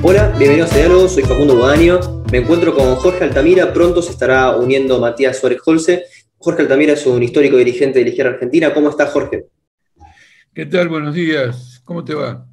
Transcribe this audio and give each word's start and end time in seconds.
Hola, 0.00 0.32
bienvenidos 0.38 0.72
a 0.72 0.76
Diálogo, 0.76 1.08
soy 1.08 1.24
Facundo 1.24 1.56
Bodaño. 1.56 2.22
Me 2.30 2.38
encuentro 2.38 2.72
con 2.72 2.94
Jorge 2.94 3.24
Altamira, 3.24 3.72
pronto 3.72 4.00
se 4.00 4.12
estará 4.12 4.56
uniendo 4.56 5.00
Matías 5.00 5.38
Suárez 5.38 5.58
Holce. 5.66 6.04
Jorge 6.36 6.62
Altamira 6.62 6.92
es 6.92 7.04
un 7.04 7.20
histórico 7.20 7.56
dirigente 7.56 7.98
de 7.98 8.04
la 8.04 8.10
izquierda 8.10 8.30
argentina. 8.30 8.72
¿Cómo 8.72 8.90
está, 8.90 9.06
Jorge? 9.06 9.46
¿Qué 10.54 10.66
tal? 10.66 10.88
Buenos 10.88 11.16
días. 11.16 11.82
¿Cómo 11.84 12.04
te 12.04 12.14
va? 12.14 12.46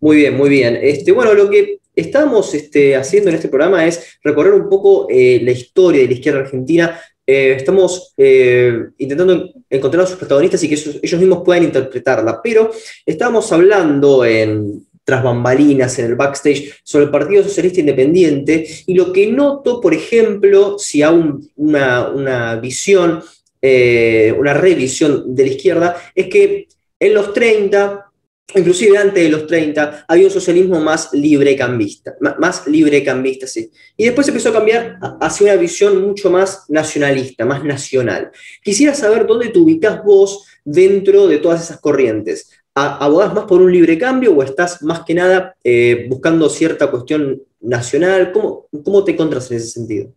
Muy 0.00 0.16
bien, 0.16 0.36
muy 0.36 0.50
bien. 0.50 0.76
Este, 0.82 1.12
bueno, 1.12 1.34
lo 1.34 1.48
que 1.48 1.78
estamos 1.94 2.52
este, 2.52 2.96
haciendo 2.96 3.30
en 3.30 3.36
este 3.36 3.48
programa 3.48 3.86
es 3.86 4.18
recorrer 4.24 4.52
un 4.52 4.68
poco 4.68 5.06
eh, 5.08 5.40
la 5.40 5.52
historia 5.52 6.00
de 6.00 6.08
la 6.08 6.14
izquierda 6.14 6.40
argentina. 6.40 7.00
Eh, 7.24 7.54
estamos 7.56 8.12
eh, 8.16 8.86
intentando 8.98 9.50
encontrar 9.70 10.02
a 10.02 10.06
sus 10.08 10.16
protagonistas 10.16 10.64
y 10.64 10.68
que 10.68 10.74
ellos, 10.74 11.20
mismos 11.20 11.42
puedan 11.44 11.62
interpretarla, 11.62 12.42
pero 12.42 12.72
estábamos 13.06 13.52
hablando 13.52 14.24
en, 14.24 14.84
tras 15.04 15.22
bambalinas 15.22 15.98
en 15.98 16.06
el 16.06 16.14
backstage 16.14 16.80
sobre 16.82 17.06
el 17.06 17.10
Partido 17.10 17.42
Socialista 17.42 17.80
Independiente 17.80 18.66
y 18.86 18.94
lo 18.94 19.12
que 19.12 19.26
noto, 19.26 19.80
por 19.80 19.94
ejemplo, 19.94 20.78
si 20.78 21.02
hay 21.02 21.20
una, 21.56 22.08
una 22.08 22.56
visión, 22.56 23.22
una 23.60 24.54
revisión 24.54 25.34
de 25.34 25.46
la 25.46 25.52
izquierda, 25.52 25.96
es 26.14 26.28
que 26.28 26.68
en 27.00 27.14
los 27.14 27.32
30 27.32 28.12
inclusive 28.54 28.98
antes 28.98 29.22
de 29.22 29.28
los 29.30 29.46
30, 29.46 30.04
había 30.08 30.26
un 30.26 30.32
socialismo 30.32 30.80
más 30.80 31.12
librecambista, 31.12 32.14
más 32.38 32.66
librecambista, 32.66 33.46
sí. 33.46 33.70
Y 33.96 34.04
después 34.04 34.28
empezó 34.28 34.50
a 34.50 34.54
cambiar 34.54 34.98
hacia 35.20 35.52
una 35.52 35.60
visión 35.60 36.02
mucho 36.02 36.30
más 36.30 36.64
nacionalista, 36.68 37.44
más 37.44 37.64
nacional. 37.64 38.30
Quisiera 38.62 38.94
saber 38.94 39.26
dónde 39.26 39.48
te 39.48 39.58
ubicas 39.58 40.02
vos 40.04 40.46
dentro 40.64 41.26
de 41.26 41.38
todas 41.38 41.62
esas 41.62 41.80
corrientes. 41.80 42.50
¿Abogás 42.74 43.34
más 43.34 43.44
por 43.44 43.60
un 43.60 43.70
libre 43.70 43.98
cambio 43.98 44.34
o 44.34 44.42
estás 44.42 44.82
más 44.82 45.00
que 45.00 45.14
nada 45.14 45.54
eh, 45.62 46.06
buscando 46.08 46.48
cierta 46.48 46.90
cuestión 46.90 47.42
nacional? 47.60 48.32
¿Cómo, 48.32 48.66
¿Cómo 48.82 49.04
te 49.04 49.12
encuentras 49.12 49.50
en 49.50 49.58
ese 49.58 49.68
sentido? 49.68 50.14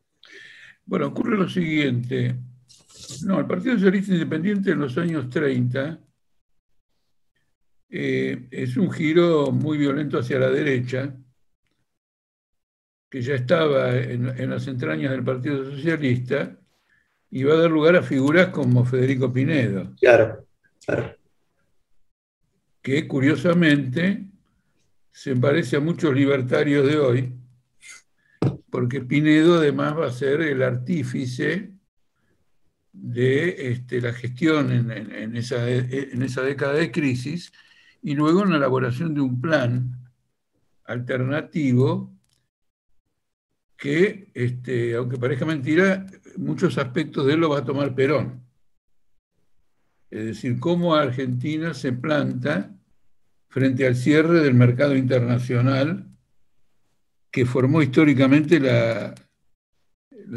Bueno, 0.86 1.08
ocurre 1.08 1.38
lo 1.38 1.50
siguiente. 1.50 2.36
No, 3.26 3.40
el 3.40 3.46
Partido 3.46 3.76
Socialista 3.76 4.14
Independiente 4.14 4.72
en 4.72 4.80
los 4.80 4.98
años 4.98 5.30
30 5.30 6.00
eh, 7.90 8.48
es 8.52 8.78
un 8.78 8.92
giro 8.92 9.52
muy 9.52 9.78
violento 9.78 10.20
hacia 10.20 10.40
la 10.40 10.50
derecha, 10.50 11.16
que 13.10 13.22
ya 13.22 13.36
estaba 13.36 13.96
en, 13.96 14.50
las 14.50 14.68
entrañas 14.68 15.12
del 15.12 15.24
Partido 15.24 15.64
Socialista, 15.64 16.58
y 17.30 17.44
va 17.44 17.54
a 17.54 17.58
dar 17.58 17.72
lugar 17.72 17.96
a 17.96 18.04
figuras 18.04 18.48
como 18.50 18.86
Federico 18.86 19.32
Pinedo. 19.32 19.94
Claro, 20.00 20.46
claro. 20.86 21.16
Que 22.86 23.08
curiosamente 23.08 24.28
se 25.12 25.36
parece 25.36 25.78
a 25.78 25.80
muchos 25.80 26.14
libertarios 26.14 26.86
de 26.86 27.00
hoy, 27.00 27.34
porque 28.70 29.02
Pinedo 29.02 29.56
además 29.56 29.98
va 29.98 30.06
a 30.06 30.12
ser 30.12 30.42
el 30.42 30.62
artífice 30.62 31.74
de 32.94 33.72
este, 33.72 34.02
la 34.02 34.14
gestión 34.14 34.72
en, 34.72 35.36
esa, 35.36 35.64
década 36.44 36.74
de 36.74 36.92
crisis 36.92 37.52
y 38.04 38.14
luego 38.14 38.44
en 38.44 38.52
la 38.52 38.58
elaboración 38.58 39.16
de 39.16 39.22
un 39.22 39.42
plan 39.42 40.08
alternativo 40.84 42.14
que, 43.76 44.30
este, 44.36 44.94
aunque 44.94 45.18
parezca 45.18 45.44
mentira, 45.44 46.06
muchos 46.38 46.78
aspectos 46.78 47.26
de 47.26 47.34
él 47.34 47.40
lo 47.40 47.50
va 47.50 47.58
a 47.62 47.66
tomar 47.66 47.96
Perón. 47.96 48.46
Es 50.12 50.24
decir, 50.24 50.60
cómo 50.60 50.94
Argentina 50.94 51.74
se 51.74 51.92
planta 51.92 52.75
frente 53.56 53.88
al 53.88 53.96
cierre 53.96 54.42
del 54.42 54.54
mercado 54.54 54.98
internacional 54.98 56.12
que 57.32 57.46
formó 57.46 57.82
históricamente 57.82 58.60
la, 58.60 59.16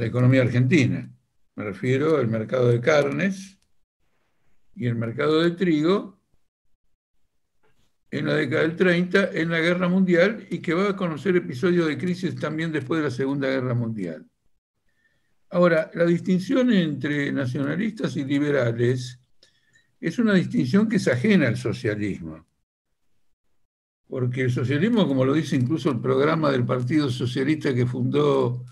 economía 0.05 0.43
argentina. 0.43 1.11
Me 1.57 1.65
refiero 1.65 2.17
al 2.17 2.29
mercado 2.29 2.69
de 2.69 2.81
carnes 2.81 3.59
y 4.77 4.87
el 4.87 4.95
mercado 4.95 5.43
de 5.43 5.51
trigo, 5.51 6.23
en 8.13 8.27
la 8.27 8.35
década 8.35 8.63
del 8.63 8.77
30, 8.77 9.31
en 9.33 9.51
la 9.51 9.59
Guerra 9.59 9.89
Mundial, 9.89 10.47
y 10.49 10.61
que 10.61 10.75
va 10.75 10.91
a 10.91 10.97
conocer 10.97 11.35
episodios 11.35 11.89
de 11.89 11.99
crisis 11.99 12.37
también 12.37 12.71
después 12.71 13.01
de 13.01 13.09
la 13.09 13.11
Segunda 13.11 13.49
Guerra 13.49 13.75
Mundial. 13.75 14.25
Ahora, 15.51 15.91
la 15.93 16.05
distinción 16.05 16.73
entre 16.73 17.33
nacionalistas 17.33 18.17
y 18.17 18.23
liberales 18.23 19.19
es 20.01 20.21
una 20.21 20.35
distinción 20.35 20.89
que 20.89 20.97
es 20.97 21.09
ajena 21.09 21.49
al 21.49 21.57
socialismo. 21.57 22.48
Porque 24.09 24.43
el 24.43 24.51
socialismo, 24.51 25.07
como 25.07 25.25
lo 25.25 25.35
dice 25.35 25.57
incluso 25.57 25.91
el 25.91 26.01
programa 26.01 26.51
del 26.51 26.65
Partido 26.65 27.11
Socialista 27.11 27.75
que 27.75 27.87
fundó 27.87 28.65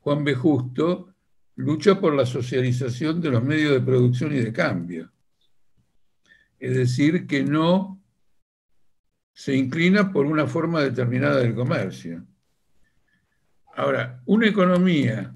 Juan 0.00 0.24
B. 0.24 0.34
Justo, 0.34 1.14
lucha 1.56 2.00
por 2.00 2.14
la 2.14 2.26
socialización 2.26 3.20
de 3.20 3.30
los 3.30 3.42
medios 3.42 3.72
de 3.72 3.80
producción 3.80 4.34
y 4.34 4.40
de 4.40 4.52
cambio. 4.52 5.12
Es 6.58 6.74
decir, 6.74 7.26
que 7.26 7.44
no 7.44 8.02
se 9.34 9.54
inclina 9.54 10.12
por 10.12 10.26
una 10.26 10.46
forma 10.46 10.80
determinada 10.80 11.36
del 11.38 11.54
comercio. 11.54 12.24
Ahora, 13.76 14.22
una 14.26 14.46
economía 14.46 15.34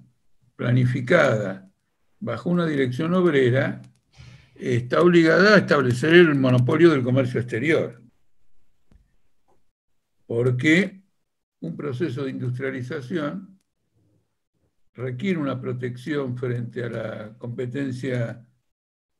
planificada 0.56 1.68
bajo 2.20 2.50
una 2.50 2.66
dirección 2.66 3.12
obrera 3.14 3.82
está 4.54 5.02
obligada 5.02 5.54
a 5.54 5.58
establecer 5.58 6.14
el 6.14 6.34
monopolio 6.34 6.90
del 6.90 7.02
comercio 7.02 7.40
exterior, 7.40 8.00
porque 10.28 11.00
un 11.60 11.74
proceso 11.74 12.24
de 12.24 12.30
industrialización 12.32 13.58
requiere 14.92 15.38
una 15.38 15.58
protección 15.58 16.36
frente 16.36 16.84
a 16.84 16.90
la 16.90 17.38
competencia 17.38 18.46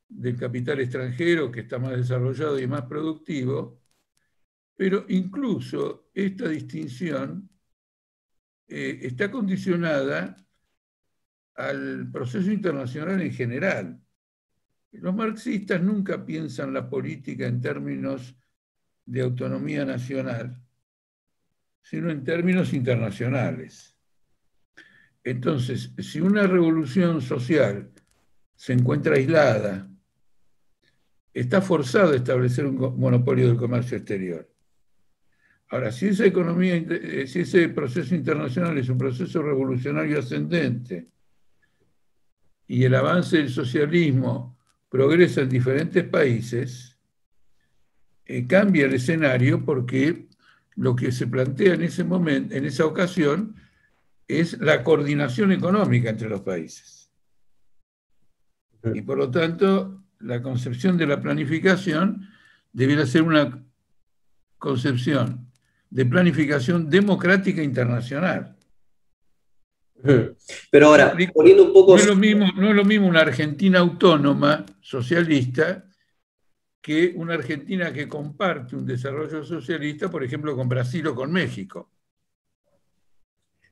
del 0.06 0.36
capital 0.36 0.80
extranjero 0.80 1.50
que 1.50 1.60
está 1.60 1.78
más 1.78 1.96
desarrollado 1.96 2.60
y 2.60 2.66
más 2.66 2.82
productivo, 2.82 3.80
pero 4.76 5.06
incluso 5.08 6.10
esta 6.12 6.46
distinción 6.46 7.48
eh, 8.66 8.98
está 9.00 9.30
condicionada 9.30 10.36
al 11.54 12.10
proceso 12.12 12.52
internacional 12.52 13.22
en 13.22 13.32
general. 13.32 14.02
Los 14.92 15.14
marxistas 15.14 15.82
nunca 15.82 16.22
piensan 16.26 16.74
la 16.74 16.86
política 16.90 17.46
en 17.46 17.62
términos 17.62 18.36
de 19.06 19.22
autonomía 19.22 19.86
nacional, 19.86 20.67
sino 21.82 22.10
en 22.10 22.24
términos 22.24 22.72
internacionales. 22.72 23.96
Entonces, 25.24 25.92
si 25.98 26.20
una 26.20 26.46
revolución 26.46 27.20
social 27.20 27.90
se 28.54 28.72
encuentra 28.72 29.14
aislada, 29.14 29.88
está 31.32 31.60
forzada 31.60 32.12
a 32.12 32.16
establecer 32.16 32.66
un 32.66 32.98
monopolio 32.98 33.48
del 33.48 33.56
comercio 33.56 33.98
exterior. 33.98 34.48
Ahora, 35.70 35.90
eh, 35.90 35.92
si 37.26 37.40
ese 37.40 37.68
proceso 37.68 38.14
internacional 38.14 38.78
es 38.78 38.88
un 38.88 38.96
proceso 38.96 39.42
revolucionario 39.42 40.18
ascendente 40.18 41.08
y 42.66 42.84
el 42.84 42.94
avance 42.94 43.36
del 43.36 43.50
socialismo 43.50 44.58
progresa 44.88 45.42
en 45.42 45.50
diferentes 45.50 46.04
países, 46.04 46.98
eh, 48.24 48.46
cambia 48.46 48.86
el 48.86 48.94
escenario 48.94 49.64
porque 49.64 50.28
lo 50.78 50.94
que 50.94 51.10
se 51.10 51.26
plantea 51.26 51.74
en 51.74 51.82
ese 51.82 52.04
momento, 52.04 52.54
en 52.54 52.64
esa 52.64 52.86
ocasión, 52.86 53.56
es 54.28 54.58
la 54.60 54.84
coordinación 54.84 55.50
económica 55.52 56.10
entre 56.10 56.28
los 56.28 56.42
países. 56.42 57.10
Y 58.94 59.02
por 59.02 59.18
lo 59.18 59.30
tanto, 59.30 60.04
la 60.20 60.40
concepción 60.40 60.96
de 60.96 61.06
la 61.06 61.20
planificación 61.20 62.28
debiera 62.72 63.06
ser 63.06 63.22
una 63.22 63.60
concepción 64.58 65.50
de 65.90 66.06
planificación 66.06 66.88
democrática 66.88 67.62
internacional. 67.62 68.56
Pero 70.70 70.86
ahora, 70.86 71.16
poniendo 71.34 71.64
un 71.64 71.72
poco... 71.72 71.96
No 71.96 71.98
es, 71.98 72.06
lo 72.06 72.14
mismo, 72.14 72.46
no 72.54 72.70
es 72.70 72.76
lo 72.76 72.84
mismo 72.84 73.08
una 73.08 73.22
Argentina 73.22 73.80
autónoma, 73.80 74.64
socialista, 74.80 75.87
que 76.88 77.12
una 77.16 77.34
Argentina 77.34 77.92
que 77.92 78.08
comparte 78.08 78.74
un 78.74 78.86
desarrollo 78.86 79.44
socialista, 79.44 80.10
por 80.10 80.24
ejemplo, 80.24 80.56
con 80.56 80.70
Brasil 80.70 81.06
o 81.08 81.14
con 81.14 81.30
México. 81.30 81.90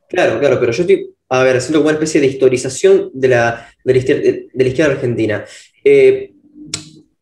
Claro, 0.07 0.39
claro, 0.39 0.61
pero 0.61 0.71
yo 0.71 0.83
estoy, 0.83 1.15
a 1.31 1.43
ver, 1.43 1.57
haciendo 1.57 1.79
como 1.79 1.89
una 1.89 1.95
especie 1.95 2.21
de 2.21 2.27
historización 2.27 3.11
de 3.15 3.29
la, 3.29 3.71
de 3.83 4.51
la, 4.53 4.69
izquierda, 4.69 4.93
argentina. 4.93 5.47
Eh, 5.83 6.35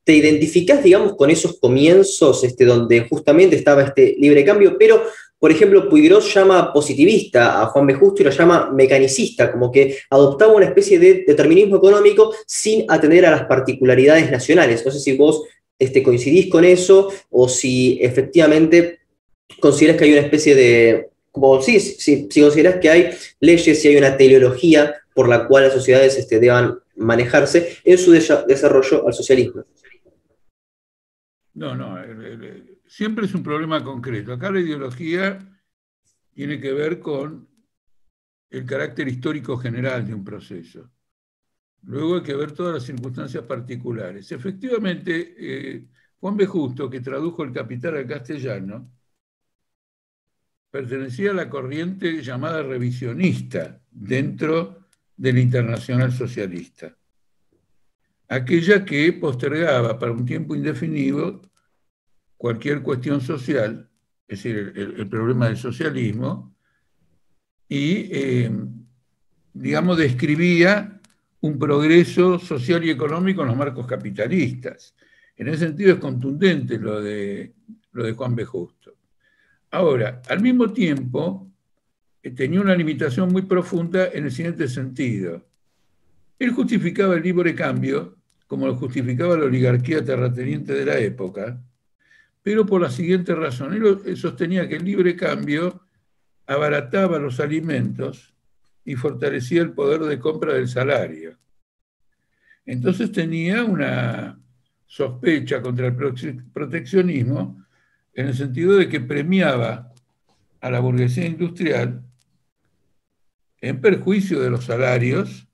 te 0.02 0.14
identificás, 0.14 0.82
digamos, 0.82 1.14
con 1.14 1.30
esos 1.30 1.60
comienzos 1.60 2.42
este, 2.42 2.64
donde 2.64 3.06
justamente 3.08 3.54
estaba 3.54 3.84
este 3.84 4.16
libre 4.18 4.44
cambio, 4.44 4.76
pero, 4.76 5.00
por 5.38 5.52
ejemplo, 5.52 5.88
Puigros 5.88 6.34
llama 6.34 6.72
positivista 6.72 7.62
a 7.62 7.66
Juan 7.66 7.86
B. 7.86 7.94
Justo 7.94 8.20
y 8.20 8.24
lo 8.24 8.32
llama 8.32 8.72
mecanicista, 8.72 9.52
como 9.52 9.70
que 9.70 9.96
adoptaba 10.10 10.54
una 10.54 10.66
especie 10.66 10.98
de 10.98 11.22
determinismo 11.24 11.76
económico 11.76 12.34
sin 12.48 12.84
atender 12.88 13.26
a 13.26 13.30
las 13.30 13.44
particularidades 13.44 14.28
nacionales. 14.28 14.84
No 14.84 14.90
sé 14.90 14.98
si 14.98 15.16
vos 15.16 15.44
este, 15.78 16.02
coincidís 16.02 16.50
con 16.50 16.64
eso 16.64 17.12
o 17.30 17.48
si 17.48 17.98
efectivamente 18.00 19.00
consideras 19.60 19.96
que 19.96 20.04
hay 20.04 20.12
una 20.12 20.22
especie 20.22 20.54
de, 20.54 21.10
como 21.30 21.60
sí, 21.60 21.80
si 21.80 22.28
consideras 22.28 22.76
que 22.80 22.90
hay 22.90 23.10
leyes 23.40 23.84
y 23.84 23.88
hay 23.88 23.96
una 23.96 24.16
teleología 24.16 24.94
por 25.14 25.28
la 25.28 25.46
cual 25.46 25.64
las 25.64 25.72
sociedades 25.72 26.16
este, 26.16 26.40
deban 26.40 26.78
manejarse 26.96 27.78
en 27.84 27.98
su 27.98 28.12
desarrollo 28.12 29.06
al 29.06 29.14
socialismo. 29.14 29.64
No, 31.54 31.74
no, 31.74 31.96
siempre 32.86 33.26
es 33.26 33.34
un 33.34 33.42
problema 33.42 33.82
concreto. 33.82 34.32
Acá 34.32 34.50
la 34.50 34.60
ideología 34.60 35.38
tiene 36.32 36.60
que 36.60 36.72
ver 36.72 36.98
con 36.98 37.48
el 38.50 38.66
carácter 38.66 39.08
histórico 39.08 39.56
general 39.56 40.06
de 40.06 40.14
un 40.14 40.24
proceso. 40.24 40.90
Luego 41.86 42.16
hay 42.16 42.22
que 42.22 42.34
ver 42.34 42.52
todas 42.52 42.74
las 42.74 42.84
circunstancias 42.84 43.44
particulares. 43.44 44.30
Efectivamente, 44.32 45.34
eh, 45.38 45.84
Juan 46.18 46.36
B. 46.36 46.46
Justo, 46.46 46.88
que 46.88 47.00
tradujo 47.00 47.42
el 47.42 47.52
Capital 47.52 47.96
al 47.96 48.06
castellano, 48.06 48.90
pertenecía 50.70 51.30
a 51.30 51.34
la 51.34 51.50
corriente 51.50 52.22
llamada 52.22 52.62
revisionista 52.62 53.80
dentro 53.90 54.86
del 55.16 55.38
Internacional 55.38 56.12
Socialista, 56.12 56.96
aquella 58.28 58.84
que 58.84 59.12
postergaba 59.12 59.98
para 59.98 60.12
un 60.12 60.24
tiempo 60.24 60.56
indefinido 60.56 61.42
cualquier 62.36 62.82
cuestión 62.82 63.20
social, 63.20 63.88
es 64.26 64.42
decir, 64.42 64.72
el, 64.74 65.08
problema 65.08 65.46
del 65.46 65.56
socialismo, 65.56 66.56
y, 67.68 68.08
eh, 68.10 68.50
digamos, 69.52 69.98
describía 69.98 70.93
un 71.44 71.58
progreso 71.58 72.38
social 72.38 72.82
y 72.84 72.90
económico 72.90 73.42
en 73.42 73.48
los 73.48 73.56
marcos 73.56 73.86
capitalistas. 73.86 74.94
En 75.36 75.48
ese 75.48 75.66
sentido 75.66 75.92
es 75.92 75.98
contundente 75.98 76.78
lo 76.78 77.02
de, 77.02 77.52
lo 77.92 78.04
de 78.04 78.12
Juan 78.12 78.34
B. 78.34 78.46
Justo. 78.46 78.96
Ahora, 79.70 80.22
al 80.30 80.40
mismo 80.40 80.72
tiempo, 80.72 81.52
eh, 82.22 82.30
tenía 82.30 82.62
una 82.62 82.74
limitación 82.74 83.30
muy 83.30 83.42
profunda 83.42 84.08
en 84.10 84.24
el 84.24 84.32
siguiente 84.32 84.68
sentido. 84.68 85.46
Él 86.38 86.50
justificaba 86.52 87.14
el 87.14 87.22
libre 87.22 87.54
cambio, 87.54 88.16
como 88.46 88.66
lo 88.66 88.76
justificaba 88.76 89.36
la 89.36 89.44
oligarquía 89.44 90.02
terrateniente 90.02 90.72
de 90.72 90.86
la 90.86 90.98
época, 90.98 91.62
pero 92.42 92.64
por 92.64 92.80
la 92.80 92.90
siguiente 92.90 93.34
razón. 93.34 93.74
Él 93.74 94.16
sostenía 94.16 94.66
que 94.66 94.76
el 94.76 94.84
libre 94.86 95.14
cambio 95.14 95.82
abarataba 96.46 97.18
los 97.18 97.38
alimentos 97.38 98.33
y 98.84 98.96
fortalecía 98.96 99.62
el 99.62 99.72
poder 99.72 100.02
de 100.02 100.18
compra 100.18 100.54
del 100.54 100.68
salario. 100.68 101.38
Entonces 102.66 103.12
tenía 103.12 103.64
una 103.64 104.38
sospecha 104.86 105.60
contra 105.60 105.88
el 105.88 105.96
proteccionismo 106.52 107.64
en 108.12 108.28
el 108.28 108.34
sentido 108.34 108.76
de 108.76 108.88
que 108.88 109.00
premiaba 109.00 109.92
a 110.60 110.70
la 110.70 110.80
burguesía 110.80 111.26
industrial 111.26 112.02
en 113.60 113.80
perjuicio 113.80 114.40
de 114.40 114.50
los 114.50 114.64
salarios, 114.64 115.48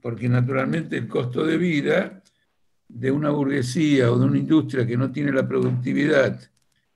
porque 0.00 0.28
naturalmente 0.28 0.96
el 0.96 1.08
costo 1.08 1.44
de 1.44 1.58
vida 1.58 2.22
de 2.88 3.10
una 3.10 3.30
burguesía 3.30 4.10
o 4.12 4.18
de 4.18 4.26
una 4.26 4.38
industria 4.38 4.86
que 4.86 4.96
no 4.96 5.10
tiene 5.10 5.32
la 5.32 5.46
productividad 5.46 6.40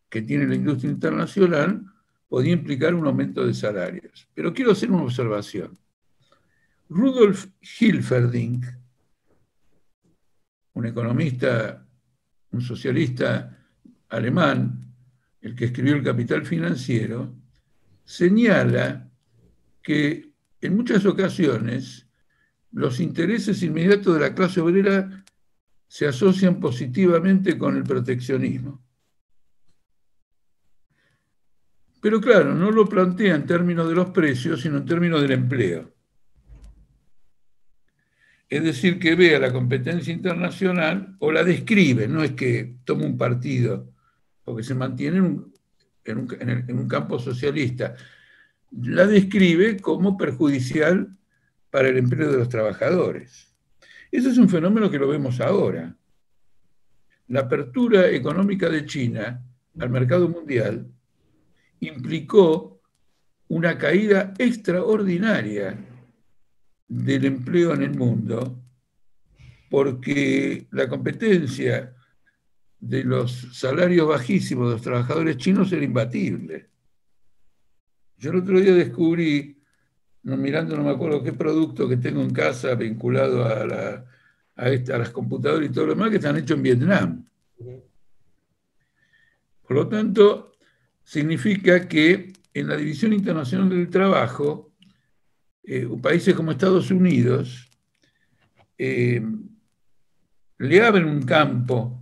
que 0.09 0.23
tiene 0.23 0.47
la 0.47 0.57
industria 0.57 0.91
internacional 0.91 1.85
podía 2.31 2.53
implicar 2.53 2.95
un 2.95 3.05
aumento 3.09 3.45
de 3.45 3.53
salarios. 3.53 4.29
Pero 4.33 4.55
quiero 4.55 4.71
hacer 4.71 4.89
una 4.91 5.03
observación. 5.03 5.77
Rudolf 6.89 7.49
Hilferding, 7.61 8.63
un 10.75 10.87
economista, 10.87 11.85
un 12.53 12.61
socialista 12.61 13.59
alemán, 14.09 14.95
el 15.41 15.57
que 15.57 15.67
escribió 15.67 15.97
El 15.97 16.05
Capital 16.05 16.47
Financiero, 16.47 17.35
señala 18.05 19.11
que 19.83 20.33
en 20.61 20.77
muchas 20.77 21.05
ocasiones 21.07 22.07
los 22.71 23.01
intereses 23.01 23.61
inmediatos 23.65 24.15
de 24.15 24.21
la 24.21 24.35
clase 24.37 24.61
obrera 24.61 25.25
se 25.89 26.07
asocian 26.07 26.61
positivamente 26.61 27.59
con 27.59 27.77
el 27.77 27.83
proteccionismo. 27.83 28.81
Pero 32.01 32.21
claro, 32.21 32.55
no 32.55 32.71
lo 32.71 32.87
plantea 32.87 33.35
en 33.35 33.47
términos 33.47 33.89
de 33.89 33.95
los 33.95 34.11
precios, 34.11 34.63
sino 34.63 34.79
en 34.79 34.87
términos 34.87 35.21
del 35.21 35.33
empleo. 35.33 35.93
Es 38.49 38.65
decir, 38.65 38.99
que 38.99 39.15
vea 39.15 39.39
la 39.39 39.53
competencia 39.53 40.13
internacional 40.13 41.15
o 41.21 41.31
la 41.31 41.45
describe, 41.45 42.09
no 42.09 42.23
es 42.23 42.33
que 42.33 42.75
tome 42.85 43.05
un 43.05 43.17
partido, 43.17 43.93
porque 44.45 44.65
se 44.65 44.75
mantiene 44.75 45.19
en 46.05 46.19
un, 46.19 46.89
campo 46.89 47.19
socialista, 47.19 47.95
la 48.73 49.07
describe 49.07 49.79
como 49.79 50.17
perjudicial 50.17 51.17
para 51.71 51.89
el 51.89 51.99
empleo 51.99 52.33
de 52.33 52.39
los 52.39 52.49
trabajadores. 52.49 53.55
Ese 54.11 54.31
es 54.31 54.39
un 54.39 54.49
fenómeno 54.49 54.91
que 54.91 54.99
lo 54.99 55.07
vemos 55.07 55.41
ahora. 55.41 55.95
La 57.29 57.41
apertura 57.41 58.09
económica 58.09 58.69
de 58.69 58.85
China 58.87 59.45
al 59.79 59.91
mercado 59.91 60.29
mundial 60.29 60.91
implicó 61.81 62.81
una 63.49 63.77
caída 63.77 64.33
extraordinaria 64.39 65.79
del 66.87 67.25
empleo 67.25 67.75
en 67.75 67.83
el 67.83 67.97
mundo, 67.97 68.63
porque 69.69 70.67
la 70.71 70.89
competencia 70.89 71.95
de 72.79 73.05
los 73.05 73.57
salarios 73.59 74.09
bajísimos 74.09 74.69
de 74.69 74.73
los 74.75 74.83
trabajadores 74.83 75.37
chinos 75.37 75.73
era 75.73 75.85
imbatible. 75.85 76.69
Yo 78.19 78.31
el 78.31 78.39
otro 78.39 78.61
día 78.61 78.75
descubrí, 78.75 79.57
mirando 80.23 80.77
no 80.77 80.85
me 80.85 80.91
acuerdo 80.91 81.23
qué 81.23 81.33
producto 81.33 81.89
que 81.89 81.97
tengo 81.97 82.23
en 82.23 82.33
casa 82.33 82.75
vinculado 82.75 83.45
a, 83.45 83.65
la, 83.67 84.05
a, 84.57 84.65
a 84.65 84.99
las 84.99 85.11
computadoras 85.11 85.69
y 85.69 85.73
todo 85.73 85.87
lo 85.87 85.95
demás, 85.95 86.11
que 86.11 86.17
están 86.17 86.37
hechos 86.37 86.57
en 86.57 86.63
Vietnam. 86.63 87.27
Por 89.63 89.77
lo 89.77 89.89
tanto, 89.89 90.53
significa 91.11 91.89
que 91.89 92.33
en 92.55 92.69
la 92.69 92.77
División 92.77 93.13
Internacional 93.13 93.69
del 93.69 93.91
Trabajo, 93.91 94.71
eh, 95.65 95.89
países 96.01 96.37
como 96.37 96.53
Estados 96.53 96.93
Unidos 96.93 97.69
eh, 98.79 99.21
le 100.59 100.81
abren 100.81 101.07
un 101.07 101.23
campo 101.23 102.01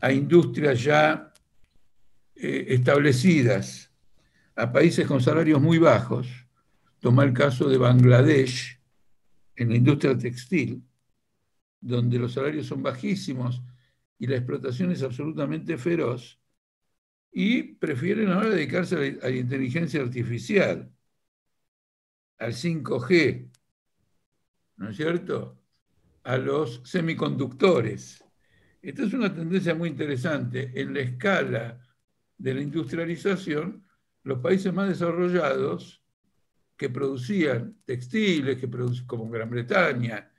a 0.00 0.10
industrias 0.10 0.82
ya 0.82 1.32
eh, 2.34 2.66
establecidas, 2.70 3.92
a 4.56 4.72
países 4.72 5.06
con 5.06 5.20
salarios 5.20 5.62
muy 5.62 5.78
bajos. 5.78 6.26
Toma 6.98 7.22
el 7.22 7.32
caso 7.32 7.68
de 7.68 7.78
Bangladesh, 7.78 8.80
en 9.54 9.68
la 9.68 9.76
industria 9.76 10.18
textil, 10.18 10.82
donde 11.80 12.18
los 12.18 12.32
salarios 12.32 12.66
son 12.66 12.82
bajísimos 12.82 13.62
y 14.18 14.26
la 14.26 14.38
explotación 14.38 14.90
es 14.90 15.04
absolutamente 15.04 15.78
feroz 15.78 16.40
y 17.36 17.74
prefieren 17.74 18.30
ahora 18.30 18.50
dedicarse 18.50 18.94
a 18.94 19.28
la, 19.28 19.30
inteligencia 19.30 20.00
artificial, 20.00 20.88
al 22.38 22.52
5G, 22.52 23.50
¿no 24.76 24.90
es 24.90 24.96
cierto? 24.96 25.60
A 26.22 26.36
los 26.36 26.80
semiconductores. 26.84 28.24
Esta 28.80 29.02
es 29.02 29.12
una 29.14 29.34
tendencia 29.34 29.74
muy 29.74 29.88
interesante. 29.88 30.80
En 30.80 30.94
la 30.94 31.00
escala 31.00 31.80
de 32.38 32.54
la 32.54 32.62
industrialización, 32.62 33.84
los 34.22 34.38
países 34.38 34.72
más 34.72 34.88
desarrollados 34.88 36.04
que 36.76 36.88
producían 36.88 37.80
textiles, 37.84 38.58
que 38.58 38.70
como 39.06 39.28
Gran 39.28 39.50
Bretaña, 39.50 40.30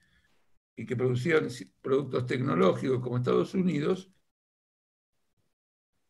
y 0.78 0.86
que 0.86 0.96
producían 0.96 1.50
productos 1.82 2.26
tecnológicos 2.26 3.02
como 3.02 3.18
Estados 3.18 3.54
Unidos, 3.54 4.15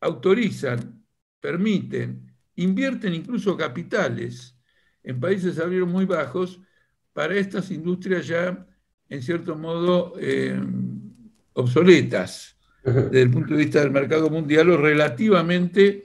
autorizan, 0.00 1.04
permiten, 1.40 2.32
invierten 2.56 3.14
incluso 3.14 3.56
capitales 3.56 4.56
en 5.02 5.20
países 5.20 5.54
salarios 5.56 5.88
muy 5.88 6.04
bajos 6.04 6.60
para 7.12 7.34
estas 7.34 7.70
industrias 7.70 8.26
ya, 8.26 8.66
en 9.08 9.22
cierto 9.22 9.56
modo, 9.56 10.14
eh, 10.18 10.60
obsoletas 11.54 12.56
desde 12.84 13.22
el 13.22 13.30
punto 13.30 13.54
de 13.54 13.64
vista 13.64 13.80
del 13.80 13.90
mercado 13.90 14.30
mundial 14.30 14.70
o 14.70 14.76
relativamente 14.76 16.04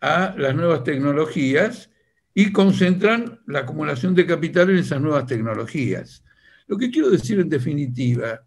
a 0.00 0.34
las 0.38 0.54
nuevas 0.54 0.84
tecnologías 0.84 1.90
y 2.34 2.50
concentran 2.50 3.40
la 3.46 3.60
acumulación 3.60 4.14
de 4.14 4.26
capital 4.26 4.70
en 4.70 4.78
esas 4.78 5.00
nuevas 5.00 5.26
tecnologías. 5.26 6.24
Lo 6.66 6.78
que 6.78 6.90
quiero 6.90 7.10
decir 7.10 7.40
en 7.40 7.48
definitiva 7.48 8.42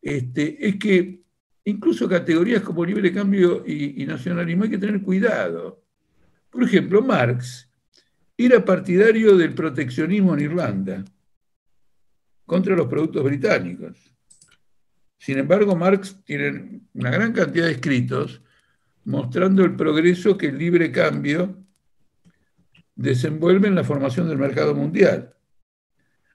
este, 0.00 0.68
es 0.68 0.76
que 0.76 1.21
incluso 1.64 2.08
categorías 2.08 2.62
como 2.62 2.84
libre 2.84 3.12
cambio 3.12 3.64
y, 3.66 4.04
nacionalismo 4.06 4.64
hay 4.64 4.70
que 4.70 4.78
tener 4.78 5.02
cuidado. 5.02 5.82
Por 6.50 6.64
ejemplo, 6.64 7.02
Marx 7.02 7.68
era 8.36 8.64
partidario 8.64 9.36
del 9.36 9.54
proteccionismo 9.54 10.34
en 10.34 10.40
Irlanda 10.40 11.04
contra 12.44 12.76
los 12.76 12.88
productos 12.88 13.22
británicos. 13.24 14.12
Sin 15.18 15.38
embargo, 15.38 15.76
Marx 15.76 16.18
tiene 16.24 16.80
una 16.94 17.10
gran 17.10 17.32
cantidad 17.32 17.66
de 17.66 17.72
escritos 17.72 18.42
mostrando 19.04 19.64
el 19.64 19.76
progreso 19.76 20.36
que 20.36 20.46
el 20.46 20.58
libre 20.58 20.90
cambio 20.90 21.56
desenvuelven 22.94 23.74
la 23.74 23.84
formación 23.84 24.28
del 24.28 24.38
mercado 24.38 24.74
mundial. 24.74 25.34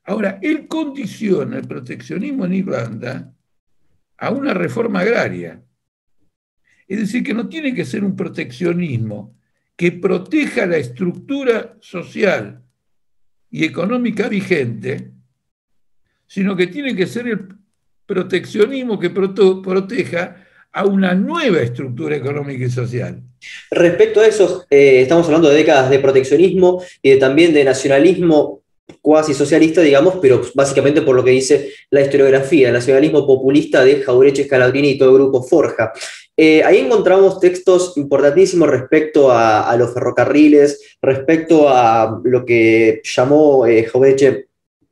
Ahora, 0.05 0.39
él 0.41 0.67
condiciona 0.67 1.57
el 1.57 1.67
proteccionismo 1.67 2.45
en 2.45 2.53
Irlanda 2.53 3.36
a 4.17 4.31
una 4.31 4.53
reforma 4.53 5.01
agraria. 5.01 5.63
Es 6.87 6.99
decir, 6.99 7.23
que 7.23 7.33
no 7.33 7.49
tiene 7.49 7.73
que 7.73 7.85
ser 7.85 8.03
un 8.03 8.15
proteccionismo 8.15 9.35
que 9.75 9.91
proteja 9.91 10.65
la 10.65 10.77
estructura 10.77 11.77
social 11.81 12.63
y 13.51 13.65
económica 13.65 14.27
vigente, 14.27 15.11
sino 16.25 16.55
que 16.55 16.67
tiene 16.67 16.95
que 16.95 17.07
ser 17.07 17.27
el 17.27 17.47
proteccionismo 18.05 18.99
que 18.99 19.09
proteja 19.09 20.47
a 20.71 20.85
una 20.85 21.13
nueva 21.13 21.59
estructura 21.59 22.15
económica 22.15 22.65
y 22.65 22.69
social. 22.69 23.21
Respecto 23.71 24.21
a 24.21 24.27
eso, 24.27 24.65
eh, 24.69 25.01
estamos 25.01 25.25
hablando 25.27 25.49
de 25.49 25.57
décadas 25.57 25.89
de 25.89 25.99
proteccionismo 25.99 26.83
y 27.01 27.17
también 27.19 27.53
de 27.53 27.63
nacionalismo 27.63 28.63
cuasi 29.01 29.33
socialista, 29.33 29.81
digamos, 29.81 30.15
pero 30.21 30.41
básicamente 30.53 31.01
por 31.01 31.15
lo 31.15 31.23
que 31.23 31.31
dice 31.31 31.73
la 31.89 32.01
historiografía, 32.01 32.67
el 32.67 32.73
nacionalismo 32.73 33.25
populista 33.25 33.83
de 33.83 34.01
Jaureche, 34.01 34.45
Scalabrini 34.45 34.91
y 34.91 34.97
todo 34.97 35.09
el 35.09 35.15
grupo 35.15 35.43
Forja. 35.43 35.91
Eh, 36.35 36.63
ahí 36.63 36.79
encontramos 36.79 37.39
textos 37.39 37.97
importantísimos 37.97 38.69
respecto 38.69 39.31
a, 39.31 39.75
los 39.77 39.93
ferrocarriles, 39.93 40.97
respecto 41.01 41.67
a 41.67 42.21
lo 42.23 42.45
que 42.45 43.01
llamó 43.03 43.65
eh, 43.65 43.83
Jaureche 43.85 44.47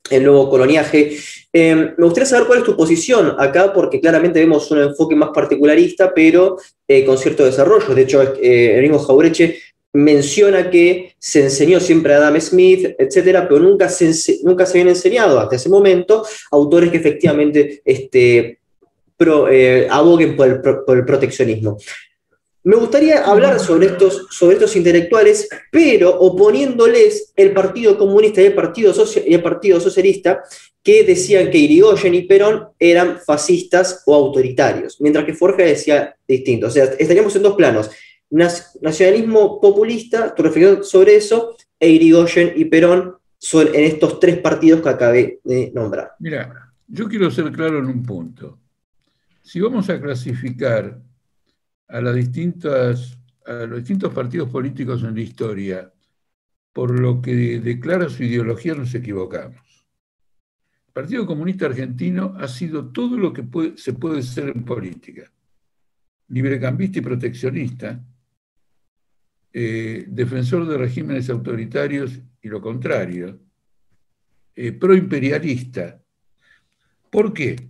el 0.10 0.24
nuevo 0.24 0.50
coloniaje. 0.50 1.18
Em, 1.54 1.94
me 1.98 2.04
gustaría 2.04 2.26
saber 2.26 2.48
cuál 2.48 2.60
es 2.60 2.66
tu 2.66 2.76
posición 2.76 3.36
acá, 3.40 3.72
porque 3.74 4.02
claramente 4.02 4.40
vemos 4.40 4.70
un 4.72 4.80
enfoque 4.80 5.16
más 5.16 5.30
particularista, 5.30 6.14
pero 6.14 6.58
eh, 6.88 7.06
con 7.06 7.18
cierto 7.18 7.46
desarrollo. 7.46 7.94
De 7.96 8.02
hecho, 8.02 8.22
el 8.22 8.82
mismo 8.82 9.00
Jaureche 9.00 9.60
menciona 9.96 10.70
que 10.70 11.16
se 11.18 11.44
enseñó 11.44 11.80
siempre 11.80 12.14
a 12.14 12.18
Adam 12.18 12.40
Smith, 12.42 12.96
etcétera, 13.00 13.48
pero 13.48 13.62
nunca 13.62 13.88
se, 13.88 14.14
nunca 14.44 14.66
se 14.66 14.74
habían 14.74 14.90
enseñado 14.90 15.40
hasta 15.40 15.56
ese 15.56 15.70
momento 15.70 16.26
autores 16.52 16.92
que 16.92 16.98
efectivamente 16.98 17.82
este, 17.86 18.60
eh, 19.50 19.88
aboguen 19.90 20.36
por 20.36 20.48
el, 20.98 21.06
proteccionismo. 21.06 21.78
Me 22.64 22.76
gustaría 22.76 23.24
hablar 23.24 23.60
sobre 23.60 23.88
estos, 23.88 24.28
sobre 24.32 24.56
estos 24.56 24.76
intelectuales, 24.76 25.48
pero 25.72 26.20
oponiéndoles 26.20 27.32
el 27.36 27.54
Partido 27.54 27.98
Comunista 27.98 28.42
y 28.42 28.48
el 28.48 28.54
Partido, 28.54 28.94
y 29.26 29.34
el 29.34 29.44
Partido 29.44 29.80
Socialista, 29.80 30.44
que 30.84 31.04
decían 31.04 31.50
que 31.50 31.60
Irigoyen 31.60 32.16
y 32.16 32.24
Perón 32.24 32.68
eran 32.80 33.20
fascistas 33.26 34.04
o 34.06 34.14
autoritarios, 34.14 35.00
mientras 35.00 35.26
que 35.26 35.34
Forja 35.34 35.64
decía 35.64 36.16
distinto. 36.28 36.68
O 36.68 36.72
sea, 36.72 36.84
estaríamos 37.00 37.36
en 37.36 37.44
dos 37.44 37.56
planos 37.56 37.90
nacionalismo 38.30 39.60
populista, 39.62 40.34
tu 40.34 40.44
reflexión 40.44 40.84
sobre 40.84 41.16
eso, 41.16 41.56
e 41.80 41.90
Irigoyen 41.90 42.54
y 42.56 42.66
Perón 42.66 43.16
son 43.38 43.68
en 43.68 43.84
estos 43.84 44.20
tres 44.20 44.38
partidos 44.40 44.82
que 44.82 44.90
acabé 44.90 45.40
de 45.44 45.72
nombrar. 45.74 46.14
Mira, 46.20 46.74
yo 46.88 47.08
quiero 47.08 47.30
ser 47.30 47.52
claro 47.52 47.80
en 47.80 47.86
un 47.86 48.04
punto. 48.04 48.60
Si 49.42 49.60
vamos 49.60 49.90
a 49.90 50.02
clasificar 50.02 51.00
a, 51.88 52.02
las 52.02 52.16
distintas, 52.16 53.18
a 53.46 53.54
los 53.66 53.80
distintos 53.80 54.14
partidos 54.14 54.50
políticos 54.50 55.04
en 55.04 55.16
la 55.16 55.22
historia 55.22 55.92
por 56.76 57.00
lo 57.00 57.22
que 57.22 57.62
declara 57.62 58.10
su 58.10 58.24
ideología, 58.24 58.76
nos 58.76 58.94
equivocamos. 58.94 59.88
El 60.88 60.94
Partido 60.94 61.26
Comunista 61.26 61.68
Argentino 61.68 62.34
ha 62.38 62.50
sido 62.50 62.92
todo 62.92 63.18
lo 63.18 63.32
que 63.32 63.46
se 63.78 63.94
puede 63.94 64.22
ser 64.22 64.50
en 64.50 64.66
política. 64.66 65.32
Librecambista 66.28 67.00
y 67.00 67.02
proteccionista, 67.02 68.04
eh, 69.58 70.04
defensor 70.10 70.68
de 70.68 70.78
regímenes 70.78 71.30
autoritarios 71.30 72.20
y 72.42 72.50
lo 72.50 72.60
contrario, 72.60 73.40
eh, 74.54 74.74
proimperialista. 74.74 76.04
¿Por 77.10 77.32
qué? 77.32 77.70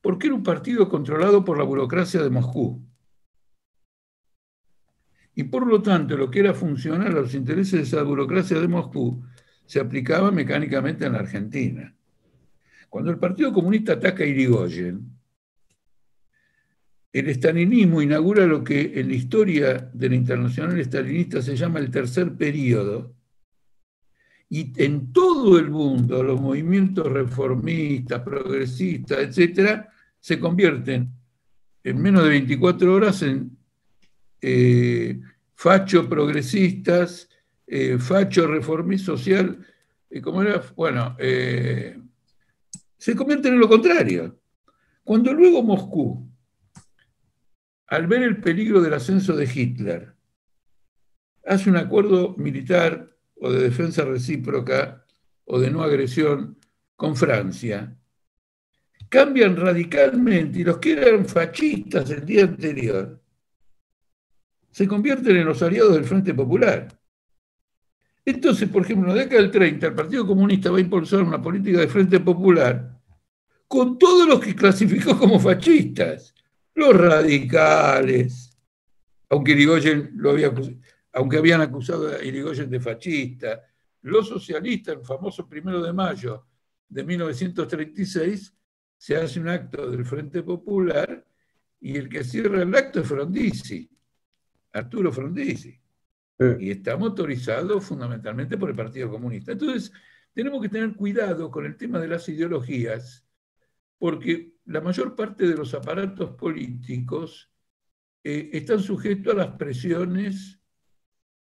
Porque 0.00 0.28
era 0.28 0.34
un 0.34 0.42
partido 0.42 0.88
controlado 0.88 1.44
por 1.44 1.58
la 1.58 1.64
burocracia 1.64 2.22
de 2.22 2.30
Moscú. 2.30 2.82
Y 5.34 5.44
por 5.44 5.66
lo 5.66 5.82
tanto, 5.82 6.16
lo 6.16 6.30
que 6.30 6.38
era 6.38 6.54
funcional 6.54 7.08
a 7.08 7.20
los 7.20 7.34
intereses 7.34 7.72
de 7.72 7.82
esa 7.82 8.02
burocracia 8.02 8.58
de 8.58 8.68
Moscú 8.68 9.22
se 9.66 9.78
aplicaba 9.78 10.30
mecánicamente 10.30 11.04
en 11.04 11.12
la 11.12 11.18
Argentina. 11.18 11.94
Cuando 12.88 13.10
el 13.10 13.18
Partido 13.18 13.52
Comunista 13.52 13.92
ataca 13.92 14.24
a 14.24 14.26
Irigoyen, 14.26 15.15
el 17.18 17.28
estalinismo 17.30 18.02
inaugura 18.02 18.46
lo 18.46 18.62
que 18.62 19.00
en 19.00 19.08
la 19.08 19.14
historia 19.14 19.90
de 19.92 20.08
la 20.08 20.14
internacional 20.14 20.78
estalinista 20.78 21.40
se 21.40 21.56
llama 21.56 21.78
el 21.78 21.90
tercer 21.90 22.34
periodo, 22.34 23.14
y 24.48 24.72
en 24.82 25.12
todo 25.12 25.58
el 25.58 25.70
mundo 25.70 26.22
los 26.22 26.40
movimientos 26.40 27.06
reformistas, 27.10 28.22
progresistas, 28.22 29.18
etcétera, 29.18 29.88
se 30.20 30.38
convierten 30.38 31.10
en 31.82 32.02
menos 32.02 32.22
de 32.22 32.28
24 32.30 32.94
horas 32.94 33.22
en 33.22 33.56
eh, 34.40 35.20
progresistas, 36.08 37.28
eh, 37.66 37.98
facho 37.98 38.46
reformista 38.46 39.06
social, 39.06 39.66
eh, 40.10 40.20
como 40.20 40.42
era, 40.42 40.62
bueno, 40.76 41.16
eh, 41.18 41.98
se 42.96 43.16
convierten 43.16 43.54
en 43.54 43.60
lo 43.60 43.68
contrario. 43.68 44.38
Cuando 45.02 45.32
luego 45.32 45.62
Moscú 45.62 46.25
al 47.88 48.06
ver 48.06 48.22
el 48.22 48.40
peligro 48.40 48.80
del 48.80 48.94
ascenso 48.94 49.36
de 49.36 49.44
Hitler, 49.52 50.14
hace 51.44 51.70
un 51.70 51.76
acuerdo 51.76 52.34
militar 52.36 53.08
o 53.36 53.50
de 53.50 53.62
defensa 53.62 54.04
recíproca 54.04 55.04
o 55.44 55.60
de 55.60 55.70
no 55.70 55.82
agresión 55.82 56.58
con 56.96 57.14
Francia, 57.14 57.96
cambian 59.08 59.56
radicalmente 59.56 60.60
y 60.60 60.64
los 60.64 60.78
que 60.78 60.92
eran 60.92 61.26
fascistas 61.26 62.10
el 62.10 62.26
día 62.26 62.44
anterior 62.44 63.22
se 64.76 64.86
convierten 64.86 65.36
en 65.36 65.46
los 65.46 65.62
aliados 65.62 65.94
del 65.94 66.04
Frente 66.04 66.34
Popular. 66.34 66.88
Entonces, 68.26 68.68
por 68.68 68.82
ejemplo, 68.82 69.10
en 69.10 69.16
la 69.16 69.22
década 69.22 69.40
del 69.40 69.50
30, 69.50 69.86
el 69.86 69.94
Partido 69.94 70.26
Comunista 70.26 70.70
va 70.70 70.76
a 70.76 70.82
impulsar 70.82 71.22
una 71.22 71.40
política 71.40 71.78
de 71.78 71.88
Frente 71.88 72.20
Popular 72.20 73.00
con 73.66 73.98
todos 73.98 74.28
los 74.28 74.38
que 74.38 74.54
clasificó 74.54 75.18
como 75.18 75.40
fascistas 75.40 76.35
los 76.76 76.94
radicales, 76.94 78.56
aunque 79.30 79.52
Irigoyen 79.52 80.12
lo 80.14 80.30
había, 80.30 80.52
aunque 81.12 81.38
habían 81.38 81.62
acusado 81.62 82.08
a 82.08 82.22
Irigoyen 82.22 82.70
de 82.70 82.78
fascista, 82.78 83.62
los 84.02 84.28
socialistas, 84.28 84.96
el 84.96 85.04
famoso 85.04 85.48
primero 85.48 85.82
de 85.82 85.92
mayo 85.92 86.46
de 86.88 87.02
1936, 87.02 88.54
se 88.96 89.16
hace 89.16 89.40
un 89.40 89.48
acto 89.48 89.90
del 89.90 90.04
Frente 90.04 90.42
Popular 90.42 91.26
y 91.80 91.96
el 91.96 92.08
que 92.08 92.22
cierra 92.22 92.62
el 92.62 92.74
acto 92.74 93.00
es 93.00 93.08
Frondizi, 93.08 93.90
Arturo 94.72 95.12
Frondizi. 95.12 95.78
Y 96.60 96.70
está 96.70 96.96
motorizado 96.98 97.80
fundamentalmente 97.80 98.58
por 98.58 98.68
el 98.68 98.76
Partido 98.76 99.10
Comunista. 99.10 99.52
Entonces, 99.52 99.90
tenemos 100.34 100.60
que 100.60 100.68
tener 100.68 100.94
cuidado 100.94 101.50
con 101.50 101.64
el 101.64 101.76
tema 101.76 101.98
de 101.98 102.08
las 102.08 102.28
ideologías, 102.28 103.25
porque 103.98 104.54
la 104.66 104.80
mayor 104.80 105.14
parte 105.14 105.46
de 105.46 105.54
los 105.54 105.74
aparatos 105.74 106.30
políticos 106.30 107.50
eh, 108.22 108.50
están 108.52 108.80
sujetos 108.80 109.34
a 109.34 109.36
las 109.36 109.56
presiones 109.56 110.60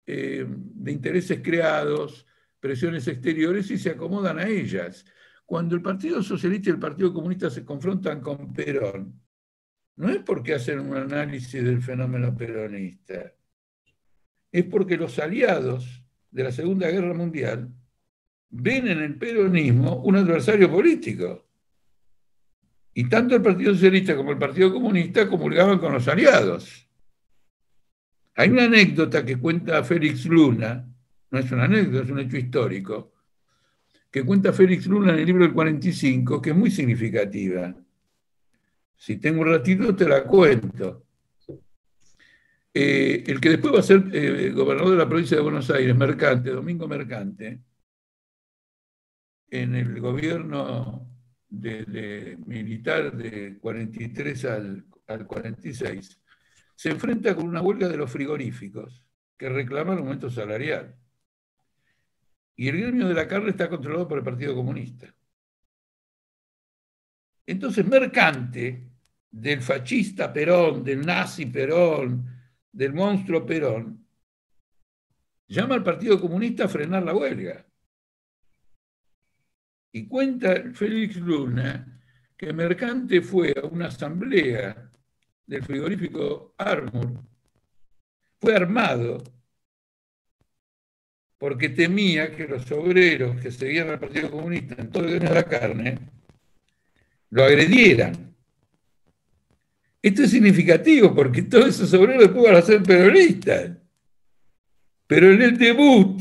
eh, 0.07 0.45
de 0.49 0.93
intereses 0.93 1.41
creados, 1.43 2.27
presiones 2.61 3.07
exteriores 3.09 3.71
y 3.71 3.79
se 3.79 3.91
acomodan 3.91 4.39
a 4.39 4.47
ellas. 4.47 5.05
Cuando 5.47 5.75
el 5.75 5.83
Partido 5.83 6.23
Socialista 6.23 6.71
y 6.71 6.73
el 6.73 6.79
Partido 6.79 7.13
Comunista 7.13 7.51
se 7.51 7.65
confrontan 7.65 8.21
con 8.21 8.53
Perón, 8.53 9.21
no 9.97 10.09
es 10.09 10.19
porque 10.19 10.55
hacen 10.55 10.81
un 10.81 10.97
análisis 10.97 11.63
del 11.63 11.81
fenómeno 11.81 12.37
peronista, 12.37 13.33
es 14.51 14.65
porque 14.65 14.97
los 14.97 15.19
aliados 15.19 16.05
de 16.31 16.45
la 16.45 16.53
Segunda 16.53 16.91
Guerra 16.91 17.15
Mundial 17.15 17.73
ven 18.51 18.89
en 18.89 19.01
el 19.01 19.17
peronismo 19.17 20.03
un 20.03 20.17
adversario 20.17 20.71
político. 20.71 21.47
Y 22.95 23.09
tanto 23.09 23.35
el 23.35 23.43
Partido 23.43 23.75
Socialista 23.75 24.17
como 24.17 24.31
el 24.31 24.39
Partido 24.39 24.73
Comunista 24.73 25.29
comulgaban 25.29 25.79
con 25.81 25.93
los 25.93 26.07
aliados. 26.07 26.89
Hay 28.37 28.51
una 28.51 28.65
anécdota 28.65 29.25
que 29.25 29.37
cuenta 29.37 29.83
Félix 29.83 30.27
Luna, 30.27 30.89
no 31.31 31.39
es 31.39 31.51
una 31.51 31.65
anécdota, 31.65 32.05
es 32.05 32.11
un 32.11 32.21
hecho 32.21 32.37
histórico, 32.37 33.13
que 34.11 34.23
cuenta 34.23 34.53
Félix 34.53 34.87
Luna 34.87 35.13
en 35.13 35.19
el 35.19 35.27
libro 35.27 35.45
del 35.45 35.53
45, 35.53 36.41
que 36.41 36.51
es 36.51 36.57
muy 36.57 36.71
significativa. 36.71 37.75
Si 38.97 39.17
tengo 39.17 39.43
un 39.43 39.49
ratito, 39.49 39.95
te 39.95 40.09
la 40.09 40.23
cuento. 40.25 41.05
Eh, 42.73 43.25
el 43.27 43.41
que 43.41 43.51
después 43.51 43.75
va 43.75 43.81
a 43.81 43.83
ser 43.83 44.05
eh, 44.13 44.51
gobernador 44.51 44.93
de 44.93 44.99
la 44.99 45.09
provincia 45.09 45.37
de 45.37 45.43
Buenos 45.43 45.69
Aires, 45.71 45.97
Mercante, 45.97 46.51
Domingo 46.51 46.87
Mercante, 46.89 47.61
en 49.51 49.75
el 49.75 50.01
gobierno 50.01 51.14
de, 51.61 52.37
militar 52.47 53.17
de 53.17 53.59
43 53.59 54.45
al, 54.47 54.85
al 55.07 55.27
46, 55.27 56.21
se 56.75 56.91
enfrenta 56.91 57.35
con 57.35 57.47
una 57.47 57.63
huelga 57.63 57.89
de 57.89 57.97
los 57.97 58.11
frigoríficos 58.11 59.05
que 59.37 59.49
reclaman 59.49 59.99
aumento 59.99 60.31
salarial. 60.31 60.97
Y 62.57 62.69
el 62.69 62.81
gremio 62.81 63.09
de 63.09 63.15
la 63.15 63.27
carne 63.27 63.51
está 63.51 63.69
controlado 63.69 64.07
por 64.07 64.19
el 64.19 64.25
Partido 64.25 64.55
Comunista. 64.55 65.15
Entonces, 67.47 67.87
Mercante, 67.87 68.91
del 69.31 69.61
fascista 69.61 70.33
Perón, 70.33 70.85
del 70.85 71.05
nazi 71.05 71.47
Perón, 71.47 72.27
del 72.71 72.95
monstruo 72.95 73.45
Perón, 73.45 74.07
llama 75.49 75.75
al 75.75 75.83
Partido 75.83 76.21
Comunista 76.21 76.65
a 76.65 76.69
frenar 76.69 77.03
la 77.03 77.15
huelga. 77.15 77.67
Y 79.95 80.09
cuenta 80.09 80.53
Félix 80.73 81.15
Luna 81.19 82.01
que 82.37 82.53
Mercante 82.53 83.23
fue 83.23 83.55
a 83.57 83.65
una 83.65 83.87
asamblea 83.87 84.91
del 85.47 85.63
frigorífico 85.63 86.53
Armour, 86.59 87.23
fue 88.41 88.57
armado 88.57 89.23
porque 91.39 91.69
temía 91.69 92.35
que 92.35 92.49
los 92.49 92.69
obreros 92.73 93.41
que 93.41 93.53
seguían 93.53 93.89
al 93.89 94.01
Partido 94.01 94.33
Comunista 94.33 94.75
en 94.79 94.91
todo 94.91 95.07
el 95.07 95.21
de 95.21 95.31
la 95.33 95.45
carne 95.45 95.99
lo 97.31 97.45
agredieran. 97.45 98.35
Esto 100.03 100.25
es 100.25 100.31
significativo 100.33 101.15
porque 101.15 101.43
todos 101.43 101.69
esos 101.69 101.95
obreros 101.95 102.25
después 102.25 102.43
van 102.43 102.57
a 102.57 102.63
ser 102.63 102.83
peronistas. 102.83 103.71
Pero 105.07 105.31
en 105.31 105.41
el 105.41 105.57
debut, 105.57 106.21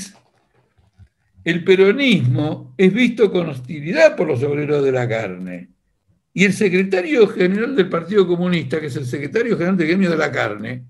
el 1.43 1.63
peronismo 1.63 2.73
es 2.77 2.93
visto 2.93 3.31
con 3.31 3.49
hostilidad 3.49 4.15
por 4.15 4.27
los 4.27 4.41
obreros 4.43 4.83
de 4.83 4.91
la 4.91 5.07
carne. 5.07 5.69
Y 6.33 6.45
el 6.45 6.53
secretario 6.53 7.27
general 7.27 7.75
del 7.75 7.89
Partido 7.89 8.25
Comunista, 8.25 8.79
que 8.79 8.87
es 8.87 8.95
el 8.95 9.05
secretario 9.05 9.55
general 9.55 9.77
del 9.77 9.87
gremio 9.87 10.09
de 10.09 10.17
la 10.17 10.31
carne, 10.31 10.85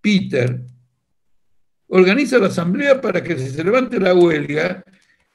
Peter, 0.00 0.60
organiza 1.88 2.38
la 2.38 2.46
asamblea 2.46 3.00
para 3.00 3.22
que 3.22 3.36
se 3.36 3.62
levante 3.62 4.00
la 4.00 4.14
huelga 4.14 4.82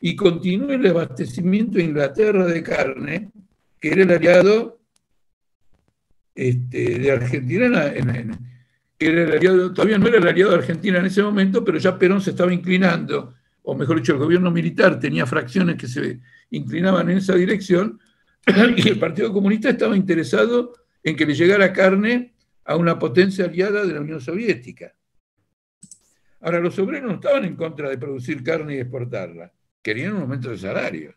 y 0.01 0.15
continúe 0.15 0.71
el 0.71 0.87
abastecimiento 0.87 1.77
de 1.77 1.85
Inglaterra 1.85 2.45
de 2.45 2.63
carne, 2.63 3.31
que 3.79 3.89
era 3.89 4.03
el 4.03 4.11
aliado 4.11 4.79
este, 6.35 6.99
de 6.99 7.11
Argentina, 7.11 7.93
que 8.97 9.09
todavía 9.73 9.97
no 9.97 10.07
era 10.07 10.17
el 10.17 10.27
aliado 10.27 10.51
de 10.51 10.57
Argentina 10.57 10.97
en 10.99 11.05
ese 11.05 11.23
momento, 11.23 11.63
pero 11.63 11.77
ya 11.77 11.97
Perón 11.97 12.21
se 12.21 12.31
estaba 12.31 12.51
inclinando, 12.51 13.33
o 13.69 13.75
mejor 13.75 13.97
dicho, 13.97 14.13
el 14.13 14.19
gobierno 14.19 14.49
militar 14.49 14.97
tenía 14.97 15.25
fracciones 15.25 15.75
que 15.75 15.89
se 15.89 16.21
inclinaban 16.51 17.09
en 17.09 17.17
esa 17.17 17.35
dirección, 17.35 17.99
y 18.77 18.87
el 18.87 18.97
Partido 18.97 19.33
Comunista 19.33 19.69
estaba 19.69 19.97
interesado 19.97 20.73
en 21.03 21.17
que 21.17 21.25
le 21.25 21.35
llegara 21.35 21.73
carne 21.73 22.33
a 22.63 22.77
una 22.77 22.97
potencia 22.97 23.43
aliada 23.43 23.85
de 23.85 23.93
la 23.93 23.99
Unión 23.99 24.21
Soviética. 24.21 24.95
Ahora, 26.39 26.61
los 26.61 26.79
obreros 26.79 27.09
no 27.09 27.15
estaban 27.15 27.43
en 27.43 27.57
contra 27.57 27.89
de 27.89 27.97
producir 27.97 28.41
carne 28.41 28.75
y 28.75 28.79
exportarla, 28.79 29.51
querían 29.81 30.13
un 30.13 30.21
aumento 30.21 30.49
de 30.49 30.57
salarios. 30.57 31.15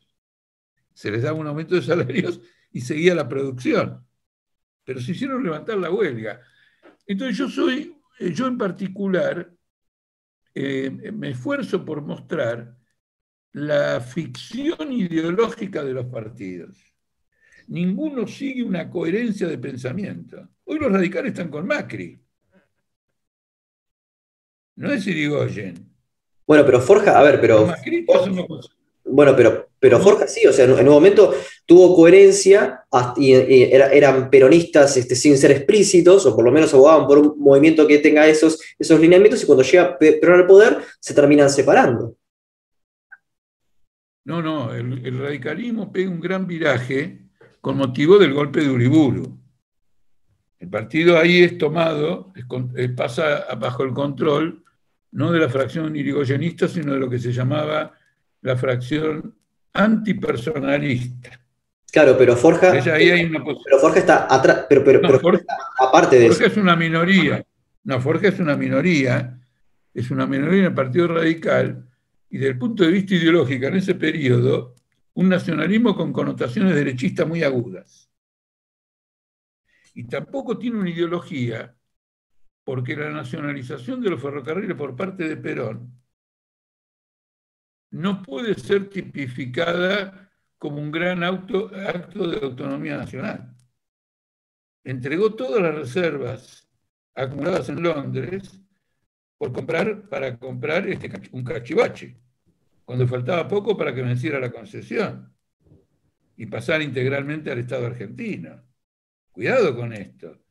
Se 0.93 1.09
les 1.09 1.23
daba 1.23 1.39
un 1.39 1.47
aumento 1.47 1.77
de 1.77 1.83
salarios 1.83 2.41
y 2.73 2.81
seguía 2.81 3.15
la 3.15 3.29
producción. 3.29 4.05
Pero 4.83 5.01
se 5.01 5.13
hicieron 5.13 5.45
levantar 5.45 5.79
la 5.79 5.93
huelga. 5.93 6.41
Entonces 7.07 7.37
yo 7.39 7.49
soy, 7.49 7.95
eh, 8.19 8.33
yo 8.33 8.49
en 8.49 8.59
particular, 8.59 9.53
eh, 10.55 11.11
me 11.13 11.31
esfuerzo 11.31 11.85
por 11.85 12.03
mostrar 12.03 12.77
la 13.53 14.01
ficción 14.01 14.93
ideológica 14.93 15.83
de 15.85 15.93
los 15.93 16.07
partidos 16.07 16.91
ninguno 17.71 18.27
sigue 18.27 18.63
una 18.63 18.91
coherencia 18.91 19.47
de 19.47 19.57
pensamiento. 19.57 20.49
Hoy 20.65 20.79
los 20.79 20.93
radicales 20.93 21.33
están 21.33 21.49
con 21.49 21.67
Macri. 21.67 22.21
No 24.77 24.93
es 24.93 25.07
Irigoyen. 25.07 25.75
Bueno, 26.47 26.65
pero 26.67 26.81
Forja, 26.81 27.19
a 27.19 27.23
ver, 27.23 27.41
pero. 27.41 27.73
Bueno, 29.11 29.35
pero, 29.37 29.69
pero 29.79 30.01
Forja 30.01 30.27
sí, 30.27 30.47
o 30.47 30.53
sea, 30.53 30.65
en, 30.65 30.73
un 30.73 30.95
momento 30.95 31.35
tuvo 31.67 31.95
coherencia 31.97 32.85
y, 33.17 33.33
eran 33.33 34.31
peronistas 34.31 34.97
este, 34.97 35.15
sin 35.15 35.37
ser 35.37 35.53
explícitos, 35.53 36.27
o 36.27 36.35
por 36.35 36.45
lo 36.45 36.53
menos 36.53 36.73
abogaban 36.75 37.07
por 37.07 37.19
un 37.19 37.35
movimiento 37.39 37.87
que 37.87 37.99
tenga 37.99 38.27
esos, 38.27 38.61
esos 38.79 39.01
lineamientos, 39.01 39.43
y 39.43 39.47
cuando 39.47 39.65
llega 39.65 39.99
Perón 39.99 40.41
al 40.41 40.47
poder 40.47 40.79
se 40.99 41.15
terminan 41.15 41.51
separando. 41.51 42.17
No, 44.25 44.43
no, 44.43 44.73
el 44.75 45.19
radicalismo 45.19 45.91
pega 45.93 46.11
un 46.11 46.21
gran 46.21 46.47
viraje 46.47 47.23
con 47.61 47.77
motivo 47.77 48.19
del 48.19 48.33
golpe 48.33 48.61
de 48.61 48.71
Uriburu. 48.71 49.39
El 50.59 50.69
partido 50.69 51.19
ahí 51.19 51.43
es 51.43 51.57
tomado, 51.57 52.33
pasa 52.95 53.47
bajo 53.59 53.83
el 53.83 53.95
control 53.95 54.63
no 55.13 55.33
de 55.33 55.41
la 55.41 55.49
fracción 55.49 55.97
irigoyenista, 55.97 56.69
sino 56.69 56.93
de 56.93 57.01
lo 57.01 57.11
que 57.11 57.19
se 57.19 57.33
llamaba 57.33 57.93
la 58.43 58.57
fracción 58.57 59.35
antipersonalista. 59.73 61.41
Claro, 61.93 62.17
pero 62.17 62.37
Forja, 62.37 62.73
pero 62.73 63.79
Forja 63.81 63.99
está 63.99 64.33
atrás, 64.33 64.67
pero, 64.69 65.01
aparte 65.79 66.19
de 66.19 66.29
Forja 66.29 66.47
es 66.47 66.57
una 66.57 66.77
minoría. 66.77 67.45
No, 67.83 68.01
Forja 68.01 68.29
es 68.29 68.39
una 68.39 68.57
minoría, 68.57 69.41
es 69.93 70.11
una 70.11 70.27
minoría 70.27 70.61
en 70.61 70.65
el 70.67 70.75
Partido 70.75 71.09
Radical, 71.09 71.89
y 72.29 72.39
desde 72.39 72.53
el 72.53 72.59
punto 72.59 72.85
de 72.85 72.93
vista 72.93 73.15
ideológico, 73.15 73.67
en 73.67 73.77
ese 73.77 73.97
periodo, 73.97 74.77
un 75.15 75.29
nacionalismo 75.29 75.97
con 75.97 76.13
connotaciones 76.13 76.75
derechistas 76.77 77.27
muy 77.27 77.43
agudas. 77.43 78.09
Y 79.95 80.05
tampoco 80.05 80.57
tiene 80.57 80.79
una 80.79 80.91
ideología, 80.91 81.75
porque 82.63 82.95
la 82.95 83.11
nacionalización 83.11 84.01
de 84.01 84.11
los 84.11 84.23
ferrocarriles 84.23 84.77
por 84.77 84.95
parte 84.95 85.29
de 85.29 85.37
Perón 85.37 86.00
no 87.91 88.23
puede 88.23 88.55
ser 88.55 88.89
tipificada 88.89 90.31
como 90.59 90.81
un 90.81 90.91
gran 90.91 91.23
acto 91.25 91.69
de 91.69 92.39
autonomía 92.43 92.97
nacional. 92.97 93.57
Entregó 94.85 95.35
todas 95.35 95.63
las 95.63 95.75
reservas 95.75 96.69
acumuladas 97.15 97.69
en 97.69 97.83
Londres 97.83 98.61
por 99.37 99.53
comprar, 99.53 100.09
para 100.09 100.39
comprar 100.39 100.87
este, 100.89 101.11
un 101.33 101.45
cachivache 101.45 102.17
cuando 102.85 103.07
faltaba 103.07 103.47
poco 103.47 103.77
para 103.77 103.95
que 103.95 104.03
venciera 104.03 104.41
la 104.41 104.51
concesión 104.51 105.33
y 106.37 106.47
pasar 106.47 106.83
integralmente 106.83 107.51
al 107.51 107.59
Estado 107.59 107.87
argentino. 107.87 108.63
Cuidado 109.31 109.77
con 109.77 109.93
esto. 109.93 110.45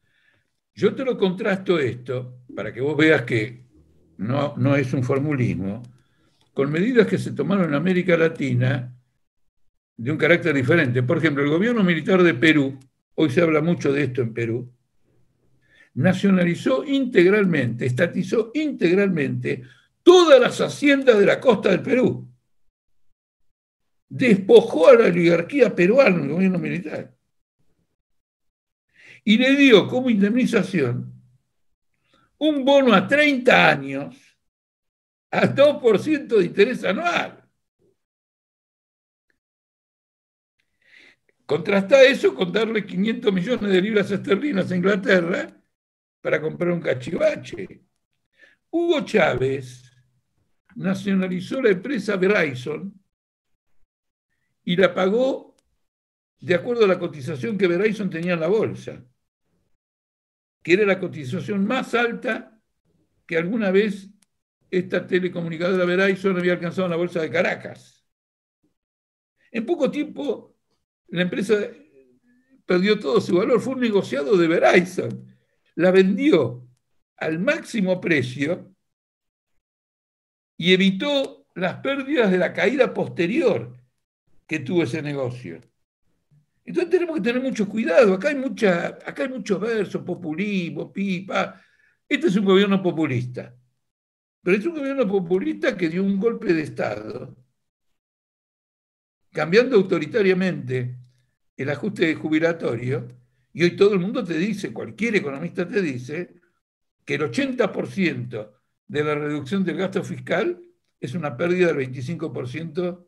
Yo 0.73 0.95
te 0.95 1.04
lo 1.04 1.17
contrasto 1.17 1.78
esto, 1.78 2.43
para 2.56 2.71
que 2.71 2.80
vos 2.80 2.95
veas 2.95 3.23
que 3.23 3.65
no, 4.17 4.56
no 4.56 4.75
es 4.75 4.93
un 4.93 5.04
formulismo, 5.04 5.84
con 6.60 6.74
medidas 6.74 7.08
que 7.08 7.17
se 7.17 7.32
tomaron 7.32 7.69
en 7.69 7.74
América 7.74 8.17
Latina 8.17 8.93
de 9.95 10.12
un 10.12 10.17
carácter 10.17 10.54
diferente. 10.54 11.02
Por 11.04 11.17
ejemplo, 11.17 11.41
el 11.41 11.50
gobierno 11.50 11.86
militar 11.86 12.22
de 12.22 12.34
Perú, 12.34 12.78
hoy 13.15 13.30
se 13.30 13.39
habla 13.39 13.62
mucho 13.62 13.93
de 13.93 14.04
esto 14.04 14.22
en 14.22 14.34
Perú, 14.34 14.69
nacionalizó 15.93 16.84
integralmente, 16.84 17.86
estatizó 17.86 18.52
integralmente 18.54 19.63
todas 20.04 20.38
las 20.38 20.60
haciendas 20.60 21.17
de 21.17 21.28
la 21.28 21.39
costa 21.39 21.69
del 21.69 21.82
Perú 21.82 22.28
despojó 24.10 24.89
a 24.89 24.95
la 24.95 25.06
oligarquía 25.06 25.74
peruana, 25.74 26.22
el 26.22 26.30
gobierno 26.30 26.60
militar, 26.60 27.15
y 29.24 29.38
le 29.38 29.56
dio 29.56 29.88
como 29.88 30.10
indemnización 30.10 31.13
un 32.38 32.65
bono 32.65 32.93
a 32.93 33.08
30 33.08 33.69
años 33.69 34.29
a 35.32 35.48
2% 35.48 36.38
de 36.38 36.46
interés 36.46 36.84
anual. 36.84 37.39
Contrasta 41.46 42.04
eso 42.04 42.36
con 42.36 42.52
darle 42.52 42.86
500 42.86 43.34
millones 43.34 43.72
de 43.72 43.82
libras 43.82 44.12
esterlinas 44.12 44.72
a 44.72 44.76
Inglaterra 44.76 45.60
para 46.22 46.39
comprar 46.39 46.72
un 46.72 46.82
cachivache. 46.82 47.82
Hugo 48.70 49.02
Chávez 49.02 49.92
nacionalizó 50.76 51.62
la 51.62 51.70
empresa 51.70 52.18
Verizon 52.18 52.94
y 54.63 54.76
la 54.76 54.94
pagó 54.94 55.56
de 56.39 56.56
acuerdo 56.56 56.86
a 56.86 56.88
la 56.88 57.00
cotización 57.00 57.58
que 57.58 57.68
Verizon 57.68 58.10
tenía 58.10 58.34
en 58.34 58.39
la 58.39 58.48
bolsa, 58.48 59.04
que 60.62 60.74
era 60.74 60.86
la 60.86 61.00
cotización 61.00 61.65
más 61.65 61.96
alta 61.96 62.62
que 63.26 63.38
alguna 63.38 63.72
vez 63.72 64.10
esta 64.70 65.06
telecomunicadora 65.06 65.86
Verizon 65.86 66.38
había 66.38 66.54
alcanzado 66.54 66.88
la 66.88 66.96
bolsa 66.96 67.22
de 67.22 67.30
Caracas. 67.30 68.06
En 69.52 69.66
poco 69.66 69.90
tiempo, 69.90 70.56
la 71.08 71.24
empresa 71.24 71.56
perdió 72.66 73.00
todo 73.00 73.20
su 73.20 73.36
valor, 73.36 73.60
fue 73.60 73.74
un 73.74 73.80
negociado 73.82 74.38
de 74.38 74.48
Verizon, 74.48 75.36
la 75.76 75.92
vendió 75.92 76.68
al 77.18 77.40
máximo 77.40 78.00
precio 78.00 78.74
y 80.56 80.74
evitó 80.74 81.48
las 81.56 81.76
pérdidas 81.78 82.32
de 82.32 82.38
la 82.38 82.54
caída 82.54 82.94
posterior 82.94 83.76
que 84.46 84.60
tuvo 84.60 84.84
ese 84.84 85.02
negocio. 85.02 85.62
Entonces 86.64 86.92
tenemos 86.92 87.16
que 87.16 87.24
tener 87.24 87.42
mucho 87.42 87.68
cuidado. 87.68 88.14
Acá 88.14 88.30
hay, 88.30 88.36
mucha, 88.36 88.88
acá 88.88 89.24
hay 89.24 89.30
muchos 89.30 89.60
versos, 89.60 90.04
populismo, 90.04 90.94
pipa. 90.94 91.60
Este 92.08 92.28
es 92.28 92.36
un 92.36 92.46
gobierno 92.46 92.82
populista. 92.82 93.56
Pero 94.41 94.58
es 94.58 94.65
un 94.65 94.75
gobierno 94.75 95.08
populista 95.08 95.75
que 95.75 95.89
dio 95.89 96.04
un 96.04 96.19
golpe 96.19 96.54
de 96.54 96.62
Estado 96.62 97.36
cambiando 99.32 99.75
autoritariamente 99.75 100.97
el 101.56 101.69
ajuste 101.69 102.15
jubilatorio, 102.15 103.08
y 103.54 103.63
hoy 103.63 103.75
todo 103.75 103.93
el 103.93 103.99
mundo 103.99 104.23
te 104.23 104.38
dice, 104.38 104.73
cualquier 104.73 105.15
economista 105.15 105.67
te 105.67 105.82
dice, 105.82 106.36
que 107.04 107.15
el 107.15 107.21
80% 107.21 108.52
de 108.88 109.04
la 109.04 109.15
reducción 109.15 109.63
del 109.63 109.78
gasto 109.78 110.04
fiscal 110.04 110.62
es 110.99 111.13
una 111.13 111.36
pérdida 111.36 111.67
del 111.67 111.78
25% 111.78 113.06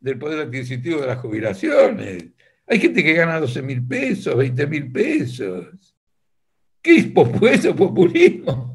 del 0.00 0.18
poder 0.18 0.40
adquisitivo 0.40 1.00
de 1.00 1.06
las 1.06 1.18
jubilaciones. 1.18 2.26
Hay 2.66 2.80
gente 2.80 3.02
que 3.02 3.14
gana 3.14 3.40
12 3.40 3.62
mil 3.62 3.86
pesos, 3.86 4.36
20 4.36 4.66
mil 4.66 4.92
pesos. 4.92 5.96
¿Qué 6.82 6.96
es 6.96 7.06
populismo? 7.06 7.74
populismo? 7.74 8.67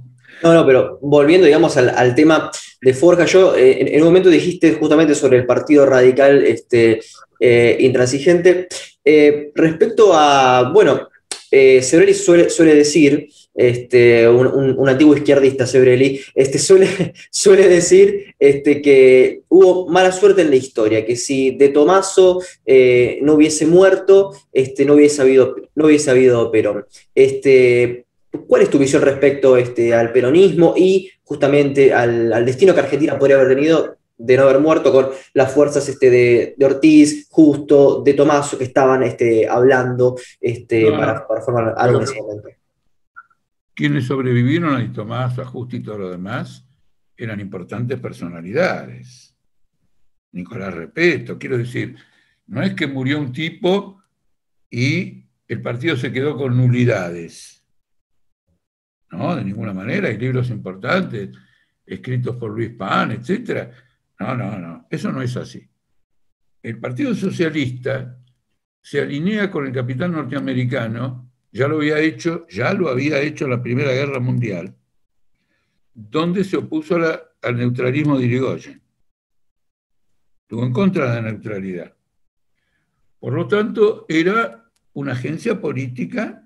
No, 0.43 0.53
no, 0.53 0.65
pero 0.65 0.99
volviendo, 1.01 1.45
digamos, 1.45 1.77
al, 1.77 2.15
tema 2.15 2.51
de 2.81 2.93
Forja, 2.93 3.25
yo 3.25 3.55
eh, 3.55 3.95
en, 3.95 4.01
un 4.01 4.07
momento 4.07 4.29
dijiste 4.29 4.73
justamente 4.73 5.15
sobre 5.15 5.37
el 5.37 5.45
Partido 5.45 5.85
Radical 5.85 6.43
este, 6.43 6.99
eh, 7.39 7.77
Intransigente. 7.79 8.67
Eh, 9.05 9.51
respecto 9.55 10.11
a, 10.13 10.69
bueno, 10.73 11.07
Sebrelli 11.49 12.13
suele, 12.13 12.75
decir, 12.75 13.29
este, 13.53 14.27
un, 14.27 14.89
antiguo 14.89 15.15
izquierdista, 15.15 15.65
Sebrelli, 15.65 16.19
este, 16.35 16.59
suele, 16.59 17.13
suele 17.31 17.69
decir 17.69 18.35
este, 18.37 18.81
que 18.81 19.43
hubo 19.47 19.87
mala 19.87 20.11
suerte 20.11 20.41
en 20.41 20.49
la 20.49 20.55
historia, 20.57 21.05
que 21.05 21.15
si 21.15 21.51
De 21.51 21.69
Tomaso 21.69 22.41
no 23.21 23.33
hubiese 23.35 23.65
muerto, 23.65 24.33
este, 24.51 24.83
no, 24.83 24.95
hubiese 24.95 25.21
habido, 25.21 25.55
no 25.75 25.85
hubiese 25.85 26.11
habido 26.11 26.51
Perón. 26.51 26.85
Este, 27.15 28.07
¿Cuál 28.47 28.63
es 28.63 28.69
tu 28.69 28.79
visión 28.79 29.01
respecto 29.01 29.57
este, 29.57 29.93
al 29.93 30.11
peronismo 30.11 30.73
y 30.75 31.09
justamente 31.23 31.93
al, 31.93 32.45
destino 32.45 32.73
que 32.73 32.79
Argentina 32.79 33.17
podría 33.17 33.37
haber 33.37 33.55
tenido 33.55 33.97
de 34.17 34.37
no 34.37 34.43
haber 34.43 34.59
muerto 34.59 34.91
con 34.91 35.09
las 35.33 35.51
fuerzas 35.51 35.87
este, 35.87 36.09
de, 36.09 36.65
Ortiz, 36.65 37.27
Justo, 37.29 38.01
de 38.03 38.13
Tomaso, 38.13 38.57
que 38.57 38.63
estaban 38.63 39.03
este, 39.03 39.47
hablando 39.47 40.15
este, 40.41 40.91
para, 40.91 41.25
formar 41.43 41.75
algo 41.77 41.99
en 41.99 42.03
ese 42.03 42.21
momento? 42.21 42.49
Quienes 43.75 44.05
sobrevivieron 44.05 44.75
a 44.75 44.93
Tomaso, 44.93 45.41
a 45.41 45.45
Justo 45.45 45.75
y 45.75 45.83
todo 45.83 45.99
lo 45.99 46.09
demás 46.09 46.65
eran 47.15 47.39
importantes 47.39 47.99
personalidades. 47.99 49.35
Nicolás 50.31 50.73
Repeto, 50.73 51.37
quiero 51.37 51.57
decir, 51.57 51.95
no 52.47 52.63
es 52.63 52.73
que 52.73 52.87
murió 52.87 53.19
un 53.19 53.31
tipo 53.31 54.01
y 54.71 55.25
el 55.47 55.61
partido 55.61 55.95
se 55.95 56.11
quedó 56.11 56.35
con 56.35 56.57
nulidades 56.57 57.52
no, 59.13 59.35
de 59.35 59.43
ninguna 59.43 59.73
manera. 59.73 60.09
Hay 60.09 60.17
libros 60.17 60.49
importantes 60.49 61.29
escritos 61.85 62.35
por 62.35 62.51
Luis 62.51 62.71
Pan, 62.71 63.11
etc. 63.11 63.69
No, 64.19 64.35
no, 64.35 64.57
no. 64.59 64.87
Eso 64.89 65.11
no 65.11 65.21
es 65.21 65.35
así. 65.37 65.67
El 66.61 66.79
Partido 66.79 67.13
Socialista 67.13 68.17
se 68.81 69.01
alinea 69.01 69.49
con 69.49 69.65
el 69.65 69.73
capital 69.73 70.11
norteamericano, 70.11 71.31
ya 71.51 71.67
lo 71.67 71.77
había 71.77 71.99
hecho, 71.99 72.45
ya 72.49 72.73
lo 72.73 72.89
había 72.89 73.19
hecho 73.19 73.45
en 73.45 73.51
la 73.51 73.61
Primera 73.61 73.91
Guerra 73.91 74.19
Mundial, 74.19 74.75
donde 75.93 76.43
se 76.43 76.57
opuso 76.57 76.97
al 77.41 77.57
neutralismo 77.57 78.17
de 78.17 78.25
Irigoyen. 78.25 78.81
Estuvo 80.41 80.65
en 80.65 80.73
contra 80.73 81.09
de 81.09 81.21
la 81.21 81.31
neutralidad. 81.31 81.93
Por 83.19 83.33
lo 83.33 83.47
tanto, 83.47 84.05
era 84.09 84.65
una 84.93 85.13
agencia 85.13 85.59
política 85.59 86.42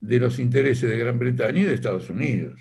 de 0.00 0.18
los 0.18 0.38
intereses 0.38 0.88
de 0.88 0.98
Gran 0.98 1.18
Bretaña 1.18 1.60
y 1.60 1.64
de 1.64 1.74
Estados 1.74 2.08
Unidos. 2.10 2.60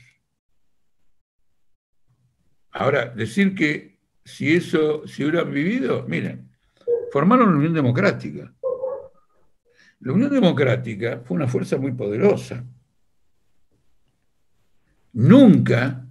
Ahora, 2.71 3.07
decir 3.07 3.55
que 3.55 3.99
si 4.23 4.53
eso, 4.53 5.07
si 5.07 5.23
hubieran 5.23 5.51
vivido, 5.51 6.05
miren, 6.07 6.49
formaron 7.11 7.51
la 7.51 7.57
Unión 7.57 7.73
Democrática. 7.73 8.53
La 10.01 10.13
Unión 10.13 10.31
Democrática 10.31 11.21
fue 11.23 11.37
una 11.37 11.47
fuerza 11.47 11.77
muy 11.77 11.93
poderosa. 11.93 12.63
Nunca 15.13 16.05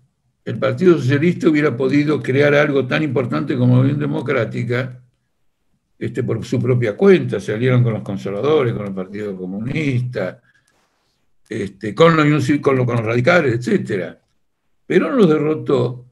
el 0.44 0.58
Partido 0.58 0.96
Socialista 0.96 1.48
hubiera 1.48 1.76
podido 1.76 2.22
crear 2.22 2.54
algo 2.54 2.86
tan 2.86 3.02
importante 3.02 3.56
como 3.56 3.76
la 3.76 3.82
Unión 3.82 3.98
Democrática 3.98 5.02
este, 5.98 6.22
por 6.22 6.44
su 6.44 6.60
propia 6.60 6.96
cuenta. 6.96 7.38
Se 7.38 7.52
salieron 7.52 7.82
con 7.82 7.92
los 7.92 8.02
conservadores, 8.02 8.74
con 8.74 8.86
el 8.86 8.94
Partido 8.94 9.36
Comunista, 9.36 10.42
este, 11.48 11.94
con, 11.94 12.16
los, 12.16 12.86
radicales, 12.86 13.66
etc. 13.66 14.16
Pero 14.86 15.10
no 15.10 15.16
los 15.16 15.28
derrotó 15.28 16.06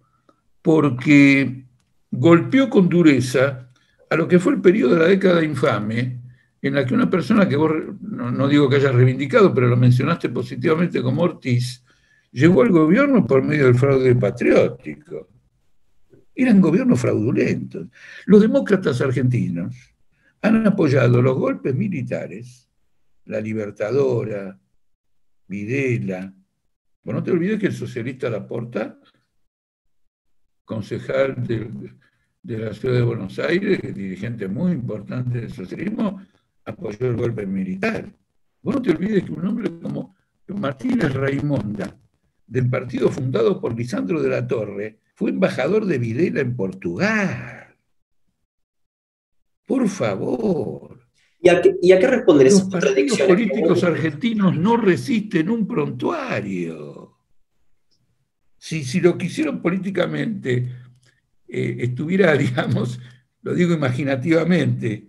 porque 0.62 1.64
golpeó 2.10 2.70
con 2.70 2.88
dureza 2.88 3.70
a 4.08 4.16
lo 4.16 4.28
que 4.28 4.38
fue 4.38 4.54
el 4.54 4.60
periodo 4.60 4.94
de 4.94 5.00
la 5.00 5.08
década 5.08 5.44
infame, 5.44 6.20
en 6.62 6.74
la 6.74 6.86
que 6.86 6.94
una 6.94 7.10
persona 7.10 7.48
que 7.48 7.56
vos, 7.56 7.72
no, 8.00 8.48
digo 8.48 8.68
que 8.68 8.76
haya 8.76 8.92
reivindicado, 8.92 9.52
pero 9.52 9.68
lo 9.68 9.76
mencionaste 9.76 10.30
positivamente 10.30 11.02
como 11.02 11.22
Ortiz, 11.22 11.84
llegó 12.32 12.62
al 12.62 12.70
gobierno 12.70 13.26
por 13.26 13.42
medio 13.42 13.66
del 13.66 13.74
fraude 13.74 14.14
patriótico. 14.14 15.28
Eran 16.34 16.60
gobiernos 16.60 17.00
fraudulentos. 17.00 17.88
Los 18.26 18.40
demócratas 18.40 19.00
argentinos 19.00 19.76
han 20.40 20.66
apoyado 20.66 21.20
los 21.20 21.36
golpes 21.36 21.74
militares, 21.74 22.68
la 23.26 23.40
Libertadora, 23.40 24.58
Videla. 25.46 26.32
Bueno, 27.02 27.20
no 27.20 27.24
te 27.24 27.30
olvides 27.30 27.60
que 27.60 27.66
el 27.66 27.74
socialista 27.74 28.30
Laporta, 28.30 28.98
concejal 30.64 31.46
de, 31.46 32.58
la 32.58 32.72
ciudad 32.72 32.96
de 32.96 33.02
Buenos 33.02 33.38
Aires, 33.38 33.80
dirigente 33.94 34.48
muy 34.48 34.72
importante 34.72 35.40
del 35.40 35.52
socialismo, 35.52 36.22
apoyó 36.64 37.06
el 37.06 37.16
golpe 37.16 37.46
militar. 37.46 38.10
Vos 38.62 38.74
no 38.74 38.82
te 38.82 38.90
olvides 38.90 39.24
que 39.24 39.32
un 39.32 39.46
hombre 39.46 39.70
como 39.80 40.14
Martínez 40.48 41.12
Raimonda, 41.12 41.96
del 42.46 42.68
partido 42.68 43.10
fundado 43.10 43.60
por 43.60 43.76
Lisandro 43.76 44.22
de 44.22 44.28
la 44.28 44.46
Torre, 44.46 45.00
fue 45.14 45.30
embajador 45.30 45.86
de 45.86 45.98
Videla 45.98 46.40
en 46.40 46.56
Portugal. 46.56 47.76
Por 49.66 49.88
favor. 49.88 50.83
¿Y 51.44 51.50
a 51.50 51.60
qué, 51.60 51.76
y 51.82 51.92
a 51.92 51.98
qué 51.98 52.06
responder 52.06 52.50
Los 52.50 52.62
partidos 52.62 53.18
políticos 53.18 53.84
argentinos 53.84 54.56
no 54.56 54.78
resisten 54.78 55.50
un 55.50 55.68
prontuario. 55.68 57.18
Si, 58.56 58.82
si 58.82 58.98
lo 59.02 59.18
quisieron 59.18 59.60
políticamente 59.60 60.66
eh, 61.46 61.76
estuviera, 61.80 62.32
digamos, 62.36 62.98
lo 63.42 63.52
digo 63.52 63.74
imaginativamente, 63.74 65.06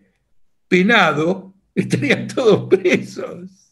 penado, 0.67 1.55
estarían 1.73 2.27
todos 2.27 2.67
presos. 2.67 3.71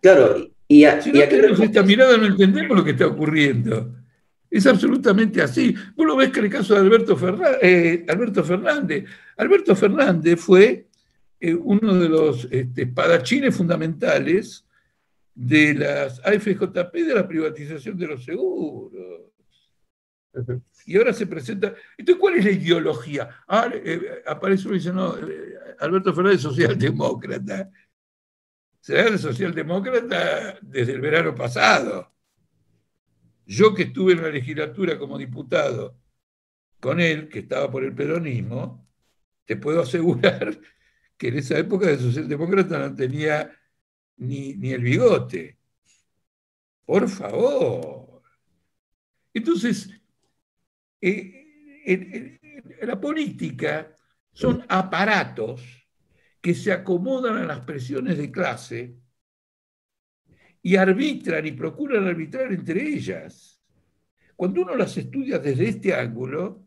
Claro, 0.00 0.50
y 0.66 0.84
a, 0.84 1.02
si 1.02 1.12
no 1.12 1.20
tenemos 1.28 1.60
esta 1.60 1.82
mirada 1.82 2.16
no 2.16 2.24
entendemos 2.24 2.74
lo 2.74 2.84
que 2.84 2.92
está 2.92 3.06
ocurriendo. 3.06 3.96
Es 4.50 4.66
absolutamente 4.66 5.42
así. 5.42 5.74
Vos 5.94 6.06
lo 6.06 6.16
ves 6.16 6.30
que 6.30 6.38
en 6.38 6.46
el 6.46 6.50
caso 6.50 6.72
de 6.72 6.80
Alberto, 6.80 7.18
eh, 7.60 8.06
Alberto 8.08 8.42
Fernández. 8.42 9.04
Alberto 9.36 9.76
Fernández 9.76 10.40
fue 10.40 10.89
eh, 11.40 11.54
uno 11.54 11.94
de 11.94 12.08
los 12.08 12.46
este, 12.50 12.82
espadachines 12.82 13.56
fundamentales 13.56 14.66
de 15.34 15.74
las 15.74 16.20
AFJP 16.24 16.92
de 16.92 17.14
la 17.14 17.26
privatización 17.26 17.96
de 17.96 18.06
los 18.06 18.24
seguros. 18.24 18.92
Y 20.86 20.96
ahora 20.96 21.12
se 21.12 21.26
presenta. 21.26 21.74
Entonces, 21.96 22.20
¿cuál 22.20 22.36
es 22.36 22.44
la 22.44 22.50
ideología? 22.50 23.42
Ah, 23.48 23.70
eh, 23.72 24.22
aparece 24.26 24.66
uno 24.66 24.76
y 24.76 24.78
dice, 24.78 24.92
no, 24.92 25.16
eh, 25.16 25.58
Alberto 25.80 26.14
Fernández 26.14 26.42
socialdemócrata. 26.42 27.70
Será 28.80 29.16
socialdemócrata 29.18 30.58
desde 30.60 30.92
el 30.92 31.00
verano 31.00 31.34
pasado. 31.34 32.12
Yo 33.46 33.74
que 33.74 33.84
estuve 33.84 34.12
en 34.12 34.22
la 34.22 34.28
legislatura 34.28 34.98
como 34.98 35.18
diputado 35.18 35.98
con 36.78 37.00
él, 37.00 37.28
que 37.28 37.40
estaba 37.40 37.70
por 37.70 37.84
el 37.84 37.94
peronismo, 37.94 38.86
te 39.44 39.56
puedo 39.56 39.80
asegurar 39.82 40.58
que 41.20 41.28
en 41.28 41.36
esa 41.36 41.58
época 41.58 41.86
de 41.86 41.98
socialdemócrata 41.98 42.78
no 42.78 42.94
tenía 42.96 43.52
ni, 44.16 44.72
el 44.72 44.80
bigote. 44.80 45.58
Por 46.86 47.10
favor. 47.10 48.22
Entonces, 49.34 49.90
eh, 50.98 52.40
la 52.80 52.98
política 52.98 53.94
son 54.32 54.64
aparatos 54.66 55.60
que 56.40 56.54
se 56.54 56.72
acomodan 56.72 57.36
a 57.36 57.44
las 57.44 57.60
presiones 57.60 58.16
de 58.16 58.30
clase 58.30 58.96
y 60.62 60.76
arbitran 60.76 61.46
y 61.46 61.52
procuran 61.52 62.08
arbitrar 62.08 62.50
entre 62.50 62.82
ellas. 62.82 63.60
Cuando 64.36 64.62
uno 64.62 64.74
las 64.74 64.96
estudia 64.96 65.38
desde 65.38 65.68
este 65.68 65.92
ángulo, 65.92 66.66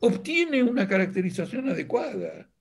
obtiene 0.00 0.62
una 0.62 0.86
caracterización 0.86 1.70
adecuada. 1.70 2.51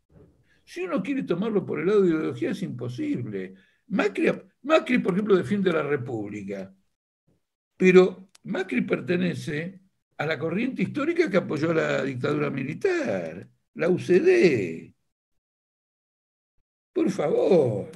Si 0.71 0.79
uno 0.83 1.03
quiere 1.03 1.23
tomarlo 1.23 1.65
por 1.65 1.81
el 1.81 1.87
lado 1.87 2.01
de 2.01 2.11
ideología, 2.11 2.51
es 2.51 2.61
imposible. 2.61 3.55
Macri, 3.87 4.31
Macri, 4.61 4.99
por 4.99 5.11
ejemplo, 5.13 5.35
defiende 5.35 5.73
la 5.73 5.83
República, 5.83 6.73
pero 7.75 8.29
Macri 8.43 8.79
pertenece 8.81 9.81
a 10.17 10.25
la 10.25 10.39
corriente 10.39 10.83
histórica 10.83 11.29
que 11.29 11.35
apoyó 11.37 11.73
la 11.73 12.03
dictadura 12.03 12.49
militar. 12.49 13.49
la 13.73 13.89
UCD. 13.89 14.93
Por 16.93 17.09
favor. 17.11 17.91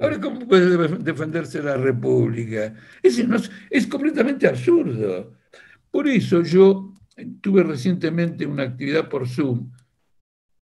Ahora, 0.00 0.20
¿cómo 0.20 0.40
puede 0.40 0.98
defenderse 0.98 1.62
la 1.62 1.76
República? 1.76 2.74
Es 3.70 3.86
completamente 3.86 4.48
absurdo. 4.48 5.36
Por 5.88 6.08
eso 6.08 6.42
yo 6.42 6.94
tuve 7.40 7.62
recientemente 7.62 8.44
una 8.44 8.64
actividad 8.64 9.08
por 9.08 9.28
Zoom 9.28 9.70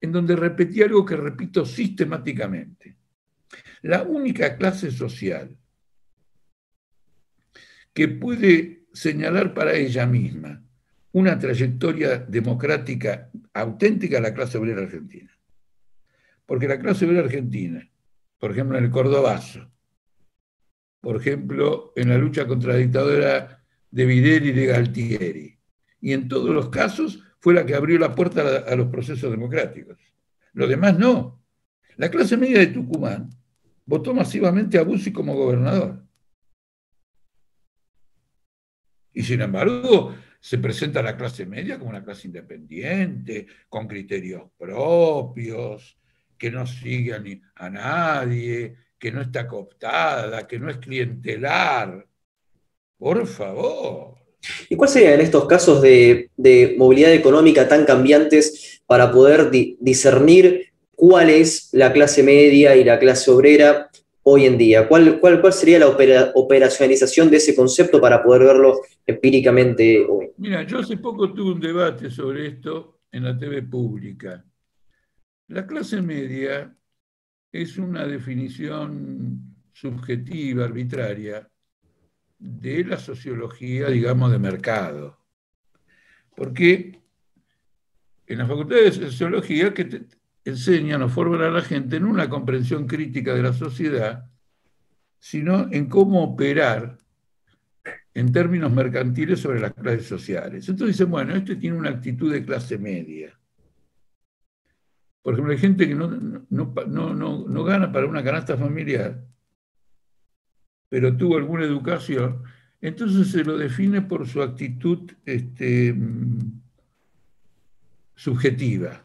en 0.03 0.11
donde 0.11 0.35
repetí 0.35 0.81
algo 0.81 1.05
que 1.05 1.15
repito 1.15 1.65
sistemáticamente. 1.65 2.97
La 3.83 4.03
única 4.03 4.57
clase 4.57 4.91
social 4.91 5.55
que 7.93 8.09
puede 8.09 8.83
señalar 8.91 9.53
para 9.53 9.73
ella 9.73 10.05
misma 10.05 10.61
una 11.13 11.39
trayectoria 11.39 12.17
democrática 12.17 13.29
auténtica 13.53 14.17
es 14.17 14.23
la 14.23 14.33
clase 14.33 14.57
obrera 14.57 14.81
argentina. 14.81 15.31
Porque 16.45 16.67
la 16.67 16.79
clase 16.79 17.05
obrera 17.05 17.23
argentina 17.23 17.89
por 18.43 18.51
ejemplo, 18.51 18.77
en 18.77 18.83
el 18.83 18.91
Cordobazo, 18.91 19.71
por 20.99 21.15
ejemplo, 21.15 21.93
en 21.95 22.09
la 22.09 22.17
lucha 22.17 22.45
contra 22.45 22.73
la 22.73 22.79
dictadura 22.79 23.63
de 23.89 24.05
Vidal 24.05 24.45
y 24.47 24.51
de 24.51 24.65
Galtieri. 24.65 25.59
Y 26.01 26.11
en 26.11 26.27
todos 26.27 26.49
los 26.49 26.67
casos 26.67 27.23
fue 27.43 27.53
la 27.53 27.65
que 27.65 27.75
abrió 27.75 27.99
la 27.99 28.15
puerta 28.15 28.63
a, 28.65 28.73
los 28.77 28.87
procesos 28.87 29.29
democráticos. 29.29 29.97
Los 30.53 30.69
demás 30.69 30.97
no. 30.97 31.43
La 31.97 32.09
clase 32.09 32.37
media 32.37 32.59
de 32.59 32.67
Tucumán 32.67 33.31
votó 33.85 34.13
masivamente 34.13 34.77
a 34.77 34.83
Bussi 34.83 35.11
como 35.11 35.35
gobernador. 35.35 36.07
Y 39.11 39.23
sin 39.23 39.41
embargo, 39.41 40.15
se 40.39 40.57
presenta 40.57 41.03
la 41.03 41.17
clase 41.17 41.45
media 41.45 41.77
como 41.77 41.89
una 41.89 42.05
clase 42.05 42.27
independiente, 42.27 43.45
con 43.67 43.89
criterios 43.89 44.43
propios, 44.57 45.97
que 46.37 46.49
no 46.49 46.65
sigue 46.65 47.41
a, 47.55 47.69
nadie, 47.69 48.73
que 48.97 49.11
no 49.11 49.19
está 49.19 49.49
cooptada, 49.49 50.47
que 50.47 50.59
no 50.59 50.69
es 50.69 50.77
clientelar. 50.77 52.07
Por 52.97 53.27
favor. 53.27 54.22
¿Y 54.69 54.75
cuál 54.75 54.89
sería 54.89 55.13
en 55.13 55.21
estos 55.21 55.45
casos 55.45 55.81
de, 55.81 56.29
movilidad 56.77 57.13
económica 57.13 57.67
tan 57.67 57.85
cambiantes 57.85 58.81
para 58.85 59.11
poder 59.11 59.49
discernir 59.51 60.73
cuál 60.95 61.29
es 61.29 61.69
la 61.71 61.93
clase 61.93 62.23
media 62.23 62.75
y 62.75 62.83
la 62.83 62.99
clase 62.99 63.31
obrera 63.31 63.89
hoy 64.23 64.45
en 64.45 64.57
día? 64.57 64.87
¿Cuál, 64.87 65.19
cuál, 65.19 65.41
cuál 65.41 65.53
sería 65.53 65.79
la 65.79 65.87
operacionalización 66.35 67.29
de 67.29 67.37
ese 67.37 67.55
concepto 67.55 68.01
para 68.01 68.23
poder 68.23 68.43
verlo 68.43 68.81
empíricamente 69.05 70.05
hoy? 70.07 70.31
Mira, 70.37 70.63
yo 70.63 70.79
hace 70.79 70.97
poco 70.97 71.33
tuve 71.33 71.53
un 71.53 71.59
debate 71.59 72.09
sobre 72.09 72.47
esto 72.47 72.99
en 73.11 73.23
la 73.23 73.37
TV 73.37 73.63
pública. 73.63 74.43
La 75.47 75.67
clase 75.67 76.01
media 76.01 76.75
es 77.51 77.77
una 77.77 78.07
definición 78.07 79.55
subjetiva, 79.71 80.65
arbitraria, 80.65 81.47
de 82.43 82.83
la 82.83 82.97
sociología, 82.97 83.87
digamos, 83.87 84.31
de 84.31 84.39
mercado. 84.39 85.17
Porque 86.35 87.01
en 88.27 88.37
la 88.37 88.45
facultad 88.45 88.75
de 88.75 88.91
sociología 88.91 89.73
que 89.73 89.85
te 89.85 90.07
enseñan 90.43 91.01
o 91.03 91.09
forman 91.09 91.41
a 91.41 91.49
la 91.49 91.61
gente 91.61 91.95
en 91.95 92.05
una 92.05 92.29
comprensión 92.29 92.85
crítica 92.85 93.33
de 93.33 93.43
la 93.43 93.53
sociedad, 93.53 94.29
sino 95.19 95.71
en 95.71 95.87
cómo 95.87 96.21
operar 96.21 96.97
en 98.13 98.31
términos 98.33 98.71
mercantiles 98.73 99.39
sobre 99.39 99.61
las 99.61 99.73
clases 99.73 100.05
sociales. 100.05 100.67
Entonces 100.67 100.97
dicen, 100.97 101.09
bueno, 101.09 101.33
este 101.35 101.55
tiene 101.55 101.77
una 101.77 101.91
actitud 101.91 102.31
de 102.31 102.43
clase 102.43 102.77
media. 102.77 103.39
Por 105.21 105.33
ejemplo, 105.33 105.53
hay 105.53 105.59
gente 105.59 105.87
que 105.87 105.95
no, 105.95 106.09
no, 106.49 107.63
gana 107.63 107.89
para 107.89 108.05
una 108.05 108.21
canasta 108.21 108.57
familiar, 108.57 109.23
pero 110.93 111.17
tuvo 111.17 111.37
alguna 111.37 111.65
educación, 111.65 112.43
entonces 112.79 113.31
se 113.31 113.43
lo 113.43 113.57
define 113.57 114.03
por 114.03 114.27
su 114.27 114.43
actitud 114.43 115.11
este, 115.25 115.95
subjetiva. 118.13 119.03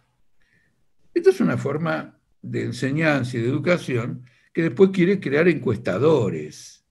Esta 1.15 1.31
es 1.31 1.41
una 1.41 1.57
forma 1.57 2.21
de 2.43 2.65
enseñanza 2.65 3.39
y 3.39 3.41
de 3.41 3.49
educación 3.49 4.23
que 4.53 4.65
después 4.65 4.91
quiere 4.91 5.19
crear 5.19 5.49
encuestadores, 5.49 6.85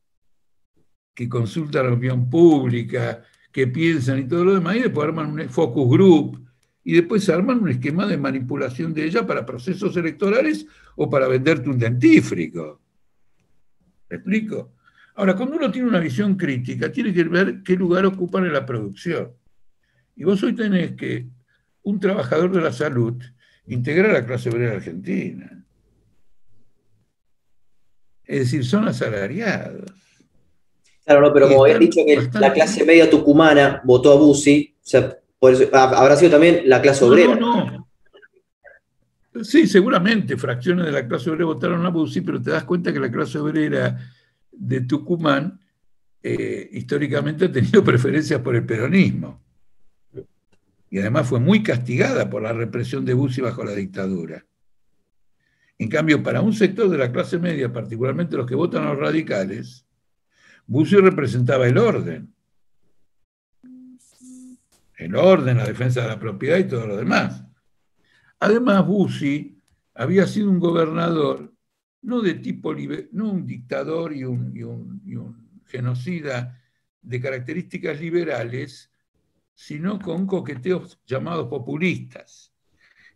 que 1.13 1.29
consultan 1.29 1.85
la 1.85 1.93
opinión 1.93 2.27
pública, 2.27 3.23
que 3.51 3.67
piensan 3.67 4.17
y 4.17 4.27
todo 4.27 4.45
lo 4.45 4.55
demás, 4.55 4.77
y 4.77 4.81
después 4.81 5.09
arman 5.09 5.39
un 5.39 5.47
focus 5.47 5.91
group 5.91 6.43
y 6.83 6.93
después 6.93 7.29
arman 7.29 7.61
un 7.61 7.69
esquema 7.69 8.07
de 8.07 8.17
manipulación 8.17 8.95
de 8.95 9.05
ella 9.05 9.27
para 9.27 9.45
procesos 9.45 9.95
electorales 9.95 10.65
o 10.95 11.07
para 11.07 11.27
venderte 11.27 11.69
un 11.69 11.77
dentífrico. 11.77 12.81
¿Me 14.09 14.15
explico? 14.15 14.73
Ahora, 15.17 15.35
cuando 15.35 15.55
uno 15.55 15.71
tiene 15.71 15.87
una 15.87 15.99
visión 15.99 16.35
crítica, 16.35 16.91
tiene 16.91 17.11
que 17.11 17.23
ver 17.23 17.63
qué 17.63 17.75
lugar 17.75 18.05
ocupan 18.05 18.45
en 18.45 18.53
la 18.53 18.67
producción. 18.67 19.33
Y 20.15 20.23
vos 20.23 20.41
hoy 20.43 20.53
tenés 20.53 20.91
que 20.91 21.25
un 21.81 21.99
trabajador 21.99 22.51
de 22.51 22.61
la 22.61 22.71
salud 22.71 23.15
integrar 23.65 24.11
a 24.11 24.19
la 24.19 24.25
clase 24.27 24.49
obrera 24.49 24.73
argentina. 24.73 25.65
Es 28.25 28.39
decir, 28.41 28.63
son 28.63 28.87
asalariados. 28.87 29.91
Claro, 31.03 31.21
no, 31.21 31.33
pero 31.33 31.47
como 31.47 31.63
habías 31.63 31.79
dicho 31.79 32.01
que 32.05 32.29
la 32.39 32.53
clase 32.53 32.85
media 32.85 33.09
tucumana 33.09 33.81
votó 33.85 34.11
a 34.11 34.17
Bussi, 34.17 34.75
o 34.77 34.87
sea, 34.87 35.17
habrá 35.71 36.15
sido 36.15 36.29
también 36.31 36.61
la 36.65 36.79
clase 36.79 37.03
obrera. 37.03 37.35
No, 37.35 37.65
no. 37.71 39.43
Sí, 39.43 39.65
seguramente 39.65 40.37
fracciones 40.37 40.85
de 40.85 40.91
la 40.91 41.07
clase 41.07 41.31
obrera 41.31 41.45
votaron 41.45 41.83
a 41.87 41.89
Bussi, 41.89 42.21
pero 42.21 42.39
te 42.39 42.51
das 42.51 42.65
cuenta 42.65 42.93
que 42.93 42.99
la 42.99 43.11
clase 43.11 43.39
obrera 43.39 43.97
de 44.59 44.81
Tucumán 44.81 45.59
eh, 46.23 46.69
históricamente 46.73 47.45
ha 47.45 47.51
tenido 47.51 47.83
preferencias 47.85 48.41
por 48.41 48.55
el 48.55 48.65
peronismo. 48.65 49.41
Y 50.89 50.99
además 50.99 51.27
fue 51.27 51.39
muy 51.39 51.63
castigada 51.63 52.29
por 52.29 52.41
la 52.41 52.53
represión 52.53 53.03
de 53.03 53.13
Bussi 53.13 53.41
bajo 53.41 53.63
la 53.63 53.73
dictadura. 53.73 54.45
En 55.77 55.89
cambio, 55.89 56.23
para 56.23 56.41
un 56.41 56.53
sector 56.53 56.89
de 56.89 56.97
la 56.97 57.11
clase 57.11 57.37
media, 57.37 57.71
particularmente 57.71 58.37
los 58.37 58.47
que 58.47 58.55
votan 58.55 58.83
a 58.83 58.93
los 58.93 58.99
radicales, 58.99 59.85
Bussi 60.65 60.95
representaba 60.95 61.67
el 61.67 61.77
orden 61.77 62.33
el 64.97 65.15
orden, 65.15 65.57
la 65.57 65.65
defensa 65.65 66.01
de 66.01 66.07
la 66.07 66.19
propiedad 66.19 66.57
y 66.57 66.67
todo 66.67 66.87
lo 66.87 66.97
demás. 66.97 67.43
Además, 68.39 68.85
Bussi 68.85 69.61
había 69.93 70.27
sido 70.27 70.49
un 70.49 70.59
gobernador, 70.59 71.53
no 72.07 72.21
de 72.21 72.35
tipo, 72.35 72.73
no 73.11 73.31
un 73.31 73.45
dictador 73.45 74.13
y 74.13 74.23
un, 74.23 75.61
genocida 75.65 76.61
de 77.01 77.21
características 77.21 77.99
liberales, 77.99 78.91
sino 79.53 79.99
con 79.99 80.25
coqueteos 80.25 81.01
llamados 81.05 81.47
populistas. 81.47 82.53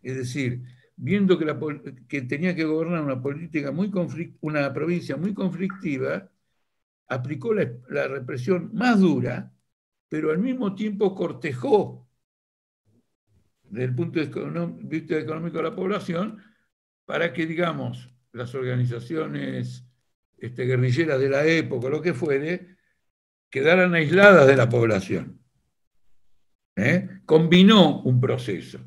Es 0.02 0.16
decir, 0.16 0.62
viendo 0.96 1.38
que, 1.38 1.46
que 2.08 2.22
tenía 2.22 2.54
que 2.54 2.64
gobernar 2.64 3.02
una, 3.02 3.20
política 3.20 3.72
muy 3.72 3.90
una 4.40 4.72
provincia 4.72 5.16
muy 5.16 5.34
conflictiva, 5.34 6.30
aplicó 7.08 7.54
la, 7.54 7.70
la 7.88 8.08
represión 8.08 8.70
más 8.74 9.00
dura 9.00 9.52
pero 10.12 10.30
al 10.30 10.40
mismo 10.40 10.74
tiempo 10.74 11.14
cortejó 11.14 12.06
desde 13.62 13.84
el 13.86 13.94
punto 13.94 14.20
de 14.20 14.26
vista 14.82 15.18
económico 15.18 15.56
de 15.56 15.62
la 15.62 15.74
población 15.74 16.36
para 17.06 17.32
que, 17.32 17.46
digamos, 17.46 18.11
las 18.32 18.54
organizaciones 18.54 19.84
este, 20.38 20.64
guerrilleras 20.64 21.20
de 21.20 21.28
la 21.28 21.44
época, 21.44 21.88
lo 21.88 22.00
que 22.00 22.14
fuere, 22.14 22.76
quedaran 23.50 23.94
aisladas 23.94 24.46
de 24.46 24.56
la 24.56 24.68
población. 24.68 25.38
¿Eh? 26.74 27.20
Combinó 27.26 28.00
un 28.00 28.20
proceso. 28.20 28.80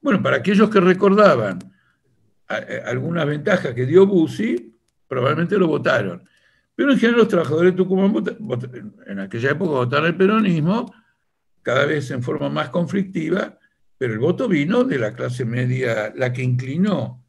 Bueno, 0.00 0.20
para 0.22 0.38
aquellos 0.38 0.68
que 0.68 0.80
recordaban 0.80 1.60
eh, 2.48 2.82
algunas 2.84 3.24
ventajas 3.26 3.72
que 3.74 3.86
dio 3.86 4.06
Bussi, 4.06 4.76
probablemente 5.06 5.56
lo 5.56 5.68
votaron. 5.68 6.28
Pero 6.74 6.92
en 6.92 6.98
general 6.98 7.20
los 7.20 7.28
trabajadores 7.28 7.72
de 7.72 7.76
Tucumán 7.76 8.12
en 9.06 9.20
aquella 9.20 9.52
época 9.52 9.70
votaron 9.70 10.06
el 10.06 10.16
peronismo, 10.16 10.92
cada 11.62 11.86
vez 11.86 12.10
en 12.10 12.22
forma 12.22 12.48
más 12.48 12.70
conflictiva, 12.70 13.56
pero 13.96 14.14
el 14.14 14.18
voto 14.18 14.48
vino 14.48 14.82
de 14.82 14.98
la 14.98 15.12
clase 15.12 15.44
media, 15.44 16.12
la 16.16 16.32
que 16.32 16.42
inclinó 16.42 17.21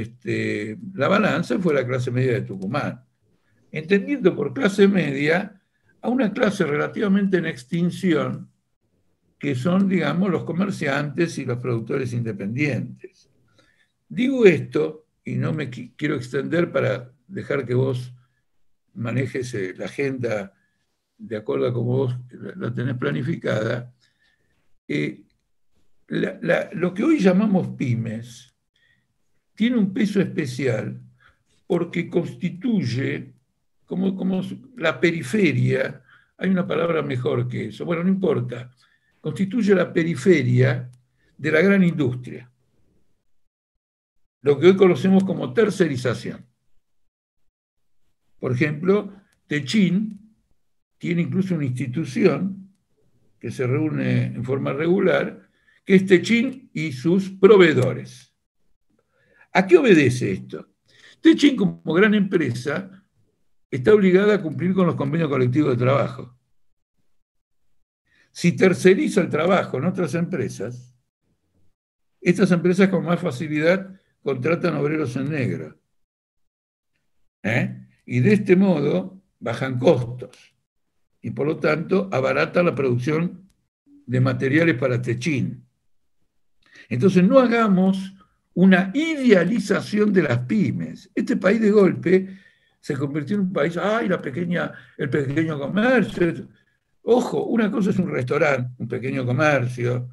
este, 0.00 0.78
la 0.94 1.08
balanza 1.08 1.58
fue 1.58 1.74
la 1.74 1.86
clase 1.86 2.10
media 2.10 2.32
de 2.32 2.42
Tucumán. 2.42 3.04
Entendiendo 3.70 4.34
por 4.34 4.54
clase 4.54 4.88
media 4.88 5.60
a 6.00 6.08
una 6.08 6.32
clase 6.32 6.64
relativamente 6.64 7.36
en 7.36 7.46
extinción, 7.46 8.50
que 9.38 9.54
son, 9.54 9.88
digamos, 9.88 10.30
los 10.30 10.44
comerciantes 10.44 11.36
y 11.38 11.44
los 11.44 11.58
productores 11.58 12.12
independientes. 12.12 13.28
Digo 14.08 14.46
esto, 14.46 15.06
y 15.24 15.34
no 15.34 15.52
me 15.52 15.68
quiero 15.68 16.16
extender 16.16 16.70
para 16.72 17.12
dejar 17.26 17.66
que 17.66 17.74
vos 17.74 18.14
manejes 18.94 19.54
la 19.76 19.86
agenda 19.86 20.52
de 21.18 21.36
acuerdo 21.36 21.68
a 21.68 21.72
como 21.72 21.96
vos 21.98 22.16
la 22.56 22.72
tenés 22.72 22.96
planificada, 22.96 23.92
eh, 24.88 25.22
lo 26.08 26.92
que 26.92 27.04
hoy 27.04 27.20
llamamos 27.20 27.68
pymes 27.76 28.51
tiene 29.54 29.76
un 29.76 29.92
peso 29.92 30.20
especial 30.20 31.00
porque 31.66 32.08
constituye 32.08 33.32
como, 33.86 34.16
como 34.16 34.42
la 34.76 35.00
periferia, 35.00 36.02
hay 36.36 36.50
una 36.50 36.66
palabra 36.66 37.02
mejor 37.02 37.48
que 37.48 37.66
eso, 37.66 37.84
bueno, 37.84 38.02
no 38.02 38.08
importa, 38.08 38.70
constituye 39.20 39.74
la 39.74 39.92
periferia 39.92 40.90
de 41.36 41.50
la 41.50 41.60
gran 41.60 41.82
industria, 41.84 42.50
lo 44.42 44.58
que 44.58 44.66
hoy 44.66 44.76
conocemos 44.76 45.24
como 45.24 45.52
tercerización. 45.52 46.44
Por 48.38 48.52
ejemplo, 48.52 49.12
Techín 49.46 50.34
tiene 50.98 51.22
incluso 51.22 51.54
una 51.54 51.64
institución 51.64 52.74
que 53.38 53.50
se 53.50 53.66
reúne 53.66 54.26
en 54.26 54.44
forma 54.44 54.72
regular, 54.72 55.48
que 55.84 55.96
es 55.96 56.06
Techín 56.06 56.70
y 56.72 56.92
sus 56.92 57.30
proveedores. 57.30 58.31
¿A 59.52 59.66
qué 59.66 59.76
obedece 59.76 60.32
esto? 60.32 60.68
Techín, 61.20 61.56
como 61.56 61.94
gran 61.94 62.14
empresa, 62.14 63.04
está 63.70 63.94
obligada 63.94 64.34
a 64.34 64.42
cumplir 64.42 64.74
con 64.74 64.86
los 64.86 64.96
convenios 64.96 65.28
colectivos 65.28 65.70
de 65.70 65.84
trabajo. 65.84 66.38
Si 68.32 68.52
terceriza 68.52 69.20
el 69.20 69.28
trabajo 69.28 69.78
en 69.78 69.84
otras 69.84 70.14
empresas, 70.14 70.96
estas 72.20 72.50
empresas 72.50 72.88
con 72.88 73.04
más 73.04 73.20
facilidad 73.20 74.00
contratan 74.22 74.76
obreros 74.76 75.16
en 75.16 75.30
negro. 75.30 75.78
¿Eh? 77.42 77.88
Y 78.06 78.20
de 78.20 78.32
este 78.34 78.56
modo 78.56 79.20
bajan 79.38 79.78
costos 79.78 80.54
y 81.20 81.30
por 81.30 81.46
lo 81.46 81.58
tanto 81.58 82.08
abaratan 82.12 82.66
la 82.66 82.74
producción 82.74 83.48
de 84.06 84.20
materiales 84.20 84.76
para 84.76 85.02
techín. 85.02 85.66
Entonces 86.88 87.24
no 87.24 87.38
hagamos 87.38 88.14
una 88.54 88.90
idealización 88.94 90.12
de 90.12 90.22
las 90.22 90.38
pymes. 90.40 91.10
Este 91.14 91.36
país 91.36 91.60
de 91.60 91.70
golpe 91.70 92.28
se 92.80 92.96
convirtió 92.96 93.36
en 93.36 93.42
un 93.42 93.52
país, 93.52 93.76
ay, 93.76 94.08
la 94.08 94.20
pequeña, 94.20 94.72
el 94.98 95.08
pequeño 95.08 95.58
comercio. 95.58 96.48
Ojo, 97.02 97.44
una 97.44 97.70
cosa 97.70 97.90
es 97.90 97.98
un 97.98 98.10
restaurante, 98.10 98.74
un 98.78 98.88
pequeño 98.88 99.24
comercio, 99.24 100.08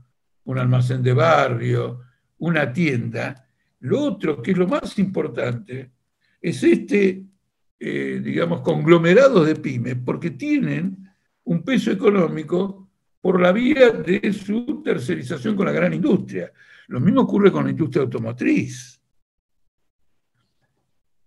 un 0.45 0.57
almacén 0.57 1.03
de 1.03 1.13
barrio, 1.13 2.01
una 2.37 2.71
tienda. 2.71 3.47
Lo 3.81 4.01
otro, 4.01 4.41
que 4.41 4.51
es 4.51 4.57
lo 4.57 4.67
más 4.67 4.97
importante, 4.99 5.91
es 6.41 6.63
este, 6.63 7.23
eh, 7.79 8.21
digamos, 8.23 8.61
conglomerado 8.61 9.43
de 9.43 9.55
pymes, 9.55 9.97
porque 10.03 10.31
tienen 10.31 11.09
un 11.43 11.63
peso 11.63 11.91
económico 11.91 12.89
por 13.21 13.41
la 13.41 13.51
vía 13.51 13.89
de 13.91 14.31
su 14.33 14.81
tercerización 14.83 15.55
con 15.55 15.65
la 15.65 15.71
gran 15.71 15.93
industria. 15.93 16.51
Lo 16.89 16.99
mismo 16.99 17.21
ocurre 17.21 17.51
con 17.51 17.65
la 17.65 17.69
industria 17.69 18.01
automotriz. 18.01 18.99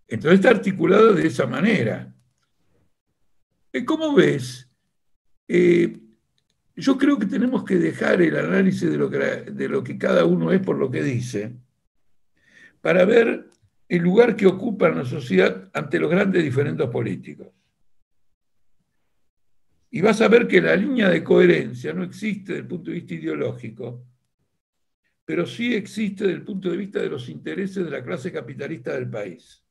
Entonces 0.09 0.41
está 0.41 0.51
articulado 0.51 1.15
de 1.15 1.29
esa 1.29 1.47
manera. 1.47 2.13
¿Cómo 3.87 4.13
ves? 4.13 4.69
Eh, 5.47 6.01
yo 6.75 6.99
creo 6.99 7.17
que 7.17 7.27
tenemos 7.27 7.65
que 7.65 7.77
dejar 7.77 8.21
el 8.23 8.37
análisis 8.37 8.91
de 8.91 8.99
lo, 8.99 9.09
que, 9.09 9.19
de 9.19 9.69
lo 9.69 9.85
que 9.85 9.97
cada 9.97 10.25
uno 10.25 10.51
es 10.51 10.61
por 10.61 10.77
lo 10.77 10.91
que 10.91 11.03
dice, 11.03 11.55
para 12.81 13.05
ver 13.05 13.49
el 13.89 14.03
lugar 14.03 14.35
que 14.35 14.49
ocupa 14.49 14.89
la 14.89 15.05
sociedad 15.05 15.71
ante 15.73 16.01
los 16.01 16.11
grandes 16.11 16.43
diferentes 16.43 16.89
políticos. 16.89 17.47
Y 19.93 20.01
vas 20.01 20.21
a 20.21 20.29
ver 20.29 20.49
que 20.49 20.61
la 20.61 20.75
línea 20.75 21.09
de 21.09 21.23
coherencia 21.23 21.93
no 21.93 22.03
existe 22.03 22.53
desde 22.53 22.63
el 22.63 22.67
punto 22.67 22.91
de 22.91 22.97
vista 22.97 23.15
ideológico, 23.15 24.12
pero 25.33 25.47
sí 25.47 25.75
existe 25.75 26.25
desde 26.25 26.37
el 26.37 26.45
punto 26.45 26.69
de 26.71 26.77
vista 26.77 27.01
de 27.01 27.09
los 27.09 27.27
intereses 27.31 27.83
de 27.83 27.91
la 27.91 28.05
clase 28.05 28.31
capitalista 28.31 28.93
del 28.93 29.09
país. 29.09 29.65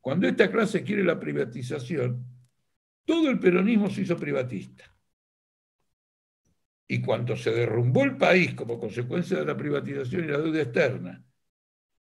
Cuando 0.00 0.28
esta 0.28 0.48
clase 0.48 0.84
quiere 0.84 1.02
la 1.02 1.18
privatización, 1.18 2.24
todo 3.04 3.30
el 3.30 3.40
peronismo 3.40 3.90
se 3.90 4.02
hizo 4.02 4.16
privatista. 4.16 4.84
Y 6.86 7.02
cuando 7.02 7.34
se 7.34 7.50
derrumbó 7.50 8.04
el 8.04 8.16
país 8.16 8.54
como 8.54 8.78
consecuencia 8.78 9.40
de 9.40 9.44
la 9.44 9.56
privatización 9.56 10.22
y 10.22 10.28
la 10.28 10.38
deuda 10.38 10.62
externa, 10.62 11.24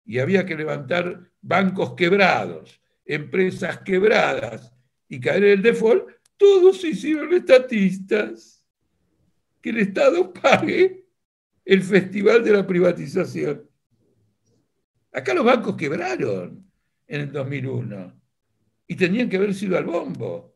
y 0.03 0.17
había 0.17 0.43
que 0.43 0.55
levantar 0.55 1.29
bancos 1.41 1.93
quebrados, 1.93 2.81
empresas 3.05 3.77
quebradas 3.81 4.73
y 5.07 5.19
caer 5.19 5.43
en 5.43 5.51
el 5.51 5.61
default, 5.61 6.09
todos 6.35 6.81
se 6.81 6.87
hicieron 6.87 7.31
estatistas. 7.31 8.65
Que 9.61 9.69
el 9.69 9.77
Estado 9.77 10.33
pague 10.33 11.04
el 11.65 11.81
festival 11.81 12.43
de 12.43 12.51
la 12.51 12.65
privatización. 12.65 13.67
Acá 15.11 15.33
los 15.33 15.43
bancos 15.43 15.75
quebraron 15.75 16.71
en 17.07 17.21
el 17.21 17.31
2001 17.31 18.21
y 18.87 18.95
tenían 18.95 19.27
que 19.27 19.37
haber 19.37 19.53
sido 19.53 19.77
al 19.77 19.85
bombo, 19.85 20.55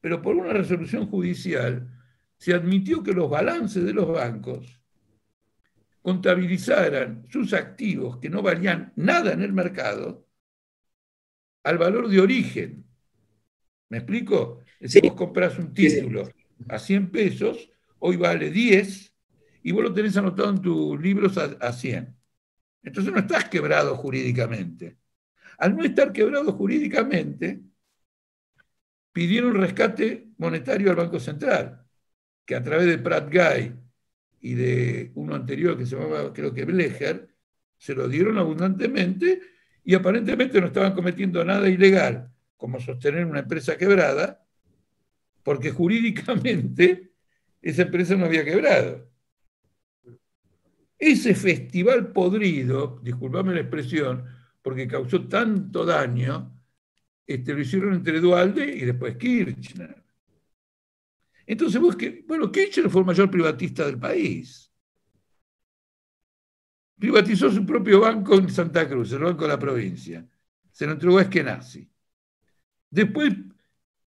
pero 0.00 0.20
por 0.20 0.34
una 0.34 0.52
resolución 0.52 1.06
judicial 1.06 1.88
se 2.36 2.54
admitió 2.54 3.02
que 3.02 3.12
los 3.12 3.30
balances 3.30 3.84
de 3.84 3.92
los 3.92 4.08
bancos 4.08 4.80
contabilizaran 6.02 7.26
sus 7.28 7.52
activos 7.52 8.18
que 8.18 8.30
no 8.30 8.42
valían 8.42 8.92
nada 8.96 9.32
en 9.32 9.42
el 9.42 9.52
mercado 9.52 10.26
al 11.64 11.78
valor 11.78 12.08
de 12.08 12.20
origen. 12.20 12.84
¿Me 13.90 13.98
explico? 13.98 14.60
Si 14.80 15.00
vos 15.00 15.14
compras 15.14 15.58
un 15.58 15.72
título 15.74 16.30
a 16.68 16.78
100 16.78 17.10
pesos, 17.10 17.70
hoy 17.98 18.16
vale 18.16 18.50
10 18.50 19.08
y 19.62 19.72
vos 19.72 19.82
lo 19.82 19.92
tenés 19.92 20.16
anotado 20.16 20.50
en 20.50 20.62
tus 20.62 21.00
libros 21.00 21.36
a, 21.38 21.72
100. 21.72 22.16
Entonces 22.82 23.12
no 23.12 23.18
estás 23.18 23.48
quebrado 23.48 23.96
jurídicamente. 23.96 24.98
Al 25.58 25.76
no 25.76 25.84
estar 25.84 26.12
quebrado 26.12 26.52
jurídicamente, 26.52 27.60
pidieron 29.12 29.54
rescate 29.54 30.28
monetario 30.38 30.90
al 30.90 30.96
Banco 30.96 31.18
Central, 31.18 31.84
que 32.44 32.54
a 32.54 32.62
través 32.62 32.86
de 32.86 32.98
Pratt 32.98 33.32
Guy 33.32 33.74
y 34.40 34.54
de 34.54 35.12
uno 35.14 35.34
anterior 35.34 35.76
que 35.76 35.86
se 35.86 35.96
llamaba, 35.96 36.32
creo 36.32 36.54
que 36.54 36.64
Blecher, 36.64 37.28
se 37.76 37.94
lo 37.94 38.08
dieron 38.08 38.38
abundantemente 38.38 39.40
y 39.84 39.94
aparentemente 39.94 40.60
no 40.60 40.68
estaban 40.68 40.94
cometiendo 40.94 41.44
nada 41.44 41.68
ilegal, 41.68 42.30
como 42.56 42.80
sostener 42.80 43.24
una 43.24 43.40
empresa 43.40 43.76
quebrada, 43.76 44.44
porque 45.42 45.70
jurídicamente 45.70 47.12
esa 47.62 47.82
empresa 47.82 48.14
no 48.14 48.26
había 48.26 48.44
quebrado. 48.44 49.08
Ese 50.98 51.34
festival 51.34 52.12
podrido, 52.12 52.98
disculpame 53.02 53.54
la 53.54 53.60
expresión, 53.60 54.24
porque 54.60 54.88
causó 54.88 55.28
tanto 55.28 55.84
daño, 55.84 56.60
este, 57.24 57.54
lo 57.54 57.60
hicieron 57.60 57.94
entre 57.94 58.20
Dualde 58.20 58.64
y 58.64 58.84
después 58.84 59.16
Kirchner. 59.16 60.02
Entonces, 61.46 61.80
vos 61.80 61.94
que, 61.94 62.24
bueno, 62.26 62.50
Kirchner 62.50 62.90
fue 62.90 63.02
el 63.02 63.06
mayor 63.06 63.30
privatista 63.30 63.86
del 63.86 63.98
país. 63.98 64.70
Privatizó 66.98 67.50
su 67.50 67.64
propio 67.64 68.00
banco 68.00 68.34
en 68.34 68.50
Santa 68.50 68.88
Cruz, 68.88 69.12
el 69.12 69.20
Banco 69.20 69.44
de 69.44 69.48
la 69.48 69.58
Provincia. 69.58 70.28
Se 70.70 70.84
lo 70.84 70.92
entregó 70.92 71.18
a 71.18 71.22
Eskenazi. 71.22 71.88
Después 72.90 73.34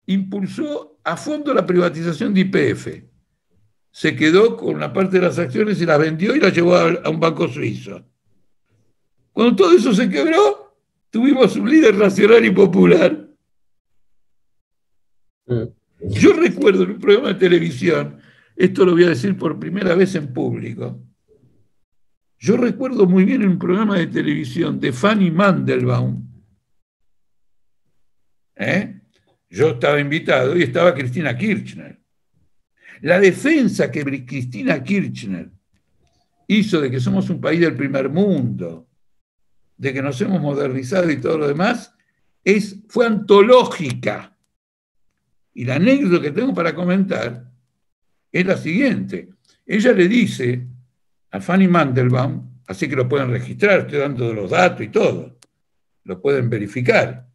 impulsó 0.08 0.99
a 1.04 1.15
fondo 1.15 1.54
la 1.54 1.65
privatización 1.65 2.34
de 2.34 2.41
IPF 2.41 3.08
se 3.91 4.15
quedó 4.15 4.56
con 4.56 4.75
una 4.75 4.93
parte 4.93 5.19
de 5.19 5.25
las 5.25 5.39
acciones 5.39 5.82
y 5.82 5.86
las 5.86 5.99
vendió 5.99 6.36
y 6.36 6.39
las 6.39 6.54
llevó 6.54 6.75
a, 6.75 7.10
un 7.10 7.19
banco 7.19 7.47
suizo. 7.47 8.06
Cuando 9.33 9.56
todo 9.56 9.71
eso 9.73 9.94
se 9.94 10.10
quebró, 10.10 10.77
tuvimos 11.10 11.56
un 11.56 11.69
líder 11.69 11.96
nacional 11.96 12.46
y 12.46 12.52
popular. 12.52 13.27
Mm. 15.48 15.63
Yo 16.02 16.33
recuerdo 16.33 16.83
en 16.83 16.92
un 16.92 17.00
programa 17.00 17.29
de 17.29 17.35
televisión, 17.35 18.19
esto 18.56 18.85
lo 18.85 18.94
voy 18.94 19.04
a 19.04 19.10
decir 19.10 19.37
por 19.37 19.60
primera 19.60 19.96
vez 19.96 20.15
en 20.15 20.31
público, 20.33 21.00
yo 22.37 22.56
recuerdo 22.56 23.06
muy 23.06 23.25
bien 23.25 23.42
en 23.42 23.50
un 23.50 23.60
programa 23.60 23.98
de 23.98 24.08
televisión 24.08 24.79
de 24.79 24.94
Fanny 24.94 25.29
Mandelbaum, 25.29 26.25
¿eh? 28.56 29.02
yo 29.50 29.71
estaba 29.71 30.00
invitado 30.00 30.56
y 30.56 30.63
estaba 30.63 30.94
Cristina 30.94 31.37
Kirchner. 31.37 32.00
La 33.02 33.19
defensa 33.19 33.91
que 33.91 34.04
Cristina 34.25 34.83
Kirchner 34.83 35.50
hizo 36.47 36.81
de 36.81 36.91
que 36.91 37.00
somos 37.00 37.29
un 37.29 37.39
país 37.39 37.60
del 37.60 37.75
primer 37.75 38.10
mundo, 38.10 38.87
de 39.77 39.93
que 39.93 40.02
nos 40.02 40.19
hemos 40.21 40.41
modernizado 40.41 41.10
y 41.10 41.21
todo 41.21 41.37
lo 41.37 41.47
demás, 41.47 41.93
es, 42.43 42.77
fue 42.87 43.06
antológica. 43.06 44.35
Y 45.54 45.65
la 45.65 45.75
anécdota 45.75 46.21
que 46.21 46.31
tengo 46.31 46.54
para 46.54 46.73
comentar 46.73 47.50
es 48.31 48.45
la 48.45 48.58
siguiente. 48.58 49.29
Ella 49.65 49.93
le 49.93 50.08
dice 50.08 50.67
a 51.31 51.39
Fanny 51.39 51.67
Mandelbaum, 51.67 52.62
así 52.67 52.89
que 52.89 52.95
lo 52.95 53.08
pueden 53.08 53.29
registrar, 53.29 53.81
estoy 53.81 54.00
dando 54.00 54.33
los 54.33 54.50
datos 54.50 54.81
y 54.81 54.89
todo, 54.89 55.37
lo 56.04 56.21
pueden 56.21 56.50
verificar. 56.50 57.27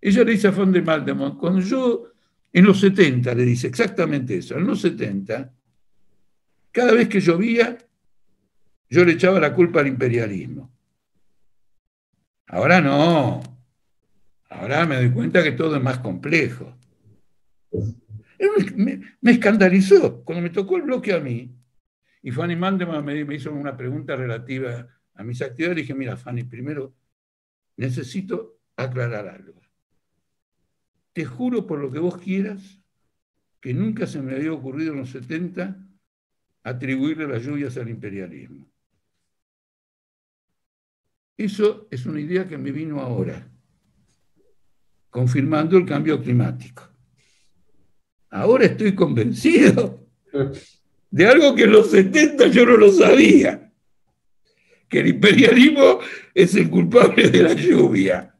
Ella 0.00 0.24
le 0.24 0.32
dice 0.32 0.48
a 0.48 0.52
Fanny 0.52 0.80
Mandelbaum, 0.80 1.36
cuando 1.36 1.60
yo 1.60 2.15
en 2.52 2.64
los 2.64 2.80
70 2.80 3.34
le 3.34 3.44
dice 3.44 3.66
exactamente 3.66 4.38
eso. 4.38 4.56
En 4.56 4.66
los 4.66 4.80
70, 4.80 5.52
cada 6.72 6.92
vez 6.92 7.08
que 7.08 7.20
llovía, 7.20 7.78
yo 8.88 9.04
le 9.04 9.12
echaba 9.12 9.40
la 9.40 9.52
culpa 9.52 9.80
al 9.80 9.88
imperialismo. 9.88 10.70
Ahora 12.46 12.80
no. 12.80 13.42
Ahora 14.48 14.86
me 14.86 14.96
doy 14.96 15.10
cuenta 15.10 15.42
que 15.42 15.52
todo 15.52 15.76
es 15.76 15.82
más 15.82 15.98
complejo. 15.98 16.76
Me, 18.76 19.32
escandalizó 19.32 20.22
cuando 20.24 20.42
me 20.42 20.50
tocó 20.50 20.76
el 20.76 20.82
bloque 20.82 21.12
a 21.12 21.20
mí. 21.20 21.54
Y 22.22 22.30
Fanny 22.30 22.56
Mandeman 22.56 23.04
me, 23.04 23.24
me 23.24 23.34
hizo 23.34 23.52
una 23.52 23.76
pregunta 23.76 24.16
relativa 24.16 24.86
a 25.14 25.24
mis 25.24 25.42
actividades. 25.42 25.76
Le 25.76 25.82
dije, 25.82 25.94
mira, 25.94 26.16
Fanny, 26.16 26.44
primero 26.44 26.94
necesito 27.76 28.60
aclarar 28.76 29.28
algo. 29.28 29.60
Te 31.16 31.24
juro 31.24 31.66
por 31.66 31.78
lo 31.78 31.90
que 31.90 31.98
vos 31.98 32.18
quieras 32.18 32.78
que 33.62 33.72
nunca 33.72 34.06
se 34.06 34.20
me 34.20 34.34
había 34.34 34.52
ocurrido 34.52 34.92
en 34.92 34.98
los 34.98 35.08
70 35.08 35.74
atribuirle 36.62 37.26
las 37.26 37.42
lluvias 37.42 37.74
al 37.78 37.88
imperialismo. 37.88 38.70
Eso 41.38 41.88
es 41.90 42.04
una 42.04 42.20
idea 42.20 42.46
que 42.46 42.58
me 42.58 42.70
vino 42.70 43.00
ahora, 43.00 43.50
confirmando 45.08 45.78
el 45.78 45.86
cambio 45.86 46.22
climático. 46.22 46.86
Ahora 48.28 48.66
estoy 48.66 48.94
convencido 48.94 50.06
de 51.10 51.26
algo 51.26 51.54
que 51.54 51.62
en 51.62 51.72
los 51.72 51.90
70 51.92 52.48
yo 52.48 52.66
no 52.66 52.76
lo 52.76 52.92
sabía, 52.92 53.72
que 54.86 55.00
el 55.00 55.06
imperialismo 55.06 55.98
es 56.34 56.54
el 56.56 56.68
culpable 56.68 57.30
de 57.30 57.42
la 57.42 57.54
lluvia. 57.54 58.35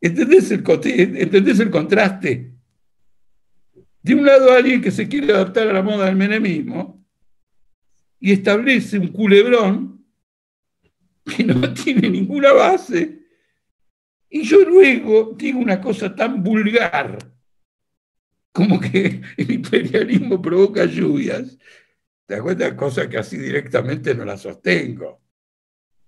¿Entendés 0.00 0.50
el, 0.50 0.64
¿Entendés 0.66 1.60
el 1.60 1.70
contraste? 1.70 2.52
De 4.02 4.14
un 4.14 4.24
lado 4.24 4.52
alguien 4.52 4.80
que 4.80 4.90
se 4.90 5.08
quiere 5.08 5.32
adaptar 5.32 5.68
a 5.68 5.72
la 5.72 5.82
moda 5.82 6.06
del 6.06 6.16
menemismo 6.16 7.04
y 8.20 8.32
establece 8.32 8.98
un 8.98 9.08
culebrón 9.08 10.04
que 11.24 11.44
no 11.44 11.72
tiene 11.74 12.08
ninguna 12.08 12.52
base. 12.52 13.18
Y 14.30 14.42
yo 14.42 14.60
luego 14.60 15.34
digo 15.36 15.58
una 15.58 15.80
cosa 15.80 16.14
tan 16.14 16.42
vulgar 16.42 17.18
como 18.52 18.80
que 18.80 19.22
el 19.36 19.50
imperialismo 19.50 20.40
provoca 20.40 20.84
lluvias. 20.84 21.58
¿Te 22.26 22.34
das 22.34 22.42
cuenta? 22.42 22.76
Cosa 22.76 23.08
que 23.08 23.18
así 23.18 23.38
directamente 23.38 24.14
no 24.14 24.24
la 24.24 24.36
sostengo. 24.36 25.22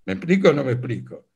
¿Me 0.05 0.13
explico 0.13 0.49
o 0.49 0.53
no 0.53 0.63
me 0.63 0.73
explico? 0.73 1.30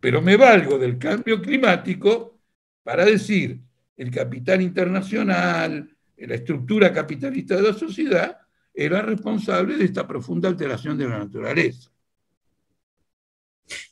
Pero 0.00 0.22
me 0.22 0.36
valgo 0.36 0.78
del 0.78 0.98
cambio 0.98 1.40
climático 1.40 2.40
para 2.82 3.04
decir 3.04 3.60
el 3.96 4.10
capital 4.10 4.62
internacional, 4.62 5.88
la 6.16 6.34
estructura 6.34 6.92
capitalista 6.92 7.56
de 7.56 7.62
la 7.62 7.72
sociedad, 7.72 8.38
era 8.72 9.00
responsable 9.02 9.76
de 9.76 9.86
esta 9.86 10.06
profunda 10.06 10.48
alteración 10.48 10.98
de 10.98 11.08
la 11.08 11.18
naturaleza. 11.18 11.90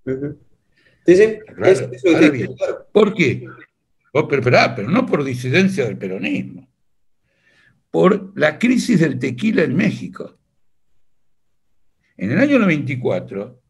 Sí, 0.05 1.15
sí. 1.15 1.39
¿Por 2.91 3.15
qué? 3.15 3.47
Oh, 4.13 4.27
pero, 4.27 4.43
pero 4.43 4.89
no 4.89 5.05
por 5.05 5.23
disidencia 5.23 5.85
del 5.85 5.97
peronismo 5.97 6.67
por 7.95 8.33
la 8.35 8.59
crisis 8.59 8.99
del 8.99 9.17
tequila 9.17 9.63
en 9.63 9.73
México. 9.73 10.37
En 12.17 12.29
el 12.29 12.39
año 12.39 12.59
94 12.59 13.61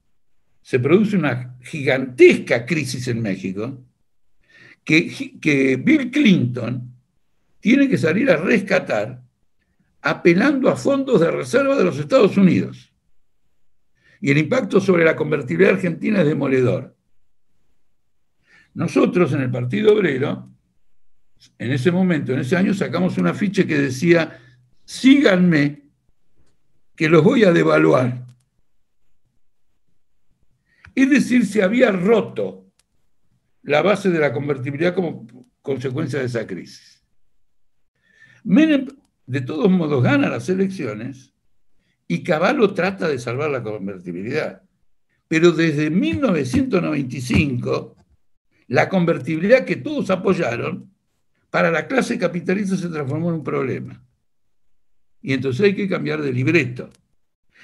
se 0.63 0.79
produce 0.79 1.15
una 1.15 1.55
gigantesca 1.61 2.65
crisis 2.65 3.07
en 3.07 3.21
México 3.21 3.85
que, 4.83 5.37
que 5.39 5.75
Bill 5.75 6.09
Clinton 6.09 6.91
tiene 7.59 7.87
que 7.87 7.99
salir 7.99 8.31
a 8.31 8.37
rescatar 8.37 9.21
apelando 10.01 10.69
a 10.69 10.75
fondos 10.75 11.21
de 11.21 11.29
reserva 11.29 11.77
de 11.77 11.83
los 11.83 11.99
Estados 11.99 12.35
Unidos. 12.35 12.91
Y 14.21 14.31
el 14.31 14.39
impacto 14.39 14.81
sobre 14.81 15.05
la 15.05 15.15
convertibilidad 15.15 15.75
argentina 15.75 16.21
es 16.21 16.25
demoledor. 16.25 16.95
Nosotros 18.73 19.33
en 19.33 19.41
el 19.41 19.51
Partido 19.51 19.93
Obrero 19.93 20.49
en 21.57 21.71
ese 21.71 21.91
momento, 21.91 22.33
en 22.33 22.39
ese 22.39 22.55
año, 22.55 22.73
sacamos 22.73 23.17
un 23.17 23.27
afiche 23.27 23.65
que 23.65 23.77
decía, 23.77 24.39
síganme, 24.83 25.83
que 26.95 27.09
los 27.09 27.23
voy 27.23 27.43
a 27.43 27.51
devaluar. 27.51 28.25
Es 30.93 31.09
decir, 31.09 31.45
se 31.45 31.61
había 31.61 31.91
roto 31.91 32.71
la 33.63 33.81
base 33.81 34.09
de 34.09 34.19
la 34.19 34.31
convertibilidad 34.31 34.95
como 34.95 35.27
consecuencia 35.61 36.19
de 36.19 36.25
esa 36.25 36.47
crisis. 36.47 37.03
Menem, 38.43 38.87
de 39.25 39.41
todos 39.41 39.69
modos, 39.69 40.03
gana 40.03 40.29
las 40.29 40.47
elecciones 40.49 41.33
y 42.07 42.23
Caballo 42.23 42.73
trata 42.73 43.07
de 43.07 43.19
salvar 43.19 43.49
la 43.49 43.63
convertibilidad. 43.63 44.61
Pero 45.27 45.51
desde 45.51 45.89
1995, 45.89 47.95
la 48.67 48.87
convertibilidad 48.87 49.65
que 49.65 49.75
todos 49.75 50.11
apoyaron 50.11 50.94
para 51.55 51.71
la 51.71 51.87
clase 51.87 52.19
capitalista 52.19 52.75
se 52.75 52.89
transformó 52.89 53.29
en 53.29 53.35
un 53.35 53.43
problema. 53.45 54.03
Y 55.21 55.31
entonces 55.31 55.67
hay 55.67 55.73
que 55.73 55.87
cambiar 55.87 56.21
de 56.21 56.33
libreto. 56.33 56.89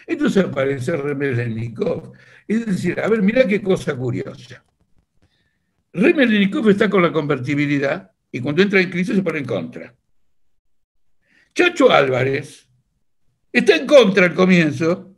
Entonces 0.07 0.45
aparece 0.45 0.95
Remelnikov. 0.95 2.13
Es 2.47 2.65
decir, 2.65 2.97
a 3.01 3.09
ver, 3.09 3.21
mira 3.21 3.45
qué 3.45 3.61
cosa 3.61 3.93
curiosa. 3.93 4.63
Remelnikov 5.91 6.69
está 6.69 6.89
con 6.89 7.01
la 7.01 7.11
convertibilidad 7.11 8.09
y 8.31 8.39
cuando 8.39 8.61
entra 8.61 8.79
en 8.79 8.89
crisis 8.89 9.13
se 9.13 9.23
pone 9.23 9.39
en 9.39 9.45
contra. 9.45 9.93
Chacho 11.53 11.91
Álvarez 11.91 12.69
está 13.51 13.75
en 13.75 13.85
contra 13.85 14.27
al 14.27 14.33
comienzo 14.33 15.13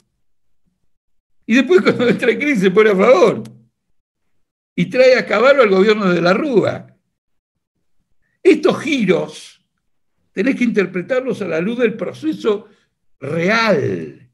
y 1.45 1.53
después 1.53 1.84
cuando 1.84 2.09
entra 2.09 2.32
en 2.32 2.39
crisis 2.39 2.61
se 2.61 2.71
pone 2.71 2.89
a 2.89 2.95
favor. 2.95 3.43
Y 4.76 4.88
trae 4.88 5.15
a 5.15 5.28
caballo 5.28 5.61
al 5.61 5.69
gobierno 5.69 6.11
de 6.11 6.21
la 6.21 6.34
Rúa. 6.34 6.92
Estos 8.43 8.81
giros 8.81 9.65
tenés 10.33 10.57
que 10.57 10.65
interpretarlos 10.65 11.41
a 11.41 11.47
la 11.47 11.61
luz 11.61 11.79
del 11.79 11.95
proceso 11.95 12.67
real, 13.19 14.29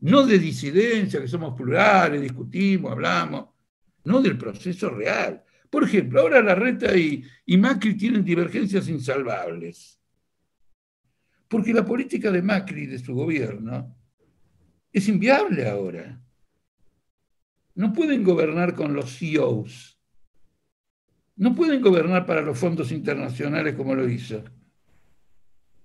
no 0.00 0.24
de 0.24 0.38
disidencia, 0.38 1.20
que 1.20 1.28
somos 1.28 1.54
plurales, 1.54 2.22
discutimos, 2.22 2.92
hablamos, 2.92 3.48
no 4.04 4.22
del 4.22 4.38
proceso 4.38 4.88
real. 4.88 5.44
Por 5.68 5.84
ejemplo, 5.84 6.20
ahora 6.20 6.40
la 6.40 6.54
reta 6.54 6.96
y, 6.96 7.22
y 7.44 7.56
Macri 7.58 7.94
tienen 7.94 8.24
divergencias 8.24 8.88
insalvables. 8.88 10.00
Porque 11.48 11.74
la 11.74 11.84
política 11.84 12.30
de 12.30 12.42
Macri 12.42 12.82
y 12.82 12.86
de 12.86 12.98
su 12.98 13.14
gobierno 13.14 13.94
es 14.92 15.08
inviable 15.08 15.68
ahora. 15.68 16.20
No 17.74 17.92
pueden 17.92 18.24
gobernar 18.24 18.74
con 18.74 18.94
los 18.94 19.18
CEOs 19.18 19.95
no 21.36 21.54
pueden 21.54 21.80
gobernar 21.80 22.24
para 22.26 22.42
los 22.42 22.58
fondos 22.58 22.90
internacionales 22.92 23.74
como 23.74 23.94
lo 23.94 24.08
hizo. 24.08 24.42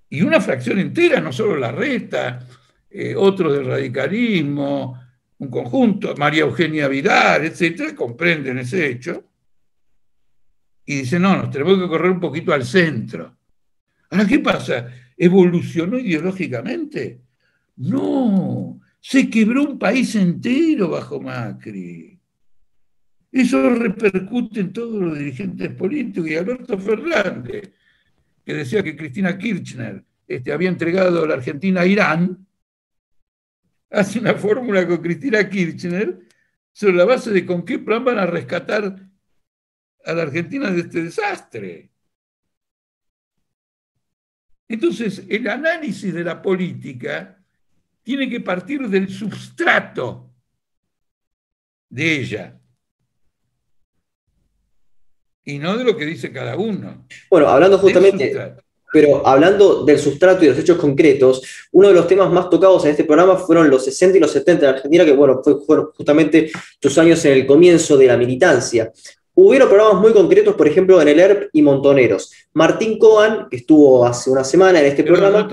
Y 0.10 0.22
una 0.22 0.42
fracción 0.42 0.80
entera, 0.80 1.22
no 1.22 1.32
solo 1.32 1.58
la 1.58 1.72
reta, 1.72 2.46
eh, 2.90 3.16
otros 3.16 3.54
del 3.54 3.66
radicalismo, 3.66 5.00
un 5.38 5.50
conjunto, 5.50 6.16
María 6.18 6.42
Eugenia 6.44 6.88
Vidal, 6.88 7.46
etcétera, 7.46 7.96
comprenden 7.96 8.60
ese 8.60 8.90
hecho 8.90 9.24
y 10.86 10.98
dicen, 10.98 11.22
no, 11.22 11.38
nos 11.38 11.50
tenemos 11.50 11.80
que 11.80 11.88
correr 11.88 12.12
un 12.12 12.20
poquito 12.20 12.54
al 12.54 12.66
centro. 12.66 13.38
Ahora, 14.10 14.26
¿qué 14.26 14.40
pasa? 14.40 14.88
¿Evolucionó 15.16 15.98
ideológicamente? 15.98 17.22
No, 17.78 18.82
se 19.00 19.30
quebró 19.30 19.64
un 19.64 19.80
país 19.80 20.16
entero 20.16 20.90
bajo 20.90 21.22
Macri. 21.22 22.11
Eso 23.32 23.70
repercute 23.70 24.60
en 24.60 24.74
todos 24.74 25.02
los 25.02 25.18
dirigentes 25.18 25.74
políticos 25.74 26.30
y 26.30 26.36
Alberto 26.36 26.78
Fernández, 26.78 27.72
que 28.44 28.54
decía 28.54 28.84
que 28.84 28.98
Cristina 28.98 29.38
Kirchner 29.38 30.04
este, 30.28 30.52
había 30.52 30.68
entregado 30.68 31.24
a 31.24 31.28
la 31.28 31.36
Argentina 31.36 31.82
a 31.82 31.86
Irán, 31.86 32.46
hace 33.90 34.20
una 34.20 34.34
fórmula 34.34 34.86
con 34.86 34.98
Cristina 34.98 35.50
Kirchner 35.50 36.20
sobre 36.74 36.96
la 36.96 37.06
base 37.06 37.32
de 37.32 37.46
con 37.46 37.64
qué 37.64 37.80
plan 37.80 38.04
van 38.04 38.20
a 38.20 38.26
rescatar 38.26 38.98
a 40.04 40.14
la 40.14 40.24
Argentina 40.24 40.70
de 40.70 40.82
este 40.82 41.04
desastre. 41.04 41.92
Entonces, 44.68 45.26
el 45.30 45.48
análisis 45.48 46.14
de 46.14 46.24
la 46.24 46.42
política 46.42 47.42
tiene 48.04 48.30
que 48.30 48.40
partir 48.42 48.88
del 48.90 49.10
substrato 49.10 50.34
de 51.90 52.20
ella 52.20 52.61
y 55.46 55.60
no 55.60 55.78
de 55.78 55.84
lo 55.84 55.98
que 55.98 56.06
dice 56.06 56.32
cada 56.32 56.56
uno. 56.56 57.06
Bueno, 57.30 57.48
hablando 57.48 57.78
justamente, 57.78 58.56
pero 58.92 59.26
hablando 59.26 59.86
del 59.86 59.98
sustrato 59.98 60.44
y 60.44 60.48
de 60.48 60.54
los 60.54 60.60
hechos 60.60 60.78
concretos, 60.78 61.42
uno 61.72 61.88
de 61.88 61.94
los 61.94 62.08
temas 62.08 62.32
más 62.32 62.50
tocados 62.50 62.84
en 62.86 62.92
este 62.92 63.06
programa 63.06 63.38
fueron 63.38 63.70
los 63.70 63.86
60 63.86 64.18
y 64.18 64.22
los 64.22 64.32
70 64.32 64.62
de 64.62 64.68
Argentina, 64.68 65.06
que 65.06 65.14
bueno, 65.14 65.42
fueron 65.66 65.88
justamente 65.96 66.52
tus 66.80 66.98
años 66.98 67.24
en 67.26 67.34
el 67.34 67.46
comienzo 67.46 67.98
de 67.98 68.08
la 68.08 68.18
militancia. 68.18 68.92
Hubieron 69.34 69.70
programas 69.70 70.02
muy 70.02 70.12
concretos, 70.12 70.56
por 70.56 70.68
ejemplo, 70.68 71.02
en 71.02 71.08
el 71.08 71.20
ERP 71.20 71.50
y 71.54 71.62
Montoneros. 71.62 72.32
Martín 72.54 73.00
Coan, 73.00 73.48
que 73.50 73.58
estuvo 73.58 74.06
hace 74.06 74.30
una 74.30 74.44
semana 74.44 74.82
en 74.82 74.88
este 74.88 75.06
programa. 75.06 75.48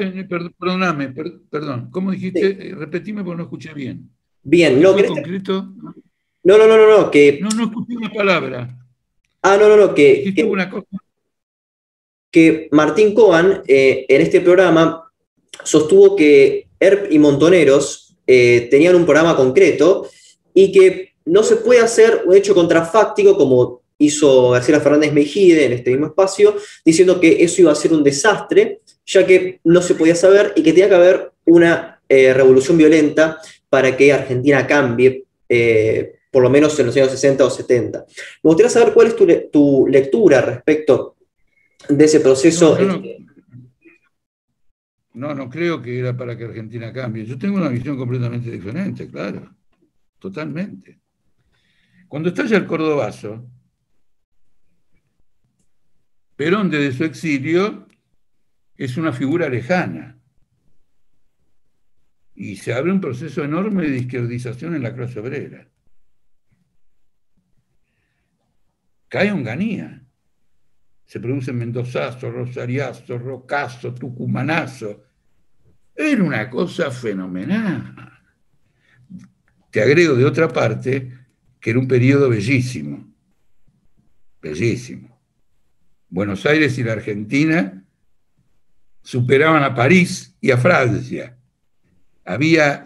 perdóname, 0.58 1.14
perdón. 1.48 1.88
¿Cómo 1.90 2.10
dijiste? 2.10 2.44
Eh, 2.44 2.74
repetime 2.74 3.22
porque 3.22 3.36
no 3.36 3.42
escuché 3.44 3.72
bien. 3.72 4.10
Bien, 4.42 4.82
no, 4.82 4.94
concreto? 4.94 5.74
No, 6.42 6.58
no, 6.58 6.66
no, 6.66 6.76
no, 6.76 6.98
no, 6.98 7.10
que. 7.10 7.38
No, 7.40 7.50
no 7.50 7.64
escuché 7.64 7.96
una 7.96 8.12
palabra. 8.12 8.78
Ah, 9.42 9.56
no, 9.56 9.68
no, 9.68 9.76
no, 9.76 9.94
que. 9.94 10.32
que, 10.34 10.44
una 10.44 10.68
cosa? 10.70 10.86
que 12.30 12.68
Martín 12.72 13.14
Coan, 13.14 13.62
eh, 13.66 14.04
en 14.08 14.20
este 14.20 14.40
programa, 14.40 15.10
sostuvo 15.64 16.14
que 16.14 16.68
ERP 16.78 17.12
y 17.12 17.18
Montoneros 17.18 18.16
eh, 18.26 18.68
tenían 18.70 18.94
un 18.94 19.04
programa 19.04 19.36
concreto 19.36 20.08
y 20.52 20.70
que 20.72 21.14
no 21.24 21.42
se 21.42 21.56
puede 21.56 21.80
hacer 21.80 22.22
un 22.26 22.34
hecho 22.34 22.54
contrafáctico 22.54 23.36
como 23.36 23.82
hizo 23.98 24.50
García 24.50 24.80
Fernández 24.80 25.12
Mejide 25.12 25.64
en 25.64 25.72
este 25.72 25.90
mismo 25.90 26.06
espacio, 26.06 26.56
diciendo 26.84 27.18
que 27.20 27.42
eso 27.42 27.62
iba 27.62 27.72
a 27.72 27.74
ser 27.74 27.92
un 27.92 28.04
desastre, 28.04 28.80
ya 29.04 29.26
que 29.26 29.60
no 29.64 29.82
se 29.82 29.94
podía 29.94 30.14
saber 30.14 30.52
y 30.56 30.62
que 30.62 30.72
tenía 30.72 30.88
que 30.88 30.94
haber 30.94 31.32
una 31.46 32.00
eh, 32.08 32.32
revolución 32.32 32.78
violenta 32.78 33.38
para 33.68 33.96
que 33.96 34.12
Argentina 34.12 34.66
cambie, 34.66 35.24
eh, 35.48 36.17
por 36.30 36.42
lo 36.42 36.50
menos 36.50 36.78
en 36.78 36.86
los 36.86 36.96
años 36.96 37.10
60 37.10 37.44
o 37.44 37.50
70. 37.50 37.98
Me 37.98 38.06
gustaría 38.42 38.70
saber 38.70 38.92
cuál 38.92 39.08
es 39.08 39.50
tu, 39.50 39.86
lectura 39.88 40.40
respecto 40.40 41.16
de 41.88 42.04
ese 42.04 42.20
proceso. 42.20 42.76
Este 42.76 43.26
no, 45.14 45.34
no 45.34 45.50
creo 45.50 45.82
que 45.82 45.98
era 45.98 46.16
para 46.16 46.36
que 46.36 46.44
Argentina 46.44 46.92
cambie. 46.92 47.24
Yo 47.24 47.36
tengo 47.36 47.56
una 47.56 47.68
visión 47.68 47.96
completamente 47.96 48.50
diferente, 48.50 49.08
claro, 49.08 49.52
totalmente. 50.18 51.00
Cuando 52.06 52.28
estalla 52.28 52.56
el 52.56 52.66
Cordobazo, 52.66 53.44
Perón 56.36 56.70
desde 56.70 56.96
su 56.96 57.04
exilio 57.04 57.88
es 58.76 58.96
una 58.96 59.12
figura 59.12 59.48
lejana. 59.48 60.20
Y 62.36 62.54
se 62.54 62.72
abre 62.72 62.92
un 62.92 63.00
proceso 63.00 63.42
enorme 63.42 63.90
de 63.90 63.96
izquierdización 63.98 64.76
en 64.76 64.84
la 64.84 64.94
clase 64.94 65.18
obrera. 65.18 65.68
Cae 69.08 69.32
Onganía. 69.32 70.02
Se 71.04 71.20
producen 71.20 71.56
Mendozazo, 71.56 72.30
Rosariazo, 72.30 73.18
Rocazo, 73.18 73.94
Tucumanazo. 73.94 75.04
Era 75.94 76.22
una 76.22 76.48
cosa 76.50 76.90
fenomenal. 76.90 77.94
Te 79.70 79.82
agrego 79.82 80.14
de 80.14 80.24
otra 80.24 80.48
parte 80.48 81.18
que 81.60 81.70
era 81.70 81.78
un 81.78 81.88
periodo 81.88 82.28
bellísimo, 82.28 83.12
bellísimo. 84.40 85.18
Buenos 86.08 86.46
Aires 86.46 86.78
y 86.78 86.84
la 86.84 86.92
Argentina 86.92 87.84
superaban 89.02 89.62
a 89.62 89.74
París 89.74 90.36
y 90.40 90.50
a 90.50 90.58
Francia. 90.58 91.36
Había, 92.24 92.84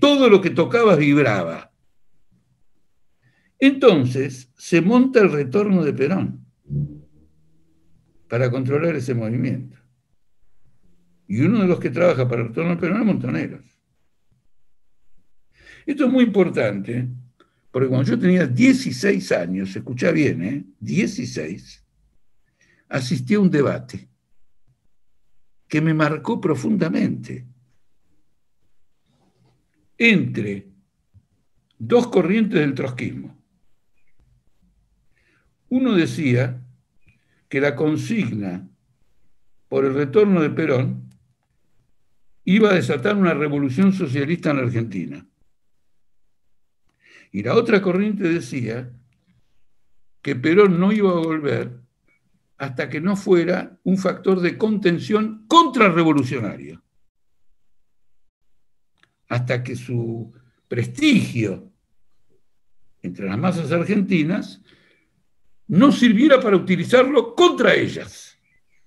todo 0.00 0.28
lo 0.28 0.40
que 0.40 0.50
tocaba 0.50 0.96
vibraba. 0.96 1.69
Entonces 3.60 4.50
se 4.56 4.80
monta 4.80 5.20
el 5.20 5.30
retorno 5.30 5.84
de 5.84 5.92
Perón 5.92 6.46
para 8.26 8.50
controlar 8.50 8.96
ese 8.96 9.14
movimiento. 9.14 9.76
Y 11.28 11.42
uno 11.42 11.60
de 11.60 11.68
los 11.68 11.78
que 11.78 11.90
trabaja 11.90 12.26
para 12.26 12.42
el 12.42 12.48
retorno 12.48 12.70
de 12.70 12.76
Perón 12.80 13.00
es 13.00 13.06
Montoneros. 13.06 13.80
Esto 15.84 16.06
es 16.06 16.12
muy 16.12 16.24
importante 16.24 17.06
porque 17.70 17.88
cuando 17.88 18.10
yo 18.10 18.18
tenía 18.18 18.46
16 18.46 19.32
años, 19.32 19.76
escucha 19.76 20.10
bien, 20.10 20.42
¿eh? 20.42 20.64
16, 20.80 21.84
asistí 22.88 23.34
a 23.34 23.40
un 23.40 23.50
debate 23.50 24.08
que 25.68 25.80
me 25.80 25.94
marcó 25.94 26.40
profundamente 26.40 27.46
entre 29.96 30.66
dos 31.78 32.08
corrientes 32.08 32.58
del 32.58 32.74
trotskismo. 32.74 33.39
Uno 35.70 35.94
decía 35.94 36.60
que 37.48 37.60
la 37.60 37.74
consigna 37.74 38.68
por 39.68 39.84
el 39.84 39.94
retorno 39.94 40.42
de 40.42 40.50
Perón 40.50 41.14
iba 42.44 42.70
a 42.70 42.74
desatar 42.74 43.16
una 43.16 43.34
revolución 43.34 43.92
socialista 43.92 44.50
en 44.50 44.56
la 44.56 44.62
Argentina. 44.64 45.26
Y 47.30 47.44
la 47.44 47.54
otra 47.54 47.80
corriente 47.80 48.24
decía 48.28 48.90
que 50.22 50.34
Perón 50.34 50.80
no 50.80 50.90
iba 50.92 51.10
a 51.10 51.14
volver 51.14 51.78
hasta 52.58 52.88
que 52.88 53.00
no 53.00 53.14
fuera 53.14 53.78
un 53.84 53.96
factor 53.96 54.40
de 54.40 54.58
contención 54.58 55.44
contrarrevolucionario, 55.46 56.82
hasta 59.28 59.62
que 59.62 59.76
su 59.76 60.32
prestigio 60.66 61.70
entre 63.02 63.26
las 63.26 63.38
masas 63.38 63.70
argentinas 63.70 64.60
no 65.70 65.92
sirviera 65.92 66.40
para 66.40 66.56
utilizarlo 66.56 67.32
contra 67.34 67.74
ellas. 67.74 68.36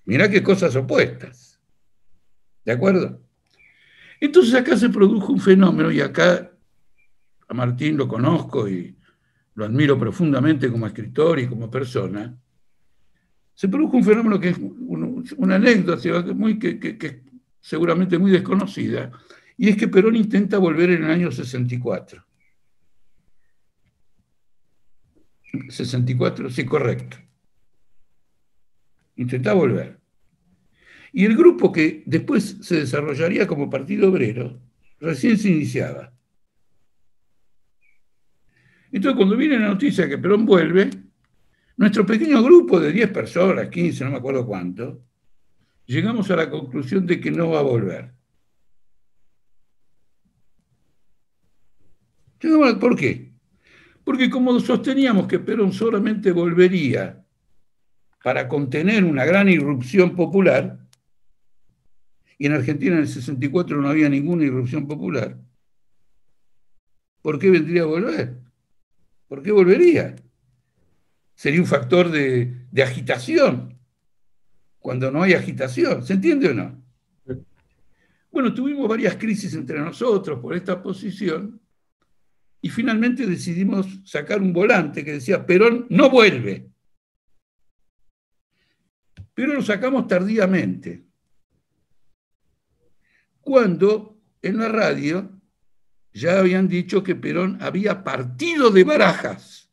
Mirá 0.03 0.29
qué 0.29 0.43
cosas 0.43 0.75
opuestas. 0.75 1.57
¿De 2.65 2.73
acuerdo? 2.73 3.21
Entonces 4.19 4.53
acá 4.53 4.75
se 4.75 4.89
produjo 4.89 5.31
un 5.31 5.39
fenómeno 5.39 5.89
y 5.91 6.01
acá 6.01 6.51
a 7.47 7.53
Martín 7.53 7.95
lo 7.95 8.05
conozco 8.05 8.67
y 8.67 8.97
lo 9.55 9.63
admiro 9.63 9.97
profundamente 9.97 10.69
como 10.69 10.85
escritor 10.85 11.39
y 11.39 11.47
como 11.47 11.71
persona, 11.71 12.37
se 13.53 13.69
produjo 13.69 13.95
un 13.95 14.03
fenómeno 14.03 14.39
que 14.39 14.49
es 14.49 14.57
una 15.37 15.55
anécdota 15.55 16.33
muy, 16.33 16.59
que, 16.59 16.79
que, 16.79 17.21
seguramente 17.61 18.17
muy 18.17 18.31
desconocida, 18.31 19.11
y 19.55 19.69
es 19.69 19.77
que 19.77 19.87
Perón 19.87 20.17
intenta 20.17 20.57
volver 20.57 20.89
en 20.89 21.05
el 21.05 21.11
año 21.11 21.31
64. 21.31 22.25
64, 25.69 26.49
sí, 26.49 26.65
correcto. 26.65 27.17
Intenta 29.15 29.53
volver. 29.53 29.99
Y 31.11 31.25
el 31.25 31.37
grupo 31.37 31.71
que 31.71 32.03
después 32.05 32.57
se 32.61 32.77
desarrollaría 32.81 33.45
como 33.45 33.69
Partido 33.69 34.09
Obrero, 34.09 34.59
recién 34.99 35.37
se 35.37 35.49
iniciaba. 35.49 36.11
Entonces, 38.91 39.17
cuando 39.17 39.37
viene 39.37 39.59
la 39.59 39.67
noticia 39.67 40.09
que 40.09 40.17
Perón 40.17 40.45
vuelve, 40.45 40.89
nuestro 41.77 42.05
pequeño 42.05 42.43
grupo 42.43 42.79
de 42.79 42.91
10 42.91 43.09
personas, 43.11 43.69
15, 43.69 44.03
no 44.05 44.11
me 44.11 44.17
acuerdo 44.17 44.45
cuánto, 44.45 45.03
llegamos 45.85 46.29
a 46.31 46.35
la 46.35 46.49
conclusión 46.49 47.05
de 47.05 47.19
que 47.19 47.31
no 47.31 47.49
va 47.51 47.59
a 47.59 47.63
volver. 47.63 48.13
¿Por 52.79 52.95
qué? 52.95 53.32
Porque 54.03 54.29
como 54.29 54.59
sosteníamos 54.59 55.27
que 55.27 55.39
Perón 55.39 55.71
solamente 55.71 56.31
volvería 56.31 57.25
para 58.23 58.47
contener 58.47 59.03
una 59.03 59.25
gran 59.25 59.49
irrupción 59.49 60.15
popular, 60.15 60.79
y 62.37 62.45
en 62.45 62.53
Argentina 62.53 62.95
en 62.95 63.01
el 63.01 63.07
64 63.07 63.81
no 63.81 63.89
había 63.89 64.09
ninguna 64.09 64.43
irrupción 64.43 64.87
popular, 64.87 65.37
¿por 67.21 67.39
qué 67.39 67.49
vendría 67.49 67.83
a 67.83 67.85
volver? 67.85 68.37
¿Por 69.27 69.41
qué 69.41 69.51
volvería? 69.51 70.15
Sería 71.35 71.61
un 71.61 71.65
factor 71.65 72.11
de, 72.11 72.67
agitación, 72.83 73.79
cuando 74.79 75.09
no 75.11 75.23
hay 75.23 75.33
agitación. 75.33 76.05
¿Se 76.05 76.13
entiende 76.13 76.49
o 76.49 76.53
no? 76.53 76.83
Bueno, 78.31 78.53
tuvimos 78.53 78.87
varias 78.87 79.15
crisis 79.15 79.53
entre 79.53 79.79
nosotros 79.79 80.39
por 80.39 80.55
esta 80.55 80.81
posición 80.81 81.62
y 82.63 82.69
finalmente 82.69 83.25
decidimos 83.25 83.99
sacar 84.05 84.41
un 84.41 84.53
volante 84.53 85.03
que 85.03 85.11
decía, 85.11 85.45
Perón 85.45 85.85
no 85.89 86.09
vuelve. 86.09 86.71
Pero 89.33 89.53
lo 89.53 89.61
sacamos 89.61 90.07
tardíamente. 90.07 91.03
Cuando 93.41 94.17
en 94.41 94.59
la 94.59 94.69
radio 94.69 95.41
ya 96.13 96.39
habían 96.39 96.69
dicho 96.69 97.03
que 97.03 97.15
Perón 97.15 97.57
había 97.59 98.01
partido 98.01 98.69
de 98.69 98.85
Barajas 98.85 99.69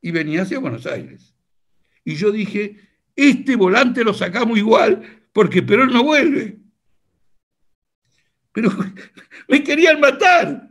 y 0.00 0.10
venía 0.10 0.42
hacia 0.42 0.58
Buenos 0.58 0.86
Aires. 0.86 1.36
Y 2.04 2.16
yo 2.16 2.32
dije, 2.32 2.80
este 3.14 3.54
volante 3.54 4.02
lo 4.02 4.12
sacamos 4.12 4.58
igual 4.58 5.28
porque 5.32 5.62
Perón 5.62 5.92
no 5.92 6.02
vuelve. 6.02 6.63
Pero 8.54 8.70
me 9.48 9.62
querían 9.64 10.00
matar. 10.00 10.70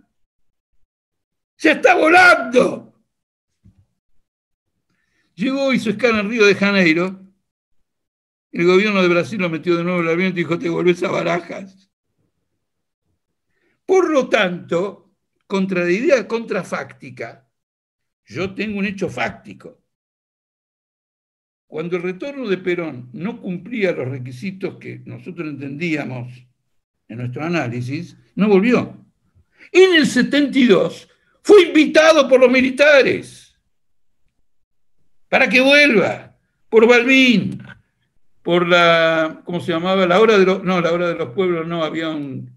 ¡Se 1.58 1.72
está 1.72 1.96
volando! 1.96 2.94
Llegó, 5.36 5.74
hizo 5.74 5.90
escala 5.90 6.22
en 6.22 6.30
Río 6.30 6.46
de 6.46 6.56
Janeiro. 6.56 7.20
El 8.52 8.66
gobierno 8.66 9.02
de 9.02 9.10
Brasil 9.10 9.40
lo 9.42 9.50
metió 9.50 9.76
de 9.76 9.84
nuevo 9.84 10.00
en 10.00 10.06
el 10.06 10.14
avión 10.14 10.30
y 10.30 10.36
dijo, 10.36 10.58
te 10.58 10.70
volvés 10.70 11.04
a 11.04 11.12
barajas. 11.12 11.92
Por 13.86 14.10
lo 14.10 14.30
tanto, 14.30 15.16
contra 15.46 15.84
la 15.84 15.92
idea 15.92 16.28
contrafáctica, 16.28 17.50
yo 18.26 18.54
tengo 18.54 18.80
un 18.80 18.86
hecho 18.86 19.10
fáctico. 19.10 19.84
Cuando 21.68 21.98
el 21.98 22.04
retorno 22.04 22.48
de 22.48 22.60
Perón 22.60 23.10
no 23.12 23.42
cumplía 23.42 23.92
los 23.92 24.08
requisitos 24.08 24.78
que 24.78 25.00
nosotros 25.00 25.50
entendíamos 25.50 26.48
en 27.08 27.18
nuestro 27.18 27.44
análisis, 27.44 28.18
no 28.36 28.48
volvió. 28.48 28.98
En 29.72 29.96
el 29.96 30.06
72 30.08 31.10
fue 31.42 31.64
invitado 31.64 32.28
por 32.28 32.40
los 32.40 32.52
militares 32.52 33.44
para 35.30 35.50
que 35.50 35.62
vuelva, 35.62 36.38
por 36.70 36.88
Balbín, 36.88 37.64
por 38.44 38.68
la, 38.68 39.42
¿cómo 39.46 39.60
se 39.60 39.72
llamaba? 39.72 40.06
La 40.06 40.20
hora 40.20 40.38
de 40.38 40.46
los, 40.46 40.64
no, 40.64 40.80
la 40.80 40.92
hora 40.92 41.08
de 41.08 41.16
los 41.16 41.30
pueblos, 41.30 41.66
no, 41.66 41.84
había 41.84 42.10
un, 42.10 42.52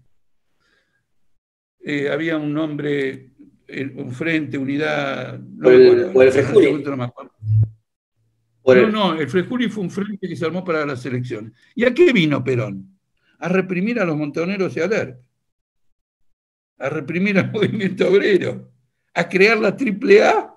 eh, 1.79 2.09
había 2.09 2.37
un 2.37 2.53
nombre, 2.53 3.31
eh, 3.67 3.91
un 3.95 4.11
frente, 4.11 4.57
unidad. 4.57 5.39
No, 5.39 5.69
el, 5.71 6.11
o 6.13 6.21
el 6.21 6.31
Frejuli. 6.31 6.83
No, 8.65 8.89
no, 8.91 9.13
el 9.19 9.29
Frejuli 9.29 9.69
fue 9.69 9.83
un 9.83 9.89
frente 9.89 10.27
que 10.27 10.35
se 10.35 10.45
armó 10.45 10.63
para 10.63 10.85
las 10.85 11.05
elecciones. 11.05 11.53
¿Y 11.73 11.85
a 11.85 11.93
qué 11.93 12.11
vino 12.11 12.43
Perón? 12.43 12.96
A 13.39 13.49
reprimir 13.49 13.99
a 13.99 14.05
los 14.05 14.17
montoneros 14.17 14.75
y 14.75 14.79
a 14.79 14.87
leer, 14.87 15.19
a 16.79 16.89
reprimir 16.89 17.37
al 17.39 17.51
movimiento 17.53 18.07
obrero, 18.07 18.71
a 19.13 19.27
crear 19.27 19.57
la 19.57 19.69
AAA. 19.69 20.53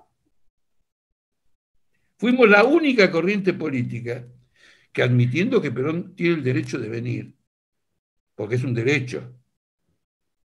Fuimos 2.17 2.49
la 2.49 2.63
única 2.63 3.09
corriente 3.11 3.53
política 3.53 4.27
que 4.91 5.03
admitiendo 5.03 5.61
que 5.61 5.71
Perón 5.71 6.15
tiene 6.15 6.35
el 6.35 6.43
derecho 6.43 6.77
de 6.77 6.89
venir, 6.89 7.35
porque 8.35 8.55
es 8.55 8.63
un 8.63 8.73
derecho, 8.73 9.41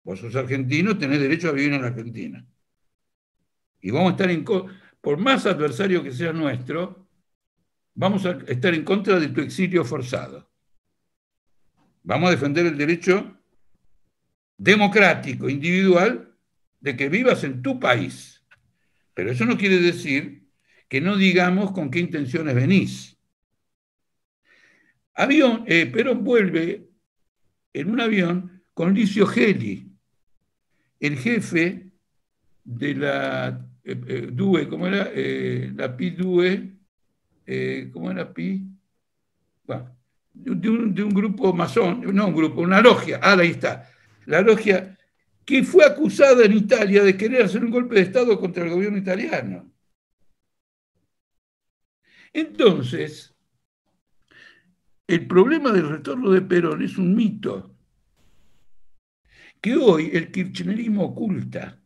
Vos 0.03 0.19
sos 0.19 0.35
argentino, 0.35 0.97
tenés 0.97 1.19
derecho 1.19 1.49
a 1.49 1.51
vivir 1.51 1.73
en 1.73 1.81
la 1.81 1.89
Argentina. 1.89 2.43
Y 3.81 3.91
vamos 3.91 4.09
a 4.09 4.11
estar 4.13 4.31
en 4.31 4.43
por 5.01 5.17
más 5.17 5.45
adversario 5.45 6.01
que 6.01 6.11
sea 6.11 6.33
nuestro, 6.33 7.07
vamos 7.93 8.25
a 8.25 8.31
estar 8.47 8.73
en 8.73 8.83
contra 8.83 9.19
de 9.19 9.27
tu 9.27 9.41
exilio 9.41 9.85
forzado. 9.85 10.48
Vamos 12.03 12.29
a 12.29 12.31
defender 12.31 12.65
el 12.65 12.77
derecho 12.77 13.37
democrático, 14.57 15.49
individual, 15.49 16.33
de 16.79 16.95
que 16.95 17.09
vivas 17.09 17.43
en 17.43 17.61
tu 17.61 17.79
país. 17.79 18.43
Pero 19.13 19.31
eso 19.31 19.45
no 19.45 19.57
quiere 19.57 19.79
decir 19.79 20.47
que 20.87 21.01
no 21.01 21.17
digamos 21.17 21.71
con 21.71 21.91
qué 21.91 21.99
intenciones 21.99 22.55
venís. 22.55 23.17
Avión, 25.13 25.63
eh, 25.67 25.85
Perón 25.85 26.23
vuelve 26.23 26.89
en 27.73 27.91
un 27.91 27.99
avión 27.99 28.63
con 28.73 28.93
Licio 28.93 29.27
Geli, 29.27 29.91
el 30.99 31.17
jefe 31.17 31.91
de 32.63 32.95
la 32.95 33.65
eh, 33.83 34.01
eh, 34.07 34.29
DUE, 34.31 34.67
¿cómo 34.67 34.87
era? 34.87 35.09
Eh, 35.13 35.71
la 35.75 35.95
PI 35.95 36.09
DUE, 36.11 37.89
¿cómo 37.91 38.11
era 38.11 38.31
PI? 38.33 38.61
Bueno, 39.65 39.97
de 40.39 41.03
un, 41.03 41.09
grupo 41.09 41.53
masón, 41.53 42.01
no 42.15 42.27
un 42.27 42.35
grupo, 42.35 42.61
una 42.61 42.81
logia, 42.81 43.19
ah, 43.21 43.37
ahí 43.39 43.51
está, 43.51 43.89
la 44.25 44.41
logia 44.41 44.97
que 45.45 45.63
fue 45.63 45.85
acusada 45.85 46.45
en 46.45 46.53
Italia 46.53 47.03
de 47.03 47.17
querer 47.17 47.43
hacer 47.43 47.63
un 47.63 47.71
golpe 47.71 47.95
de 47.95 48.01
Estado 48.01 48.39
contra 48.39 48.63
el 48.63 48.69
gobierno 48.69 48.97
italiano. 48.97 49.71
Entonces, 52.31 53.35
el 55.07 55.27
problema 55.27 55.71
del 55.71 55.89
retorno 55.89 56.29
de 56.29 56.41
Perón 56.41 56.83
es 56.83 56.97
un 56.97 57.15
mito 57.15 57.75
que 59.59 59.75
hoy 59.75 60.11
el 60.13 60.31
kirchnerismo 60.31 61.03
oculta. 61.03 61.81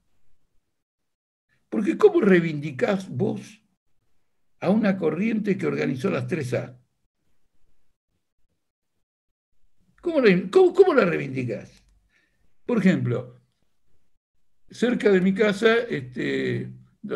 Porque 1.70 1.98
¿cómo 1.98 2.22
reivindicás 2.22 3.10
vos 3.10 3.64
a 4.60 4.70
una 4.70 4.98
corriente 4.98 5.58
que 5.58 5.68
organizó 5.68 6.10
las 6.10 6.28
3A? 6.28 6.83
¿Cómo 10.04 10.20
la, 10.20 10.50
cómo, 10.52 10.94
la 10.94 11.06
reivindicás? 11.06 11.82
Por 12.66 12.78
ejemplo, 12.78 13.40
cerca 14.70 15.10
de 15.10 15.22
mi 15.22 15.34
casa, 15.34 15.78
este, 15.78 16.70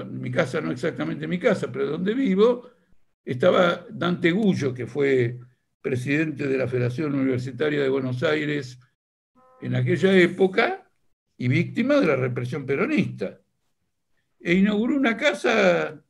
mi 0.10 0.32
casa 0.32 0.62
no 0.62 0.72
exactamente 0.72 1.28
mi 1.28 1.38
casa, 1.38 1.70
pero 1.70 1.88
donde 1.88 2.14
vivo, 2.14 2.70
estaba 3.26 3.86
Dante 3.90 4.32
Gullo, 4.32 4.74
que 4.74 4.88
fue 4.88 5.38
presidente 5.82 6.48
de 6.48 6.58
la 6.58 6.70
Federación 6.70 7.14
Universitaria 7.14 7.84
de 7.84 7.90
Buenos 7.90 8.24
Aires 8.24 8.80
en 9.62 9.76
aquella 9.76 10.18
época 10.18 10.90
y 11.38 11.50
víctima 11.50 11.96
de 11.96 12.08
la 12.08 12.16
represión 12.16 12.66
peronista. 12.66 13.42
E 14.40 14.54
inauguró 14.54 14.96
una 14.96 15.18
casa 15.18 16.02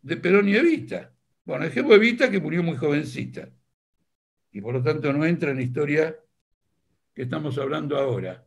de 0.00 0.16
Perón 0.16 0.48
y 0.48 0.56
Evita. 0.56 1.12
Bueno, 1.44 1.66
dejemos 1.66 1.94
Evita 1.96 2.30
que 2.30 2.40
murió 2.40 2.62
muy 2.62 2.78
jovencita 2.78 3.50
y 4.54 4.60
por 4.60 4.72
lo 4.72 4.82
tanto 4.82 5.12
no 5.12 5.26
entra 5.26 5.50
en 5.50 5.56
la 5.56 5.64
historia 5.64 6.16
que 7.12 7.22
estamos 7.22 7.58
hablando 7.58 7.98
ahora. 7.98 8.46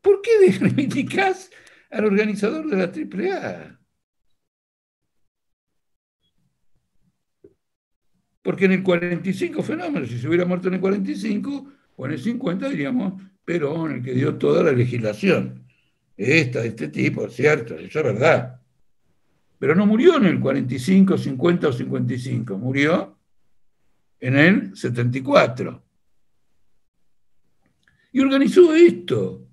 ¿Por 0.00 0.22
qué 0.22 0.30
reivindicás 0.60 1.50
al 1.90 2.04
organizador 2.04 2.68
de 2.68 2.76
la 2.76 2.84
AAA? 2.84 3.80
Porque 8.42 8.66
en 8.66 8.72
el 8.72 8.82
45 8.84 9.62
fenómeno, 9.62 10.06
si 10.06 10.18
se 10.18 10.28
hubiera 10.28 10.46
muerto 10.46 10.68
en 10.68 10.74
el 10.74 10.80
45, 10.80 11.72
o 11.96 12.06
en 12.06 12.12
el 12.12 12.18
50 12.20 12.68
diríamos 12.68 13.20
Perón, 13.44 13.96
el 13.96 14.02
que 14.04 14.14
dio 14.14 14.36
toda 14.36 14.62
la 14.62 14.72
legislación. 14.72 15.66
Esta, 16.16 16.60
de 16.60 16.68
este 16.68 16.88
tipo, 16.88 17.28
cierto, 17.28 17.74
eso 17.74 17.98
es 17.98 18.04
verdad. 18.04 18.60
Pero 19.58 19.74
no 19.74 19.84
murió 19.84 20.16
en 20.16 20.26
el 20.26 20.38
45, 20.38 21.18
50 21.18 21.68
o 21.68 21.72
55, 21.72 22.56
murió 22.56 23.19
en 24.20 24.36
el 24.36 24.76
74. 24.76 25.82
Y 28.12 28.20
organizó 28.20 28.74
esto. 28.74 29.46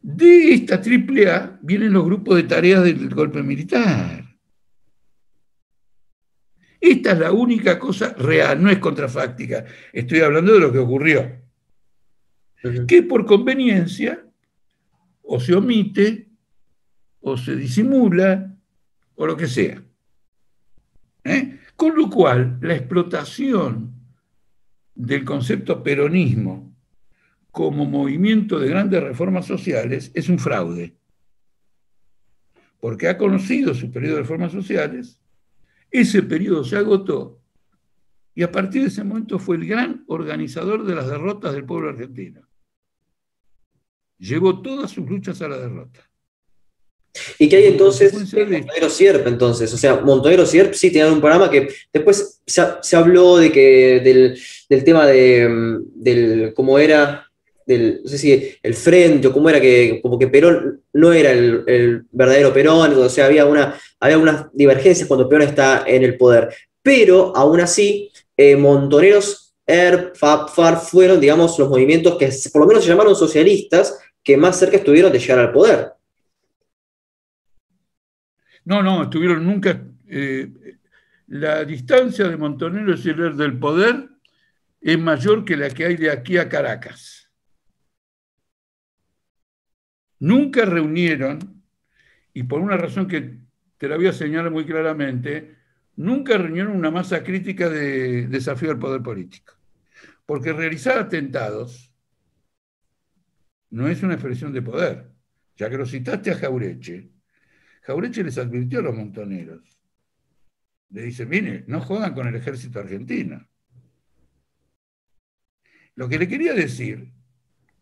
De 0.00 0.52
esta 0.52 0.80
triple 0.80 1.30
A 1.30 1.58
vienen 1.62 1.92
los 1.92 2.04
grupos 2.04 2.36
de 2.36 2.42
tareas 2.42 2.82
del 2.84 3.08
golpe 3.08 3.42
militar. 3.42 4.36
Esta 6.80 7.12
es 7.12 7.18
la 7.18 7.32
única 7.32 7.78
cosa 7.78 8.12
real, 8.12 8.62
no 8.62 8.70
es 8.70 8.78
contrafáctica. 8.78 9.64
Estoy 9.92 10.20
hablando 10.20 10.52
de 10.52 10.60
lo 10.60 10.70
que 10.70 10.78
ocurrió 10.78 11.44
que 12.86 13.02
por 13.02 13.26
conveniencia 13.26 14.24
o 15.22 15.38
se 15.38 15.54
omite 15.54 16.28
o 17.20 17.36
se 17.36 17.56
disimula 17.56 18.56
o 19.16 19.26
lo 19.26 19.36
que 19.36 19.46
sea. 19.46 19.82
¿Eh? 21.24 21.60
Con 21.76 21.96
lo 21.96 22.08
cual, 22.08 22.58
la 22.60 22.74
explotación 22.74 23.93
del 24.94 25.24
concepto 25.24 25.82
peronismo 25.82 26.74
como 27.50 27.84
movimiento 27.84 28.58
de 28.58 28.68
grandes 28.68 29.02
reformas 29.02 29.46
sociales 29.46 30.10
es 30.14 30.28
un 30.28 30.38
fraude, 30.38 30.96
porque 32.80 33.08
ha 33.08 33.16
conocido 33.16 33.74
su 33.74 33.90
periodo 33.90 34.16
de 34.16 34.22
reformas 34.22 34.52
sociales, 34.52 35.20
ese 35.90 36.22
periodo 36.22 36.64
se 36.64 36.76
agotó 36.76 37.40
y 38.34 38.42
a 38.42 38.50
partir 38.50 38.82
de 38.82 38.88
ese 38.88 39.04
momento 39.04 39.38
fue 39.38 39.56
el 39.56 39.66
gran 39.66 40.04
organizador 40.08 40.84
de 40.84 40.94
las 40.94 41.08
derrotas 41.08 41.54
del 41.54 41.64
pueblo 41.64 41.90
argentino 41.90 42.48
llevó 44.18 44.62
todas 44.62 44.90
sus 44.90 45.08
luchas 45.08 45.40
a 45.42 45.48
la 45.48 45.58
derrota. 45.58 46.10
¿Y 47.38 47.48
qué 47.48 47.56
hay 47.56 47.66
entonces 47.66 48.12
Montonero 48.12 48.90
Sierp 48.90 49.26
entonces? 49.26 49.72
O 49.72 49.76
sea, 49.76 49.96
Montonero 49.96 50.46
Sierp 50.46 50.74
sí 50.74 50.90
tenían 50.90 51.12
un 51.12 51.20
programa 51.20 51.50
que 51.50 51.68
después 51.92 52.40
se, 52.46 52.96
habló 52.96 53.36
de 53.36 53.52
que 53.52 54.00
del, 54.00 54.84
tema 54.84 55.06
de 55.06 55.78
del 55.94 56.52
cómo 56.54 56.78
era 56.78 57.30
del, 57.66 58.00
no 58.02 58.10
sé 58.10 58.18
si 58.18 58.56
el 58.62 58.74
frente 58.74 59.28
o 59.28 59.32
cómo 59.32 59.48
era 59.48 59.60
que, 59.60 60.00
como 60.02 60.18
que 60.18 60.28
Perón 60.28 60.82
no 60.92 61.12
era 61.12 61.30
el, 61.30 62.04
verdadero 62.10 62.52
Perón, 62.52 62.92
o 62.94 63.08
sea, 63.08 63.26
había, 63.26 63.46
una, 63.46 63.78
había 64.00 64.18
unas 64.18 64.46
divergencias 64.52 65.08
cuando 65.08 65.28
Perón 65.28 65.48
está 65.48 65.84
en 65.86 66.02
el 66.02 66.16
poder. 66.16 66.54
Pero 66.82 67.34
aún 67.34 67.60
así, 67.60 68.10
eh, 68.36 68.56
Montoneros, 68.56 69.54
ERP, 69.66 70.14
FAP, 70.16 70.50
FAR 70.50 70.80
fueron, 70.80 71.20
digamos, 71.20 71.58
los 71.58 71.70
movimientos 71.70 72.18
que 72.18 72.30
por 72.52 72.62
lo 72.62 72.66
menos 72.66 72.84
se 72.84 72.90
llamaron 72.90 73.16
socialistas 73.16 73.98
que 74.22 74.36
más 74.36 74.58
cerca 74.58 74.76
estuvieron 74.76 75.12
de 75.12 75.18
llegar 75.18 75.38
al 75.38 75.52
poder. 75.52 75.92
No, 78.64 78.82
no, 78.82 79.04
estuvieron 79.04 79.44
nunca. 79.44 79.82
Eh, 80.06 80.78
la 81.28 81.64
distancia 81.64 82.28
de 82.28 82.36
Montoneros 82.36 83.04
y 83.04 83.10
el 83.10 83.20
ERP 83.20 83.36
del 83.36 83.58
poder 83.58 84.08
es 84.80 84.98
mayor 84.98 85.44
que 85.44 85.56
la 85.56 85.70
que 85.70 85.86
hay 85.86 85.96
de 85.96 86.10
aquí 86.10 86.38
a 86.38 86.48
Caracas. 86.48 87.30
Nunca 90.20 90.64
reunieron, 90.64 91.62
y 92.32 92.44
por 92.44 92.60
una 92.60 92.76
razón 92.76 93.06
que 93.06 93.38
te 93.78 93.88
la 93.88 93.96
voy 93.96 94.06
a 94.06 94.12
señalar 94.12 94.50
muy 94.50 94.64
claramente, 94.64 95.56
nunca 95.96 96.38
reunieron 96.38 96.76
una 96.76 96.90
masa 96.90 97.22
crítica 97.22 97.68
de 97.68 98.26
desafío 98.26 98.70
al 98.70 98.78
poder 98.78 99.02
político. 99.02 99.54
Porque 100.24 100.52
realizar 100.52 100.98
atentados 100.98 101.92
no 103.70 103.88
es 103.88 104.02
una 104.02 104.14
expresión 104.14 104.52
de 104.52 104.62
poder. 104.62 105.10
Ya 105.56 105.68
que 105.68 105.76
lo 105.76 105.86
citaste 105.86 106.30
a 106.30 106.36
Jaureche, 106.36 107.13
Jaureche 107.84 108.24
les 108.24 108.38
advirtió 108.38 108.78
a 108.78 108.82
los 108.82 108.94
montoneros. 108.94 109.78
Le 110.90 111.02
dice, 111.02 111.26
mire, 111.26 111.64
no 111.68 111.80
jodan 111.80 112.14
con 112.14 112.26
el 112.26 112.34
ejército 112.34 112.78
argentino. 112.78 113.46
Lo 115.94 116.08
que 116.08 116.18
le 116.18 116.26
quería 116.26 116.54
decir, 116.54 117.12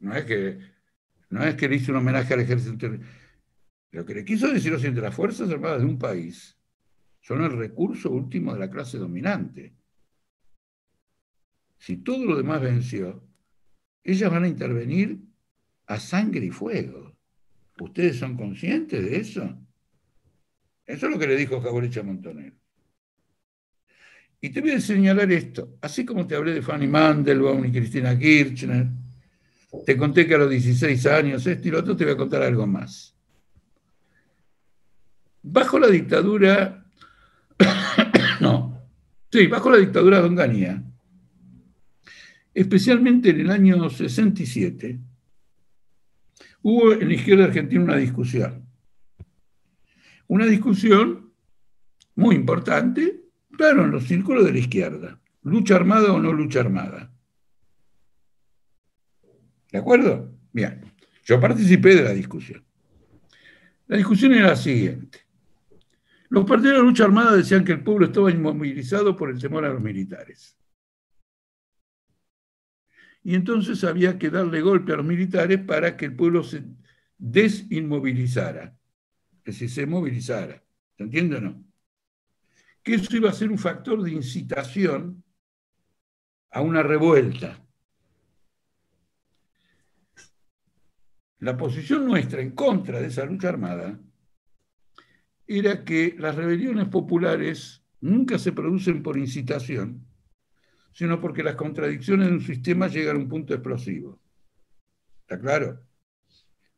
no 0.00 0.14
es 0.14 0.24
que, 0.24 0.59
no 1.30 1.44
es 1.44 1.55
que 1.55 1.68
le 1.68 1.76
hizo 1.76 1.92
un 1.92 1.98
homenaje 1.98 2.34
al 2.34 2.40
ejército, 2.40 2.90
lo 3.92 4.05
que 4.05 4.14
le 4.14 4.24
quiso 4.24 4.48
decir 4.48 4.72
es 4.72 4.82
que 4.82 4.90
las 4.90 5.14
Fuerzas 5.14 5.48
Armadas 5.50 5.80
de 5.80 5.86
un 5.86 5.98
país 5.98 6.59
son 7.20 7.44
el 7.44 7.57
recurso 7.57 8.11
último 8.11 8.53
de 8.55 8.61
la 8.61 8.70
clase 8.70 8.98
dominante. 8.98 9.76
Si 11.78 11.98
todo 11.98 12.24
lo 12.24 12.36
demás 12.36 12.61
venció, 12.61 13.24
ellas 14.03 14.30
van 14.30 14.44
a 14.44 14.48
intervenir 14.48 15.20
a 15.86 16.00
sangre 16.00 16.46
y 16.46 16.50
fuego. 16.50 17.16
¿Ustedes 17.78 18.18
son 18.18 18.36
conscientes 18.36 19.05
de 19.05 19.16
eso? 19.16 19.59
Eso 20.93 21.07
es 21.07 21.12
lo 21.12 21.18
que 21.18 21.26
le 21.26 21.36
dijo 21.36 21.59
Jaborecha 21.59 22.03
Montonero. 22.03 22.55
Y 24.43 24.51
te 24.51 24.61
voy 24.61 24.72
a 24.72 24.80
señalar 24.80 25.32
esto. 25.32 25.78
Así 25.80 26.05
como 26.05 26.26
te 26.26 26.36
hablé 26.36 26.53
de 26.53 26.61
Fanny 26.61 26.86
Mandelbaum 26.86 27.64
y 27.64 27.72
Cristina 27.72 28.18
Kirchner, 28.18 28.88
te 29.86 29.97
conté 29.97 30.26
que 30.26 30.34
a 30.34 30.38
los 30.38 30.51
16 30.51 31.07
años 31.07 31.47
esto 31.47 31.66
y 31.66 31.70
lo 31.70 31.78
otro, 31.78 31.97
te 31.97 32.05
voy 32.05 32.12
a 32.12 32.16
contar 32.18 32.43
algo 32.43 32.66
más. 32.66 33.16
Bajo 35.40 35.78
la 35.78 35.86
dictadura, 35.86 36.84
no, 38.43 38.78
sí, 39.30 39.47
bajo 39.47 39.70
la 39.70 39.78
dictadura 39.78 40.20
de 40.20 40.26
Onganía, 40.26 40.82
especialmente 42.53 43.30
en 43.30 43.40
el 43.40 43.51
año 43.51 43.88
67, 43.88 45.01
hubo 46.61 46.93
en 46.93 47.09
la 47.09 47.14
izquierda 47.14 47.45
argentina 47.45 47.82
una 47.82 47.97
discusión. 47.97 48.72
Una 50.33 50.47
discusión 50.47 51.33
muy 52.14 52.35
importante 52.37 53.22
Claro, 53.57 53.85
en 53.85 53.91
los 53.91 54.05
círculos 54.05 54.45
de 54.45 54.53
la 54.53 54.59
izquierda. 54.59 55.20
Lucha 55.43 55.76
armada 55.76 56.12
o 56.12 56.18
no 56.18 56.33
lucha 56.33 56.61
armada. 56.61 57.12
¿De 59.70 59.78
acuerdo? 59.78 60.35
Bien. 60.53 60.80
Yo 61.24 61.39
participé 61.39 61.95
de 61.95 62.03
la 62.03 62.12
discusión. 62.12 62.64
La 63.87 63.97
discusión 63.97 64.33
era 64.33 64.49
la 64.49 64.57
siguiente. 64.57 65.20
Los 66.28 66.47
partidos 66.47 66.72
de 66.72 66.78
la 66.78 66.85
lucha 66.85 67.05
armada 67.05 67.37
decían 67.37 67.64
que 67.64 67.72
el 67.72 67.85
pueblo 67.85 68.07
estaba 68.07 68.30
inmovilizado 68.30 69.16
por 69.16 69.30
el 69.30 69.39
temor 69.39 69.64
a 69.64 69.72
los 69.72 69.83
militares. 69.83 70.57
Y 73.22 73.35
entonces 73.35 73.85
había 73.85 74.18
que 74.18 74.30
darle 74.30 74.62
golpe 74.62 74.93
a 74.93 74.97
los 74.97 75.07
militares 75.07 75.59
para 75.59 75.97
que 75.97 76.07
el 76.07 76.16
pueblo 76.16 76.43
se 76.43 76.64
desinmovilizara, 77.18 78.76
que 79.45 79.53
se 79.53 79.86
movilizara. 79.86 80.62
¿Se 80.97 81.03
entiende 81.03 81.36
o 81.36 81.40
no? 81.40 81.72
que 82.82 82.95
eso 82.95 83.16
iba 83.16 83.30
a 83.30 83.34
ser 83.34 83.51
un 83.51 83.59
factor 83.59 84.03
de 84.03 84.11
incitación 84.11 85.22
a 86.51 86.61
una 86.61 86.82
revuelta. 86.82 87.64
La 91.38 91.57
posición 91.57 92.07
nuestra 92.07 92.40
en 92.40 92.53
contra 92.53 93.01
de 93.01 93.09
esa 93.09 93.24
lucha 93.24 93.49
armada 93.49 93.99
era 95.47 95.84
que 95.84 96.14
las 96.18 96.34
rebeliones 96.34 96.88
populares 96.88 97.84
nunca 98.01 98.38
se 98.38 98.53
producen 98.53 99.03
por 99.03 99.16
incitación, 99.16 100.07
sino 100.93 101.20
porque 101.20 101.43
las 101.43 101.57
contradicciones 101.57 102.28
de 102.28 102.34
un 102.34 102.40
sistema 102.40 102.86
llegan 102.88 103.16
a 103.16 103.20
un 103.20 103.28
punto 103.28 103.55
explosivo. 103.55 104.20
¿Está 105.20 105.38
claro? 105.40 105.80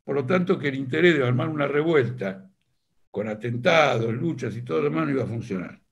Por 0.03 0.17
lo 0.17 0.27
tanto, 0.27 0.59
que 0.59 0.69
el 0.69 0.77
interés 0.77 1.17
de 1.17 1.27
armar 1.27 1.49
una 1.49 1.67
revuelta 1.67 2.51
con 3.15 3.29
atentados, 3.29 4.13
luchas 4.13 4.57
y 4.57 4.63
todo 4.63 4.79
lo 4.79 4.91
demás 4.91 5.07
no 5.07 5.13
iba 5.13 5.23
a 5.23 5.29
funcionar 5.29 5.85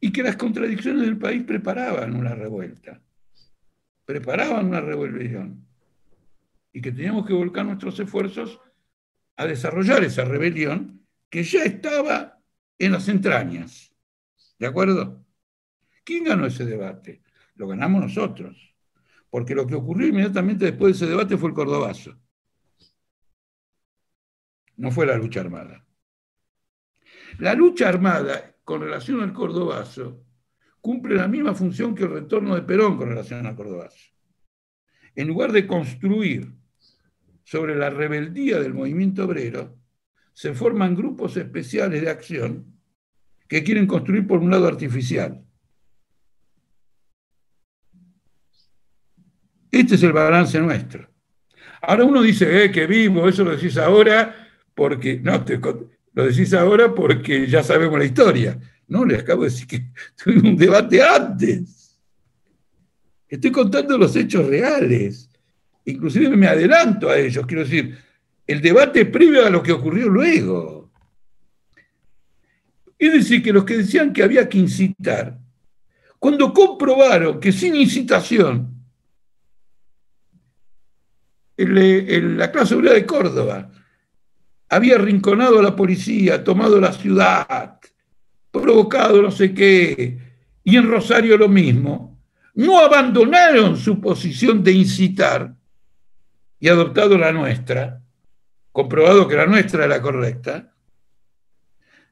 y 0.00 0.12
que 0.12 0.22
las 0.22 0.36
contradicciones 0.36 1.02
del 1.02 1.16
país 1.16 1.44
preparaban 1.44 2.14
una 2.14 2.34
revuelta, 2.34 3.00
preparaban 4.04 4.66
una 4.66 4.82
rebelión, 4.82 5.66
y 6.72 6.82
que 6.82 6.92
teníamos 6.92 7.26
que 7.26 7.32
volcar 7.32 7.64
nuestros 7.64 7.98
esfuerzos 8.00 8.60
a 9.36 9.46
desarrollar 9.46 10.04
esa 10.04 10.24
rebelión 10.24 11.06
que 11.30 11.42
ya 11.42 11.62
estaba 11.62 12.38
en 12.78 12.92
las 12.92 13.08
entrañas. 13.08 13.94
¿De 14.58 14.66
acuerdo? 14.66 15.24
¿Quién 16.04 16.24
ganó 16.24 16.46
ese 16.46 16.66
debate? 16.66 17.22
Lo 17.54 17.68
ganamos 17.68 18.02
nosotros, 18.02 18.74
porque 19.30 19.54
lo 19.54 19.66
que 19.66 19.74
ocurrió 19.74 20.08
inmediatamente 20.08 20.66
después 20.66 20.98
de 20.98 21.06
ese 21.06 21.10
debate 21.10 21.38
fue 21.38 21.48
el 21.48 21.54
Cordobazo. 21.54 22.14
No 24.76 24.90
fue 24.90 25.06
la 25.06 25.16
lucha 25.16 25.40
armada. 25.40 25.84
La 27.38 27.54
lucha 27.54 27.88
armada 27.88 28.56
con 28.64 28.80
relación 28.80 29.20
al 29.20 29.32
cordobazo 29.32 30.24
cumple 30.80 31.14
la 31.14 31.28
misma 31.28 31.54
función 31.54 31.94
que 31.94 32.04
el 32.04 32.10
retorno 32.10 32.54
de 32.54 32.62
Perón 32.62 32.96
con 32.96 33.08
relación 33.08 33.46
al 33.46 33.56
cordobazo. 33.56 34.10
En 35.14 35.28
lugar 35.28 35.52
de 35.52 35.66
construir 35.66 36.52
sobre 37.44 37.76
la 37.76 37.90
rebeldía 37.90 38.58
del 38.58 38.74
movimiento 38.74 39.24
obrero, 39.24 39.78
se 40.32 40.54
forman 40.54 40.96
grupos 40.96 41.36
especiales 41.36 42.02
de 42.02 42.10
acción 42.10 42.74
que 43.48 43.62
quieren 43.62 43.86
construir 43.86 44.26
por 44.26 44.40
un 44.40 44.50
lado 44.50 44.66
artificial. 44.66 45.44
Este 49.70 49.94
es 49.94 50.02
el 50.02 50.12
balance 50.12 50.60
nuestro. 50.60 51.08
Ahora 51.82 52.04
uno 52.04 52.22
dice, 52.22 52.64
eh, 52.64 52.70
que 52.70 52.86
vivo, 52.86 53.28
eso 53.28 53.44
lo 53.44 53.52
decís 53.52 53.76
ahora, 53.76 54.43
porque 54.74 55.20
no, 55.22 55.44
te, 55.44 55.58
lo 55.58 56.26
decís 56.26 56.52
ahora 56.54 56.94
porque 56.94 57.46
ya 57.46 57.62
sabemos 57.62 57.98
la 57.98 58.04
historia. 58.04 58.58
No, 58.88 59.04
les 59.04 59.20
acabo 59.20 59.42
de 59.42 59.50
decir 59.50 59.66
que 59.66 59.86
tuve 60.22 60.38
un 60.38 60.56
debate 60.56 61.02
antes. 61.02 61.98
Estoy 63.28 63.50
contando 63.50 63.98
los 63.98 64.14
hechos 64.14 64.46
reales. 64.46 65.28
Inclusive 65.84 66.36
me 66.36 66.46
adelanto 66.46 67.10
a 67.10 67.18
ellos. 67.18 67.46
Quiero 67.46 67.64
decir, 67.64 67.96
el 68.46 68.60
debate 68.60 69.06
previo 69.06 69.44
a 69.44 69.50
lo 69.50 69.62
que 69.62 69.72
ocurrió 69.72 70.08
luego. 70.08 70.90
Es 72.98 73.12
decir, 73.12 73.42
que 73.42 73.52
los 73.52 73.64
que 73.64 73.78
decían 73.78 74.12
que 74.12 74.22
había 74.22 74.48
que 74.48 74.58
incitar, 74.58 75.38
cuando 76.18 76.52
comprobaron 76.52 77.40
que 77.40 77.52
sin 77.52 77.74
incitación, 77.74 78.72
la 81.56 82.50
clase 82.50 82.74
obrera 82.74 82.94
de 82.94 83.06
Córdoba 83.06 83.70
había 84.74 84.96
arrinconado 84.96 85.60
a 85.60 85.62
la 85.62 85.76
policía, 85.76 86.42
tomado 86.42 86.80
la 86.80 86.92
ciudad, 86.92 87.78
provocado 88.50 89.22
no 89.22 89.30
sé 89.30 89.54
qué, 89.54 90.18
y 90.64 90.76
en 90.76 90.90
Rosario 90.90 91.38
lo 91.38 91.48
mismo, 91.48 92.18
no 92.54 92.80
abandonaron 92.80 93.76
su 93.76 94.00
posición 94.00 94.64
de 94.64 94.72
incitar 94.72 95.54
y 96.58 96.68
adoptado 96.68 97.16
la 97.16 97.30
nuestra, 97.30 98.02
comprobado 98.72 99.28
que 99.28 99.36
la 99.36 99.46
nuestra 99.46 99.84
era 99.84 100.02
correcta, 100.02 100.74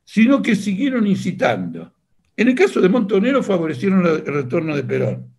sino 0.05 0.41
que 0.41 0.55
siguieron 0.55 1.05
incitando. 1.05 1.93
En 2.37 2.47
el 2.47 2.55
caso 2.55 2.81
de 2.81 2.89
Montonero 2.89 3.43
favorecieron 3.43 4.07
el 4.07 4.25
retorno 4.25 4.77
de 4.77 4.85
Perón, 4.85 5.35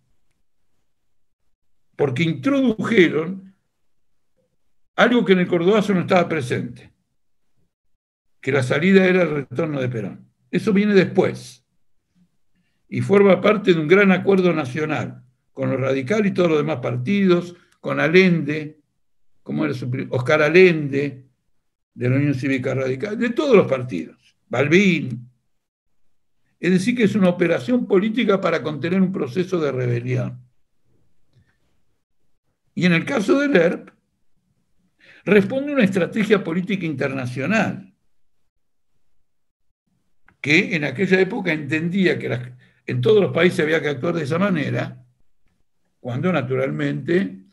porque 1.96 2.22
introdujeron 2.22 3.54
algo 4.96 5.24
que 5.24 5.32
en 5.32 5.38
el 5.38 5.46
Cordobazo 5.46 5.94
no 5.94 6.00
estaba 6.00 6.28
presente 6.28 6.93
que 8.44 8.52
la 8.52 8.62
salida 8.62 9.06
era 9.06 9.22
el 9.22 9.30
retorno 9.30 9.80
de 9.80 9.88
Perón. 9.88 10.28
Eso 10.50 10.74
viene 10.74 10.92
después 10.92 11.64
y 12.90 13.00
forma 13.00 13.40
parte 13.40 13.72
de 13.72 13.80
un 13.80 13.88
gran 13.88 14.12
acuerdo 14.12 14.52
nacional 14.52 15.24
con 15.54 15.70
los 15.70 15.80
radicales 15.80 16.30
y 16.30 16.34
todos 16.34 16.50
los 16.50 16.58
demás 16.58 16.80
partidos, 16.80 17.56
con 17.80 18.00
Allende, 18.00 18.80
como 19.42 19.64
era 19.64 19.72
su, 19.72 19.90
Oscar 20.10 20.42
Allende, 20.42 21.24
de 21.94 22.10
la 22.10 22.16
Unión 22.16 22.34
Cívica 22.34 22.74
Radical, 22.74 23.18
de 23.18 23.30
todos 23.30 23.56
los 23.56 23.66
partidos, 23.66 24.36
Balbín. 24.46 25.26
Es 26.60 26.70
decir, 26.70 26.94
que 26.94 27.04
es 27.04 27.14
una 27.14 27.30
operación 27.30 27.86
política 27.86 28.42
para 28.42 28.62
contener 28.62 29.00
un 29.00 29.10
proceso 29.10 29.58
de 29.58 29.72
rebelión. 29.72 30.38
Y 32.74 32.84
en 32.84 32.92
el 32.92 33.06
caso 33.06 33.40
del 33.40 33.56
ERP, 33.56 33.88
responde 35.24 35.72
a 35.72 35.76
una 35.76 35.84
estrategia 35.84 36.44
política 36.44 36.84
internacional 36.84 37.93
que 40.44 40.76
en 40.76 40.84
aquella 40.84 41.18
época 41.18 41.54
entendía 41.54 42.18
que 42.18 42.52
en 42.84 43.00
todos 43.00 43.22
los 43.22 43.32
países 43.32 43.60
había 43.60 43.80
que 43.80 43.88
actuar 43.88 44.14
de 44.14 44.24
esa 44.24 44.38
manera, 44.38 45.02
cuando 46.00 46.30
naturalmente 46.30 47.46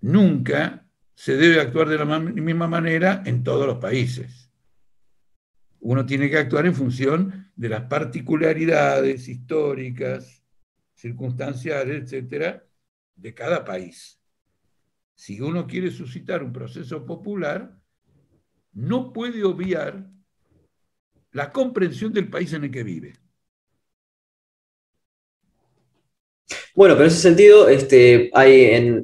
nunca 0.00 0.86
se 1.14 1.36
debe 1.36 1.60
actuar 1.60 1.90
de 1.90 1.98
la 1.98 2.18
misma 2.18 2.68
manera 2.68 3.22
en 3.26 3.44
todos 3.44 3.66
los 3.66 3.76
países. 3.76 4.50
Uno 5.80 6.06
tiene 6.06 6.30
que 6.30 6.38
actuar 6.38 6.64
en 6.64 6.74
función 6.74 7.50
de 7.54 7.68
las 7.68 7.82
particularidades 7.82 9.28
históricas, 9.28 10.42
circunstanciales, 10.94 12.04
etcétera, 12.04 12.64
de 13.14 13.34
cada 13.34 13.62
país. 13.62 14.18
Si 15.14 15.38
uno 15.42 15.66
quiere 15.66 15.90
suscitar 15.90 16.42
un 16.42 16.54
proceso 16.54 17.04
popular, 17.04 17.76
no 18.72 19.12
puede 19.12 19.44
obviar 19.44 20.15
la 21.36 21.52
comprensión 21.52 22.12
del 22.14 22.28
país 22.28 22.52
en 22.54 22.64
el 22.64 22.70
que 22.70 22.82
vive. 22.82 23.12
Bueno, 26.74 26.94
pero 26.94 27.04
en 27.04 27.12
ese 27.12 27.20
sentido, 27.20 27.68
este, 27.68 28.30
hay 28.32 28.64
en, 28.72 29.02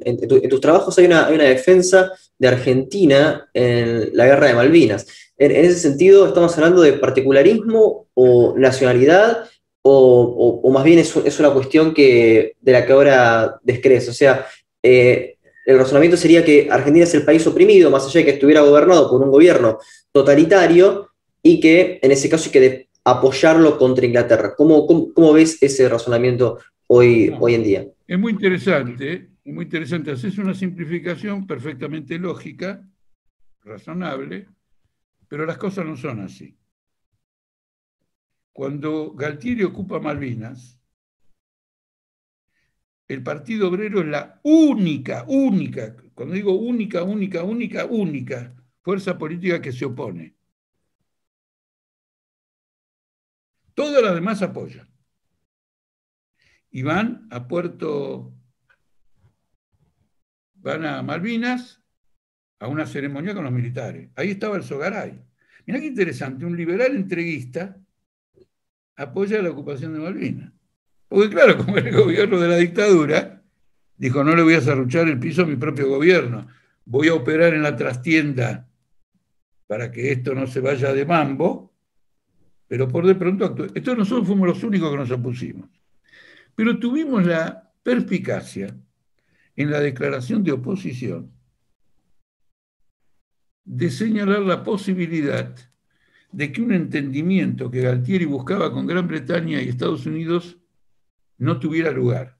tus 0.49 0.61
trabajos 0.61 0.97
hay 0.97 1.05
una, 1.05 1.27
defensa 1.29 2.11
de 2.39 2.47
Argentina 2.47 3.49
en 3.53 4.15
la 4.17 4.25
guerra 4.25 4.47
de 4.47 4.53
Malvinas. 4.55 5.05
En, 5.37 5.51
ese 5.51 5.79
sentido, 5.79 6.27
¿estamos 6.27 6.55
hablando 6.57 6.81
de 6.81 6.93
particularismo 6.93 8.07
o 8.15 8.55
nacionalidad? 8.57 9.49
O, 9.83 10.69
más 10.73 10.83
bien 10.83 10.99
es, 10.99 11.39
una 11.39 11.51
cuestión 11.51 11.93
que, 11.93 12.55
de 12.61 12.71
la 12.71 12.85
que 12.85 12.93
ahora 12.93 13.59
descrees? 13.63 14.09
O 14.09 14.13
sea, 14.13 14.47
eh, 14.81 15.37
el 15.65 15.77
razonamiento 15.77 16.17
sería 16.17 16.43
que 16.43 16.67
Argentina 16.71 17.05
es 17.05 17.13
el 17.13 17.25
país 17.25 17.45
oprimido, 17.45 17.91
más 17.91 18.05
allá 18.05 18.19
de 18.21 18.25
que 18.25 18.31
estuviera 18.31 18.61
gobernado 18.61 19.09
por 19.09 19.21
un 19.21 19.31
gobierno 19.31 19.77
totalitario, 20.11 21.12
y 21.43 21.59
que 21.59 21.99
en 22.01 22.11
ese 22.11 22.29
caso 22.29 22.45
hay 22.45 22.51
que 22.53 22.89
apoyarlo 23.03 23.77
contra 23.77 24.05
Inglaterra. 24.05 24.55
¿Cómo, 24.55 24.87
cómo, 24.87 25.33
ves 25.33 25.61
ese 25.61 25.89
razonamiento 25.89 26.59
hoy, 26.87 27.31
hoy 27.39 27.55
en 27.55 27.63
día? 27.63 27.87
Es 28.07 28.17
muy 28.17 28.31
interesante, 28.31 29.29
es 29.43 29.53
muy 29.53 29.65
interesante. 29.65 30.11
Haces 30.11 30.37
una 30.37 30.53
simplificación 30.53 31.45
perfectamente 31.45 32.17
lógica, 32.17 32.81
razonable, 33.61 34.47
pero 35.27 35.45
las 35.45 35.57
cosas 35.57 35.85
no 35.85 35.97
son 35.97 36.21
así. 36.21 36.57
Cuando 38.53 39.13
Galtieri 39.13 39.63
ocupa 39.63 39.99
Malvinas, 39.99 40.79
el 43.07 43.21
Partido 43.21 43.67
Obrero 43.67 43.99
es 43.99 44.07
la 44.07 44.39
única, 44.43 45.25
única, 45.27 45.95
cuando 46.13 46.35
digo 46.35 46.53
única, 46.53 47.03
única, 47.03 47.43
única, 47.43 47.85
única 47.85 48.55
fuerza 48.81 49.17
política 49.17 49.61
que 49.61 49.71
se 49.71 49.85
opone. 49.85 50.35
Todas 53.73 54.03
las 54.03 54.15
demás 54.15 54.41
apoyan. 54.41 54.87
Y 56.69 56.81
van 56.81 57.27
a 57.29 57.47
Puerto, 57.47 58.33
van 60.55 60.85
a 60.85 61.01
Malvinas 61.03 61.81
a 62.59 62.67
una 62.67 62.85
ceremonia 62.85 63.33
con 63.33 63.43
los 63.43 63.53
militares. 63.53 64.09
Ahí 64.15 64.31
estaba 64.31 64.55
el 64.57 64.63
Sogaray. 64.63 65.21
Mirá 65.65 65.79
qué 65.79 65.87
interesante, 65.87 66.45
un 66.45 66.57
liberal 66.57 66.95
entreguista 66.95 67.77
apoya 68.95 69.41
la 69.41 69.49
ocupación 69.51 69.93
de 69.93 69.99
Malvinas. 69.99 70.51
Porque 71.07 71.29
claro, 71.29 71.57
como 71.57 71.77
era 71.77 71.89
el 71.89 71.95
gobierno 71.95 72.39
de 72.39 72.47
la 72.47 72.57
dictadura, 72.57 73.43
dijo, 73.97 74.23
no 74.23 74.35
le 74.35 74.43
voy 74.43 74.55
a 74.55 74.61
zarruchar 74.61 75.07
el 75.07 75.19
piso 75.19 75.43
a 75.43 75.45
mi 75.45 75.55
propio 75.55 75.87
gobierno, 75.87 76.47
voy 76.85 77.07
a 77.07 77.13
operar 77.13 77.53
en 77.53 77.63
la 77.63 77.75
trastienda 77.75 78.67
para 79.67 79.91
que 79.91 80.11
esto 80.11 80.33
no 80.33 80.47
se 80.47 80.59
vaya 80.59 80.93
de 80.93 81.05
mambo, 81.05 81.72
pero 82.67 82.87
por 82.87 83.05
de 83.05 83.15
pronto 83.15 83.45
actuó. 83.45 83.67
Nosotros 83.95 84.27
fuimos 84.27 84.47
los 84.47 84.63
únicos 84.63 84.89
que 84.91 84.97
nos 84.97 85.11
opusimos. 85.11 85.69
Pero 86.55 86.79
tuvimos 86.79 87.25
la 87.25 87.71
perspicacia 87.83 88.75
en 89.55 89.71
la 89.71 89.79
declaración 89.79 90.43
de 90.43 90.51
oposición 90.51 91.31
de 93.65 93.89
señalar 93.89 94.41
la 94.41 94.63
posibilidad 94.63 95.55
de 96.31 96.51
que 96.51 96.61
un 96.61 96.73
entendimiento 96.73 97.69
que 97.69 97.81
Galtieri 97.81 98.25
buscaba 98.25 98.71
con 98.71 98.87
Gran 98.87 99.07
Bretaña 99.07 99.61
y 99.61 99.69
Estados 99.69 100.05
Unidos 100.05 100.57
no 101.37 101.59
tuviera 101.59 101.91
lugar, 101.91 102.37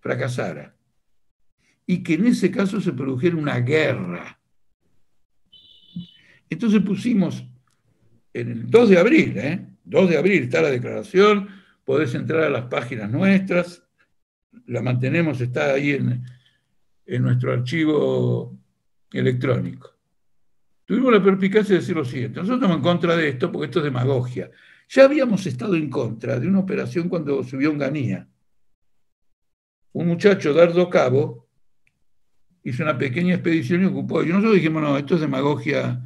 fracasara, 0.00 0.76
y 1.86 2.02
que 2.02 2.14
en 2.14 2.26
ese 2.26 2.50
caso 2.50 2.80
se 2.80 2.92
produjera 2.92 3.36
una 3.36 3.60
guerra. 3.60 4.40
Entonces 6.50 6.82
pusimos 6.82 7.46
en 8.40 8.50
el 8.50 8.70
2 8.70 8.90
de 8.90 8.98
abril, 8.98 9.38
¿eh? 9.38 9.66
2 9.84 10.10
de 10.10 10.18
abril 10.18 10.42
está 10.44 10.60
la 10.60 10.70
declaración, 10.70 11.48
podés 11.84 12.14
entrar 12.14 12.44
a 12.44 12.50
las 12.50 12.66
páginas 12.66 13.10
nuestras, 13.10 13.82
la 14.66 14.82
mantenemos, 14.82 15.40
está 15.40 15.72
ahí 15.72 15.92
en, 15.92 16.22
en 17.06 17.22
nuestro 17.22 17.52
archivo 17.52 18.58
electrónico. 19.12 19.94
Tuvimos 20.84 21.12
la 21.12 21.22
perspicacia 21.22 21.74
de 21.74 21.80
decir 21.80 21.96
lo 21.96 22.04
siguiente, 22.04 22.40
nosotros 22.40 22.58
estamos 22.58 22.76
en 22.76 22.82
contra 22.82 23.16
de 23.16 23.28
esto 23.28 23.50
porque 23.50 23.66
esto 23.66 23.78
es 23.78 23.84
demagogia. 23.84 24.50
Ya 24.88 25.04
habíamos 25.04 25.46
estado 25.46 25.74
en 25.74 25.90
contra 25.90 26.38
de 26.38 26.46
una 26.46 26.60
operación 26.60 27.08
cuando 27.08 27.42
subió 27.42 27.72
un 27.72 27.78
Ganía. 27.78 28.28
Un 29.92 30.08
muchacho, 30.08 30.52
Dardo 30.52 30.88
Cabo, 30.90 31.48
hizo 32.62 32.82
una 32.82 32.98
pequeña 32.98 33.34
expedición 33.34 33.82
y 33.82 33.86
ocupó. 33.86 34.22
Y 34.22 34.28
nosotros 34.28 34.54
dijimos, 34.54 34.82
no, 34.82 34.96
esto 34.96 35.14
es 35.14 35.22
demagogia 35.22 36.05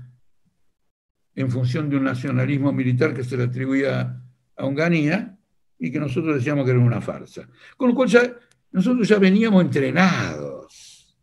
en 1.35 1.51
función 1.51 1.89
de 1.89 1.97
un 1.97 2.05
nacionalismo 2.05 2.73
militar 2.73 3.15
que 3.15 3.25
se 3.25 3.37
le 3.37 3.45
atribuía 3.45 4.21
a 4.57 4.65
Onganía 4.65 5.37
y 5.79 5.91
que 5.91 5.99
nosotros 5.99 6.37
decíamos 6.37 6.65
que 6.65 6.73
era 6.73 6.81
una 6.81 7.01
farsa. 7.01 7.49
Con 7.77 7.91
lo 7.91 7.95
cual 7.95 8.09
ya, 8.09 8.35
nosotros 8.73 9.09
ya 9.09 9.19
veníamos 9.19 9.63
entrenados. 9.63 11.17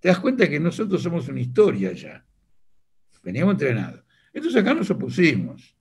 Te 0.00 0.08
das 0.08 0.18
cuenta 0.18 0.48
que 0.48 0.60
nosotros 0.60 1.02
somos 1.02 1.28
una 1.28 1.40
historia 1.40 1.92
ya. 1.92 2.24
Veníamos 3.22 3.54
entrenados. 3.54 4.04
Entonces 4.32 4.60
acá 4.60 4.74
nos 4.74 4.90
opusimos. 4.90 5.74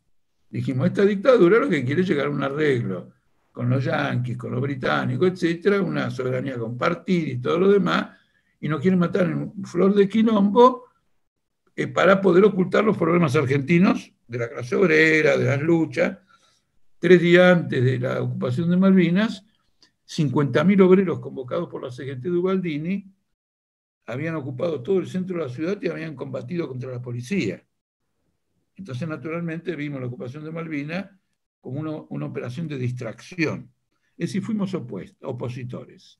Dijimos, 0.49 0.87
esta 0.87 1.03
dictadura 1.03 1.59
lo 1.59 1.69
que 1.69 1.83
quiere 1.83 2.01
es 2.01 2.07
llegar 2.07 2.27
a 2.27 2.29
un 2.29 2.43
arreglo 2.43 3.11
con 3.51 3.69
los 3.69 3.83
yanquis, 3.83 4.37
con 4.37 4.51
los 4.51 4.61
británicos, 4.61 5.31
etcétera, 5.31 5.81
una 5.81 6.09
soberanía 6.09 6.57
compartida 6.57 7.31
y 7.31 7.37
todo 7.37 7.59
lo 7.59 7.69
demás, 7.69 8.17
y 8.59 8.67
nos 8.67 8.81
quieren 8.81 8.99
matar 8.99 9.25
en 9.25 9.63
flor 9.63 9.93
de 9.93 10.07
quilombo 10.07 10.85
para 11.93 12.21
poder 12.21 12.43
ocultar 12.45 12.83
los 12.83 12.97
problemas 12.97 13.35
argentinos 13.35 14.13
de 14.27 14.37
la 14.37 14.49
clase 14.49 14.75
obrera, 14.75 15.37
de 15.37 15.45
las 15.45 15.61
luchas. 15.61 16.17
Tres 16.99 17.21
días 17.21 17.57
antes 17.57 17.83
de 17.83 17.99
la 17.99 18.21
ocupación 18.21 18.69
de 18.69 18.77
Malvinas, 18.77 19.45
50.000 20.07 20.81
obreros 20.81 21.19
convocados 21.19 21.69
por 21.69 21.83
la 21.83 21.91
CGT 21.91 22.23
de 22.23 22.31
Ubaldini 22.31 23.11
habían 24.05 24.35
ocupado 24.35 24.83
todo 24.83 24.99
el 24.99 25.07
centro 25.07 25.37
de 25.37 25.45
la 25.45 25.49
ciudad 25.49 25.79
y 25.81 25.87
habían 25.87 26.15
combatido 26.15 26.67
contra 26.67 26.91
la 26.91 27.01
policía. 27.01 27.65
Entonces, 28.75 29.07
naturalmente, 29.07 29.75
vimos 29.75 30.01
la 30.01 30.07
ocupación 30.07 30.43
de 30.43 30.51
Malvinas 30.51 31.09
como 31.61 31.79
una, 31.79 31.91
una 32.09 32.25
operación 32.25 32.67
de 32.67 32.77
distracción. 32.77 33.71
Es 34.17 34.29
decir, 34.29 34.43
fuimos 34.43 34.73
opuestos, 34.73 35.29
opositores. 35.29 36.19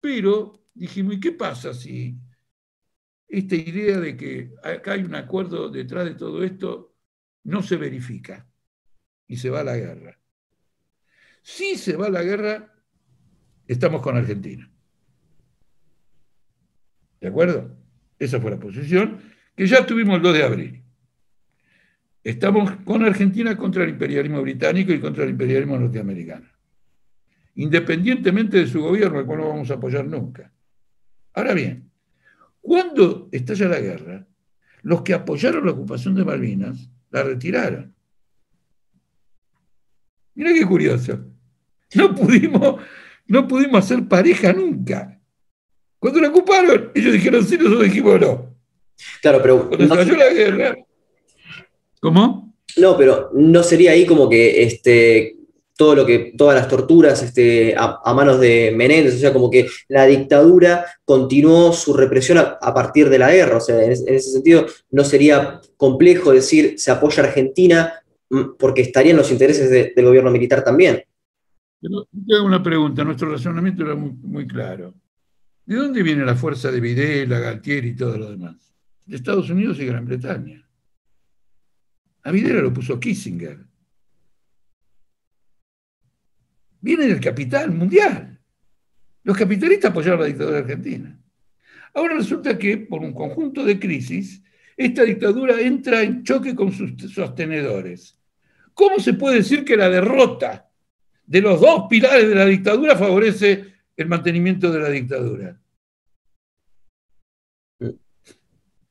Pero 0.00 0.64
dijimos, 0.74 1.14
¿y 1.14 1.20
qué 1.20 1.32
pasa 1.32 1.74
si 1.74 2.16
esta 3.32 3.56
idea 3.56 3.98
de 3.98 4.14
que 4.14 4.54
acá 4.62 4.92
hay 4.92 5.04
un 5.04 5.14
acuerdo 5.14 5.70
detrás 5.70 6.04
de 6.04 6.14
todo 6.14 6.44
esto 6.44 6.94
no 7.44 7.62
se 7.62 7.78
verifica 7.78 8.46
y 9.26 9.38
se 9.38 9.48
va 9.48 9.60
a 9.60 9.64
la 9.64 9.74
guerra. 9.74 10.20
Si 11.42 11.76
se 11.76 11.96
va 11.96 12.08
a 12.08 12.10
la 12.10 12.22
guerra, 12.22 12.74
estamos 13.66 14.02
con 14.02 14.18
Argentina. 14.18 14.70
¿De 17.22 17.28
acuerdo? 17.28 17.74
Esa 18.18 18.38
fue 18.38 18.50
la 18.50 18.60
posición 18.60 19.18
que 19.56 19.66
ya 19.66 19.86
tuvimos 19.86 20.16
el 20.16 20.22
2 20.22 20.34
de 20.34 20.44
abril. 20.44 20.84
Estamos 22.22 22.70
con 22.84 23.02
Argentina 23.02 23.56
contra 23.56 23.84
el 23.84 23.90
imperialismo 23.90 24.42
británico 24.42 24.92
y 24.92 25.00
contra 25.00 25.24
el 25.24 25.30
imperialismo 25.30 25.78
norteamericano. 25.78 26.48
Independientemente 27.54 28.58
de 28.58 28.66
su 28.66 28.82
gobierno, 28.82 29.18
al 29.18 29.26
cual 29.26 29.38
no 29.38 29.48
vamos 29.48 29.70
a 29.70 29.74
apoyar 29.74 30.04
nunca. 30.04 30.52
Ahora 31.32 31.54
bien, 31.54 31.91
cuando 32.62 33.28
estalla 33.32 33.68
la 33.68 33.80
guerra, 33.80 34.26
los 34.82 35.02
que 35.02 35.12
apoyaron 35.12 35.66
la 35.66 35.72
ocupación 35.72 36.14
de 36.14 36.24
Malvinas 36.24 36.88
la 37.10 37.22
retiraron. 37.24 37.94
Mira 40.34 40.54
qué 40.54 40.64
curioso. 40.64 41.18
No 41.94 42.14
pudimos, 42.14 42.76
no 43.26 43.46
pudimos 43.46 43.84
hacer 43.84 44.08
pareja 44.08 44.52
nunca. 44.52 45.20
Cuando 45.98 46.20
la 46.20 46.28
ocuparon, 46.28 46.90
ellos 46.94 47.12
dijeron 47.12 47.44
sí, 47.44 47.58
nosotros 47.58 47.82
dijimos 47.82 48.20
no. 48.20 48.56
Claro, 49.20 49.40
pero. 49.42 49.68
Cuando 49.68 49.94
cayó 49.94 50.16
la 50.16 50.30
guerra. 50.30 50.76
¿Cómo? 52.00 52.56
No, 52.78 52.96
pero 52.96 53.30
no 53.34 53.62
sería 53.62 53.92
ahí 53.92 54.06
como 54.06 54.28
que 54.28 54.62
este, 54.62 55.36
todo 55.82 55.96
lo 55.96 56.06
que, 56.06 56.32
todas 56.38 56.54
las 56.54 56.68
torturas 56.68 57.20
este, 57.24 57.74
a, 57.76 58.14
manos 58.14 58.38
de 58.38 58.72
Menéndez, 58.72 59.16
o 59.16 59.18
sea, 59.18 59.32
como 59.32 59.50
que 59.50 59.66
la 59.88 60.06
dictadura 60.06 60.86
continuó 61.04 61.72
su 61.72 61.92
represión 61.92 62.38
a, 62.38 62.72
partir 62.72 63.08
de 63.08 63.18
la 63.18 63.32
guerra, 63.32 63.56
o 63.56 63.60
sea, 63.60 63.82
en, 63.82 63.90
ese 63.90 64.30
sentido 64.30 64.64
no 64.92 65.02
sería 65.02 65.60
complejo 65.76 66.30
decir 66.30 66.74
se 66.78 66.92
apoya 66.92 67.24
Argentina 67.24 67.94
mm, 68.30 68.50
porque 68.56 68.82
estarían 68.82 69.16
los 69.16 69.32
intereses 69.32 69.68
del 69.68 70.04
gobierno 70.06 70.30
militar 70.30 70.62
también. 70.62 71.02
Pero 71.80 72.44
una 72.44 72.62
pregunta, 72.62 73.02
nuestro 73.02 73.32
razonamiento 73.32 73.82
era 73.82 73.96
muy, 73.96 74.46
claro. 74.46 74.94
¿De 75.66 75.74
dónde 75.74 76.04
viene 76.04 76.24
la 76.24 76.36
fuerza 76.36 76.70
de 76.70 76.78
Videla, 76.78 77.40
Galtier 77.40 77.84
y 77.86 77.96
todo 77.96 78.16
lo 78.18 78.30
demás? 78.30 78.72
De 79.04 79.16
Estados 79.16 79.50
Unidos 79.50 79.80
y 79.80 79.86
Gran 79.86 80.06
Bretaña. 80.06 80.64
A 82.22 82.30
Videla 82.30 82.60
lo 82.60 82.72
puso 82.72 83.00
Kissinger 83.00 83.71
viene 86.82 87.06
del 87.06 87.20
capital 87.20 87.70
mundial. 87.72 88.38
Los 89.22 89.38
capitalistas 89.38 89.90
apoyaron 89.90 90.20
la 90.20 90.26
dictadura 90.26 90.58
argentina. 90.58 91.18
Ahora 91.94 92.14
resulta 92.14 92.58
que 92.58 92.76
por 92.76 93.00
un 93.00 93.14
conjunto 93.14 93.64
de 93.64 93.78
crisis, 93.78 94.42
esta 94.76 95.04
dictadura 95.04 95.60
entra 95.60 96.02
en 96.02 96.24
choque 96.24 96.54
con 96.54 96.72
sus 96.72 96.92
sostenedores. 97.12 98.18
¿Cómo 98.74 98.98
se 98.98 99.14
puede 99.14 99.36
decir 99.36 99.64
que 99.64 99.76
la 99.76 99.88
derrota 99.88 100.68
de 101.24 101.40
los 101.40 101.60
dos 101.60 101.84
pilares 101.88 102.28
de 102.28 102.34
la 102.34 102.46
dictadura 102.46 102.96
favorece 102.96 103.72
el 103.96 104.08
mantenimiento 104.08 104.72
de 104.72 104.80
la 104.80 104.88
dictadura? 104.88 105.58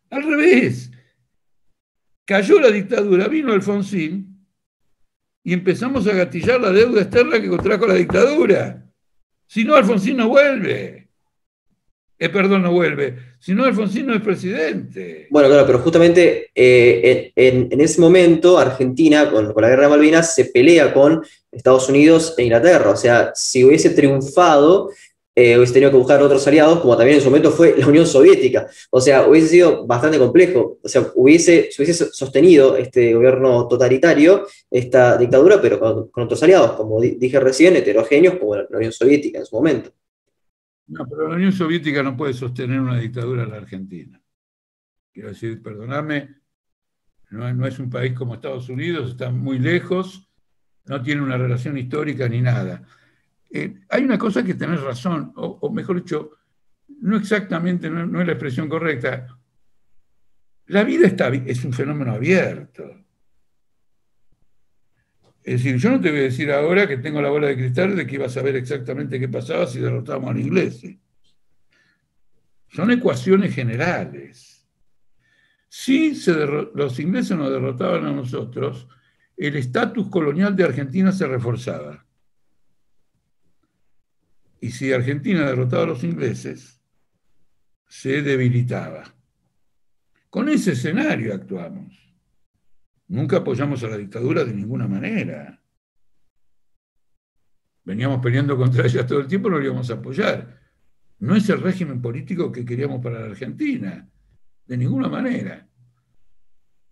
Al 0.10 0.24
revés. 0.24 0.92
Cayó 2.26 2.60
la 2.62 2.70
dictadura, 2.70 3.28
vino 3.28 3.52
Alfonsín 3.52 4.31
y 5.44 5.54
empezamos 5.54 6.08
a 6.08 6.14
gatillar 6.14 6.62
la 6.62 6.72
deuda 6.72 7.02
externa 7.02 7.42
que 7.42 7.50
contrajo 7.50 7.88
la 7.88 7.96
dictadura. 7.96 8.86
Si 9.48 9.64
no, 9.64 9.76
Alfonsín 9.76 10.18
no 10.18 10.30
vuelve. 10.30 11.10
Eh, 12.20 12.30
perdón, 12.30 12.62
no 12.62 12.72
vuelve. 12.72 13.18
Si 13.40 13.54
no, 13.54 13.66
Alfonsín 13.66 14.06
no 14.06 14.14
es 14.14 14.22
presidente. 14.22 15.28
Bueno, 15.32 15.50
claro, 15.50 15.66
pero 15.66 15.80
justamente 15.80 16.52
eh, 16.54 17.32
en, 17.36 17.82
ese 17.82 18.00
momento 18.00 18.60
Argentina, 18.60 19.30
con, 19.32 19.52
con, 19.52 19.62
la 19.62 19.70
guerra 19.70 19.84
de 19.84 19.90
Malvinas, 19.90 20.36
se 20.36 20.46
pelea 20.46 20.94
con 20.94 21.24
Estados 21.52 21.90
Unidos 21.90 22.36
e 22.38 22.44
Inglaterra. 22.44 22.92
O 22.92 22.96
sea, 22.96 23.32
si 23.34 23.64
hubiese 23.64 23.90
triunfado, 23.90 24.92
eh, 25.34 25.58
hubiese 25.58 25.74
tenido 25.74 25.92
que 25.92 25.98
buscar 25.98 26.22
otros 26.22 26.46
aliados, 26.46 26.82
como 26.82 26.98
también 26.98 27.18
en 27.18 27.24
su 27.24 27.30
momento 27.30 27.52
fue 27.52 27.78
la 27.78 27.88
Unión 27.88 28.06
Soviética. 28.06 28.68
O 28.90 29.00
sea, 29.00 29.28
hubiese 29.28 29.48
sido 29.48 29.88
bastante 29.88 30.20
complejo. 30.20 30.80
O 30.84 30.88
sea, 30.90 31.08
hubiese, 31.16 31.70
se 31.72 31.82
hubiese 31.82 32.12
sostenido 32.12 32.76
este 32.76 33.14
gobierno 33.14 33.68
totalitario, 33.68 34.46
esta 34.70 35.18
dictadura, 35.18 35.62
pero 35.62 35.80
con, 35.80 36.24
otros 36.24 36.44
aliados, 36.44 36.74
como 36.74 37.00
dije 37.00 37.40
recién, 37.40 37.76
heterogéneos 37.78 38.36
como 38.36 38.58
la 38.58 38.68
Unión 38.74 38.92
Soviética 38.92 39.40
en 39.40 39.46
su 39.46 39.56
momento. 39.56 39.92
No, 40.88 41.08
pero 41.08 41.30
la 41.30 41.36
Unión 41.36 41.54
Soviética 41.54 42.04
no 42.04 42.18
puede 42.18 42.34
sostener 42.34 42.82
una 42.82 43.00
dictadura 43.00 43.44
en 43.44 43.52
la 43.52 43.58
Argentina. 43.58 44.22
Quiero 45.14 45.30
decir, 45.30 45.62
perdonadme, 45.62 46.42
no, 47.30 47.54
no 47.54 47.66
es 47.66 47.80
un 47.80 47.90
país 47.90 48.14
como 48.14 48.34
Estados 48.34 48.68
Unidos, 48.68 49.12
está 49.12 49.30
muy 49.30 49.60
lejos, 49.60 50.30
no 50.86 51.02
tiene 51.02 51.22
una 51.22 51.38
relación 51.38 51.78
histórica 51.78 52.28
ni 52.28 52.42
nada. 52.42 52.86
Eh, 53.54 53.82
hay 53.90 54.04
una 54.04 54.18
cosa 54.18 54.44
que 54.44 54.54
tenés 54.54 54.82
razón, 54.82 55.34
o, 55.36 55.70
mejor 55.72 55.98
dicho, 55.98 56.32
no 57.02 57.18
exactamente, 57.18 57.90
no, 57.90 58.22
es 58.22 58.26
la 58.26 58.34
expresión 58.34 58.70
correcta. 58.70 59.28
La 60.68 60.84
vida 60.84 61.08
está, 61.08 61.28
es 61.28 61.66
un 61.66 61.74
fenómeno 61.74 62.14
abierto. 62.14 62.84
Es 65.44 65.64
decir, 65.64 65.78
yo 65.78 65.90
no 65.92 66.00
te 66.00 66.12
voy 66.12 66.20
a 66.20 66.24
decir 66.24 66.52
ahora 66.52 66.88
que 66.88 66.98
tengo 66.98 67.22
la 67.22 67.30
bola 67.30 67.48
de 67.48 67.58
cristal 67.58 67.96
de 67.96 68.06
que 68.06 68.16
iba 68.16 68.28
a 68.28 68.30
saber 68.30 68.56
exactamente 68.56 69.20
qué 69.20 69.28
pasaba 69.28 69.66
si 69.68 69.80
derrotábamos 69.80 70.30
a 70.30 70.34
los 70.34 70.44
ingleses. 70.44 70.98
Son 72.70 72.90
ecuaciones 72.92 73.54
generales. 73.54 74.66
Si 75.68 76.14
los 76.74 77.00
ingleses 77.00 77.38
nos 77.38 77.50
derrotaban 77.50 78.06
a 78.06 78.12
nosotros, 78.12 78.88
el 79.36 79.56
estatus 79.56 80.10
colonial 80.10 80.56
de 80.56 80.66
Argentina 80.66 81.12
se 81.12 81.28
reforzaba. 81.28 82.06
Y 84.62 84.72
si 84.72 84.94
Argentina 84.94 85.44
derrotaba 85.44 85.84
a 85.84 85.88
los 85.88 86.04
ingleses, 86.04 86.80
se 87.88 88.22
debilitaba. 88.22 89.04
Con 90.30 90.48
ese 90.48 90.74
escenario 90.74 91.34
actuamos. 91.34 92.16
Nunca 93.08 93.38
apoyamos 93.38 93.84
a 93.84 93.88
la 93.88 93.98
dictadura 93.98 94.46
de 94.46 94.54
ninguna 94.54 94.88
manera. 94.88 95.62
Veníamos 97.84 98.22
peleando 98.22 98.56
contra 98.56 98.86
ella 98.86 99.06
todo 99.06 99.20
el 99.20 99.28
tiempo, 99.28 99.50
no 99.50 99.58
lo 99.58 99.66
íbamos 99.66 99.90
a 99.90 99.96
apoyar. 99.96 100.62
No 101.20 101.36
es 101.36 101.50
el 101.50 101.60
régimen 101.60 102.00
político 102.00 102.52
que 102.52 102.64
queríamos 102.64 103.04
para 103.04 103.20
la 103.20 103.26
Argentina, 103.26 104.08
de 104.68 104.78
ninguna 104.78 105.10
manera. 105.10 105.68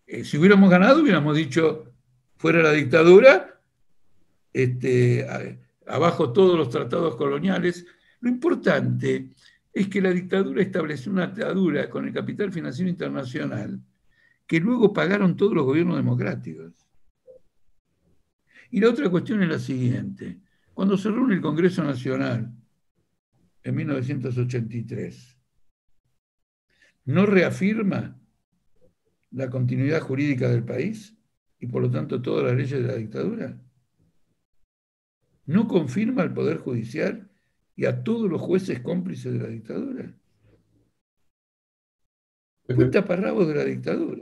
Eh, 0.08 0.24
si 0.26 0.38
hubiéramos 0.40 0.72
ganado, 0.72 1.04
hubiéramos 1.04 1.38
dicho, 1.38 1.94
fuera 2.36 2.64
la 2.64 2.72
dictadura, 2.72 3.62
este, 4.52 5.26
abajo 5.90 6.32
todos 6.32 6.58
los 6.58 6.70
tratados 6.70 7.16
coloniales. 7.16 7.86
Lo 8.22 8.30
importante 8.30 9.34
es 9.74 9.88
que 9.88 10.02
la 10.02 10.12
dictadura 10.12 10.62
estableció 10.62 11.12
una 11.12 11.26
atadura 11.26 11.90
con 11.90 12.08
el 12.08 12.14
capital 12.14 12.52
financiero 12.52 12.90
internacional 12.90 13.82
que 14.48 14.60
luego 14.60 14.94
pagaron 14.94 15.36
todos 15.38 15.54
los 15.54 15.66
gobiernos 15.66 15.98
democráticos. 15.98 16.74
Y 18.72 18.80
la 18.80 18.90
otra 18.90 19.10
cuestión 19.10 19.44
es 19.44 19.50
la 19.50 19.60
siguiente. 19.60 20.40
Cuando 20.74 20.98
se 20.98 21.10
reúne 21.10 21.36
el 21.36 21.42
Congreso 21.42 21.84
Nacional 21.84 22.52
en 23.64 23.76
1983, 23.76 25.38
¿no 27.06 27.26
reafirma 27.26 28.20
la 29.32 29.50
continuidad 29.50 30.02
jurídica 30.02 30.50
del 30.50 30.64
país 30.64 31.16
y 31.60 31.68
por 31.68 31.82
lo 31.82 31.92
tanto 31.92 32.22
todas 32.22 32.46
las 32.46 32.56
leyes 32.56 32.82
de 32.82 32.88
la 32.88 32.96
dictadura? 32.96 33.60
No 35.50 35.68
confirma 35.68 36.22
al 36.22 36.32
Poder 36.32 36.58
Judicial 36.58 37.28
y 37.76 37.86
a 37.86 38.04
todos 38.04 38.30
los 38.30 38.40
jueces 38.40 38.82
cómplices 38.82 39.34
de 39.34 39.40
la 39.40 39.48
dictadura. 39.48 40.14
Fue 42.68 42.86
taparrabos 42.86 43.48
de 43.48 43.56
la 43.56 43.66
dictadura. 43.66 44.22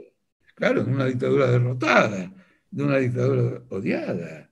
Claro, 0.54 0.84
de 0.84 0.90
una 0.90 1.04
dictadura 1.04 1.50
derrotada, 1.50 2.32
de 2.70 2.82
una 2.82 2.96
dictadura 2.96 3.62
odiada. 3.68 4.50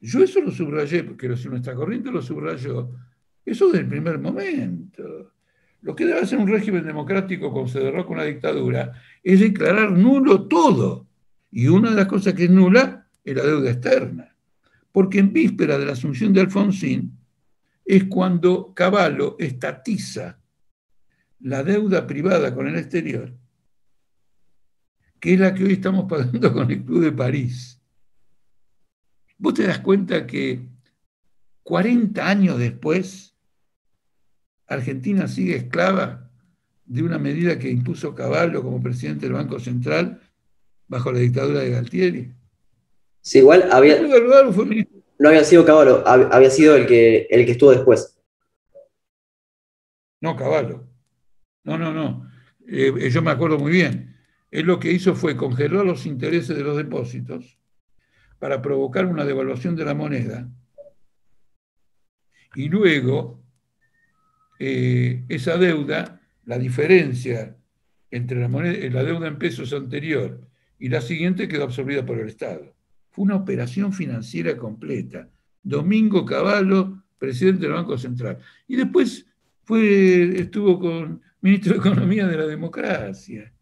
Yo 0.00 0.24
eso 0.24 0.40
lo 0.40 0.50
subrayé, 0.50 1.04
porque 1.04 1.36
si 1.36 1.48
nuestra 1.48 1.76
corriente 1.76 2.10
lo 2.10 2.22
subrayó, 2.22 2.90
eso 3.44 3.66
desde 3.66 3.82
el 3.82 3.88
primer 3.88 4.18
momento. 4.18 5.32
Lo 5.82 5.94
que 5.94 6.06
debe 6.06 6.18
hacer 6.18 6.40
un 6.40 6.48
régimen 6.48 6.84
democrático 6.84 7.52
cuando 7.52 7.70
se 7.70 7.78
derroca 7.78 8.10
una 8.10 8.24
dictadura 8.24 9.00
es 9.22 9.38
declarar 9.38 9.92
nulo 9.92 10.48
todo. 10.48 11.06
Y 11.52 11.68
una 11.68 11.90
de 11.90 11.96
las 11.96 12.08
cosas 12.08 12.34
que 12.34 12.44
es 12.44 12.50
nula 12.50 13.08
es 13.22 13.36
la 13.36 13.44
deuda 13.44 13.70
externa 13.70 14.27
porque 14.98 15.20
en 15.20 15.32
víspera 15.32 15.78
de 15.78 15.86
la 15.86 15.92
asunción 15.92 16.32
de 16.32 16.40
Alfonsín 16.40 17.16
es 17.84 18.06
cuando 18.06 18.74
Caballo 18.74 19.36
estatiza 19.38 20.40
la 21.38 21.62
deuda 21.62 22.04
privada 22.04 22.52
con 22.52 22.66
el 22.66 22.74
exterior, 22.74 23.32
que 25.20 25.34
es 25.34 25.38
la 25.38 25.54
que 25.54 25.62
hoy 25.62 25.74
estamos 25.74 26.06
pagando 26.10 26.52
con 26.52 26.68
el 26.72 26.84
Club 26.84 27.04
de 27.04 27.12
París. 27.12 27.80
Vos 29.36 29.54
te 29.54 29.68
das 29.68 29.78
cuenta 29.78 30.26
que 30.26 30.66
40 31.62 32.28
años 32.28 32.58
después, 32.58 33.36
Argentina 34.66 35.28
sigue 35.28 35.54
esclava 35.54 36.28
de 36.86 37.04
una 37.04 37.20
medida 37.20 37.56
que 37.56 37.70
impuso 37.70 38.16
Caballo 38.16 38.64
como 38.64 38.82
presidente 38.82 39.26
del 39.26 39.34
Banco 39.34 39.60
Central 39.60 40.20
bajo 40.88 41.12
la 41.12 41.20
dictadura 41.20 41.60
de 41.60 41.70
Galtieri. 41.70 42.37
Sí, 43.20 43.38
igual 43.38 43.68
había. 43.72 44.00
No 45.18 45.28
había 45.28 45.44
sido 45.44 45.64
Caballo, 45.64 46.06
había 46.06 46.50
sido 46.50 46.76
el 46.76 46.86
que, 46.86 47.26
el 47.28 47.44
que 47.44 47.52
estuvo 47.52 47.72
después. 47.72 48.16
No, 50.20 50.36
Caballo. 50.36 50.86
No, 51.64 51.76
no, 51.76 51.92
no. 51.92 52.30
Eh, 52.66 52.92
eh, 52.98 53.10
yo 53.10 53.20
me 53.22 53.30
acuerdo 53.30 53.58
muy 53.58 53.72
bien. 53.72 54.16
Él 54.50 54.66
lo 54.66 54.78
que 54.78 54.92
hizo 54.92 55.14
fue 55.14 55.36
congelar 55.36 55.84
los 55.84 56.06
intereses 56.06 56.56
de 56.56 56.62
los 56.62 56.76
depósitos 56.76 57.58
para 58.38 58.62
provocar 58.62 59.06
una 59.06 59.24
devaluación 59.24 59.74
de 59.76 59.84
la 59.84 59.94
moneda. 59.94 60.48
Y 62.54 62.68
luego, 62.68 63.42
eh, 64.58 65.24
esa 65.28 65.58
deuda, 65.58 66.20
la 66.44 66.58
diferencia 66.58 67.56
entre 68.10 68.40
la, 68.40 68.48
moneda, 68.48 68.88
la 68.90 69.04
deuda 69.04 69.26
en 69.26 69.38
pesos 69.38 69.72
anterior 69.72 70.48
y 70.78 70.88
la 70.88 71.00
siguiente 71.00 71.48
quedó 71.48 71.64
absorbida 71.64 72.06
por 72.06 72.18
el 72.18 72.28
Estado 72.28 72.77
una 73.18 73.36
operación 73.36 73.92
financiera 73.92 74.56
completa. 74.56 75.28
Domingo 75.62 76.24
Cavallo, 76.24 77.02
presidente 77.18 77.62
del 77.62 77.72
Banco 77.72 77.98
Central. 77.98 78.38
Y 78.66 78.76
después 78.76 79.26
fue, 79.64 80.40
estuvo 80.40 80.78
con 80.78 81.20
ministro 81.40 81.74
de 81.74 81.80
Economía 81.80 82.26
de 82.26 82.36
la 82.36 82.46
Democracia. 82.46 83.52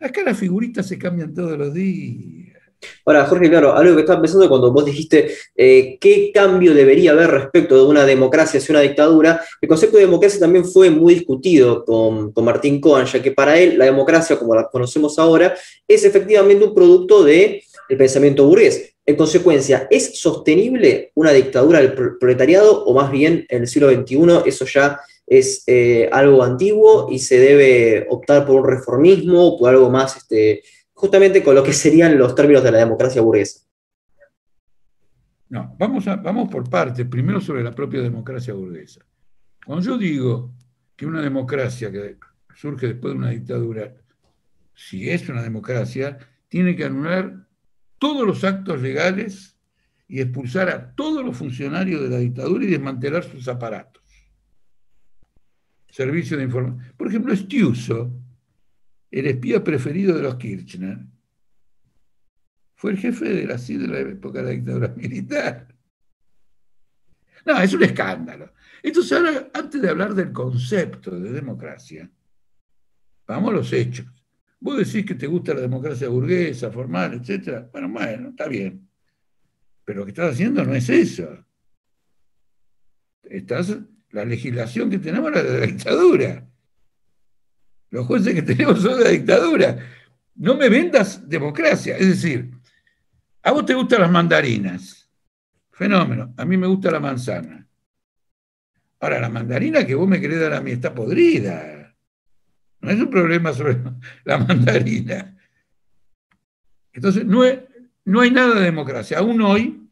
Acá 0.00 0.22
las 0.22 0.38
figuritas 0.38 0.86
se 0.86 0.98
cambian 0.98 1.34
todos 1.34 1.58
los 1.58 1.74
días. 1.74 2.60
Ahora, 3.04 3.26
Jorge, 3.26 3.50
claro, 3.50 3.76
algo 3.76 3.94
que 3.94 4.00
estaba 4.00 4.22
pensando 4.22 4.48
cuando 4.48 4.72
vos 4.72 4.84
dijiste 4.84 5.34
eh, 5.54 5.98
qué 6.00 6.30
cambio 6.32 6.72
debería 6.72 7.10
haber 7.10 7.30
respecto 7.30 7.76
de 7.76 7.84
una 7.84 8.06
democracia 8.06 8.58
hacia 8.58 8.72
una 8.72 8.80
dictadura, 8.80 9.42
el 9.60 9.68
concepto 9.68 9.98
de 9.98 10.04
democracia 10.04 10.40
también 10.40 10.64
fue 10.64 10.88
muy 10.88 11.14
discutido 11.14 11.84
con, 11.84 12.32
Martín 12.42 12.80
Cohen, 12.80 13.04
ya 13.06 13.20
que 13.20 13.32
para 13.32 13.58
él 13.58 13.76
la 13.76 13.84
democracia, 13.84 14.38
como 14.38 14.54
la 14.54 14.68
conocemos 14.68 15.18
ahora, 15.18 15.54
es 15.86 16.04
efectivamente 16.04 16.64
un 16.64 16.74
producto 16.74 17.22
del 17.90 17.98
pensamiento 17.98 18.46
burgués. 18.46 18.94
En 19.04 19.16
consecuencia, 19.16 19.88
¿es 19.90 20.20
sostenible 20.20 21.10
una 21.16 21.32
dictadura 21.32 21.80
del 21.80 21.92
proletariado 21.92 22.84
o 22.84 22.94
más 22.94 23.10
bien 23.10 23.44
en 23.48 23.62
el 23.62 23.68
siglo 23.68 23.90
XXI 23.90 24.46
eso 24.46 24.64
ya 24.64 25.00
es 25.26 25.64
eh, 25.66 26.08
algo 26.12 26.44
antiguo 26.44 27.08
y 27.10 27.18
se 27.18 27.38
debe 27.40 28.06
optar 28.08 28.46
por 28.46 28.60
un 28.60 28.68
reformismo 28.68 29.44
o 29.44 29.58
por 29.58 29.70
algo 29.70 29.90
más, 29.90 30.16
este, 30.16 30.62
justamente 30.92 31.42
con 31.42 31.56
lo 31.56 31.64
que 31.64 31.72
serían 31.72 32.16
los 32.16 32.34
términos 32.36 32.62
de 32.62 32.70
la 32.70 32.78
democracia 32.78 33.22
burguesa. 33.22 33.60
No, 35.48 35.74
vamos, 35.76 36.06
a, 36.06 36.14
vamos 36.14 36.48
por 36.48 36.68
partes. 36.70 37.04
Primero 37.06 37.40
sobre 37.40 37.64
la 37.64 37.72
propia 37.72 38.00
democracia 38.02 38.54
burguesa. 38.54 39.04
Cuando 39.66 39.84
yo 39.84 39.98
digo 39.98 40.52
que 40.94 41.06
una 41.06 41.20
democracia 41.20 41.90
que 41.90 42.18
surge 42.54 42.86
después 42.86 43.14
de 43.14 43.18
una 43.18 43.30
dictadura, 43.30 43.92
si 44.74 45.10
es 45.10 45.28
una 45.28 45.42
democracia, 45.42 46.18
tiene 46.48 46.76
que 46.76 46.84
anular 46.84 47.49
todos 48.00 48.26
los 48.26 48.42
actos 48.42 48.82
legales 48.82 49.56
y 50.08 50.20
expulsar 50.20 50.68
a 50.70 50.92
todos 50.96 51.24
los 51.24 51.36
funcionarios 51.36 52.02
de 52.02 52.08
la 52.08 52.18
dictadura 52.18 52.64
y 52.64 52.68
desmantelar 52.68 53.22
sus 53.22 53.46
aparatos 53.46 54.00
servicio 55.90 56.36
de 56.36 56.44
información. 56.44 56.94
Por 56.96 57.08
ejemplo, 57.08 57.34
Stiuso, 57.34 58.12
el 59.10 59.26
espía 59.26 59.62
preferido 59.62 60.16
de 60.16 60.22
los 60.22 60.36
Kirchner, 60.36 60.98
fue 62.74 62.92
el 62.92 62.98
jefe 62.98 63.28
de 63.28 63.46
la 63.46 63.58
CIA 63.58 63.78
de 63.78 63.88
la 63.88 63.98
época 63.98 64.38
de 64.38 64.44
la 64.44 64.50
dictadura 64.50 64.88
militar. 64.96 65.74
No, 67.44 67.60
es 67.60 67.72
un 67.72 67.82
escándalo. 67.82 68.52
Entonces, 68.82 69.12
ahora, 69.12 69.50
antes 69.52 69.80
de 69.80 69.88
hablar 69.88 70.14
del 70.14 70.32
concepto 70.32 71.18
de 71.18 71.32
democracia, 71.32 72.10
vamos 73.26 73.50
a 73.50 73.56
los 73.56 73.72
hechos. 73.72 74.06
Vos 74.60 74.76
decís 74.76 75.06
que 75.06 75.14
te 75.14 75.26
gusta 75.26 75.54
la 75.54 75.62
democracia 75.62 76.08
burguesa, 76.08 76.70
formal, 76.70 77.14
etc. 77.14 77.66
Bueno, 77.72 77.88
bueno, 77.88 78.28
está 78.28 78.46
bien. 78.46 78.88
Pero 79.84 80.00
lo 80.00 80.04
que 80.04 80.10
estás 80.10 80.34
haciendo 80.34 80.64
no 80.64 80.74
es 80.74 80.88
eso. 80.88 81.44
Estás 83.22 83.76
la 84.10 84.24
legislación 84.24 84.90
que 84.90 84.98
tenemos 84.98 85.34
es 85.34 85.44
de 85.44 85.60
la 85.60 85.66
dictadura. 85.66 86.46
Los 87.90 88.06
jueces 88.06 88.34
que 88.34 88.42
tenemos 88.42 88.82
son 88.82 88.98
de 88.98 89.04
la 89.04 89.10
dictadura. 89.10 89.78
No 90.34 90.54
me 90.56 90.68
vendas 90.68 91.28
democracia. 91.28 91.96
Es 91.96 92.08
decir, 92.08 92.50
a 93.42 93.52
vos 93.52 93.64
te 93.64 93.74
gustan 93.74 94.02
las 94.02 94.10
mandarinas. 94.10 95.10
Fenómeno. 95.70 96.34
A 96.36 96.44
mí 96.44 96.56
me 96.56 96.66
gusta 96.66 96.90
la 96.90 97.00
manzana. 97.00 97.66
Ahora, 99.00 99.18
la 99.18 99.30
mandarina 99.30 99.86
que 99.86 99.94
vos 99.94 100.06
me 100.06 100.20
querés 100.20 100.40
dar 100.40 100.52
a 100.52 100.60
mí 100.60 100.72
está 100.72 100.94
podrida. 100.94 101.79
No 102.80 102.90
es 102.90 103.00
un 103.00 103.10
problema 103.10 103.52
sobre 103.52 103.78
la 104.24 104.38
mandarina. 104.38 105.36
Entonces, 106.92 107.24
no, 107.24 107.42
no 108.04 108.20
hay 108.20 108.30
nada 108.30 108.54
de 108.54 108.64
democracia. 108.64 109.18
Aún 109.18 109.40
hoy, 109.42 109.88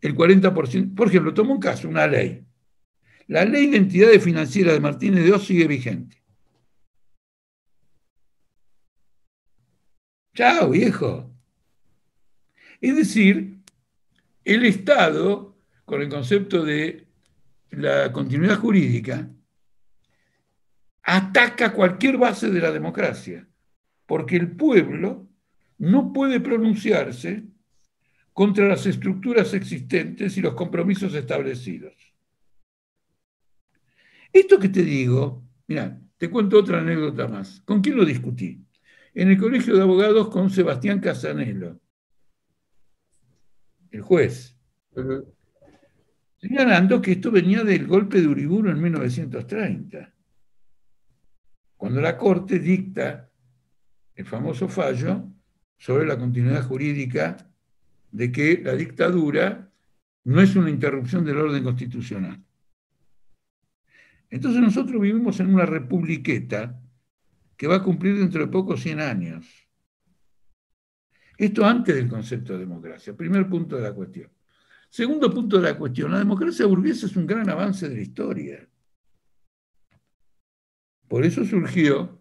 el 0.00 0.14
40%, 0.14 0.94
por 0.94 1.08
ejemplo, 1.08 1.34
tomo 1.34 1.54
un 1.54 1.60
caso, 1.60 1.88
una 1.88 2.06
ley. 2.06 2.44
La 3.26 3.44
ley 3.44 3.66
de 3.68 3.76
entidades 3.76 4.22
financieras 4.22 4.74
de 4.74 4.80
Martínez 4.80 5.24
de 5.24 5.32
Oz 5.32 5.46
sigue 5.46 5.66
vigente. 5.66 6.22
Chao, 10.34 10.70
viejo. 10.70 11.30
Es 12.80 12.96
decir, 12.96 13.58
el 14.44 14.64
Estado, 14.64 15.56
con 15.84 16.00
el 16.00 16.08
concepto 16.08 16.64
de 16.64 17.06
la 17.70 18.12
continuidad 18.12 18.58
jurídica, 18.58 19.28
ataca 21.10 21.72
cualquier 21.72 22.18
base 22.18 22.50
de 22.50 22.60
la 22.60 22.70
democracia, 22.70 23.48
porque 24.04 24.36
el 24.36 24.54
pueblo 24.54 25.26
no 25.78 26.12
puede 26.12 26.38
pronunciarse 26.38 27.44
contra 28.34 28.68
las 28.68 28.84
estructuras 28.84 29.54
existentes 29.54 30.36
y 30.36 30.42
los 30.42 30.52
compromisos 30.52 31.14
establecidos. 31.14 31.94
Esto 34.30 34.58
que 34.58 34.68
te 34.68 34.82
digo, 34.82 35.42
mira, 35.66 35.98
te 36.18 36.28
cuento 36.28 36.58
otra 36.58 36.80
anécdota 36.80 37.26
más. 37.26 37.62
¿Con 37.62 37.80
quién 37.80 37.96
lo 37.96 38.04
discutí? 38.04 38.62
En 39.14 39.30
el 39.30 39.38
Colegio 39.38 39.74
de 39.76 39.82
Abogados 39.82 40.28
con 40.28 40.50
Sebastián 40.50 41.00
Casanelo, 41.00 41.80
el 43.90 44.02
juez, 44.02 44.58
señalando 46.36 47.00
que 47.00 47.12
esto 47.12 47.30
venía 47.30 47.64
del 47.64 47.86
golpe 47.86 48.20
de 48.20 48.26
Uriburu 48.28 48.68
en 48.68 48.82
1930, 48.82 50.14
cuando 51.78 52.00
la 52.00 52.18
Corte 52.18 52.58
dicta 52.58 53.30
el 54.14 54.26
famoso 54.26 54.68
fallo 54.68 55.32
sobre 55.78 56.04
la 56.04 56.18
continuidad 56.18 56.66
jurídica 56.66 57.36
de 58.10 58.32
que 58.32 58.60
la 58.62 58.74
dictadura 58.74 59.70
no 60.24 60.40
es 60.40 60.56
una 60.56 60.70
interrupción 60.70 61.24
del 61.24 61.38
orden 61.38 61.62
constitucional. 61.62 62.42
Entonces 64.28 64.60
nosotros 64.60 65.00
vivimos 65.00 65.38
en 65.38 65.54
una 65.54 65.64
republiqueta 65.64 66.82
que 67.56 67.68
va 67.68 67.76
a 67.76 67.82
cumplir 67.82 68.18
dentro 68.18 68.40
de 68.40 68.48
pocos 68.48 68.82
100 68.82 69.00
años. 69.00 69.46
Esto 71.36 71.64
antes 71.64 71.94
del 71.94 72.08
concepto 72.08 72.54
de 72.54 72.58
democracia, 72.58 73.16
primer 73.16 73.48
punto 73.48 73.76
de 73.76 73.82
la 73.82 73.92
cuestión. 73.92 74.30
Segundo 74.90 75.32
punto 75.32 75.58
de 75.58 75.70
la 75.70 75.78
cuestión, 75.78 76.10
la 76.10 76.18
democracia 76.18 76.66
burguesa 76.66 77.06
es 77.06 77.14
un 77.14 77.26
gran 77.26 77.48
avance 77.48 77.88
de 77.88 77.94
la 77.94 78.02
historia. 78.02 78.68
Por 81.08 81.24
eso 81.24 81.44
surgió 81.44 82.20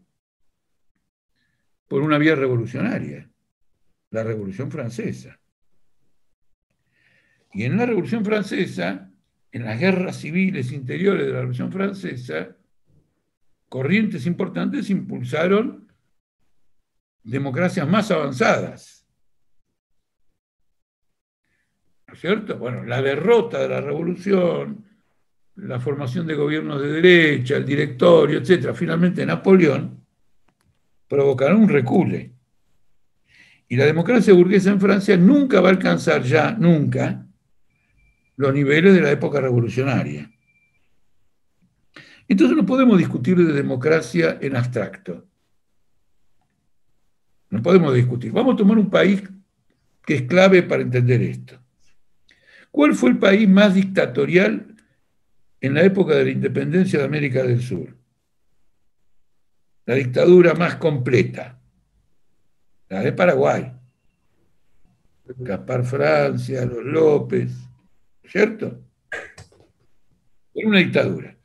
por 1.88 2.02
una 2.02 2.18
vía 2.18 2.36
revolucionaria, 2.36 3.30
la 4.09 4.24
Revolución 4.24 4.72
Francesa. 4.72 5.39
Y 7.54 7.64
en 7.64 7.78
la 7.78 7.86
Revolución 7.86 8.26
Francesa 8.26 9.12
en 9.51 9.66
las 9.66 9.80
guerras 9.80 10.18
civiles 10.18 10.72
interiores 10.72 11.26
de 11.26 11.32
la 11.32 11.39
Revolución 11.39 11.72
Francesa, 11.72 12.55
corrientes 13.70 14.26
importantes 14.26 14.89
impulsaron 14.89 15.92
democracias 17.24 17.88
más 17.88 18.12
avanzadas. 18.12 19.08
¿No 22.08 22.14
es 22.14 22.20
cierto? 22.20 22.58
Bueno, 22.58 22.84
la 22.84 23.01
derrota 23.01 23.59
de 23.59 23.70
la 23.70 23.82
revolución, 23.82 24.86
la 25.58 25.79
formación 25.79 26.28
de 26.28 26.36
gobiernos 26.36 26.82
de 26.82 26.88
derecha, 26.88 27.58
el 27.58 27.66
directorio, 27.66 28.39
etc., 28.39 28.74
finalmente 28.75 29.25
Napoleón, 29.25 30.05
provocaron 31.08 31.62
un 31.63 31.70
recule. 31.70 32.32
Y 33.67 33.75
la 33.75 33.86
democracia 33.86 34.34
burguesa 34.34 34.70
en 34.70 34.79
Francia 34.79 35.17
nunca 35.17 35.59
va 35.59 35.70
a 35.70 35.71
alcanzar 35.71 36.24
ya, 36.24 36.51
nunca, 36.51 37.25
los 38.38 38.54
niveles 38.54 38.93
de 38.93 39.01
la 39.01 39.12
época 39.12 39.42
revolucionaria. 39.42 40.32
Entonces 42.28 42.55
no 42.55 42.66
podemos 42.66 42.97
discutir 42.97 43.38
de 43.38 43.51
democracia 43.51 44.38
en 44.39 44.55
abstracto. 44.55 45.25
No 47.50 47.62
podemos 47.62 47.93
discutir. 47.96 48.32
Vamos 48.32 48.54
a 48.54 48.58
tomar 48.58 48.78
un 48.78 48.89
país 48.89 49.24
que 50.05 50.16
es 50.16 50.21
clave 50.24 50.63
para 50.63 50.84
entender 50.84 51.21
esto. 51.21 51.59
¿Cuál 52.70 52.93
fue 52.93 53.09
el 53.09 53.17
país 53.17 53.50
más 53.50 53.74
dictatorial 53.74 54.76
en 55.59 55.74
la 55.74 55.84
época 55.84 56.16
de 56.16 56.25
la 56.25 56.32
independencia 56.32 57.00
de 57.00 57.05
América 57.05 57.43
del 57.43 57.62
Sur? 57.62 57.96
La 59.86 59.96
dictadura 59.96 60.54
más 60.54 60.75
completa, 60.75 61.59
la 62.89 63.01
de 63.01 63.13
Paraguay. 63.13 63.74
Gaspar 65.39 65.84
Francia, 65.84 66.66
los 66.66 66.84
López, 66.84 67.51
¿cierto? 68.25 68.82
Era 70.54 70.67
una 70.67 70.79
dictadura. 70.79 71.38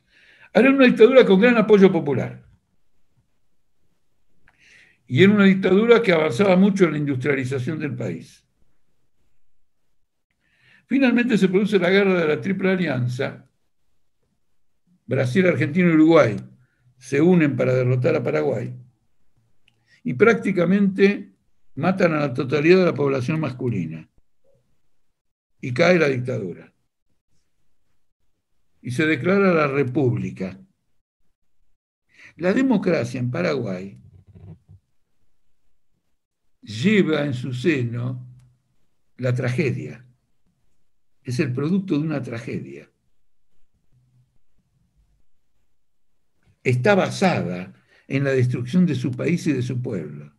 Era 0.54 0.70
una 0.70 0.86
dictadura 0.86 1.24
con 1.24 1.40
gran 1.40 1.56
apoyo 1.56 1.90
popular. 1.90 2.42
Y 5.06 5.22
era 5.22 5.32
una 5.32 5.44
dictadura 5.44 6.00
que 6.00 6.12
avanzaba 6.12 6.56
mucho 6.56 6.84
en 6.84 6.92
la 6.92 6.98
industrialización 6.98 7.78
del 7.78 7.94
país. 7.94 8.46
Finalmente 10.86 11.36
se 11.38 11.48
produce 11.48 11.78
la 11.78 11.90
guerra 11.90 12.20
de 12.20 12.28
la 12.28 12.40
Triple 12.40 12.70
Alianza. 12.70 13.46
Brasil, 15.12 15.46
Argentina 15.46 15.88
y 15.88 15.92
Uruguay 15.92 16.36
se 16.98 17.20
unen 17.20 17.56
para 17.56 17.74
derrotar 17.74 18.16
a 18.16 18.22
Paraguay. 18.22 18.74
Y 20.04 20.14
prácticamente 20.14 21.32
matan 21.74 22.14
a 22.14 22.20
la 22.20 22.34
totalidad 22.34 22.78
de 22.78 22.84
la 22.86 22.94
población 22.94 23.38
masculina. 23.38 24.08
Y 25.60 25.72
cae 25.72 25.98
la 25.98 26.08
dictadura 26.08 26.72
y 28.82 28.90
se 28.90 29.06
declara 29.06 29.54
la 29.54 29.68
República 29.68 30.60
La 32.36 32.52
democracia 32.52 33.20
en 33.20 33.30
Paraguay 33.30 33.98
lleva 36.62 37.24
en 37.24 37.34
su 37.34 37.52
seno 37.52 38.26
la 39.16 39.34
tragedia. 39.34 40.06
Es 41.24 41.40
el 41.40 41.52
producto 41.52 41.98
de 41.98 42.06
una 42.06 42.22
tragedia. 42.22 42.91
Está 46.62 46.94
basada 46.94 47.72
en 48.06 48.24
la 48.24 48.30
destrucción 48.30 48.86
de 48.86 48.94
su 48.94 49.10
país 49.10 49.46
y 49.46 49.52
de 49.52 49.62
su 49.62 49.80
pueblo. 49.80 50.32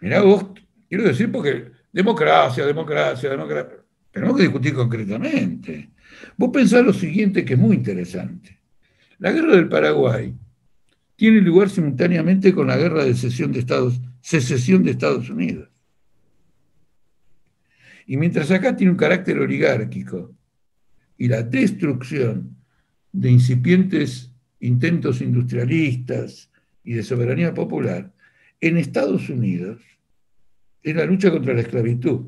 Mirá 0.00 0.22
vos, 0.22 0.46
quiero 0.88 1.04
decir 1.04 1.30
porque 1.32 1.70
democracia, 1.92 2.66
democracia, 2.66 3.30
democracia. 3.30 3.78
Tenemos 4.10 4.36
que 4.36 4.42
discutir 4.42 4.74
concretamente. 4.74 5.90
Vos 6.36 6.50
pensás 6.52 6.84
lo 6.84 6.92
siguiente 6.92 7.44
que 7.44 7.54
es 7.54 7.58
muy 7.58 7.76
interesante. 7.76 8.60
La 9.18 9.32
guerra 9.32 9.56
del 9.56 9.68
Paraguay 9.68 10.34
tiene 11.16 11.40
lugar 11.40 11.70
simultáneamente 11.70 12.54
con 12.54 12.66
la 12.66 12.76
guerra 12.76 13.04
de 13.04 13.14
secesión 13.14 13.52
de 13.52 13.60
Estados, 13.60 14.00
secesión 14.20 14.82
de 14.82 14.90
Estados 14.92 15.30
Unidos. 15.30 15.68
Y 18.06 18.16
mientras 18.16 18.50
acá 18.50 18.76
tiene 18.76 18.92
un 18.92 18.98
carácter 18.98 19.38
oligárquico 19.38 20.34
y 21.18 21.28
la 21.28 21.42
destrucción 21.42 22.56
de 23.12 23.30
incipientes 23.30 24.32
intentos 24.60 25.20
industrialistas 25.20 26.50
y 26.84 26.94
de 26.94 27.02
soberanía 27.02 27.54
popular, 27.54 28.12
en 28.60 28.76
Estados 28.76 29.28
Unidos 29.28 29.82
es 30.82 30.94
la 30.94 31.04
lucha 31.04 31.30
contra 31.30 31.54
la 31.54 31.60
esclavitud. 31.60 32.26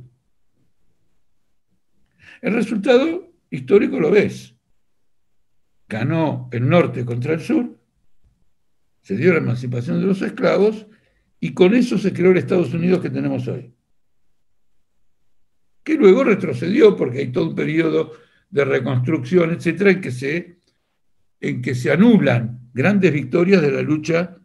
El 2.40 2.55
resultado 2.55 3.32
histórico 3.51 3.98
lo 4.01 4.10
ves. 4.10 4.55
Ganó 5.89 6.48
el 6.52 6.69
norte 6.69 7.05
contra 7.05 7.32
el 7.32 7.40
sur, 7.40 7.78
se 9.01 9.16
dio 9.16 9.32
la 9.32 9.39
emancipación 9.39 10.01
de 10.01 10.06
los 10.06 10.20
esclavos 10.20 10.86
y 11.40 11.55
con 11.55 11.74
eso 11.74 11.97
se 11.97 12.12
creó 12.12 12.32
el 12.32 12.36
Estados 12.36 12.74
Unidos 12.74 13.01
que 13.01 13.09
tenemos 13.09 13.48
hoy. 13.48 13.73
Que 15.82 15.94
luego 15.94 16.24
retrocedió 16.24 16.94
porque 16.94 17.20
hay 17.20 17.32
todo 17.32 17.48
un 17.48 17.55
periodo 17.55 18.12
de 18.51 18.65
reconstrucción, 18.65 19.53
etcétera, 19.53 19.91
en 19.91 20.01
que 20.01 20.11
se, 20.11 20.59
en 21.41 21.62
que 21.62 21.75
se 21.75 21.93
anulan 21.93 22.70
grandes 22.73 23.12
victorias 23.12 23.61
de 23.62 23.73
la 23.73 23.83
lucha 23.83 24.37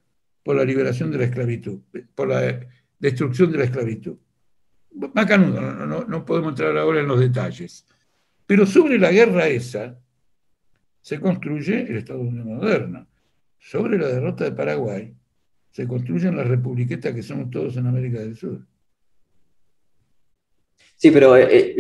por 0.44 0.56
la 0.56 0.66
liberación 0.66 1.12
de 1.12 1.18
la 1.20 1.24
esclavitud, 1.26 1.80
por 2.16 2.28
la 2.28 2.60
destrucción 3.00 3.52
de 3.52 3.58
la 3.60 3.64
esclavitud. 3.66 4.18
Macanudo, 5.14 5.62
no, 5.62 6.06
no 6.06 6.26
podemos 6.26 6.52
entrar 6.52 6.78
ahora 6.78 7.00
en 7.00 7.08
los 7.08 7.20
detalles. 7.20 7.86
Pero 8.46 8.66
sobre 8.66 9.00
la 9.00 9.12
guerra 9.12 9.48
esa 9.48 9.98
se 11.02 11.20
construye 11.20 11.82
el 11.82 11.98
Estado 11.98 12.20
Unido 12.20 12.46
moderno. 12.46 13.08
Sobre 13.58 13.98
la 13.98 14.08
derrota 14.08 14.44
de 14.44 14.52
Paraguay 14.52 15.14
se 15.72 15.88
construyen 15.88 16.36
las 16.36 16.48
republiquetas 16.48 17.14
que 17.14 17.24
somos 17.24 17.50
todos 17.50 17.78
en 17.78 17.88
América 17.88 18.20
del 18.20 18.36
Sur. 18.36 18.60
Sí, 20.96 21.12
pero 21.12 21.36
eh, 21.36 21.76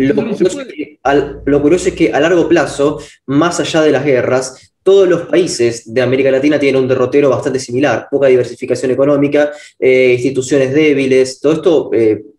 eh, 1.06 1.36
lo, 1.46 1.62
curioso 1.62 1.90
es 1.90 1.96
que 1.96 2.14
a 2.14 2.20
largo 2.20 2.48
plazo, 2.48 3.00
más 3.26 3.60
allá 3.60 3.82
de 3.82 3.92
las 3.92 4.06
guerras, 4.06 4.74
todos 4.84 5.08
los 5.08 5.22
países 5.24 5.94
de 5.94 6.02
América 6.02 6.30
Latina 6.30 6.60
tienen 6.60 6.82
un 6.82 6.88
derrotero 6.88 7.30
bastante 7.30 7.60
similar, 7.60 8.08
poca 8.12 8.28
diversificación 8.28 8.92
económica, 8.92 9.52
eh, 9.80 10.14
instituciones 10.14 10.74
débiles, 10.74 11.40
todo 11.40 11.54
esto 11.54 11.92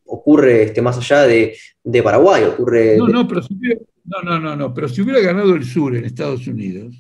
ocurre 0.07 0.65
este, 0.65 0.83
más 0.83 0.99
allá 0.99 1.23
de, 1.23 1.57
Paraguay, 2.03 2.45
ocurre... 2.45 2.97
No, 2.99 3.09
no, 3.09 3.27
pero 3.27 3.43
si 3.43 3.55
hubiera, 3.55 3.81
no, 4.05 4.23
no, 4.23 4.39
no, 4.39 4.57
no, 4.57 4.75
pero 4.75 4.89
si 4.89 5.01
hubiera 5.03 5.21
ganado 5.21 5.55
el 5.55 5.65
sur 5.65 5.97
en 5.97 6.05
Estados 6.05 6.47
Unidos, 6.47 6.95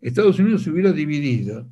Estados 0.00 0.38
Unidos 0.38 0.62
se 0.62 0.70
hubiera 0.70 0.92
dividido 0.92 1.68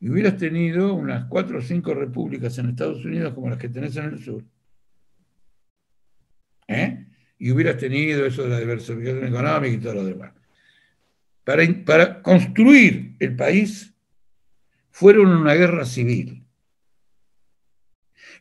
y 0.00 0.10
hubieras 0.10 0.36
tenido 0.36 0.94
unas 0.94 1.26
cuatro 1.28 1.58
o 1.58 1.62
cinco 1.62 1.94
repúblicas 1.94 2.56
en 2.58 2.70
Estados 2.70 3.04
Unidos 3.04 3.34
como 3.34 3.48
las 3.48 3.58
que 3.58 3.68
tenés 3.68 3.96
en 3.96 4.04
el 4.04 4.22
sur. 4.22 4.44
¿Eh? 6.68 7.07
Y 7.38 7.52
hubieras 7.52 7.76
tenido 7.76 8.26
eso 8.26 8.42
de 8.42 8.48
la 8.48 8.58
diversificación 8.58 9.26
económica 9.26 9.74
y 9.74 9.78
todo 9.78 9.94
lo 9.94 10.04
demás. 10.04 10.32
Para, 11.84 12.20
construir 12.20 13.16
el 13.18 13.34
país 13.34 13.94
fueron 14.90 15.28
una 15.28 15.54
guerra 15.54 15.86
civil. 15.86 16.44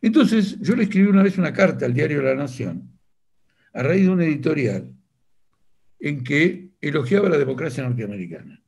Entonces, 0.02 0.60
yo 0.60 0.76
le 0.76 0.84
escribí 0.84 1.08
una 1.08 1.24
vez 1.24 1.38
una 1.38 1.54
carta 1.54 1.86
al 1.86 1.94
diario 1.94 2.22
La 2.22 2.36
Nación, 2.36 3.00
a 3.74 3.84
raíz 3.84 4.04
de 4.04 4.10
un 4.10 4.22
editorial, 4.22 4.94
en 6.00 6.24
que 6.24 6.72
elogiaba 6.82 7.30
la 7.30 7.38
democracia 7.38 7.84
norteamericana. 7.84 8.62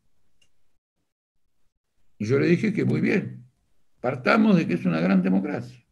Y 2.17 2.25
yo 2.25 2.39
le 2.39 2.47
dije 2.47 2.71
que 2.71 2.85
muy 2.85 3.01
bien, 3.01 3.43
partamos 3.99 4.55
de 4.55 4.67
que 4.67 4.75
es 4.75 4.85
una 4.85 5.01
gran 5.01 5.21
democracia. 5.21 5.83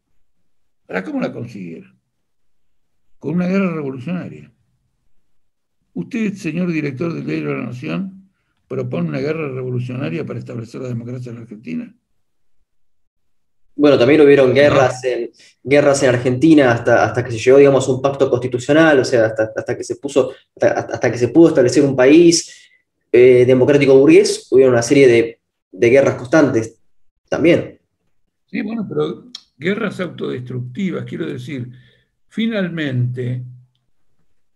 ¿Para 0.86 1.04
cómo 1.04 1.20
la 1.20 1.32
consiguieron? 1.32 1.97
Con 3.18 3.34
una 3.34 3.46
guerra 3.46 3.74
revolucionaria. 3.74 4.52
Usted, 5.94 6.34
señor 6.34 6.70
director 6.70 7.12
del 7.12 7.26
diario 7.26 7.56
La 7.56 7.66
Nación, 7.66 8.30
propone 8.68 9.08
una 9.08 9.18
guerra 9.18 9.48
revolucionaria 9.48 10.24
para 10.24 10.38
establecer 10.38 10.80
la 10.82 10.88
democracia 10.88 11.32
en 11.32 11.38
Argentina. 11.38 11.94
Bueno, 13.74 13.96
también 13.96 14.20
hubieron 14.20 14.52
guerras 14.52 15.04
en, 15.04 15.30
guerras 15.62 16.02
en 16.02 16.08
Argentina 16.08 16.72
hasta, 16.72 17.04
hasta 17.04 17.24
que 17.24 17.30
se 17.30 17.38
llegó, 17.38 17.58
digamos, 17.58 17.88
a 17.88 17.92
un 17.92 18.02
pacto 18.02 18.28
constitucional, 18.28 18.98
o 18.98 19.04
sea, 19.04 19.26
hasta, 19.26 19.76
que 19.76 19.84
se 19.84 19.96
puso, 19.96 20.32
hasta, 20.60 21.12
que 21.12 21.18
se 21.18 21.28
pudo 21.28 21.48
establecer 21.48 21.84
un 21.84 21.94
país 21.94 22.70
eh, 23.12 23.44
democrático 23.46 23.96
burgués, 23.96 24.48
hubieron 24.50 24.74
una 24.74 24.82
serie 24.82 25.06
de, 25.06 25.40
de, 25.70 25.90
guerras 25.90 26.16
constantes 26.16 26.80
también. 27.28 27.78
Sí, 28.46 28.62
bueno, 28.62 28.84
pero 28.88 29.30
guerras 29.56 30.00
autodestructivas, 30.00 31.04
quiero 31.04 31.26
decir, 31.26 31.70
finalmente 32.28 33.42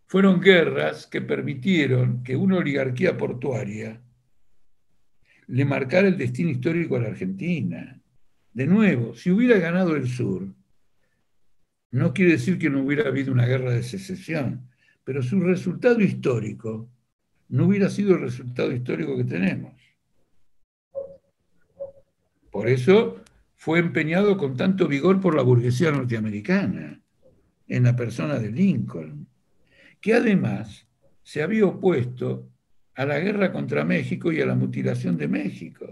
fueron 0.07 0.40
guerras 0.40 1.07
que 1.07 1.23
permitieron 1.23 2.23
que 2.23 2.36
una 2.36 2.59
oligarquía 2.59 3.16
portuaria 3.16 4.01
le 5.49 5.65
marcara 5.65 6.09
el 6.09 6.16
destino 6.16 6.51
histórico 6.51 6.97
a 6.97 7.01
la 7.01 7.09
Argentina. 7.09 8.01
De 8.53 8.66
nuevo, 8.66 9.15
si 9.15 9.31
hubiera 9.31 9.59
ganado 9.59 9.97
el 9.97 10.09
sur, 10.09 10.47
no 11.90 12.15
quiere 12.15 12.32
decir 12.32 12.59
que 12.59 12.70
no 12.70 12.82
hubiera 12.82 13.09
habido 13.09 13.32
una 13.32 13.47
guerra 13.47 13.73
de 13.73 13.82
secesión, 13.82 14.69
pero 15.05 15.23
su 15.23 15.40
resultado 15.40 16.01
histórico 16.01 16.89
no 17.49 17.66
hubiera 17.66 17.90
sido 17.90 18.15
el 18.15 18.23
resultado 18.23 18.73
histórico 18.73 19.16
que 19.16 19.24
tenemos. 19.24 19.74
Por 22.51 22.69
eso 22.69 23.23
fue 23.57 23.78
empeñado 23.78 24.39
con 24.39 24.57
tanto 24.57 24.89
vigor 24.89 25.20
por 25.20 25.35
la 25.35 25.43
burguesía 25.43 25.90
norteamericana, 25.90 27.01
en 27.68 27.84
la 27.84 27.97
persona 27.97 28.39
de 28.39 28.51
Lincoln, 28.51 29.26
que 30.01 30.14
además 30.14 30.86
se 31.22 31.43
había 31.43 31.66
opuesto 31.66 32.51
a 32.94 33.06
la 33.06 33.18
guerra 33.18 33.52
contra 33.52 33.84
México 33.84 34.32
y 34.32 34.40
a 34.40 34.47
la 34.47 34.55
mutilación 34.55 35.16
de 35.16 35.28
México. 35.28 35.86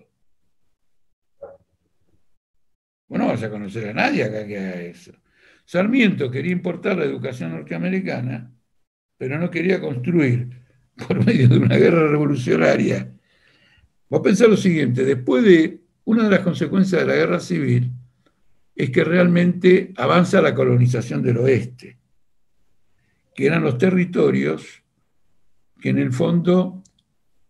Bueno, 3.09 3.25
no 3.25 3.33
vas 3.33 3.43
a 3.43 3.51
conocer 3.51 3.89
a 3.89 3.95
nadie 3.95 4.25
acá 4.25 4.47
que 4.47 4.59
haga 4.59 4.83
eso. 4.83 5.13
Sarmiento 5.65 6.31
quería 6.31 6.53
importar 6.53 6.97
la 6.97 7.05
educación 7.05 7.53
norteamericana, 7.53 8.53
pero 9.17 9.39
no 9.39 9.51
quería 9.51 9.81
construir 9.81 10.49
por 11.09 11.25
medio 11.25 11.49
de 11.49 11.59
una 11.59 11.77
guerra 11.77 12.09
revolucionaria. 12.09 13.13
Vos 14.09 14.21
pensás 14.21 14.49
lo 14.49 14.57
siguiente, 14.57 15.05
después 15.05 15.45
de 15.45 15.81
una 16.05 16.25
de 16.25 16.31
las 16.31 16.41
consecuencias 16.41 17.01
de 17.01 17.07
la 17.07 17.15
guerra 17.15 17.41
civil 17.41 17.93
es 18.81 18.91
que 18.91 19.05
realmente 19.05 19.93
avanza 19.97 20.41
la 20.41 20.55
colonización 20.55 21.23
del 21.23 21.37
oeste, 21.37 21.99
que 23.35 23.47
eran 23.47 23.63
los 23.63 23.77
territorios 23.77 24.83
que 25.79 25.91
en 25.91 25.99
el 25.99 26.15
fondo 26.15 26.83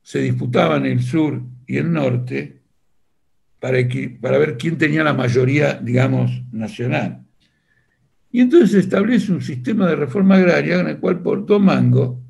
se 0.02 0.20
disputaban 0.20 0.86
el 0.86 1.00
sur 1.00 1.40
y 1.68 1.76
el 1.76 1.92
norte 1.92 2.62
para, 3.60 3.78
para 4.20 4.38
ver 4.38 4.56
quién 4.56 4.76
tenía 4.76 5.04
la 5.04 5.14
mayoría, 5.14 5.74
digamos, 5.74 6.42
nacional. 6.50 7.24
Y 8.32 8.40
entonces 8.40 8.72
se 8.72 8.80
establece 8.80 9.30
un 9.30 9.42
sistema 9.42 9.86
de 9.86 9.94
reforma 9.94 10.34
agraria 10.34 10.80
en 10.80 10.88
el 10.88 10.98
cual 10.98 11.22
por 11.22 11.46
todo 11.46 11.60
mango 11.60 12.20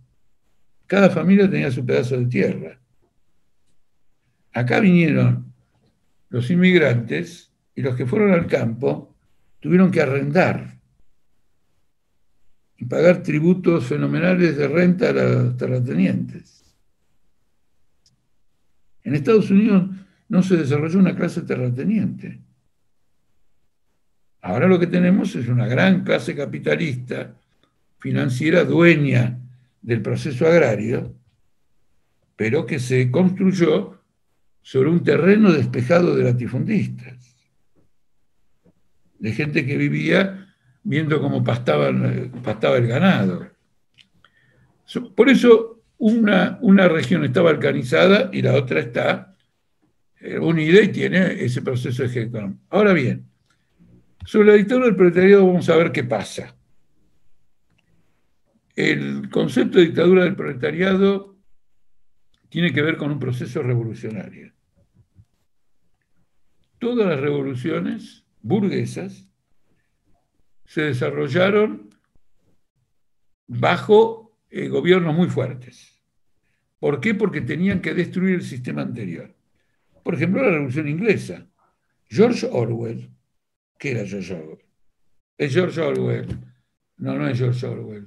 cada 0.86 1.08
familia 1.08 1.48
tenía 1.48 1.70
su 1.70 1.86
pedazo 1.86 2.18
de 2.18 2.26
tierra. 2.26 2.78
Acá 4.52 4.80
vinieron 4.80 5.54
los 6.28 6.50
inmigrantes 6.50 7.49
y 7.80 7.82
los 7.82 7.96
que 7.96 8.04
fueron 8.04 8.32
al 8.32 8.46
campo 8.46 9.16
tuvieron 9.58 9.90
que 9.90 10.02
arrendar 10.02 10.78
y 12.76 12.84
pagar 12.84 13.22
tributos 13.22 13.86
fenomenales 13.86 14.58
de 14.58 14.68
renta 14.68 15.08
a 15.08 15.12
los 15.14 15.56
terratenientes. 15.56 16.62
En 19.02 19.14
Estados 19.14 19.50
Unidos 19.50 19.88
no 20.28 20.42
se 20.42 20.58
desarrolló 20.58 20.98
una 20.98 21.16
clase 21.16 21.40
terrateniente. 21.40 22.38
Ahora 24.42 24.68
lo 24.68 24.78
que 24.78 24.86
tenemos 24.86 25.34
es 25.34 25.48
una 25.48 25.66
gran 25.66 26.04
clase 26.04 26.36
capitalista, 26.36 27.34
financiera, 27.98 28.64
dueña 28.64 29.38
del 29.80 30.02
proceso 30.02 30.46
agrario, 30.46 31.14
pero 32.36 32.66
que 32.66 32.78
se 32.78 33.10
construyó 33.10 34.02
sobre 34.60 34.90
un 34.90 35.02
terreno 35.02 35.50
despejado 35.50 36.14
de 36.14 36.24
latifundistas, 36.24 37.29
de 39.20 39.32
gente 39.32 39.64
que 39.64 39.76
vivía 39.76 40.48
viendo 40.82 41.20
cómo 41.20 41.44
pastaba, 41.44 41.90
pastaba 42.42 42.78
el 42.78 42.88
ganado. 42.88 43.48
Por 45.14 45.28
eso 45.28 45.82
una, 45.98 46.58
una 46.62 46.88
región 46.88 47.24
está 47.24 47.42
balcanizada 47.42 48.30
y 48.32 48.42
la 48.42 48.54
otra 48.54 48.80
está 48.80 49.36
eh, 50.20 50.38
unida 50.38 50.80
y 50.80 50.88
tiene 50.88 51.44
ese 51.44 51.62
proceso 51.62 52.02
económico. 52.02 52.60
Ahora 52.70 52.94
bien, 52.94 53.26
sobre 54.24 54.48
la 54.48 54.54
dictadura 54.54 54.86
del 54.86 54.96
proletariado 54.96 55.46
vamos 55.46 55.68
a 55.68 55.76
ver 55.76 55.92
qué 55.92 56.04
pasa. 56.04 56.56
El 58.74 59.28
concepto 59.30 59.78
de 59.78 59.84
dictadura 59.84 60.24
del 60.24 60.34
proletariado 60.34 61.36
tiene 62.48 62.72
que 62.72 62.82
ver 62.82 62.96
con 62.96 63.10
un 63.10 63.18
proceso 63.18 63.62
revolucionario. 63.62 64.52
Todas 66.78 67.06
las 67.06 67.20
revoluciones 67.20 68.19
burguesas 68.42 69.26
se 70.64 70.82
desarrollaron 70.82 71.90
bajo 73.46 74.36
eh, 74.50 74.68
gobiernos 74.68 75.14
muy 75.14 75.28
fuertes. 75.28 76.00
¿Por 76.78 77.00
qué? 77.00 77.14
Porque 77.14 77.40
tenían 77.40 77.80
que 77.80 77.94
destruir 77.94 78.36
el 78.36 78.42
sistema 78.42 78.82
anterior. 78.82 79.34
Por 80.02 80.14
ejemplo, 80.14 80.42
la 80.42 80.50
Revolución 80.50 80.88
Inglesa. 80.88 81.46
George 82.06 82.48
Orwell. 82.50 83.10
¿Qué 83.78 83.92
era 83.92 84.06
George 84.06 84.34
Orwell? 84.34 84.64
Es 85.36 85.52
George 85.52 85.80
Orwell. 85.80 86.38
No, 86.96 87.16
no 87.16 87.28
es 87.28 87.38
George 87.38 87.66
Orwell. 87.66 88.06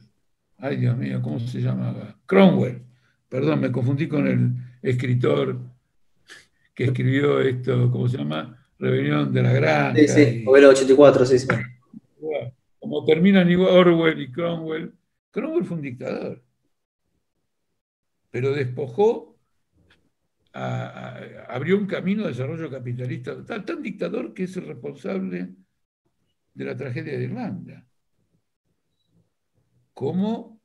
Ay, 0.57 0.77
Dios 0.77 0.97
mío, 0.97 1.21
¿cómo 1.21 1.39
se 1.39 1.61
llamaba? 1.61 2.17
Cromwell. 2.25 2.83
Perdón, 3.27 3.59
me 3.59 3.71
confundí 3.71 4.07
con 4.07 4.27
el 4.27 4.53
escritor 4.81 5.59
que 6.73 6.85
escribió 6.85 7.41
esto, 7.41 7.91
¿cómo 7.91 8.07
se 8.07 8.17
llama? 8.17 8.62
Rebelión 8.79 9.33
de 9.33 9.41
la 9.41 9.53
Granja. 9.53 9.95
Sí, 9.95 10.07
sí, 10.07 10.45
84, 10.45 11.25
sí, 11.25 11.39
sí. 11.39 11.47
Como 12.79 13.05
terminan 13.05 13.49
igual 13.49 13.73
Orwell 13.73 14.21
y 14.21 14.31
Cromwell, 14.31 14.93
Cromwell 15.31 15.65
fue 15.65 15.77
un 15.77 15.83
dictador, 15.83 16.43
pero 18.29 18.51
despojó, 18.51 19.37
abrió 20.51 21.77
un 21.77 21.87
camino 21.87 22.23
de 22.23 22.29
desarrollo 22.29 22.69
capitalista 22.69 23.43
tan, 23.45 23.65
tan 23.65 23.81
dictador 23.81 24.33
que 24.33 24.43
es 24.43 24.57
el 24.57 24.67
responsable 24.67 25.55
de 26.53 26.65
la 26.65 26.75
tragedia 26.75 27.17
de 27.17 27.23
Irlanda. 27.23 27.87
Como 29.93 30.61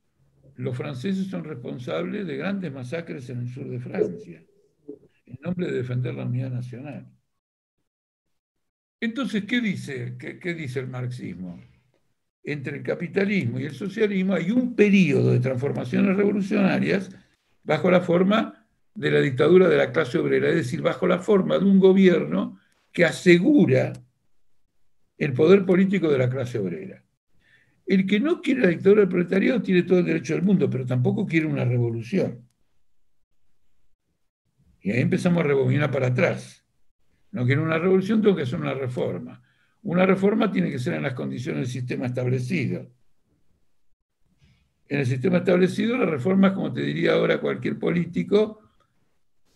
los 0.56 0.76
franceses 0.76 1.28
son 1.28 1.44
responsables 1.44 2.26
de 2.26 2.36
grandes 2.36 2.72
masacres 2.72 3.30
en 3.30 3.40
el 3.40 3.48
sur 3.48 3.68
de 3.68 3.78
Francia, 3.78 4.44
en 5.26 5.38
nombre 5.40 5.66
de 5.66 5.72
defender 5.72 6.14
la 6.14 6.24
unidad 6.24 6.50
nacional. 6.50 7.08
Entonces, 9.00 9.44
¿qué 9.44 9.60
dice, 9.60 10.16
qué, 10.18 10.54
dice 10.54 10.80
el 10.80 10.88
marxismo? 10.88 11.60
Entre 12.42 12.78
el 12.78 12.82
capitalismo 12.82 13.60
y 13.60 13.64
el 13.64 13.74
socialismo 13.74 14.34
hay 14.34 14.50
un 14.50 14.74
periodo 14.74 15.32
de 15.32 15.40
transformaciones 15.40 16.16
revolucionarias 16.16 17.10
bajo 17.62 17.90
la 17.90 18.00
forma 18.00 18.66
de 18.94 19.10
la 19.10 19.20
dictadura 19.20 19.68
de 19.68 19.76
la 19.76 19.92
clase 19.92 20.18
obrera, 20.18 20.48
es 20.48 20.56
decir, 20.56 20.82
bajo 20.82 21.06
la 21.06 21.20
forma 21.20 21.58
de 21.58 21.64
un 21.64 21.78
gobierno 21.78 22.58
que 22.90 23.04
asegura 23.04 23.92
el 25.16 25.32
poder 25.32 25.64
político 25.64 26.10
de 26.10 26.18
la 26.18 26.30
clase 26.30 26.58
obrera. 26.58 27.04
El 27.86 28.06
que 28.06 28.18
no 28.18 28.40
quiere 28.40 28.62
la 28.62 28.68
dictadura 28.68 29.02
del 29.02 29.10
proletariado 29.10 29.62
tiene 29.62 29.82
todo 29.82 30.00
el 30.00 30.06
derecho 30.06 30.34
del 30.34 30.42
mundo, 30.42 30.68
pero 30.68 30.84
tampoco 30.84 31.26
quiere 31.26 31.46
una 31.46 31.64
revolución. 31.64 32.48
Y 34.80 34.90
ahí 34.90 35.00
empezamos 35.00 35.40
a 35.40 35.46
rebobinar 35.46 35.90
para 35.90 36.08
atrás. 36.08 36.64
No 37.32 37.44
quiero 37.44 37.62
una 37.62 37.78
revolución, 37.78 38.22
tengo 38.22 38.36
que 38.36 38.42
hacer 38.42 38.60
una 38.60 38.74
reforma. 38.74 39.42
Una 39.82 40.06
reforma 40.06 40.50
tiene 40.50 40.70
que 40.70 40.78
ser 40.78 40.94
en 40.94 41.02
las 41.02 41.14
condiciones 41.14 41.60
del 41.60 41.68
sistema 41.68 42.06
establecido. 42.06 42.86
En 44.88 45.00
el 45.00 45.06
sistema 45.06 45.38
establecido, 45.38 45.98
las 45.98 46.08
reformas, 46.08 46.52
como 46.52 46.72
te 46.72 46.80
diría 46.80 47.12
ahora 47.12 47.40
cualquier 47.40 47.78
político, 47.78 48.62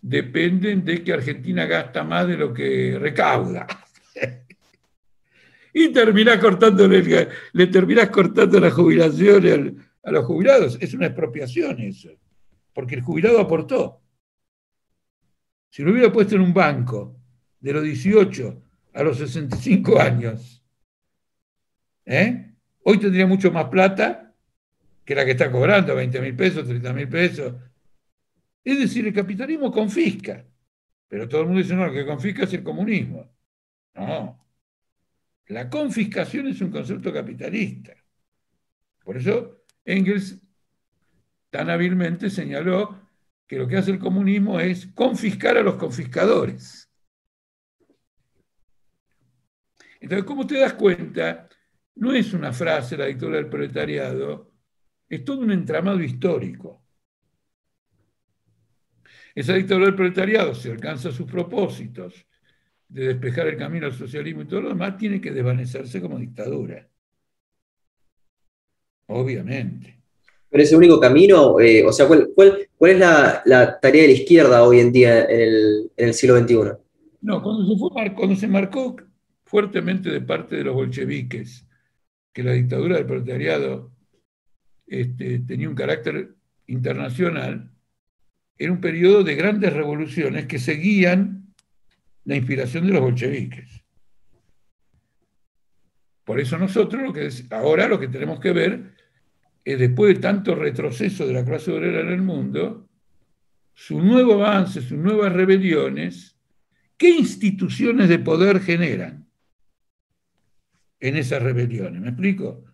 dependen 0.00 0.84
de 0.84 1.02
que 1.02 1.12
Argentina 1.12 1.64
gasta 1.64 2.04
más 2.04 2.28
de 2.28 2.36
lo 2.36 2.52
que 2.52 2.98
recauda. 3.00 3.66
y 5.72 5.88
terminás 5.88 6.38
cortándole, 6.38 7.28
le 7.52 7.66
terminás 7.68 8.10
cortando 8.10 8.60
las 8.60 8.74
jubilaciones 8.74 9.72
a 10.04 10.10
los 10.10 10.24
jubilados. 10.26 10.76
Es 10.80 10.92
una 10.92 11.06
expropiación 11.06 11.80
eso, 11.80 12.10
porque 12.74 12.96
el 12.96 13.02
jubilado 13.02 13.40
aportó. 13.40 14.00
Si 15.70 15.82
lo 15.82 15.92
hubiera 15.92 16.12
puesto 16.12 16.34
en 16.34 16.42
un 16.42 16.52
banco 16.52 17.21
de 17.62 17.72
los 17.72 17.82
18 17.82 18.62
a 18.92 19.02
los 19.02 19.16
65 19.16 19.98
años, 19.98 20.62
¿eh? 22.04 22.52
hoy 22.82 22.98
tendría 22.98 23.26
mucho 23.26 23.50
más 23.50 23.66
plata 23.66 24.34
que 25.04 25.14
la 25.14 25.24
que 25.24 25.30
está 25.30 25.50
cobrando, 25.50 25.94
20 25.94 26.20
mil 26.20 26.36
pesos, 26.36 26.66
30 26.66 26.92
mil 26.92 27.08
pesos. 27.08 27.54
Es 28.62 28.78
decir, 28.78 29.06
el 29.06 29.14
capitalismo 29.14 29.72
confisca, 29.72 30.44
pero 31.08 31.28
todo 31.28 31.40
el 31.42 31.46
mundo 31.46 31.62
dice, 31.62 31.74
no, 31.74 31.86
lo 31.86 31.92
que 31.92 32.04
confisca 32.04 32.44
es 32.44 32.52
el 32.52 32.62
comunismo. 32.62 33.32
No, 33.94 34.44
la 35.46 35.70
confiscación 35.70 36.48
es 36.48 36.60
un 36.60 36.70
concepto 36.70 37.12
capitalista. 37.12 37.92
Por 39.04 39.16
eso 39.16 39.64
Engels 39.84 40.40
tan 41.50 41.70
hábilmente 41.70 42.30
señaló 42.30 43.00
que 43.46 43.58
lo 43.58 43.68
que 43.68 43.76
hace 43.76 43.90
el 43.90 43.98
comunismo 43.98 44.58
es 44.60 44.86
confiscar 44.86 45.58
a 45.58 45.62
los 45.62 45.74
confiscadores. 45.74 46.81
Entonces, 50.02 50.26
como 50.26 50.44
te 50.44 50.58
das 50.58 50.72
cuenta, 50.72 51.48
no 51.94 52.12
es 52.12 52.34
una 52.34 52.52
frase 52.52 52.96
la 52.96 53.06
dictadura 53.06 53.36
del 53.36 53.48
proletariado, 53.48 54.50
es 55.08 55.24
todo 55.24 55.40
un 55.40 55.52
entramado 55.52 56.02
histórico. 56.02 56.82
Esa 59.32 59.54
dictadura 59.54 59.86
del 59.86 59.94
proletariado, 59.94 60.56
si 60.56 60.70
alcanza 60.70 61.12
sus 61.12 61.30
propósitos 61.30 62.26
de 62.88 63.06
despejar 63.08 63.46
el 63.46 63.56
camino 63.56 63.86
al 63.86 63.92
socialismo 63.92 64.42
y 64.42 64.46
todo 64.46 64.62
lo 64.62 64.68
demás, 64.70 64.96
tiene 64.98 65.20
que 65.20 65.30
desvanecerse 65.30 66.00
como 66.00 66.18
dictadura. 66.18 66.88
Obviamente. 69.06 70.02
Pero 70.50 70.64
ese 70.64 70.76
único 70.76 70.98
camino, 70.98 71.60
eh, 71.60 71.84
o 71.86 71.92
sea, 71.92 72.08
¿cuál, 72.08 72.28
es 72.80 72.98
la, 72.98 73.78
tarea 73.80 74.02
de 74.02 74.08
la 74.08 74.14
izquierda 74.14 74.64
hoy 74.64 74.80
en 74.80 74.90
día 74.90 75.26
en 75.26 75.90
el, 75.96 76.12
siglo 76.12 76.38
XXI? 76.40 76.72
No, 77.20 77.40
cuando 77.40 77.64
se, 77.64 77.78
fue, 77.78 78.14
cuando 78.14 78.34
se 78.34 78.48
marcó 78.48 78.96
fuertemente 79.52 80.08
de 80.08 80.22
parte 80.22 80.56
de 80.56 80.64
los 80.64 80.74
bolcheviques, 80.74 81.68
que 82.32 82.42
la 82.42 82.52
dictadura 82.52 82.96
del 82.96 83.04
proletariado 83.04 83.92
este, 84.86 85.40
tenía 85.40 85.68
un 85.68 85.74
carácter 85.74 86.34
internacional, 86.68 87.70
era 88.56 88.72
un 88.72 88.80
periodo 88.80 89.22
de 89.22 89.34
grandes 89.34 89.70
revoluciones 89.74 90.46
que 90.46 90.58
seguían 90.58 91.52
la 92.24 92.36
inspiración 92.36 92.86
de 92.86 92.94
los 92.94 93.02
bolcheviques. 93.02 93.84
Por 96.24 96.40
eso 96.40 96.56
nosotros 96.56 97.02
lo 97.02 97.12
que 97.12 97.28
ahora 97.50 97.88
lo 97.88 98.00
que 98.00 98.08
tenemos 98.08 98.40
que 98.40 98.52
ver 98.52 98.94
es 99.66 99.78
después 99.78 100.14
de 100.14 100.20
tanto 100.22 100.54
retroceso 100.54 101.26
de 101.26 101.34
la 101.34 101.44
clase 101.44 101.70
obrera 101.70 102.00
en 102.00 102.08
el 102.08 102.22
mundo, 102.22 102.88
su 103.74 104.00
nuevo 104.00 104.42
avance, 104.42 104.80
sus 104.80 104.96
nuevas 104.96 105.30
rebeliones, 105.30 106.38
¿qué 106.96 107.10
instituciones 107.10 108.08
de 108.08 108.18
poder 108.18 108.58
generan? 108.58 109.21
En 111.02 111.16
esas 111.16 111.42
rebeliones. 111.42 112.00
¿Me 112.00 112.08
explico? 112.10 112.64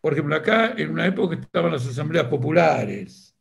Por 0.00 0.12
ejemplo, 0.12 0.36
acá 0.36 0.74
en 0.76 0.90
una 0.90 1.04
época 1.04 1.34
estaban 1.34 1.72
las 1.72 1.86
asambleas 1.86 2.26
populares. 2.26 3.36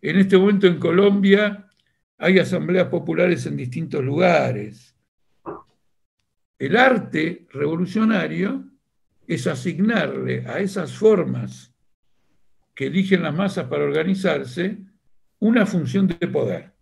En 0.00 0.18
este 0.18 0.38
momento 0.38 0.66
en 0.66 0.78
Colombia 0.78 1.68
hay 2.16 2.38
asambleas 2.38 2.88
populares 2.88 3.44
en 3.44 3.58
distintos 3.58 4.02
lugares. 4.02 4.96
El 6.58 6.76
arte 6.76 7.46
revolucionario 7.52 8.64
es 9.26 9.46
asignarle 9.46 10.46
a 10.46 10.58
esas 10.60 10.92
formas 10.94 11.70
que 12.74 12.86
eligen 12.86 13.22
las 13.22 13.34
masas 13.34 13.66
para 13.66 13.84
organizarse 13.84 14.78
una 15.38 15.66
función 15.66 16.06
de 16.06 16.28
poder. 16.28 16.72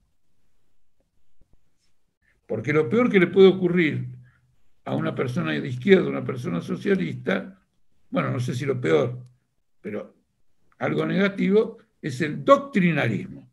Porque 2.47 2.73
lo 2.73 2.89
peor 2.89 3.11
que 3.11 3.19
le 3.19 3.27
puede 3.27 3.49
ocurrir 3.49 4.22
a 4.85 4.95
una 4.95 5.15
persona 5.15 5.53
de 5.53 5.69
izquierda, 5.69 6.09
una 6.09 6.25
persona 6.25 6.61
socialista, 6.61 7.61
bueno, 8.11 8.31
no 8.31 8.41
sé 8.41 8.55
si 8.55 8.67
lo 8.67 8.81
peor, 8.81 9.25
pero 9.81 10.15
algo 10.79 11.07
negativo, 11.07 11.79
es 12.01 12.21
el 12.21 12.45
doctrinarismo. 12.45 13.49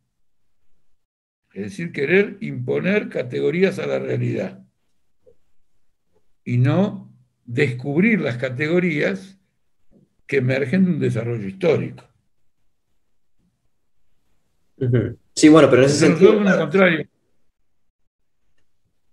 Es 1.53 1.63
decir, 1.63 1.91
querer 1.91 2.37
imponer 2.41 3.09
categorías 3.09 3.79
a 3.79 3.87
la 3.87 3.99
realidad 3.99 4.63
y 6.43 6.57
no 6.57 7.11
descubrir 7.45 8.21
las 8.21 8.37
categorías 8.37 9.37
que 10.25 10.37
emergen 10.37 10.85
de 10.85 10.91
un 10.91 10.99
desarrollo 10.99 11.47
histórico. 11.47 12.03
Sí, 15.35 15.49
bueno, 15.49 15.69
pero 15.69 15.83
en 15.83 15.89
ese 15.89 16.07
sentido. 16.07 16.39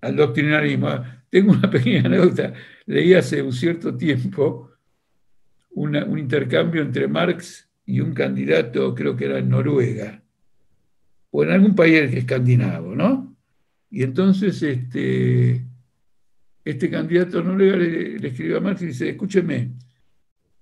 Al 0.01 0.17
doctrinarismo. 0.17 1.16
Tengo 1.31 1.53
una 1.53 1.71
pequeña 1.71 2.07
anécdota. 2.07 2.53
Leí 2.87 3.15
hace 3.15 3.43
un 3.43 3.53
cierto 3.53 3.97
tiempo 3.97 4.71
un 5.77 6.19
intercambio 6.19 6.81
entre 6.81 7.07
Marx 7.07 7.69
y 7.85 8.01
un 8.01 8.15
candidato, 8.15 8.95
creo 8.95 9.15
que 9.15 9.27
era 9.27 9.39
en 9.39 9.51
Noruega, 9.51 10.23
o 11.31 11.45
en 11.45 11.51
algún 11.51 11.75
país 11.75 12.15
escandinavo, 12.15 12.95
¿no? 12.95 13.37
Y 13.91 14.03
entonces 14.03 14.61
este, 14.63 15.63
este 16.65 16.91
candidato 16.91 17.43
noruega 17.43 17.77
le, 17.77 18.19
le 18.19 18.29
escribió 18.29 18.59
a 18.59 18.61
Marx 18.61 18.83
y 18.83 18.87
dice, 18.87 19.11
escúcheme, 19.11 19.73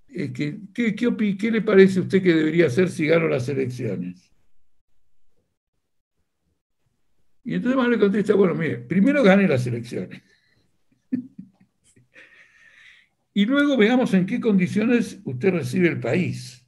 eh, 0.09 0.32
¿qué, 0.32 0.59
qué, 0.74 0.95
qué, 0.95 1.51
le 1.51 1.62
parece 1.62 2.01
a 2.01 2.03
usted 2.03 2.23
que 2.23 2.35
debería 2.35 2.66
hacer 2.66 2.89
si 2.89 3.07
gano 3.07 3.28
las 3.28 3.49
elecciones? 3.49 4.31
Y 7.45 7.55
entonces 7.55 7.77
Marx 7.77 7.91
le 7.91 7.99
contesta, 7.99 8.35
bueno, 8.35 8.55
mire, 8.55 8.78
primero 8.78 9.23
gane 9.23 9.47
las 9.47 9.66
elecciones. 9.66 10.23
Y 13.35 13.47
luego 13.47 13.77
veamos 13.77 14.15
en 14.15 14.27
qué 14.27 14.40
condiciones 14.40 15.19
usted 15.24 15.51
recibe 15.51 15.89
el 15.89 16.01
país. 16.01 16.65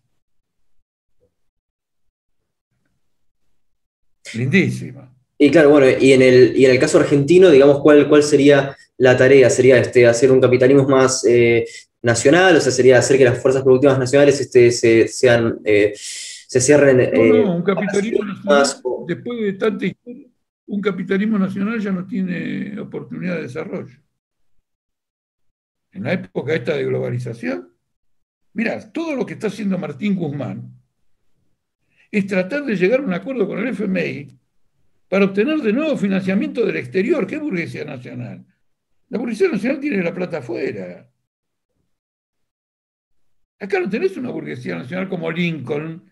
Lindísima. 4.35 5.15
Y 5.39 5.51
claro, 5.51 5.71
bueno, 5.71 5.87
y 6.01 6.13
en 6.13 6.23
el, 6.23 6.57
y 6.57 6.65
en 6.65 6.73
el 6.73 6.79
caso 6.81 6.99
argentino, 6.99 7.51
digamos, 7.51 7.81
¿cuál, 7.81 8.09
cuál 8.09 8.25
sería 8.25 8.77
la 8.97 9.17
tarea? 9.17 9.49
¿Sería 9.49 9.79
este, 9.79 10.07
hacer 10.07 10.33
un 10.33 10.41
capitalismo 10.41 10.89
más 10.89 11.25
eh, 11.25 11.65
nacional? 12.03 12.57
O 12.57 12.61
sea, 12.61 12.73
sería 12.73 12.99
hacer 12.99 13.17
que 13.19 13.25
las 13.25 13.41
fuerzas 13.41 13.63
productivas 13.63 13.99
nacionales 13.99 14.41
este, 14.41 14.73
se, 14.73 15.07
sean, 15.07 15.61
eh, 15.65 15.93
se 15.95 16.61
cierren. 16.61 16.97
No, 16.97 17.05
no, 17.05 17.35
eh, 17.37 17.45
un 17.45 17.63
capitalismo 17.63 18.25
nacional, 18.25 18.67
después 19.07 19.41
de 19.41 19.53
tanta 19.53 19.87
historia, 19.87 20.27
un 20.67 20.81
capitalismo 20.81 21.39
nacional 21.39 21.79
ya 21.79 21.93
no 21.93 22.05
tiene 22.07 22.81
oportunidad 22.81 23.37
de 23.37 23.43
desarrollo. 23.43 24.06
En 25.97 26.03
la 26.03 26.13
época 26.13 26.53
esta 26.53 26.77
de 26.77 26.85
globalización, 26.85 27.73
mira, 28.53 28.93
todo 28.93 29.17
lo 29.17 29.25
que 29.25 29.33
está 29.33 29.47
haciendo 29.47 29.79
Martín 29.79 30.15
Guzmán 30.15 30.79
es 32.11 32.27
tratar 32.27 32.67
de 32.67 32.77
llegar 32.77 33.01
a 33.01 33.03
un 33.03 33.15
acuerdo 33.15 33.49
con 33.49 33.59
el 33.59 33.69
FMI 33.69 34.39
para 35.09 35.25
obtener 35.25 35.59
de 35.61 35.73
nuevo 35.73 35.97
financiamiento 35.97 36.67
del 36.67 36.77
exterior. 36.77 37.27
¿Qué 37.27 37.39
burguesía 37.39 37.87
nacional? 37.87 38.45
La 39.09 39.19
burguesía 39.19 39.49
nacional 39.49 39.81
tiene 39.81 40.03
la 40.03 40.13
plata 40.13 40.39
afuera. 40.39 41.11
Acá 43.59 43.81
no 43.81 43.89
tenés 43.89 44.19
una 44.19 44.31
burguesía 44.31 44.77
nacional 44.77 45.09
como 45.09 45.31
Lincoln 45.31 46.11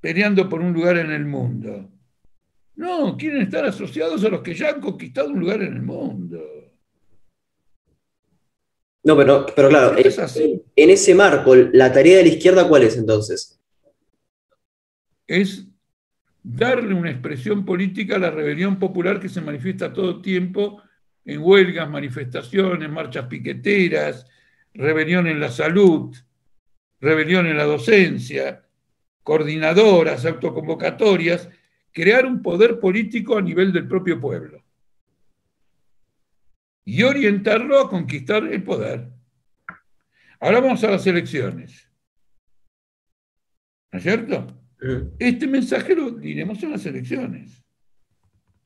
peleando 0.00 0.48
por 0.48 0.62
un 0.62 0.72
lugar 0.72 0.96
en 0.96 1.10
el 1.10 1.26
mundo. 1.26 1.92
No, 2.76 3.14
quieren 3.18 3.42
estar 3.42 3.66
asociados 3.66 4.24
a 4.24 4.30
los 4.30 4.40
que 4.40 4.54
ya 4.54 4.70
han 4.70 4.80
conquistado 4.80 5.28
un 5.28 5.40
lugar 5.40 5.60
en 5.60 5.74
el 5.74 5.82
mundo. 5.82 6.61
No, 9.04 9.16
pero, 9.16 9.46
pero 9.54 9.68
claro, 9.68 9.96
es 9.96 10.18
así. 10.18 10.62
en 10.76 10.90
ese 10.90 11.14
marco, 11.14 11.56
¿la 11.56 11.92
tarea 11.92 12.18
de 12.18 12.22
la 12.22 12.28
izquierda 12.28 12.68
cuál 12.68 12.84
es 12.84 12.96
entonces? 12.96 13.60
Es 15.26 15.66
darle 16.42 16.94
una 16.94 17.10
expresión 17.10 17.64
política 17.64 18.16
a 18.16 18.20
la 18.20 18.30
rebelión 18.30 18.78
popular 18.78 19.18
que 19.18 19.28
se 19.28 19.40
manifiesta 19.40 19.92
todo 19.92 20.20
tiempo 20.20 20.82
en 21.24 21.40
huelgas, 21.40 21.88
manifestaciones, 21.88 22.90
marchas 22.90 23.26
piqueteras, 23.26 24.26
rebelión 24.74 25.26
en 25.26 25.40
la 25.40 25.50
salud, 25.50 26.16
rebelión 27.00 27.46
en 27.46 27.56
la 27.56 27.64
docencia, 27.64 28.64
coordinadoras, 29.22 30.24
autoconvocatorias, 30.26 31.48
crear 31.92 32.24
un 32.26 32.40
poder 32.40 32.78
político 32.78 33.36
a 33.36 33.42
nivel 33.42 33.72
del 33.72 33.88
propio 33.88 34.20
pueblo 34.20 34.62
y 36.84 37.02
orientarlo 37.02 37.78
a 37.78 37.88
conquistar 37.88 38.44
el 38.44 38.62
poder. 38.62 39.08
Ahora 40.40 40.60
vamos 40.60 40.82
a 40.84 40.90
las 40.90 41.06
elecciones. 41.06 41.88
¿No 43.92 43.98
es 43.98 44.02
cierto? 44.02 44.46
Este 45.18 45.46
mensaje 45.46 45.94
lo 45.94 46.10
diremos 46.10 46.62
en 46.62 46.72
las 46.72 46.84
elecciones. 46.86 47.62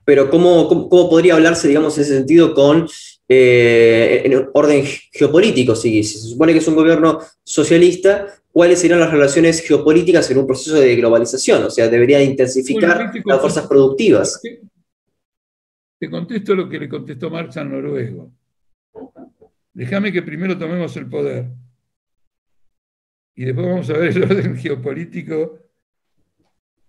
Pero 0.05 0.31
¿cómo, 0.31 0.89
podría 0.89 1.35
hablarse, 1.35 1.67
digamos, 1.67 1.97
en 1.97 2.05
ese 2.05 2.15
sentido 2.15 2.55
con 2.55 2.89
eh, 3.29 4.23
en 4.25 4.49
orden 4.55 4.85
geopolítico? 5.13 5.75
Si, 5.75 6.03
se 6.05 6.19
supone 6.21 6.53
que 6.53 6.61
es 6.61 6.69
un 6.69 6.77
gobierno 6.77 7.19
socialista, 7.43 8.27
¿cuáles 8.53 8.79
serían 8.79 9.01
las 9.01 9.11
relaciones 9.11 9.61
geopolíticas 9.61 10.31
en 10.31 10.39
un 10.39 10.47
proceso 10.47 10.77
de 10.77 10.95
globalización? 10.95 11.65
O 11.65 11.71
sea, 11.71 11.89
debería 11.89 12.23
intensificar 12.23 13.13
las 13.25 13.41
fuerzas 13.41 13.67
productivas. 13.67 14.41
Te 15.99 16.11
contesto 16.11 16.55
lo 16.55 16.69
que 16.69 16.79
le 16.79 16.89
contestó 16.89 17.31
Marx 17.31 17.57
al 17.57 17.71
noruego. 17.71 18.33
Déjame 19.73 20.13
que 20.13 20.23
primero 20.23 20.57
tomemos 20.57 20.97
el 20.97 21.07
poder 21.07 21.51
y 23.35 23.45
después 23.45 23.67
vamos 23.67 23.91
a 23.91 23.93
ver 23.95 24.17
el 24.17 24.23
orden 24.31 24.57
geopolítico 24.57 25.59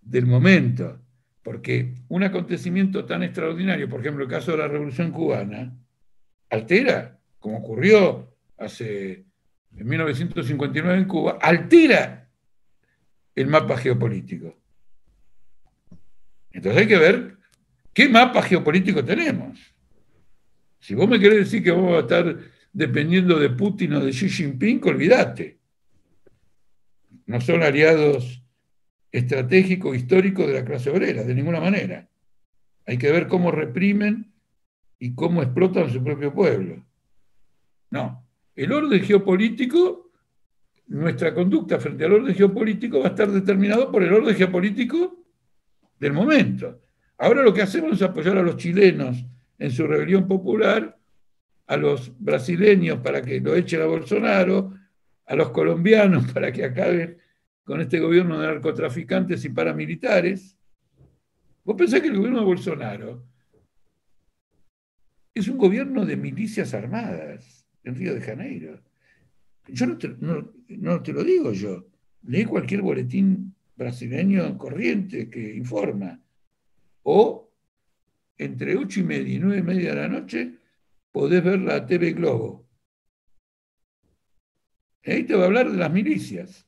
del 0.02 0.26
momento, 0.26 1.00
porque 1.44 1.96
un 2.08 2.24
acontecimiento 2.24 3.06
tan 3.06 3.24
extraordinario, 3.24 3.90
por 3.90 4.00
ejemplo 4.00 4.24
el 4.24 4.30
caso 4.30 4.52
de 4.52 4.58
la 4.60 4.68
Revolución 4.68 5.12
Cubana, 5.12 5.78
altera, 6.50 7.20
como 7.40 7.58
ocurrió 7.58 8.34
hace 8.58 9.26
en 9.76 9.88
1959 9.88 10.98
en 10.98 11.06
Cuba, 11.06 11.38
altera 11.42 12.30
el 13.36 13.48
mapa 13.48 13.78
geopolítico. 13.78 14.56
Entonces 16.52 16.82
hay 16.82 16.88
que 16.88 16.98
ver 16.98 17.37
qué 17.98 18.08
mapa 18.08 18.44
geopolítico 18.44 19.04
tenemos. 19.04 19.58
Si 20.80 20.94
vos 20.94 21.10
me 21.10 21.20
querés 21.20 21.40
decir 21.40 21.64
que 21.64 21.72
vamos 21.72 21.96
a 21.96 22.02
estar 22.02 22.38
dependiendo 22.72 23.40
de 23.40 23.50
Putin 23.50 23.94
o 23.94 24.06
de 24.06 24.12
Xi 24.12 24.30
Jinping, 24.30 24.80
olvídate. 24.84 25.58
No 27.26 27.42
son 27.42 27.64
aliados 27.64 28.44
estratégico, 29.12 29.96
histórico 29.96 30.46
de 30.46 30.54
la 30.54 30.64
clase 30.64 30.92
obrera, 30.92 31.24
de 31.24 31.34
ninguna 31.34 31.60
manera. 31.60 32.08
Hay 32.86 33.00
que 33.00 33.12
ver 33.12 33.28
cómo 33.28 33.50
reprimen 33.50 34.32
y 35.00 35.16
cómo 35.16 35.42
explotan 35.42 35.90
su 35.90 36.04
propio 36.04 36.32
pueblo. 36.32 36.86
No, 37.90 38.24
el 38.54 38.74
orden 38.74 39.02
geopolítico, 39.02 40.12
nuestra 40.86 41.34
conducta 41.34 41.80
frente 41.80 42.06
al 42.06 42.14
orden 42.14 42.36
geopolítico 42.36 43.00
va 43.00 43.08
a 43.08 43.10
estar 43.10 43.32
determinado 43.32 43.92
por 43.92 44.04
el 44.04 44.14
orden 44.14 44.36
geopolítico 44.36 45.26
del 46.00 46.14
momento. 46.14 46.80
Ahora 47.18 47.42
lo 47.42 47.54
que 47.54 47.62
hacemos 47.62 47.94
es 47.94 48.02
apoyar 48.02 48.38
a 48.38 48.44
los 48.44 48.58
chilenos 48.58 49.26
en 49.58 49.72
su 49.72 49.88
rebelión 49.88 50.28
popular, 50.28 50.98
a 51.66 51.78
los 51.78 52.14
brasileños 52.20 53.00
para 53.00 53.22
que 53.22 53.40
lo 53.40 53.56
echen 53.56 53.82
a 53.82 53.86
Bolsonaro, 53.86 54.74
a 55.26 55.36
los 55.36 55.50
colombianos 55.50 56.32
para 56.34 56.52
que 56.52 56.66
acaben 56.66 57.18
con 57.64 57.82
este 57.82 58.00
gobierno 58.00 58.40
de 58.40 58.48
narcotraficantes 58.48 59.44
y 59.46 59.50
paramilitares. 59.50 60.58
Vos 61.64 61.76
pensás 61.76 62.00
que 62.02 62.08
el 62.08 62.16
gobierno 62.16 62.40
de 62.40 62.46
Bolsonaro 62.46 63.28
es 65.34 65.48
un 65.48 65.58
gobierno 65.58 66.06
de 66.06 66.18
milicias 66.18 66.74
armadas 66.74 67.66
en 67.84 67.96
Río 67.96 68.14
de 68.16 68.22
Janeiro. 68.22 68.82
Yo 69.68 69.86
no 69.86 69.98
te, 69.98 71.14
lo 71.14 71.24
digo 71.24 71.52
yo. 71.52 71.88
Lee 72.24 72.46
cualquier 72.46 72.82
boletín 72.82 73.54
brasileño 73.76 74.58
corriente 74.58 75.30
que 75.30 75.56
informa. 75.56 76.20
O 77.10 77.54
entre 78.38 78.76
ocho 78.76 79.00
y 79.00 79.04
media 79.04 79.36
y 79.36 79.40
nueve 79.40 79.60
y 79.60 79.64
media 79.64 79.90
de 79.92 80.02
la 80.02 80.08
noche 80.10 80.58
podés 81.10 81.42
ver 81.42 81.62
la 81.62 81.86
TV 81.86 82.12
Globo. 82.12 82.68
Ahí 85.06 85.24
te 85.24 85.34
va 85.34 85.44
a 85.44 85.46
hablar 85.46 85.72
de 85.72 85.78
las 85.78 85.90
milicias. 85.90 86.68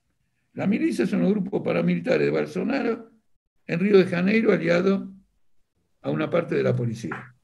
La 0.54 0.66
milicia 0.66 1.06
son 1.06 1.24
los 1.24 1.32
grupos 1.32 1.62
paramilitares 1.62 2.26
de 2.26 2.32
Bolsonaro 2.32 3.12
en 3.68 3.80
Río 3.82 3.98
de 3.98 4.06
Janeiro 4.06 4.54
aliado 4.54 5.12
a 6.04 6.10
una 6.10 6.30
parte 6.30 6.56
de 6.56 6.64
la 6.64 6.74
policía. 6.74 7.36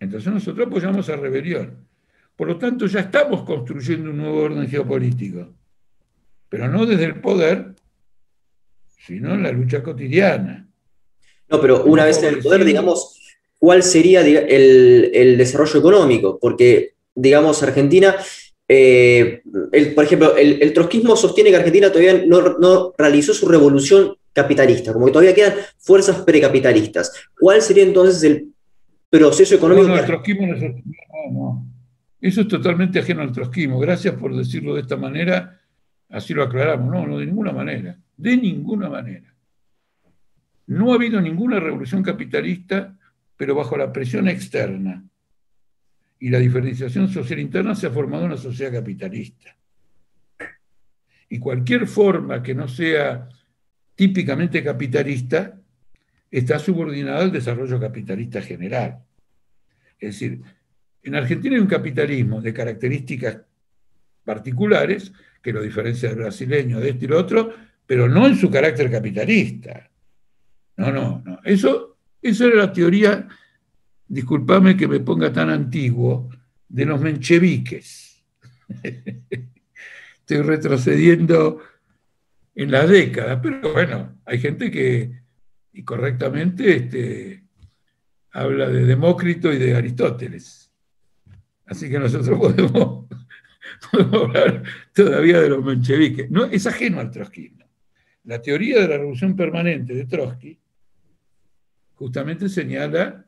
Entonces 0.00 0.32
nosotros 0.32 0.66
apoyamos 0.66 1.10
a 1.10 1.16
rebelión. 1.16 1.86
Por 2.36 2.48
lo 2.48 2.56
tanto, 2.56 2.86
ya 2.86 3.00
estamos 3.00 3.42
construyendo 3.42 4.10
un 4.10 4.16
nuevo 4.16 4.44
orden 4.44 4.66
geopolítico, 4.66 5.54
pero 6.48 6.68
no 6.68 6.86
desde 6.86 7.04
el 7.04 7.20
poder, 7.20 7.76
sino 9.06 9.34
en 9.34 9.42
la 9.42 9.52
lucha 9.52 9.82
cotidiana. 9.82 10.66
No, 11.48 11.60
pero 11.60 11.84
una 11.84 12.04
vez 12.04 12.22
en 12.22 12.34
el 12.34 12.40
poder, 12.40 12.64
digamos, 12.64 13.20
¿cuál 13.58 13.82
sería 13.82 14.20
el, 14.20 15.10
el 15.12 15.36
desarrollo 15.36 15.80
económico? 15.80 16.38
Porque, 16.40 16.94
digamos, 17.14 17.62
Argentina 17.62 18.16
eh, 18.74 19.42
por 19.94 20.04
ejemplo, 20.04 20.34
el, 20.36 20.72
trotskismo 20.72 21.14
sostiene 21.14 21.50
que 21.50 21.56
Argentina 21.56 21.88
todavía 21.90 22.24
no, 22.26 22.94
realizó 22.96 23.34
su 23.34 23.46
revolución 23.46 24.16
capitalista, 24.32 24.94
como 24.94 25.06
que 25.06 25.12
todavía 25.12 25.34
quedan 25.34 25.54
fuerzas 25.78 26.22
precapitalistas. 26.22 27.12
¿Cuál 27.38 27.60
sería 27.60 27.82
entonces 27.82 28.22
el 28.22 28.48
proceso 29.10 29.56
económico? 29.56 29.88
No, 29.88 29.98
el 29.98 30.06
trotskismo 30.06 30.46
no, 30.46 31.66
Eso 32.18 32.40
es 32.40 32.48
totalmente 32.48 33.00
ajeno 33.00 33.20
al 33.20 33.32
trotskismo. 33.32 33.78
Gracias 33.78 34.14
por 34.14 34.34
decirlo 34.34 34.74
de 34.74 34.80
esta 34.80 34.96
manera. 34.96 35.60
Así 36.12 36.34
lo 36.34 36.42
aclaramos, 36.42 36.92
no, 36.92 37.06
no, 37.06 37.18
de 37.18 37.24
ninguna 37.24 37.52
manera, 37.52 37.98
de 38.18 38.36
ninguna 38.36 38.90
manera. 38.90 39.34
No 40.66 40.92
ha 40.92 40.96
habido 40.96 41.20
ninguna 41.22 41.58
revolución 41.58 42.02
capitalista, 42.02 42.94
pero 43.34 43.54
bajo 43.54 43.78
la 43.78 43.90
presión 43.90 44.28
externa 44.28 45.02
y 46.18 46.28
la 46.28 46.38
diferenciación 46.38 47.08
social 47.08 47.38
interna 47.38 47.74
se 47.74 47.86
ha 47.86 47.90
formado 47.90 48.26
una 48.26 48.36
sociedad 48.36 48.72
capitalista. 48.72 49.56
Y 51.30 51.38
cualquier 51.38 51.86
forma 51.86 52.42
que 52.42 52.54
no 52.54 52.68
sea 52.68 53.26
típicamente 53.94 54.62
capitalista 54.62 55.58
está 56.30 56.58
subordinada 56.58 57.22
al 57.22 57.32
desarrollo 57.32 57.80
capitalista 57.80 58.42
general. 58.42 58.98
Es 59.98 60.10
decir, 60.20 60.42
en 61.02 61.14
Argentina 61.14 61.56
hay 61.56 61.62
un 61.62 61.66
capitalismo 61.66 62.42
de 62.42 62.52
características 62.52 63.40
particulares 64.24 65.10
que 65.42 65.52
lo 65.52 65.60
diferencia 65.60 66.08
del 66.08 66.18
brasileño, 66.18 66.80
de 66.80 66.90
este 66.90 67.04
y 67.06 67.08
lo 67.08 67.18
otro, 67.18 67.52
pero 67.86 68.08
no 68.08 68.26
en 68.26 68.36
su 68.36 68.50
carácter 68.50 68.90
capitalista. 68.90 69.90
No, 70.76 70.92
no, 70.92 71.22
no. 71.24 71.40
Eso, 71.44 71.98
eso 72.20 72.46
era 72.46 72.56
la 72.56 72.72
teoría, 72.72 73.28
discúlpame 74.06 74.76
que 74.76 74.88
me 74.88 75.00
ponga 75.00 75.32
tan 75.32 75.50
antiguo, 75.50 76.30
de 76.68 76.86
los 76.86 77.00
mencheviques. 77.00 78.22
estoy 80.22 80.42
retrocediendo 80.42 81.60
en 82.54 82.70
las 82.70 82.88
décadas, 82.88 83.40
pero 83.42 83.72
bueno, 83.72 84.18
hay 84.24 84.38
gente 84.38 84.70
que, 84.70 85.22
y 85.72 85.84
correctamente, 85.84 86.76
este, 86.76 87.44
habla 88.32 88.68
de 88.68 88.84
Demócrito 88.84 89.52
y 89.52 89.58
de 89.58 89.74
Aristóteles. 89.74 90.72
Así 91.66 91.90
que 91.90 91.98
nosotros 91.98 92.38
podemos, 92.40 93.06
hablar 93.92 94.62
todavía 94.92 95.40
de 95.40 95.48
los 95.48 95.64
mencheviques. 95.64 96.30
No, 96.30 96.44
es 96.44 96.66
ajeno 96.66 97.00
al 97.00 97.10
trotskismo. 97.10 97.64
La 98.24 98.40
teoría 98.40 98.80
de 98.80 98.88
la 98.88 98.98
revolución 98.98 99.34
permanente 99.34 99.94
de 99.94 100.06
Trotsky 100.06 100.58
justamente 101.94 102.48
señala 102.48 103.24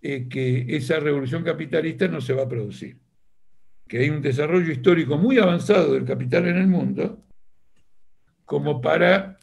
eh, 0.00 0.28
que 0.28 0.76
esa 0.76 0.98
revolución 1.00 1.42
capitalista 1.44 2.08
no 2.08 2.20
se 2.20 2.32
va 2.32 2.44
a 2.44 2.48
producir 2.48 2.96
que 3.88 3.98
hay 3.98 4.10
un 4.10 4.20
desarrollo 4.20 4.70
histórico 4.70 5.16
muy 5.16 5.38
avanzado 5.38 5.94
del 5.94 6.04
capital 6.04 6.46
en 6.46 6.58
el 6.58 6.66
mundo, 6.68 7.24
como 8.44 8.80
para 8.80 9.38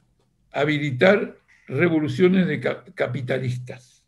habilitar 0.52 1.36
revoluciones 1.68 2.48
de 2.48 2.62
capitalistas. 2.94 4.06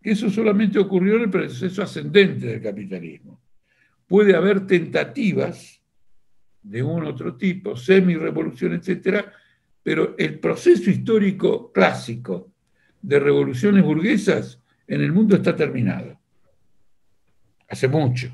Eso 0.00 0.30
solamente 0.30 0.78
ocurrió 0.78 1.16
en 1.16 1.22
el 1.22 1.30
proceso 1.30 1.82
ascendente 1.82 2.46
del 2.46 2.62
capitalismo. 2.62 3.40
Puede 4.10 4.34
haber 4.34 4.66
tentativas 4.66 5.80
de 6.64 6.82
un 6.82 7.06
otro 7.06 7.36
tipo, 7.36 7.76
semi-revolución, 7.76 8.74
etcétera, 8.74 9.32
pero 9.84 10.16
el 10.18 10.40
proceso 10.40 10.90
histórico 10.90 11.70
clásico 11.70 12.50
de 13.00 13.20
revoluciones 13.20 13.84
burguesas 13.84 14.58
en 14.88 15.02
el 15.02 15.12
mundo 15.12 15.36
está 15.36 15.54
terminado. 15.54 16.18
Hace 17.68 17.86
mucho. 17.86 18.32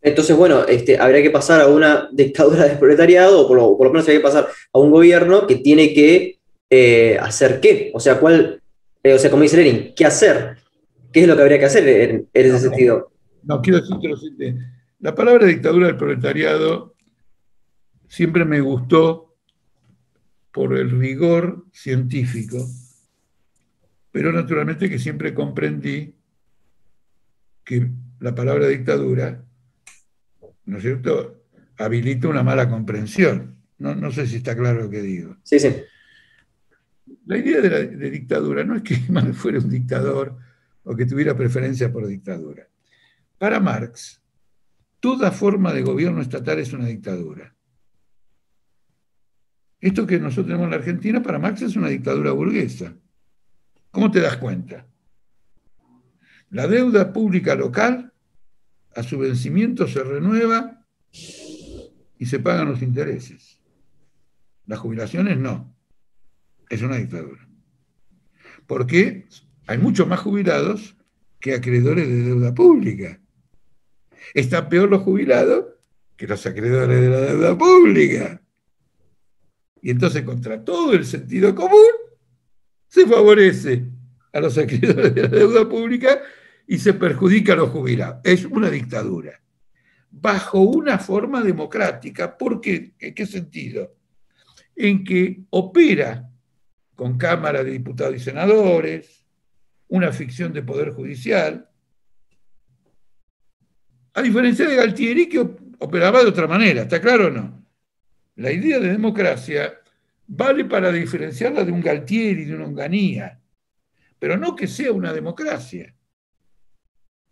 Entonces, 0.00 0.36
bueno, 0.36 0.64
este, 0.68 0.96
habría 0.96 1.20
que 1.20 1.30
pasar 1.30 1.60
a 1.60 1.66
una 1.66 2.08
dictadura 2.12 2.66
del 2.66 2.78
proletariado, 2.78 3.40
o 3.40 3.48
por 3.48 3.56
lo, 3.56 3.90
menos 3.90 4.06
habría 4.06 4.20
que 4.20 4.28
pasar 4.28 4.46
a 4.72 4.78
un 4.78 4.92
gobierno 4.92 5.48
que 5.48 5.56
tiene 5.56 5.92
que 5.92 6.38
eh, 6.70 7.18
hacer 7.20 7.58
qué. 7.58 7.90
O 7.94 7.98
sea, 7.98 8.20
cuál, 8.20 8.62
eh, 9.02 9.14
o 9.14 9.18
sea, 9.18 9.28
como 9.28 9.42
dice 9.42 9.56
Lenin, 9.56 9.92
¿qué 9.96 10.06
hacer? 10.06 10.58
¿Qué 11.10 11.22
es 11.22 11.26
lo 11.26 11.34
que 11.34 11.42
habría 11.42 11.58
que 11.58 11.64
hacer 11.64 11.88
en, 11.88 12.28
ese 12.32 12.60
sentido? 12.60 13.10
No, 13.46 13.60
quiero 13.62 13.80
decirte 13.80 14.08
lo 14.08 14.16
siguiente. 14.16 14.66
La 15.00 15.14
palabra 15.14 15.46
dictadura 15.46 15.86
del 15.86 15.96
proletariado 15.96 16.94
siempre 18.08 18.44
me 18.44 18.60
gustó 18.60 19.36
por 20.52 20.76
el 20.76 20.90
rigor 20.90 21.66
científico, 21.72 22.64
pero 24.12 24.32
naturalmente 24.32 24.88
que 24.88 24.98
siempre 24.98 25.34
comprendí 25.34 26.14
que 27.64 27.90
la 28.20 28.34
palabra 28.34 28.68
dictadura 28.68 29.44
¿no 30.66 30.78
es 30.78 30.82
cierto?, 30.82 31.44
habilita 31.78 32.28
una 32.28 32.42
mala 32.42 32.68
comprensión. 32.68 33.56
No, 33.78 34.10
sé 34.12 34.26
si 34.26 34.36
está 34.36 34.56
claro 34.56 34.84
lo 34.84 34.90
que 34.90 35.02
digo. 35.02 35.36
Sí, 35.42 35.58
sí. 35.58 35.68
La 37.26 37.36
idea 37.36 37.60
de, 37.60 38.10
dictadura 38.10 38.64
no 38.64 38.76
es 38.76 38.82
que 38.82 38.98
Marx 39.10 39.36
fuera 39.36 39.58
un 39.58 39.68
dictador 39.68 40.38
o 40.84 40.94
que 40.94 41.06
tuviera 41.06 41.36
preferencia 41.36 41.92
por 41.92 42.06
dictadura. 42.06 42.66
Para 43.38 43.60
Marx, 43.60 44.22
toda 45.00 45.30
forma 45.30 45.72
de 45.72 45.82
gobierno 45.82 46.20
estatal 46.20 46.58
es 46.58 46.72
una 46.72 46.86
dictadura. 46.86 47.54
Esto 49.80 50.06
que 50.06 50.18
nosotros 50.18 50.46
tenemos 50.46 50.64
en 50.64 50.70
la 50.70 50.76
Argentina, 50.76 51.22
para 51.22 51.38
Marx 51.38 51.62
es 51.62 51.76
una 51.76 51.88
dictadura 51.88 52.32
burguesa. 52.32 52.96
¿Cómo 53.90 54.10
te 54.10 54.20
das 54.20 54.38
cuenta? 54.38 54.86
La 56.50 56.66
deuda 56.66 57.12
pública 57.12 57.54
local 57.54 58.12
a 58.94 59.02
su 59.02 59.18
vencimiento 59.18 59.86
se 59.86 60.02
renueva 60.02 60.86
y 61.10 62.26
se 62.26 62.38
pagan 62.38 62.70
los 62.70 62.80
intereses. 62.80 63.60
Las 64.66 64.78
jubilaciones 64.78 65.36
no. 65.36 65.76
Es 66.70 66.80
una 66.80 66.96
dictadura. 66.96 67.46
Porque 68.66 69.26
hay 69.66 69.78
muchos 69.78 70.08
más 70.08 70.20
jubilados 70.20 70.96
que 71.40 71.54
acreedores 71.54 72.08
de 72.08 72.22
deuda 72.22 72.54
pública. 72.54 73.20
Están 74.32 74.68
peor 74.68 74.88
los 74.88 75.02
jubilados 75.02 75.66
que 76.16 76.26
los 76.26 76.46
acreedores 76.46 77.00
de 77.00 77.08
la 77.08 77.20
deuda 77.20 77.58
pública. 77.58 78.40
Y 79.82 79.90
entonces, 79.90 80.22
contra 80.22 80.64
todo 80.64 80.94
el 80.94 81.04
sentido 81.04 81.54
común, 81.54 81.90
se 82.88 83.06
favorece 83.06 83.84
a 84.32 84.40
los 84.40 84.56
acreedores 84.56 85.14
de 85.14 85.22
la 85.22 85.28
deuda 85.28 85.68
pública 85.68 86.22
y 86.66 86.78
se 86.78 86.94
perjudica 86.94 87.52
a 87.52 87.56
los 87.56 87.70
jubilados. 87.70 88.20
Es 88.24 88.44
una 88.44 88.70
dictadura. 88.70 89.40
Bajo 90.10 90.60
una 90.60 90.98
forma 90.98 91.42
democrática. 91.42 92.38
¿Por 92.38 92.60
qué? 92.60 92.94
¿En 92.98 93.14
qué 93.14 93.26
sentido? 93.26 93.94
En 94.76 95.04
que 95.04 95.42
opera 95.50 96.30
con 96.94 97.18
Cámara 97.18 97.64
de 97.64 97.72
Diputados 97.72 98.16
y 98.16 98.20
Senadores, 98.20 99.24
una 99.88 100.12
ficción 100.12 100.52
de 100.52 100.62
poder 100.62 100.92
judicial, 100.92 101.68
a 104.14 104.22
diferencia 104.22 104.66
de 104.66 104.76
Galtieri 104.76 105.28
que 105.28 105.40
operaba 105.78 106.22
de 106.22 106.28
otra 106.28 106.46
manera, 106.46 106.82
¿está 106.82 107.00
claro 107.00 107.26
o 107.26 107.30
no? 107.30 107.66
La 108.36 108.50
idea 108.50 108.78
de 108.78 108.88
democracia 108.88 109.80
vale 110.26 110.64
para 110.64 110.90
diferenciarla 110.90 111.64
de 111.64 111.72
un 111.72 111.80
Galtieri, 111.80 112.44
de 112.44 112.54
una 112.54 112.66
Onganía, 112.66 113.40
pero 114.18 114.36
no 114.36 114.56
que 114.56 114.66
sea 114.66 114.92
una 114.92 115.12
democracia 115.12 115.94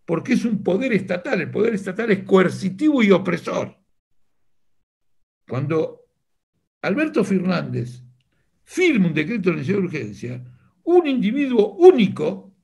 porque 0.05 0.35
es 0.35 0.45
un 0.45 0.63
poder 0.63 0.93
estatal. 0.93 1.41
El 1.41 1.51
poder 1.51 1.75
estatal 1.75 2.11
es 2.11 2.25
coercitivo 2.25 3.03
y 3.03 3.11
opresor. 3.11 3.79
Cuando 5.49 6.07
Alberto 6.83 7.25
Fernández 7.25 8.03
firma 8.65 9.07
un 9.07 9.15
decreto 9.15 9.51
de 9.51 9.57
necesidad 9.57 9.79
de 9.79 9.85
urgencia, 9.85 10.45
un 10.85 11.07
individuo 11.07 11.77
único 11.77 12.55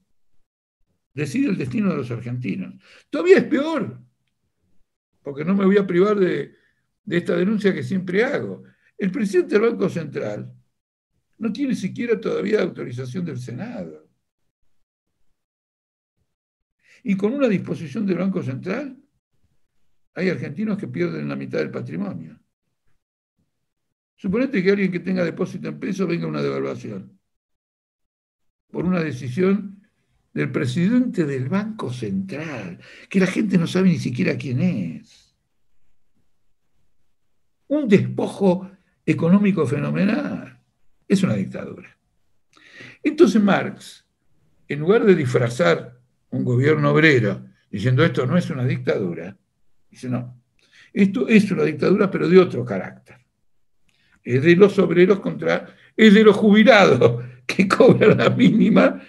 decide 1.14 1.48
el 1.48 1.56
destino 1.56 1.90
de 1.90 1.96
los 1.96 2.10
argentinos. 2.10 2.74
Todavía 3.10 3.38
es 3.38 3.44
peor, 3.44 3.98
porque 5.22 5.44
no 5.44 5.54
me 5.54 5.64
voy 5.64 5.78
a 5.78 5.86
privar 5.86 6.18
de, 6.18 6.54
esta 7.06 7.36
denuncia 7.36 7.72
que 7.72 7.82
siempre 7.82 8.24
hago. 8.24 8.64
El 8.96 9.10
presidente 9.10 9.58
del 9.58 9.70
Banco 9.70 9.88
Central 9.88 10.52
no 11.38 11.52
tiene 11.52 11.74
siquiera 11.74 12.20
todavía 12.20 12.62
autorización 12.62 13.24
del 13.24 13.38
Senado 13.38 14.08
y 17.04 17.16
con 17.16 17.32
una 17.32 17.48
disposición 17.48 18.04
del 18.06 18.18
Banco 18.18 18.42
Central, 18.42 18.96
hay 20.14 20.28
argentinos 20.30 20.76
que 20.76 20.88
pierden 20.88 21.28
la 21.28 21.36
mitad 21.36 21.58
del 21.58 21.70
patrimonio. 21.70 22.38
Suponete 24.16 24.62
que 24.62 24.70
alguien 24.70 24.90
que 24.90 24.98
tenga 24.98 25.22
depósito 25.22 25.68
en 25.68 25.78
pesos 25.78 26.08
venga 26.08 26.26
una 26.26 26.42
devaluación 26.42 27.18
por 28.70 28.84
una 28.84 29.00
decisión 29.00 29.77
del 30.38 30.52
presidente 30.52 31.24
del 31.24 31.48
Banco 31.48 31.92
Central, 31.92 32.78
que 33.08 33.18
la 33.18 33.26
gente 33.26 33.58
no 33.58 33.66
sabe 33.66 33.88
ni 33.88 33.98
siquiera 33.98 34.36
quién 34.36 34.60
es. 34.60 35.34
Un 37.66 37.88
despojo 37.88 38.70
económico 39.04 39.66
fenomenal. 39.66 40.60
Es 41.08 41.24
una 41.24 41.34
dictadura. 41.34 41.98
Entonces 43.02 43.42
Marx, 43.42 44.06
en 44.68 44.78
lugar 44.78 45.04
de 45.04 45.16
disfrazar 45.16 45.98
un 46.30 46.44
gobierno 46.44 46.92
obrero 46.92 47.44
diciendo 47.68 48.04
esto 48.04 48.24
no 48.24 48.38
es 48.38 48.48
una 48.48 48.64
dictadura, 48.64 49.36
dice 49.90 50.08
no, 50.08 50.40
esto 50.92 51.26
es 51.26 51.50
una 51.50 51.64
dictadura 51.64 52.08
pero 52.12 52.28
de 52.28 52.38
otro 52.38 52.64
carácter. 52.64 53.16
Es 54.22 54.40
de 54.44 54.54
los 54.54 54.78
obreros 54.78 55.18
contra, 55.18 55.74
es 55.96 56.14
de 56.14 56.22
los 56.22 56.36
jubilados 56.36 57.24
que 57.46 57.66
cobran 57.66 58.18
la 58.18 58.30
mínima 58.30 59.02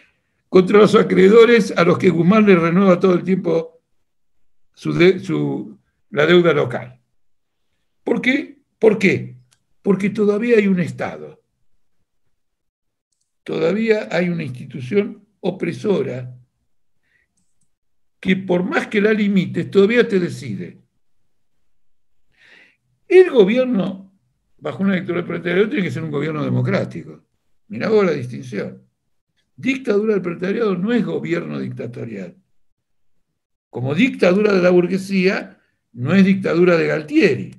contra 0.50 0.80
los 0.80 0.96
acreedores 0.96 1.72
a 1.78 1.84
los 1.84 1.98
que 1.98 2.10
Guzmán 2.10 2.46
le 2.46 2.56
renueva 2.56 3.00
todo 3.00 3.14
el 3.14 3.24
tiempo 3.24 3.82
su, 4.74 5.78
la 6.10 6.26
deuda 6.26 6.54
local. 6.54 7.00
¿Por 8.04 8.22
qué? 8.22 8.58
¿Por 8.80 8.98
qué? 8.98 9.38
Porque 9.82 10.10
todavía 10.10 10.58
hay 10.58 10.68
un 10.68 10.80
Estado, 10.80 11.42
todavía 13.44 14.10
hay 14.12 14.30
una 14.30 14.44
institución 14.44 15.26
opresora 15.40 16.36
que 18.20 18.36
por 18.36 18.64
más 18.64 18.88
que 18.88 19.00
la 19.00 19.14
limites, 19.14 19.70
todavía 19.72 20.08
te 20.08 20.20
decide. 20.20 20.82
El 23.08 23.32
gobierno, 23.32 24.12
bajo 24.58 24.84
una 24.84 24.96
lectura 24.96 25.18
del 25.18 25.26
proletariado, 25.26 25.70
tiene 25.70 25.86
que 25.86 25.92
ser 25.92 26.04
un 26.04 26.12
gobierno 26.12 26.44
democrático. 26.44 27.24
Mirá 27.68 27.90
vos 27.90 28.06
la 28.06 28.12
distinción. 28.12 28.89
Dictadura 29.60 30.14
del 30.14 30.22
proletariado 30.22 30.78
no 30.78 30.94
es 30.94 31.06
gobierno 31.06 31.60
dictatorial. 31.60 32.34
Como 33.70 33.94
dictadura 33.94 34.54
de 34.54 34.62
la 34.62 34.70
burguesía, 34.70 35.60
no 35.92 36.16
es 36.16 36.24
dictadura 36.24 36.78
de 36.78 36.88
Galtieri. 36.88 37.52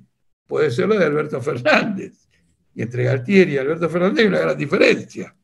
Puede 0.47 0.71
ser 0.71 0.89
la 0.89 0.97
de 0.97 1.05
Alberto 1.05 1.39
Fernández. 1.41 2.27
Y 2.73 2.81
entre 2.81 3.03
Galtieri 3.03 3.53
y 3.53 3.57
Alberto 3.59 3.87
Fernández 3.87 4.21
hay 4.21 4.29
una 4.29 4.39
gran 4.39 4.57
diferencia. 4.57 5.35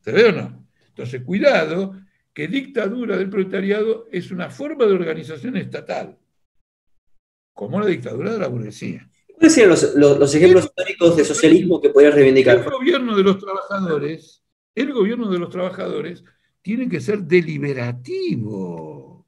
¿Se 0.00 0.12
ve 0.12 0.24
o 0.24 0.32
no? 0.32 0.66
Entonces, 0.88 1.22
cuidado, 1.22 1.94
que 2.32 2.48
dictadura 2.48 3.18
del 3.18 3.28
proletariado 3.28 4.06
es 4.10 4.30
una 4.30 4.48
forma 4.48 4.86
de 4.86 4.94
organización 4.94 5.58
estatal, 5.58 6.18
como 7.52 7.80
la 7.80 7.86
dictadura 7.86 8.32
de 8.32 8.38
la 8.38 8.48
burguesía. 8.48 9.06
¿Cuáles 9.34 9.52
serían 9.52 9.68
los, 9.68 10.34
ejemplos 10.34 10.64
históricos 10.64 11.18
de 11.18 11.24
socialismo 11.26 11.82
que 11.82 11.90
podrías 11.90 12.14
reivindicar? 12.14 12.56
El 12.56 12.70
gobierno 12.70 13.14
de 13.14 13.22
los 13.22 13.36
trabajadores, 13.36 14.43
el 14.74 14.92
gobierno 14.92 15.30
de 15.30 15.38
los 15.38 15.50
trabajadores 15.50 16.24
tiene 16.62 16.88
que 16.88 17.00
ser 17.00 17.22
deliberativo. 17.22 19.26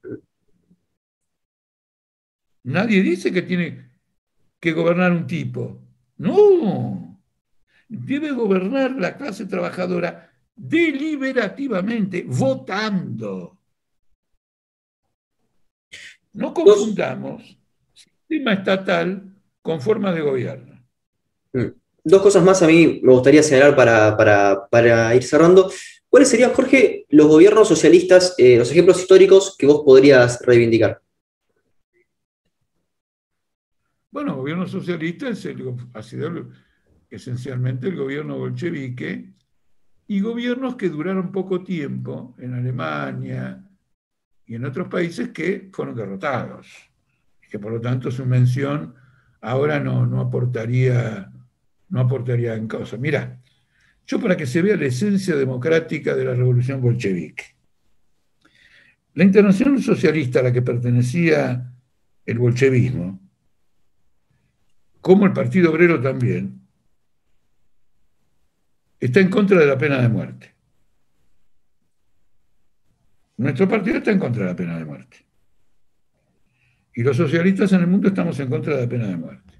Nadie 2.63 3.01
dice 3.01 3.31
que 3.31 3.43
tiene 3.43 3.89
que 4.59 4.73
gobernar 4.73 5.11
un 5.11 5.27
tipo. 5.27 5.79
No. 6.17 7.21
Debe 7.87 8.31
gobernar 8.31 8.91
la 8.91 9.15
clase 9.15 9.45
trabajadora 9.45 10.33
deliberativamente, 10.55 12.25
votando. 12.27 13.57
No 16.33 16.53
confundamos 16.53 17.57
sistema 17.93 18.53
estatal 18.53 19.33
con 19.61 19.81
forma 19.81 20.11
de 20.11 20.21
gobierno. 20.21 20.83
Mm. 21.53 21.86
Dos 22.09 22.21
cosas 22.21 22.41
más 22.41 22.63
a 22.63 22.67
mí 22.67 23.01
me 23.03 23.11
gustaría 23.11 23.43
señalar 23.43 23.75
para, 23.75 25.13
ir 25.13 25.23
cerrando. 25.23 25.69
¿Cuáles 26.07 26.29
serían, 26.29 26.53
Jorge, 26.53 27.05
los 27.09 27.27
gobiernos 27.27 27.67
socialistas, 27.67 28.33
eh, 28.37 28.57
los 28.57 28.71
ejemplos 28.71 29.01
históricos 29.01 29.57
que 29.59 29.67
vos 29.67 29.81
podrías 29.83 30.39
reivindicar? 30.45 31.01
Bueno, 34.09 34.37
gobierno 34.37 34.65
socialista 34.67 35.27
ha 35.27 36.01
sido 36.01 36.47
esencialmente 37.09 37.89
el 37.89 37.97
gobierno 37.97 38.37
bolchevique 38.37 39.33
y 40.07 40.21
gobiernos 40.21 40.77
que 40.77 40.87
duraron 40.87 41.33
poco 41.33 41.61
tiempo 41.61 42.37
en 42.39 42.53
Alemania 42.53 43.67
y 44.45 44.55
en 44.55 44.63
otros 44.63 44.87
países 44.87 45.31
que 45.31 45.69
fueron 45.73 45.93
derrotados, 45.93 46.67
y 47.45 47.49
que 47.49 47.59
por 47.59 47.73
lo 47.73 47.81
tanto 47.81 48.09
su 48.11 48.25
mención 48.25 48.95
ahora 49.41 49.81
no, 49.81 50.05
no, 50.05 50.21
aportaría, 50.21 51.33
no 51.89 52.01
aportaría 52.01 52.55
en 52.55 52.67
causa. 52.67 52.97
Mira, 52.97 53.41
yo 54.05 54.19
para 54.19 54.37
que 54.37 54.45
se 54.45 54.61
vea 54.61 54.77
la 54.77 54.85
esencia 54.85 55.35
democrática 55.35 56.15
de 56.15 56.25
la 56.25 56.33
revolución 56.33 56.81
bolchevique, 56.81 57.55
la 59.13 59.23
internacional 59.23 59.81
socialista 59.81 60.39
a 60.39 60.43
la 60.43 60.53
que 60.53 60.61
pertenecía 60.61 61.73
el 62.25 62.39
bolchevismo, 62.39 63.19
como 65.01 65.25
el 65.25 65.33
Partido 65.33 65.71
Obrero 65.71 66.01
también, 66.01 66.61
está 68.99 69.19
en 69.19 69.29
contra 69.29 69.59
de 69.59 69.65
la 69.65 69.77
pena 69.77 70.01
de 70.01 70.09
muerte. 70.09 70.53
Nuestro 73.37 73.67
partido 73.67 73.97
está 73.97 74.11
en 74.11 74.19
contra 74.19 74.43
de 74.43 74.49
la 74.49 74.55
pena 74.55 74.77
de 74.77 74.85
muerte. 74.85 75.17
Y 76.95 77.03
los 77.03 77.15
socialistas 77.15 77.71
en 77.73 77.81
el 77.81 77.87
mundo 77.87 78.07
estamos 78.07 78.39
en 78.39 78.49
contra 78.49 78.75
de 78.75 78.81
la 78.81 78.89
pena 78.89 79.07
de 79.07 79.17
muerte. 79.17 79.53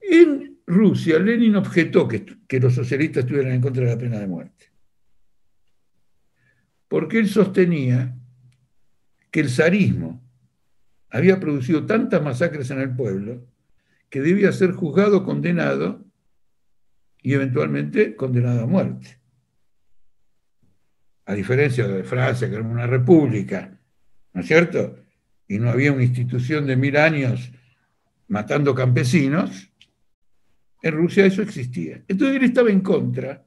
En 0.00 0.51
Rusia, 0.72 1.18
Lenin 1.18 1.56
objetó 1.56 2.08
que, 2.08 2.60
los 2.60 2.74
socialistas 2.74 3.24
estuvieran 3.24 3.52
en 3.52 3.60
contra 3.60 3.84
de 3.84 3.90
la 3.90 3.98
pena 3.98 4.18
de 4.18 4.26
muerte. 4.26 4.72
Porque 6.88 7.18
él 7.18 7.28
sostenía 7.28 8.14
que 9.30 9.40
el 9.40 9.48
zarismo 9.48 10.22
había 11.10 11.38
producido 11.38 11.86
tantas 11.86 12.22
masacres 12.22 12.70
en 12.70 12.80
el 12.80 12.94
pueblo 12.94 13.46
que 14.10 14.20
debía 14.20 14.52
ser 14.52 14.72
juzgado, 14.72 15.24
condenado 15.24 16.04
y 17.22 17.34
eventualmente 17.34 18.14
condenado 18.14 18.62
a 18.62 18.66
muerte. 18.66 19.18
A 21.24 21.34
diferencia 21.34 21.86
de 21.86 22.04
Francia, 22.04 22.48
que 22.48 22.56
era 22.56 22.64
una 22.64 22.86
república, 22.86 23.78
¿no 24.34 24.40
es 24.40 24.46
cierto? 24.46 24.98
Y 25.48 25.58
no 25.58 25.70
había 25.70 25.92
una 25.92 26.02
institución 26.02 26.66
de 26.66 26.76
mil 26.76 26.96
años 26.96 27.52
matando 28.28 28.74
campesinos, 28.74 29.71
en 30.82 30.94
Rusia 30.94 31.24
eso 31.24 31.42
existía. 31.42 32.02
Entonces 32.08 32.36
él 32.36 32.42
estaba 32.44 32.70
en 32.70 32.80
contra 32.80 33.44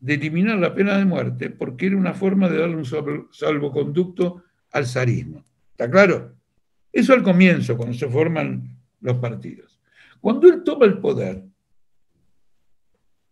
de 0.00 0.14
eliminar 0.14 0.58
la 0.58 0.74
pena 0.74 0.96
de 0.98 1.04
muerte 1.04 1.50
porque 1.50 1.86
era 1.86 1.96
una 1.96 2.14
forma 2.14 2.48
de 2.48 2.58
darle 2.58 2.76
un 2.76 2.84
salvoconducto 3.32 4.42
al 4.72 4.86
zarismo. 4.86 5.44
¿Está 5.70 5.88
claro? 5.90 6.36
Eso 6.92 7.12
al 7.12 7.22
comienzo, 7.22 7.76
cuando 7.76 7.96
se 7.96 8.08
forman 8.08 8.76
los 9.00 9.18
partidos. 9.18 9.80
Cuando 10.20 10.48
él 10.48 10.64
toma 10.64 10.86
el 10.86 10.98
poder, 10.98 11.44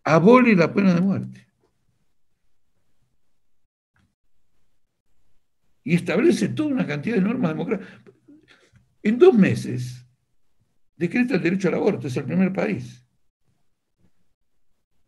abole 0.04 0.54
la 0.54 0.72
pena 0.72 0.94
de 0.94 1.00
muerte. 1.00 1.48
Y 5.82 5.94
establece 5.94 6.48
toda 6.48 6.68
una 6.68 6.86
cantidad 6.86 7.16
de 7.16 7.22
normas 7.22 7.50
democráticas. 7.50 8.00
En 9.02 9.18
dos 9.18 9.34
meses 9.34 10.04
decreta 10.96 11.36
el 11.36 11.42
derecho 11.42 11.68
al 11.68 11.74
aborto, 11.74 12.06
es 12.06 12.16
el 12.16 12.24
primer 12.24 12.52
país. 12.52 13.05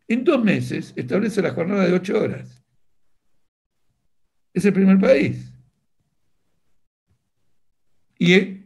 En 0.09 0.25
dos 0.25 0.43
meses 0.43 0.93
establece 0.97 1.43
la 1.43 1.53
jornada 1.53 1.87
de 1.87 1.93
ocho 1.93 2.19
horas. 2.19 2.65
Es 4.55 4.65
el 4.65 4.73
primer 4.73 4.99
país. 4.99 5.53
Y 8.19 8.65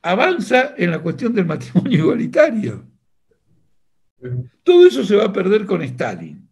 avanza 0.00 0.74
en 0.78 0.92
la 0.92 1.00
cuestión 1.00 1.34
del 1.34 1.44
matrimonio 1.44 1.98
igualitario. 2.04 2.84
Todo 4.62 4.86
eso 4.86 5.04
se 5.04 5.16
va 5.16 5.24
a 5.24 5.32
perder 5.32 5.66
con 5.66 5.82
Stalin. 5.82 6.48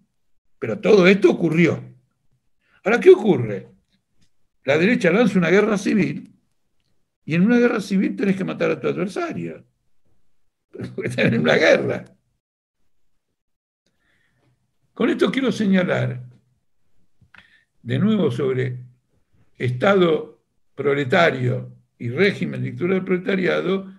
Pero 0.59 0.79
todo 0.79 1.07
esto 1.07 1.31
ocurrió. 1.31 1.83
Ahora, 2.85 3.01
¿qué 3.01 3.11
ocurre? 3.11 3.69
La 4.65 4.77
derecha 4.79 5.11
lanza 5.11 5.39
una 5.39 5.51
guerra 5.51 5.79
civil 5.79 6.35
y 7.25 7.35
en 7.35 7.43
una 7.43 7.59
guerra 7.59 7.81
civil 7.81 8.17
tenés 8.17 8.37
que 8.37 8.45
matar 8.45 8.71
a 8.71 8.81
tu 8.81 8.89
adversario. 8.89 9.65
Porque 10.95 11.23
en 11.23 11.41
una 11.41 11.55
guerra. 11.55 12.05
Con 14.95 15.11
esto 15.11 15.33
quiero 15.33 15.51
señalar, 15.51 16.23
de 17.83 17.99
nuevo 17.99 18.31
sobre 18.31 18.79
Estado 19.59 20.41
proletario 20.75 21.73
y 21.99 22.11
régimen 22.11 22.63
dictadura 22.63 22.95
del 22.95 23.05
proletariado, 23.05 23.93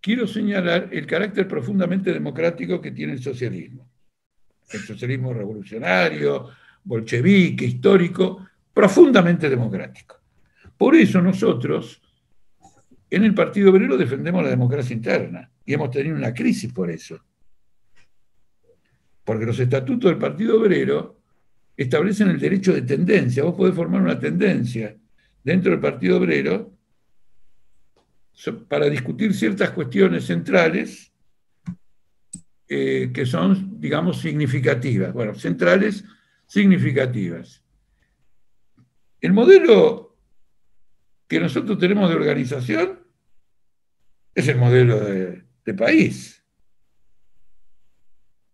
quiero 0.00 0.26
señalar 0.26 0.90
el 0.92 1.06
carácter 1.06 1.48
profundamente 1.48 2.12
democrático 2.12 2.80
que 2.80 2.92
tiene 2.92 3.14
el 3.14 3.22
socialismo. 3.22 3.88
El 4.70 4.80
socialismo 4.80 5.32
revolucionario, 5.32 6.50
bolchevique, 6.84 7.64
histórico, 7.64 8.46
profundamente 8.72 9.48
democrático. 9.48 10.20
Por 10.76 10.94
eso 10.94 11.22
nosotros 11.22 12.02
en 13.08 13.24
el 13.24 13.34
Partido 13.34 13.70
Obrero 13.70 13.96
defendemos 13.96 14.42
la 14.42 14.50
democracia 14.50 14.94
interna 14.94 15.50
y 15.64 15.72
hemos 15.72 15.90
tenido 15.90 16.16
una 16.16 16.34
crisis 16.34 16.70
por 16.70 16.90
eso. 16.90 17.18
Porque 19.28 19.44
los 19.44 19.60
estatutos 19.60 20.10
del 20.10 20.18
Partido 20.18 20.58
Obrero 20.58 21.20
establecen 21.76 22.30
el 22.30 22.40
derecho 22.40 22.72
de 22.72 22.80
tendencia. 22.80 23.44
Vos 23.44 23.56
podés 23.56 23.74
formar 23.74 24.00
una 24.00 24.18
tendencia 24.18 24.96
dentro 25.44 25.70
del 25.70 25.80
Partido 25.80 26.16
Obrero 26.16 26.72
para 28.68 28.88
discutir 28.88 29.34
ciertas 29.34 29.68
cuestiones 29.72 30.24
centrales 30.24 31.12
eh, 32.68 33.10
que 33.12 33.26
son, 33.26 33.78
digamos, 33.78 34.18
significativas. 34.18 35.12
Bueno, 35.12 35.34
centrales 35.34 36.06
significativas. 36.46 37.62
El 39.20 39.34
modelo 39.34 40.16
que 41.26 41.38
nosotros 41.38 41.78
tenemos 41.78 42.08
de 42.08 42.16
organización 42.16 43.00
es 44.34 44.48
el 44.48 44.56
modelo 44.56 44.98
de, 45.00 45.44
de 45.66 45.74
país. 45.74 46.42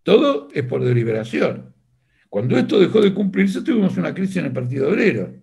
Todo 0.04 0.48
es 0.52 0.62
por 0.64 0.84
deliberación. 0.84 1.74
Cuando 2.28 2.56
esto 2.56 2.78
dejó 2.78 3.00
de 3.00 3.14
cumplirse, 3.14 3.62
tuvimos 3.62 3.96
una 3.96 4.14
crisis 4.14 4.36
en 4.36 4.46
el 4.46 4.52
Partido 4.52 4.88
Obrero 4.88 5.40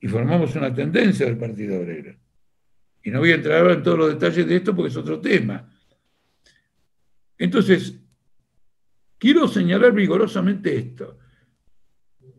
y 0.00 0.08
formamos 0.08 0.54
una 0.56 0.74
tendencia 0.74 1.24
del 1.24 1.38
Partido 1.38 1.78
Obrero 1.78 2.16
Y 3.02 3.10
no 3.10 3.20
voy 3.20 3.30
a 3.30 3.36
entrar 3.36 3.60
ahora 3.60 3.74
en 3.74 3.82
todos 3.82 3.98
los 3.98 4.08
detalles 4.08 4.46
de 4.46 4.56
esto 4.56 4.74
porque 4.74 4.90
es 4.90 4.96
otro 4.96 5.20
tema. 5.20 5.70
Entonces, 7.38 8.00
quiero 9.18 9.46
señalar 9.46 9.92
vigorosamente 9.92 10.76
esto. 10.76 11.18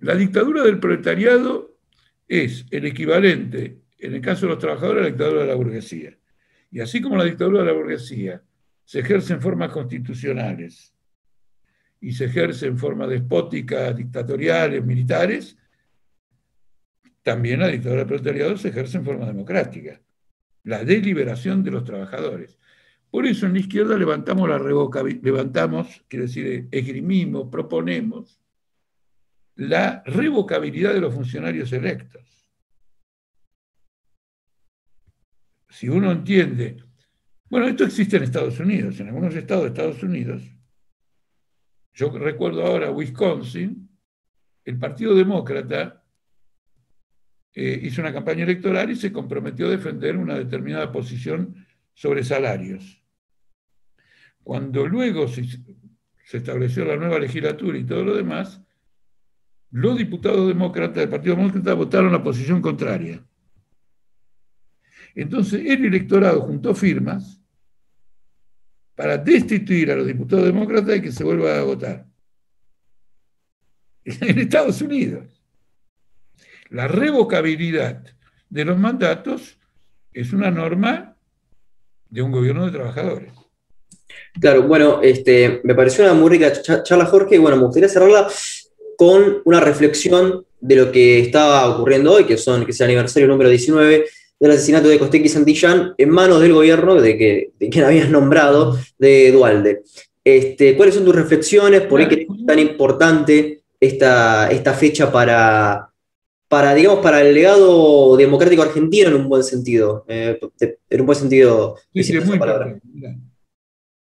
La 0.01 0.15
dictadura 0.15 0.63
del 0.63 0.79
proletariado 0.79 1.77
es 2.27 2.65
el 2.71 2.85
equivalente, 2.85 3.83
en 3.99 4.15
el 4.15 4.21
caso 4.21 4.47
de 4.47 4.53
los 4.53 4.59
trabajadores, 4.59 4.99
a 4.99 5.03
la 5.03 5.09
dictadura 5.11 5.41
de 5.43 5.47
la 5.47 5.55
burguesía. 5.55 6.17
Y 6.71 6.81
así 6.81 6.99
como 6.99 7.15
la 7.15 7.23
dictadura 7.23 7.59
de 7.59 7.67
la 7.67 7.73
burguesía 7.73 8.43
se 8.83 8.99
ejerce 8.99 9.33
en 9.33 9.41
formas 9.41 9.71
constitucionales 9.71 10.94
y 11.99 12.11
se 12.13 12.25
ejerce 12.25 12.67
en 12.67 12.77
forma 12.77 13.07
despótica, 13.07 13.91
dictatoriales, 13.93 14.85
militares, 14.85 15.57
también 17.23 17.59
la 17.59 17.69
dictadura 17.69 18.01
del 18.01 18.07
proletariado 18.07 18.55
se 18.57 18.69
ejerce 18.69 18.97
en 18.97 19.05
forma 19.05 19.25
democrática. 19.25 19.99
La 20.63 20.83
deliberación 20.83 21.63
de 21.63 21.71
los 21.71 21.83
trabajadores. 21.83 22.59
Por 23.09 23.25
eso 23.25 23.45
en 23.45 23.53
la 23.53 23.59
izquierda 23.59 23.97
levantamos 23.97 24.47
la 24.47 24.59
levantamos, 24.59 26.03
quiere 26.07 26.25
decir, 26.25 26.67
esgrimimos, 26.69 27.47
proponemos 27.49 28.39
la 29.55 30.03
revocabilidad 30.05 30.93
de 30.93 31.01
los 31.01 31.13
funcionarios 31.13 31.71
electos. 31.71 32.23
Si 35.69 35.89
uno 35.89 36.11
entiende, 36.11 36.77
bueno, 37.49 37.67
esto 37.67 37.85
existe 37.85 38.17
en 38.17 38.23
Estados 38.23 38.59
Unidos, 38.59 38.99
en 38.99 39.07
algunos 39.07 39.35
estados 39.35 39.63
de 39.63 39.69
Estados 39.69 40.03
Unidos, 40.03 40.43
yo 41.95 42.09
recuerdo 42.09 42.65
ahora 42.65 42.91
Wisconsin, 42.91 43.89
el 44.65 44.77
Partido 44.77 45.15
Demócrata 45.15 46.03
eh, 47.53 47.79
hizo 47.83 48.01
una 48.01 48.11
campaña 48.11 48.43
electoral 48.43 48.91
y 48.91 48.97
se 48.97 49.13
comprometió 49.13 49.67
a 49.67 49.71
defender 49.71 50.17
una 50.17 50.35
determinada 50.35 50.91
posición 50.91 51.65
sobre 51.93 52.25
salarios. 52.25 53.01
Cuando 54.43 54.85
luego 54.85 55.29
se, 55.29 55.45
estableció 56.33 56.83
la 56.83 56.97
nueva 56.97 57.17
legislatura 57.17 57.77
y 57.77 57.85
todo 57.85 58.03
lo 58.03 58.15
demás, 58.15 58.61
los 59.71 59.97
diputados 59.97 60.49
demócratas 60.49 60.97
del 60.97 61.09
Partido 61.09 61.37
Demócrata 61.37 61.73
votaron 61.75 62.11
la 62.11 62.21
posición 62.21 62.61
contraria. 62.61 63.25
Entonces 65.15 65.61
el 65.65 65.85
electorado 65.85 66.41
juntó 66.41 66.75
firmas 66.75 67.41
para 68.95 69.17
destituir 69.17 69.91
a 69.91 69.95
los 69.95 70.07
diputados 70.07 70.45
demócratas 70.45 70.97
y 70.97 71.01
que 71.01 71.11
se 71.11 71.23
vuelva 71.23 71.59
a 71.59 71.63
votar. 71.63 72.05
En 74.05 74.39
Estados 74.39 74.81
Unidos. 74.81 75.25
La 76.69 76.87
revocabilidad 76.87 78.03
de 78.49 78.65
los 78.65 78.77
mandatos 78.77 79.57
es 80.13 80.31
una 80.31 80.51
norma 80.51 81.15
de 82.09 82.21
un 82.21 82.31
gobierno 82.31 82.65
de 82.65 82.71
trabajadores. 82.71 83.33
Claro, 84.39 84.63
bueno, 84.63 85.01
este, 85.01 85.61
me 85.63 85.75
pareció 85.75 86.03
una 86.03 86.13
muy 86.13 86.29
rica 86.29 86.53
charla, 86.83 87.05
Jorge, 87.05 87.35
y 87.35 87.39
bueno, 87.39 87.57
me 87.57 87.63
gustaría 87.63 87.89
cerrarla 87.89 88.27
con 88.97 89.41
una 89.45 89.59
reflexión 89.59 90.45
de 90.59 90.75
lo 90.75 90.91
que 90.91 91.19
estaba 91.19 91.67
ocurriendo 91.69 92.13
hoy, 92.13 92.25
que, 92.25 92.37
son, 92.37 92.65
que 92.65 92.71
es 92.71 92.79
el 92.79 92.85
aniversario 92.85 93.27
número 93.27 93.49
19 93.49 94.05
del 94.39 94.51
asesinato 94.51 94.87
de 94.87 94.99
Costequi 94.99 95.29
Santillán 95.29 95.93
en 95.97 96.09
manos 96.09 96.41
del 96.41 96.53
gobierno 96.53 96.95
de, 96.95 97.17
que, 97.17 97.51
de 97.59 97.69
quien 97.69 97.85
habías 97.85 98.09
nombrado, 98.09 98.77
de 98.97 99.31
Dualde. 99.31 99.83
Este, 100.23 100.75
¿Cuáles 100.75 100.95
son 100.95 101.05
tus 101.05 101.15
reflexiones? 101.15 101.81
¿Por 101.81 102.07
qué 102.07 102.27
es 102.29 102.45
tan 102.45 102.59
importante 102.59 103.61
esta, 103.79 104.49
esta 104.49 104.73
fecha 104.73 105.11
para, 105.11 105.89
para, 106.47 106.73
digamos, 106.73 106.99
para 106.99 107.21
el 107.21 107.33
legado 107.33 108.17
democrático 108.17 108.63
argentino 108.63 109.09
en 109.09 109.15
un 109.15 109.29
buen 109.29 109.43
sentido? 109.43 110.03
Eh, 110.07 110.39
en 110.89 110.99
un 110.99 111.05
buen 111.05 111.17
sentido. 111.17 111.77
Sí, 111.93 112.17
muy 112.19 112.39
palabra. 112.39 112.79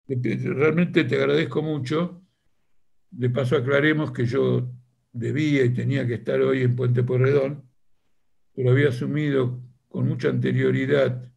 Realmente 0.07 1.03
te 1.03 1.15
agradezco 1.15 1.61
mucho. 1.61 2.21
De 3.11 3.29
paso 3.29 3.55
aclaremos 3.55 4.11
que 4.11 4.25
yo 4.25 4.69
debía 5.11 5.63
y 5.63 5.73
tenía 5.73 6.05
que 6.05 6.15
estar 6.15 6.41
hoy 6.41 6.61
en 6.61 6.75
Puente 6.75 7.03
Porredón, 7.03 7.63
pero 8.53 8.71
había 8.71 8.89
asumido 8.89 9.59
con 9.95 10.09
mucha 10.09 10.27
anterioridad, 10.27 11.31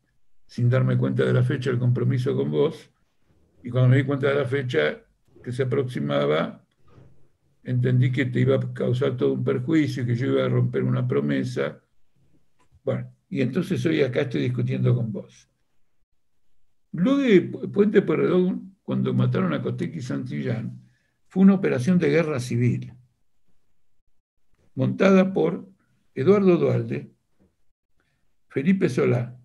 sin 0.44 0.68
darme 0.68 0.98
cuenta 0.98 1.24
de 1.24 1.32
la 1.32 1.44
fecha, 1.44 1.70
el 1.70 1.78
compromiso 1.78 2.34
con 2.34 2.50
vos, 2.50 2.90
y 3.62 3.70
cuando 3.70 3.90
me 3.90 3.98
di 3.98 4.02
cuenta 4.02 4.26
de 4.26 4.34
la 4.34 4.46
fecha 4.46 5.00
que 5.44 5.52
se 5.52 5.62
aproximaba, 5.62 6.66
entendí 7.62 8.10
que 8.10 8.24
te 8.26 8.40
iba 8.40 8.56
a 8.56 8.74
causar 8.74 9.16
todo 9.16 9.34
un 9.34 9.44
perjuicio, 9.44 10.04
que 10.04 10.16
yo 10.16 10.26
iba 10.26 10.44
a 10.44 10.48
romper 10.48 10.82
una 10.82 11.06
promesa. 11.06 11.80
Bueno, 12.82 13.14
y 13.28 13.42
entonces 13.42 13.86
hoy 13.86 14.02
acá 14.02 14.22
estoy 14.22 14.40
discutiendo 14.40 14.92
con 14.92 15.12
vos. 15.12 15.48
Lo 16.90 17.16
de 17.16 17.42
Puente 17.42 18.02
Porredón, 18.02 18.76
cuando 18.82 19.14
mataron 19.14 19.54
a 19.54 19.62
Cotequi 19.62 20.02
Santillán, 20.02 20.82
fue 21.28 21.44
una 21.44 21.54
operación 21.54 22.00
de 22.00 22.08
guerra 22.10 22.40
civil, 22.40 22.92
montada 24.74 25.32
por 25.32 25.68
Eduardo 26.12 26.56
Dualde, 26.56 27.12
Felipe 28.58 28.88
Solá, 28.88 29.38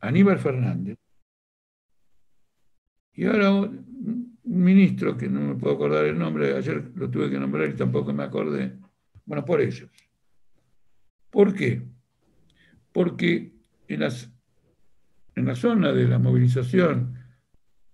Aníbal 0.00 0.38
Fernández, 0.38 0.98
y 3.14 3.24
ahora 3.24 3.52
un 3.54 4.38
ministro 4.44 5.16
que 5.16 5.30
no 5.30 5.40
me 5.40 5.54
puedo 5.54 5.76
acordar 5.76 6.04
el 6.04 6.18
nombre, 6.18 6.54
ayer 6.54 6.92
lo 6.94 7.08
tuve 7.08 7.30
que 7.30 7.38
nombrar 7.38 7.70
y 7.70 7.74
tampoco 7.74 8.12
me 8.12 8.22
acordé, 8.22 8.76
bueno, 9.24 9.46
por 9.46 9.62
ellos. 9.62 9.88
¿Por 11.30 11.54
qué? 11.54 11.88
Porque 12.92 13.54
en, 13.88 14.02
en 14.02 15.46
la 15.46 15.54
zona 15.54 15.94
de 15.94 16.06
la 16.06 16.18
movilización 16.18 17.16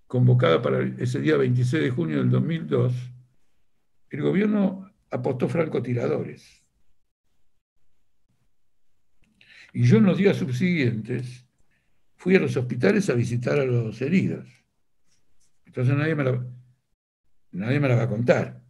convocada 0.08 0.60
para 0.60 0.82
ese 0.82 1.20
día 1.20 1.36
26 1.36 1.80
de 1.80 1.90
junio 1.90 2.18
del 2.18 2.30
2002, 2.30 2.92
el 4.10 4.20
gobierno 4.20 4.90
apostó 5.12 5.48
francotiradores. 5.48 6.63
Y 9.74 9.82
yo 9.82 9.98
en 9.98 10.04
los 10.04 10.16
días 10.16 10.36
subsiguientes 10.36 11.44
fui 12.14 12.36
a 12.36 12.38
los 12.38 12.56
hospitales 12.56 13.10
a 13.10 13.14
visitar 13.14 13.58
a 13.58 13.64
los 13.64 14.00
heridos. 14.00 14.46
Entonces 15.66 15.96
nadie 15.96 16.14
me 16.14 16.22
la, 16.22 16.46
nadie 17.50 17.80
me 17.80 17.88
la 17.88 17.96
va 17.96 18.04
a 18.04 18.08
contar. 18.08 18.62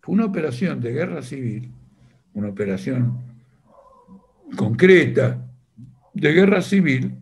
Fue 0.00 0.14
una 0.14 0.24
operación 0.24 0.80
de 0.80 0.92
guerra 0.92 1.20
civil, 1.20 1.70
una 2.32 2.48
operación 2.48 3.18
concreta 4.56 5.46
de 6.14 6.32
guerra 6.32 6.62
civil 6.62 7.18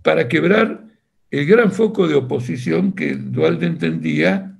para 0.00 0.28
quebrar 0.28 0.84
el 1.32 1.46
gran 1.46 1.72
foco 1.72 2.06
de 2.06 2.14
oposición 2.14 2.92
que 2.92 3.16
Dualde 3.16 3.66
entendía 3.66 4.56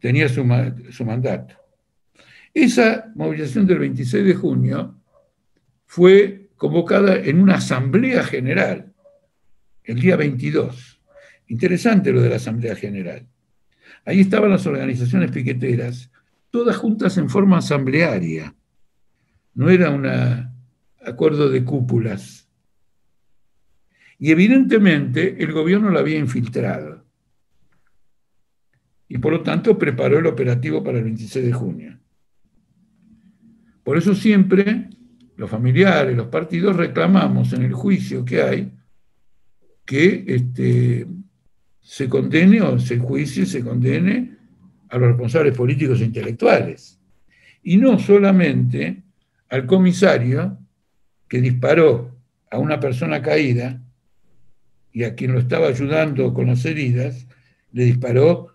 tenía 0.00 0.26
su, 0.30 0.42
su 0.90 1.04
mandato. 1.04 1.54
Esa 2.54 3.12
movilización 3.14 3.66
del 3.66 3.78
26 3.78 4.24
de 4.24 4.34
junio 4.34 4.96
fue 5.84 6.41
convocada 6.62 7.16
en 7.16 7.40
una 7.40 7.56
asamblea 7.56 8.22
general 8.22 8.92
el 9.82 9.98
día 9.98 10.14
22. 10.14 11.02
Interesante 11.48 12.12
lo 12.12 12.22
de 12.22 12.28
la 12.28 12.36
asamblea 12.36 12.76
general. 12.76 13.26
Ahí 14.04 14.20
estaban 14.20 14.52
las 14.52 14.64
organizaciones 14.64 15.32
piqueteras, 15.32 16.12
todas 16.52 16.76
juntas 16.76 17.18
en 17.18 17.28
forma 17.28 17.58
asamblearia. 17.58 18.54
No 19.54 19.70
era 19.70 19.90
un 19.90 20.06
acuerdo 21.04 21.50
de 21.50 21.64
cúpulas. 21.64 22.48
Y 24.20 24.30
evidentemente 24.30 25.42
el 25.42 25.50
gobierno 25.50 25.90
la 25.90 25.98
había 25.98 26.18
infiltrado. 26.20 27.04
Y 29.08 29.18
por 29.18 29.32
lo 29.32 29.42
tanto 29.42 29.76
preparó 29.76 30.20
el 30.20 30.26
operativo 30.26 30.84
para 30.84 30.98
el 30.98 31.04
26 31.06 31.44
de 31.44 31.52
junio. 31.52 31.98
Por 33.82 33.98
eso 33.98 34.14
siempre 34.14 34.90
los 35.42 35.50
familiares, 35.50 36.16
los 36.16 36.28
partidos, 36.28 36.76
reclamamos 36.76 37.52
en 37.52 37.62
el 37.62 37.72
juicio 37.72 38.24
que 38.24 38.42
hay 38.44 38.72
que 39.84 40.24
este, 40.28 41.04
se 41.80 42.08
condene 42.08 42.62
o 42.62 42.78
se 42.78 42.96
juicie, 42.96 43.44
se 43.44 43.64
condene 43.64 44.36
a 44.88 44.98
los 44.98 45.08
responsables 45.08 45.56
políticos 45.56 46.00
e 46.00 46.04
intelectuales. 46.04 47.00
Y 47.64 47.76
no 47.76 47.98
solamente 47.98 49.02
al 49.48 49.66
comisario 49.66 50.58
que 51.26 51.40
disparó 51.40 52.16
a 52.48 52.58
una 52.58 52.78
persona 52.78 53.20
caída 53.20 53.82
y 54.92 55.02
a 55.02 55.16
quien 55.16 55.32
lo 55.32 55.40
estaba 55.40 55.66
ayudando 55.66 56.32
con 56.32 56.46
las 56.46 56.64
heridas, 56.66 57.26
le 57.72 57.86
disparó 57.86 58.46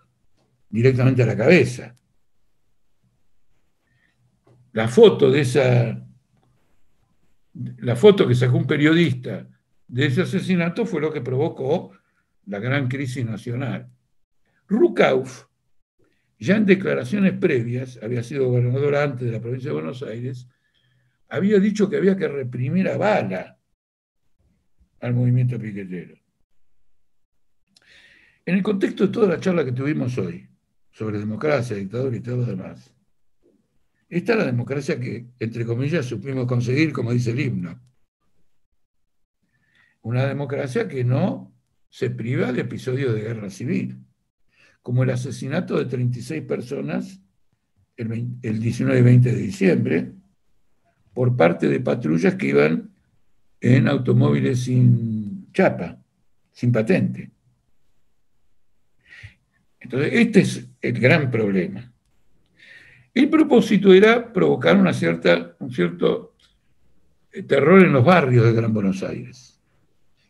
directamente 0.70 1.22
a 1.22 1.26
la 1.26 1.36
cabeza. 1.36 1.94
La 4.72 4.88
foto 4.88 5.30
de 5.30 5.42
esa 5.42 6.07
la 7.54 7.96
foto 7.96 8.26
que 8.26 8.34
sacó 8.34 8.56
un 8.56 8.66
periodista 8.66 9.48
de 9.86 10.06
ese 10.06 10.22
asesinato 10.22 10.84
fue 10.86 11.00
lo 11.00 11.12
que 11.12 11.20
provocó 11.20 11.92
la 12.46 12.58
gran 12.58 12.88
crisis 12.88 13.24
nacional. 13.24 13.90
Rukauf, 14.68 15.46
ya 16.38 16.56
en 16.56 16.66
declaraciones 16.66 17.32
previas, 17.32 17.98
había 18.02 18.22
sido 18.22 18.48
gobernador 18.48 18.94
antes 18.96 19.26
de 19.26 19.32
la 19.32 19.40
provincia 19.40 19.70
de 19.70 19.74
Buenos 19.74 20.02
Aires, 20.02 20.48
había 21.28 21.58
dicho 21.58 21.88
que 21.88 21.96
había 21.96 22.16
que 22.16 22.28
reprimir 22.28 22.88
a 22.88 22.96
bala 22.96 23.58
al 25.00 25.14
movimiento 25.14 25.58
piquetero. 25.58 26.16
En 28.46 28.54
el 28.54 28.62
contexto 28.62 29.06
de 29.06 29.12
toda 29.12 29.28
la 29.28 29.40
charla 29.40 29.64
que 29.64 29.72
tuvimos 29.72 30.16
hoy 30.16 30.48
sobre 30.90 31.18
democracia, 31.18 31.76
dictadura 31.76 32.16
y 32.16 32.20
todo 32.20 32.38
lo 32.38 32.46
demás, 32.46 32.94
está 34.08 34.34
la 34.36 34.44
democracia 34.44 34.98
que, 34.98 35.26
entre 35.38 35.66
comillas, 35.66 36.06
supimos 36.06 36.46
conseguir, 36.46 36.92
como 36.92 37.12
dice 37.12 37.32
el 37.32 37.40
himno. 37.40 37.80
Una 40.02 40.26
democracia 40.26 40.88
que 40.88 41.04
no 41.04 41.52
se 41.90 42.10
priva 42.10 42.52
de 42.52 42.62
episodios 42.62 43.14
de 43.14 43.22
guerra 43.22 43.50
civil, 43.50 43.98
como 44.82 45.02
el 45.02 45.10
asesinato 45.10 45.78
de 45.78 45.86
36 45.86 46.42
personas 46.44 47.20
el, 47.96 48.60
19 48.60 49.00
y 49.00 49.02
20 49.02 49.32
de 49.32 49.38
diciembre 49.38 50.12
por 51.12 51.36
parte 51.36 51.68
de 51.68 51.80
patrullas 51.80 52.36
que 52.36 52.46
iban 52.46 52.90
en 53.60 53.88
automóviles 53.88 54.60
sin 54.60 55.50
chapa, 55.52 56.00
sin 56.52 56.70
patente. 56.70 57.30
Entonces, 59.80 60.10
este 60.12 60.40
es 60.40 60.68
el 60.80 61.00
gran 61.00 61.30
problema. 61.30 61.92
El 63.18 63.30
propósito 63.30 63.92
era 63.92 64.32
provocar 64.32 64.76
una 64.76 64.92
cierta, 64.92 65.56
un 65.58 65.72
cierto 65.72 66.36
eh, 67.32 67.42
terror 67.42 67.82
en 67.82 67.92
los 67.92 68.04
barrios 68.04 68.44
de 68.44 68.52
Gran 68.52 68.72
Buenos 68.72 69.02
Aires 69.02 69.58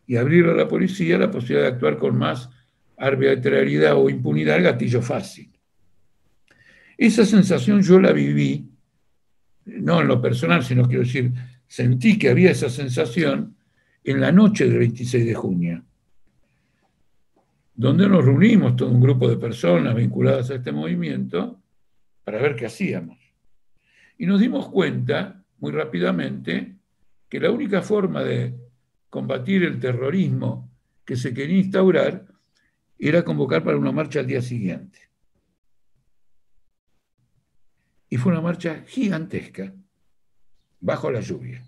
y 0.07 0.17
abrir 0.17 0.47
a 0.47 0.55
la 0.55 0.67
policía 0.67 1.19
la 1.19 1.31
posibilidad 1.31 1.65
de 1.65 1.75
actuar 1.75 1.99
con 1.99 2.17
más 2.17 2.49
arbitrariedad 2.97 3.95
o 3.95 4.09
impunidad 4.09 4.63
gatillo 4.63 5.03
fácil. 5.03 5.51
Esa 6.97 7.27
sensación 7.27 7.83
yo 7.83 8.01
la 8.01 8.11
viví, 8.13 8.71
no 9.67 10.01
en 10.01 10.09
lo 10.09 10.23
personal, 10.23 10.65
sino 10.65 10.89
quiero 10.89 11.03
decir, 11.03 11.31
sentí 11.67 12.19
que 12.19 12.31
había 12.31 12.53
esa 12.53 12.71
sensación 12.71 13.55
en 14.03 14.19
la 14.19 14.33
noche 14.33 14.67
del 14.67 14.79
26 14.79 15.27
de 15.27 15.35
junio 15.35 15.85
donde 17.75 18.09
nos 18.09 18.25
reunimos 18.25 18.77
todo 18.77 18.91
un 18.91 19.01
grupo 19.01 19.29
de 19.29 19.37
personas 19.37 19.95
vinculadas 19.95 20.51
a 20.51 20.55
este 20.55 20.73
movimiento 20.73 21.61
para 22.29 22.43
ver 22.43 22.57
qué 22.57 22.67
hacíamos. 22.67 23.17
Y 24.19 24.27
nos 24.27 24.39
dimos 24.39 24.69
cuenta 24.69 25.43
muy 25.61 25.73
rápidamente 25.73 26.77
que 27.27 27.41
la 27.41 27.51
única 27.51 27.81
forma 27.81 28.23
de 28.23 28.55
combatir 29.09 29.65
el 29.65 29.81
terrorismo 29.81 30.71
que 31.07 31.17
se 31.17 31.33
quería 31.33 31.57
instaurar 31.57 32.27
era 32.99 33.25
convocar 33.25 33.65
para 33.65 33.79
una 33.79 33.93
marcha 33.93 34.21
al 34.21 34.27
día 34.27 34.43
siguiente. 34.43 35.09
Y 38.11 38.19
fue 38.19 38.33
una 38.33 38.43
marcha 38.43 38.85
gigantesca, 38.87 39.73
bajo 40.81 41.11
la 41.11 41.21
lluvia. 41.21 41.67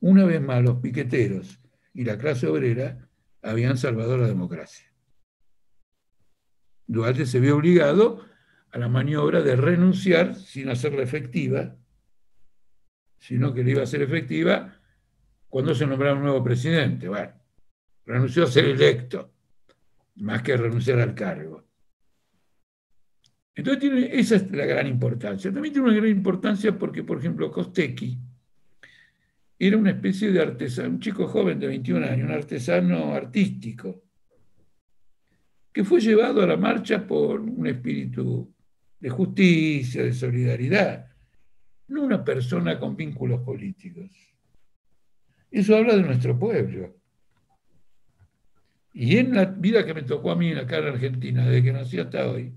Una 0.00 0.26
vez 0.26 0.42
más, 0.42 0.62
los 0.62 0.80
piqueteros 0.80 1.58
y 1.94 2.04
la 2.04 2.18
clase 2.18 2.46
obrera 2.46 3.08
habían 3.40 3.78
salvado 3.78 4.18
la 4.18 4.26
democracia. 4.26 4.92
Duarte 6.86 7.24
se 7.24 7.40
vio 7.40 7.56
obligado 7.56 8.35
a 8.76 8.78
la 8.78 8.88
maniobra 8.88 9.40
de 9.40 9.56
renunciar 9.56 10.34
sin 10.34 10.68
hacerla 10.68 11.02
efectiva, 11.02 11.74
sino 13.18 13.54
que 13.54 13.64
le 13.64 13.70
iba 13.70 13.82
a 13.82 13.86
ser 13.86 14.02
efectiva 14.02 14.78
cuando 15.48 15.74
se 15.74 15.86
nombrara 15.86 16.14
un 16.14 16.20
nuevo 16.20 16.44
presidente. 16.44 17.08
Bueno, 17.08 17.32
renunció 18.04 18.44
a 18.44 18.48
ser 18.48 18.66
electo, 18.66 19.32
más 20.16 20.42
que 20.42 20.58
renunciar 20.58 21.00
al 21.00 21.14
cargo. 21.14 21.64
Entonces 23.54 23.80
tiene, 23.80 24.10
esa 24.12 24.36
es 24.36 24.50
la 24.50 24.66
gran 24.66 24.86
importancia. 24.86 25.50
También 25.50 25.72
tiene 25.72 25.88
una 25.88 25.96
gran 25.96 26.10
importancia 26.10 26.78
porque, 26.78 27.02
por 27.02 27.18
ejemplo, 27.18 27.50
Kosteki 27.50 28.18
era 29.58 29.78
una 29.78 29.92
especie 29.92 30.30
de 30.30 30.42
artesano, 30.42 30.90
un 30.90 31.00
chico 31.00 31.26
joven 31.26 31.58
de 31.58 31.68
21 31.68 32.04
años, 32.04 32.28
un 32.28 32.34
artesano 32.34 33.14
artístico, 33.14 34.02
que 35.72 35.82
fue 35.82 35.98
llevado 35.98 36.42
a 36.42 36.46
la 36.46 36.58
marcha 36.58 37.06
por 37.06 37.40
un 37.40 37.66
espíritu 37.66 38.54
de 38.98 39.10
justicia, 39.10 40.02
de 40.02 40.12
solidaridad, 40.12 41.08
no 41.88 42.02
una 42.02 42.24
persona 42.24 42.78
con 42.78 42.96
vínculos 42.96 43.42
políticos. 43.42 44.10
Eso 45.50 45.76
habla 45.76 45.96
de 45.96 46.02
nuestro 46.02 46.38
pueblo. 46.38 46.96
Y 48.92 49.18
en 49.18 49.34
la 49.34 49.44
vida 49.44 49.84
que 49.84 49.94
me 49.94 50.02
tocó 50.02 50.30
a 50.30 50.36
mí 50.36 50.52
acá 50.52 50.78
en 50.78 50.86
Argentina, 50.86 51.46
desde 51.46 51.62
que 51.62 51.72
nací 51.72 51.98
hasta 51.98 52.30
hoy, 52.30 52.52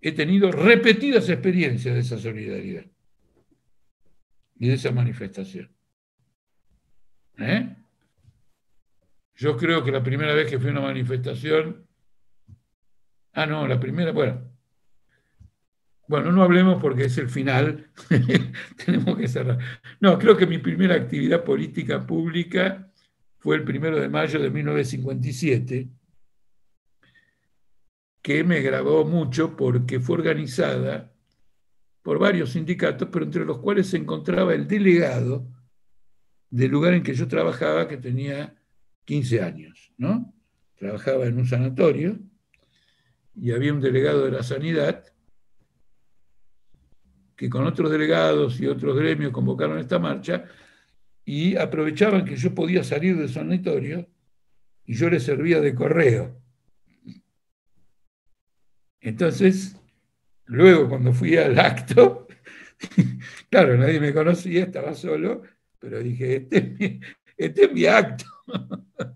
he 0.00 0.12
tenido 0.12 0.50
repetidas 0.50 1.28
experiencias 1.28 1.94
de 1.94 2.00
esa 2.00 2.18
solidaridad 2.18 2.84
y 4.58 4.68
de 4.68 4.74
esa 4.74 4.90
manifestación. 4.92 5.70
¿Eh? 7.38 7.76
Yo 9.34 9.56
creo 9.56 9.84
que 9.84 9.92
la 9.92 10.02
primera 10.02 10.34
vez 10.34 10.48
que 10.48 10.58
fui 10.58 10.68
a 10.68 10.72
una 10.72 10.80
manifestación, 10.80 11.86
ah, 13.36 13.46
no, 13.46 13.66
la 13.68 13.78
primera, 13.78 14.12
bueno, 14.12 14.40
bueno, 16.08 16.32
no 16.32 16.42
hablemos 16.42 16.80
porque 16.80 17.04
es 17.04 17.18
el 17.18 17.28
final, 17.28 17.90
tenemos 18.84 19.16
que 19.16 19.28
cerrar. 19.28 19.58
No, 20.00 20.18
creo 20.18 20.36
que 20.36 20.46
mi 20.46 20.58
primera 20.58 20.94
actividad 20.94 21.44
política 21.44 22.06
pública 22.06 22.90
fue 23.38 23.56
el 23.56 23.64
primero 23.64 24.00
de 24.00 24.08
mayo 24.08 24.40
de 24.40 24.50
1957, 24.50 25.88
que 28.22 28.44
me 28.44 28.60
grabó 28.60 29.04
mucho 29.04 29.56
porque 29.56 30.00
fue 30.00 30.18
organizada 30.18 31.12
por 32.02 32.18
varios 32.18 32.52
sindicatos, 32.52 33.08
pero 33.12 33.24
entre 33.24 33.44
los 33.44 33.58
cuales 33.58 33.88
se 33.88 33.96
encontraba 33.96 34.54
el 34.54 34.66
delegado 34.66 35.46
del 36.50 36.70
lugar 36.70 36.94
en 36.94 37.02
que 37.02 37.14
yo 37.14 37.28
trabajaba, 37.28 37.88
que 37.88 37.96
tenía 37.96 38.54
15 39.04 39.42
años, 39.42 39.92
¿no? 39.98 40.32
Trabajaba 40.76 41.26
en 41.26 41.38
un 41.38 41.46
sanatorio 41.46 42.18
y 43.36 43.52
había 43.52 43.72
un 43.72 43.80
delegado 43.80 44.24
de 44.24 44.30
la 44.30 44.42
sanidad 44.42 45.04
que 47.36 47.50
con 47.50 47.66
otros 47.66 47.90
delegados 47.90 48.58
y 48.60 48.66
otros 48.66 48.96
gremios 48.96 49.30
convocaron 49.30 49.78
esta 49.78 49.98
marcha 49.98 50.44
y 51.24 51.56
aprovechaban 51.56 52.24
que 52.24 52.36
yo 52.36 52.54
podía 52.54 52.82
salir 52.82 53.16
del 53.16 53.28
sanatorio 53.28 54.08
y 54.86 54.94
yo 54.94 55.10
les 55.10 55.24
servía 55.24 55.60
de 55.60 55.74
correo. 55.74 56.40
Entonces, 59.00 59.76
luego 60.46 60.88
cuando 60.88 61.12
fui 61.12 61.36
al 61.36 61.58
acto, 61.58 62.26
claro, 63.50 63.76
nadie 63.76 64.00
me 64.00 64.14
conocía, 64.14 64.64
estaba 64.64 64.94
solo, 64.94 65.42
pero 65.78 65.98
dije, 66.00 66.36
este 66.36 66.56
es 66.58 66.78
mi, 66.78 67.00
este 67.36 67.64
es 67.64 67.72
mi 67.72 67.84
acto. 67.84 68.24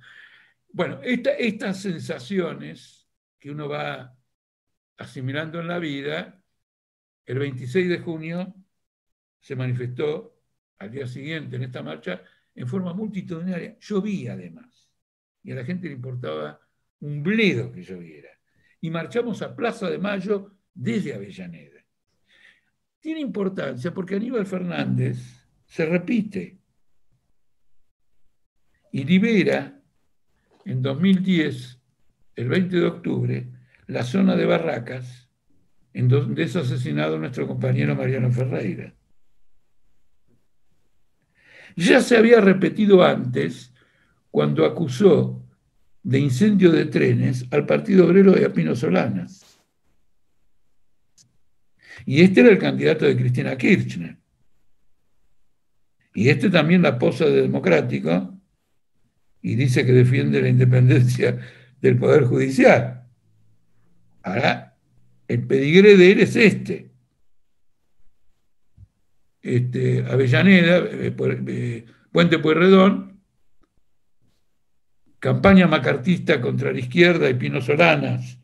bueno, 0.72 1.00
estas 1.02 1.80
sensaciones 1.80 2.99
que 3.40 3.50
uno 3.50 3.68
va 3.68 4.16
asimilando 4.98 5.60
en 5.60 5.68
la 5.68 5.78
vida, 5.78 6.44
el 7.24 7.38
26 7.38 7.88
de 7.88 7.98
junio 7.98 8.54
se 9.40 9.56
manifestó 9.56 10.36
al 10.78 10.90
día 10.90 11.06
siguiente 11.06 11.56
en 11.56 11.62
esta 11.62 11.82
marcha 11.82 12.22
en 12.54 12.68
forma 12.68 12.92
multitudinaria. 12.92 13.78
Llovía 13.80 14.34
además, 14.34 14.90
y 15.42 15.52
a 15.52 15.54
la 15.54 15.64
gente 15.64 15.88
le 15.88 15.94
importaba 15.94 16.60
un 17.00 17.22
bledo 17.22 17.72
que 17.72 17.82
lloviera. 17.82 18.30
Y 18.82 18.90
marchamos 18.90 19.40
a 19.42 19.56
Plaza 19.56 19.88
de 19.90 19.98
Mayo 19.98 20.56
desde 20.74 21.14
Avellaneda. 21.14 21.84
Tiene 23.00 23.20
importancia 23.20 23.92
porque 23.94 24.16
Aníbal 24.16 24.46
Fernández 24.46 25.18
se 25.64 25.86
repite 25.86 26.58
y 28.92 29.04
libera 29.04 29.80
en 30.64 30.82
2010, 30.82 31.79
el 32.40 32.48
20 32.48 32.76
de 32.76 32.86
octubre, 32.86 33.48
la 33.86 34.02
zona 34.02 34.34
de 34.34 34.46
Barracas, 34.46 35.28
en 35.92 36.08
donde 36.08 36.44
es 36.44 36.56
asesinado 36.56 37.18
nuestro 37.18 37.46
compañero 37.46 37.94
Mariano 37.94 38.32
Ferreira. 38.32 38.94
Ya 41.76 42.00
se 42.00 42.16
había 42.16 42.40
repetido 42.40 43.04
antes 43.04 43.72
cuando 44.30 44.64
acusó 44.64 45.44
de 46.02 46.18
incendio 46.18 46.72
de 46.72 46.86
trenes 46.86 47.46
al 47.50 47.66
Partido 47.66 48.06
Obrero 48.06 48.32
de 48.32 48.46
Apino 48.46 48.74
Solanas. 48.74 49.60
Y 52.06 52.22
este 52.22 52.40
era 52.40 52.50
el 52.50 52.58
candidato 52.58 53.04
de 53.04 53.16
Cristina 53.16 53.56
Kirchner. 53.56 54.16
Y 56.14 56.30
este 56.30 56.48
también 56.48 56.82
la 56.82 56.98
posa 56.98 57.26
de 57.26 57.42
democrático, 57.42 58.34
y 59.42 59.54
dice 59.54 59.84
que 59.84 59.92
defiende 59.92 60.42
la 60.42 60.48
independencia 60.48 61.38
del 61.80 61.98
Poder 61.98 62.24
Judicial. 62.24 63.06
Ahora, 64.22 64.76
el 65.28 65.46
pedigree 65.46 65.96
de 65.96 66.12
él 66.12 66.20
es 66.20 66.36
este. 66.36 66.90
este 69.42 70.04
Avellaneda, 70.06 70.78
eh, 70.78 71.14
eh, 71.18 71.86
Puente 72.12 72.38
Pueyrredón, 72.38 73.20
campaña 75.18 75.66
macartista 75.66 76.40
contra 76.40 76.72
la 76.72 76.80
izquierda 76.80 77.30
y 77.30 77.34
Pino 77.34 77.60
Solanas 77.60 78.38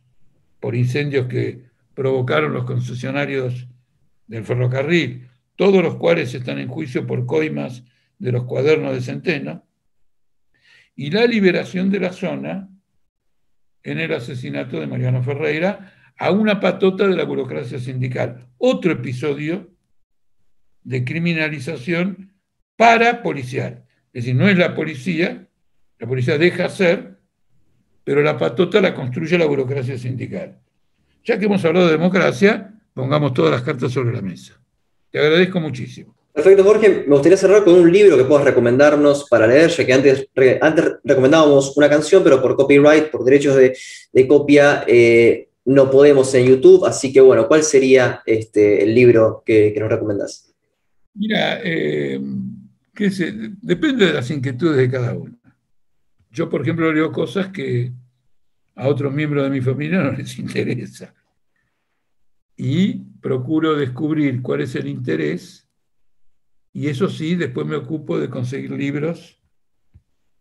por 0.61 0.75
incendios 0.75 1.27
que 1.27 1.65
provocaron 1.95 2.53
los 2.53 2.65
concesionarios 2.65 3.67
del 4.27 4.45
ferrocarril, 4.45 5.29
todos 5.57 5.83
los 5.83 5.97
cuales 5.97 6.35
están 6.35 6.59
en 6.59 6.69
juicio 6.69 7.07
por 7.07 7.27
coimas 7.27 7.83
de 8.19 8.33
los 8.33 8.45
cuadernos 8.45 8.95
de 8.95 9.01
Centeno 9.01 9.65
y 10.95 11.11
la 11.11 11.27
liberación 11.27 11.91
de 11.91 12.01
la 12.01 12.13
zona 12.13 12.69
en 13.87 14.01
el 14.01 14.13
asesinato 14.13 14.81
de 14.81 14.89
Mariano 14.89 15.23
Ferreira 15.23 15.93
a 16.19 16.33
una 16.33 16.59
patota 16.59 17.07
de 17.07 17.15
la 17.15 17.23
burocracia 17.23 17.79
sindical. 17.79 18.49
Otro 18.59 18.91
episodio 18.91 19.71
de 20.83 21.05
criminalización 21.05 22.33
para 22.75 23.23
policial. 23.23 23.85
Es 24.13 24.25
decir, 24.25 24.35
no 24.35 24.49
es 24.49 24.59
la 24.59 24.75
policía, 24.75 25.47
la 26.01 26.07
policía 26.09 26.37
deja 26.37 26.69
ser, 26.69 27.21
pero 28.03 28.23
la 28.23 28.37
patota 28.37 28.81
la 28.81 28.93
construye 28.93 29.39
la 29.39 29.47
burocracia 29.47 29.97
sindical. 29.97 30.59
Ya 31.25 31.39
que 31.39 31.45
hemos 31.45 31.65
hablado 31.65 31.87
de 31.87 31.93
democracia, 31.93 32.75
pongamos 32.93 33.35
todas 33.35 33.53
las 33.53 33.63
cartas 33.63 33.93
sobre 33.93 34.13
la 34.13 34.21
mesa. 34.21 34.61
Te 35.11 35.21
agradezco 35.21 35.61
muchísimo. 35.61 36.17
Perfecto, 36.37 36.65
Jorge. 36.65 37.05
Me 37.07 37.15
gustaría 37.15 37.39
cerrar 37.39 37.65
con 37.65 37.73
un 37.73 37.91
libro 37.91 38.15
que 38.15 38.25
puedas 38.25 38.45
recomendarnos 38.45 39.27
para 39.27 39.47
leer, 39.47 39.71
ya 39.71 39.87
que 39.87 39.93
antes, 39.95 40.29
antes 40.61 40.97
recomendábamos 41.03 41.75
una 41.79 41.89
canción, 41.89 42.23
pero 42.23 42.43
por 42.43 42.55
copyright, 42.55 43.11
por 43.11 43.25
derechos 43.25 43.57
de, 43.57 44.29
copia, 44.29 44.85
eh, 44.87 45.49
no 45.65 45.91
podemos 45.91 46.35
en 46.35 46.45
YouTube. 46.45 46.85
Así 46.85 47.11
que, 47.11 47.23
bueno, 47.23 47.49
¿cuál 47.49 47.63
sería 47.63 48.21
este, 48.27 48.83
el 48.83 48.95
libro 48.95 49.43
que, 49.47 49.75
nos 49.81 49.89
recomendás? 49.89 50.55
Mira, 51.15 51.59
eh, 51.65 52.21
depende 53.63 54.05
de 54.05 54.13
las 54.13 54.31
inquietudes 54.31 54.77
de 54.77 54.91
cada 54.91 55.15
uno. 55.15 55.39
Yo, 56.31 56.51
por 56.51 56.61
ejemplo, 56.61 56.93
leo 56.93 57.13
cosas 57.13 57.49
que 57.49 57.93
a 58.75 58.89
otros 58.89 59.11
miembros 59.11 59.45
de 59.45 59.49
mi 59.49 59.63
familia 59.63 60.03
no 60.03 60.13
les 60.13 60.39
interesa. 60.39 61.15
Y 62.59 62.99
procuro 63.23 63.75
descubrir 63.75 64.43
cuál 64.43 64.61
es 64.61 64.75
el 64.75 64.87
interés. 64.87 65.66
Y 66.77 66.89
eso 66.89 67.09
sí, 67.09 67.37
después 67.37 67.67
me 67.67 67.75
ocupo 67.75 68.19
de 68.19 68.29
conseguir 68.29 68.71
libros, 68.73 69.41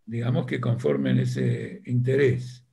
digamos, 0.05 0.45
que 0.45 0.59
conformen 0.59 1.17
ese 1.19 1.81
interés. 1.85 2.67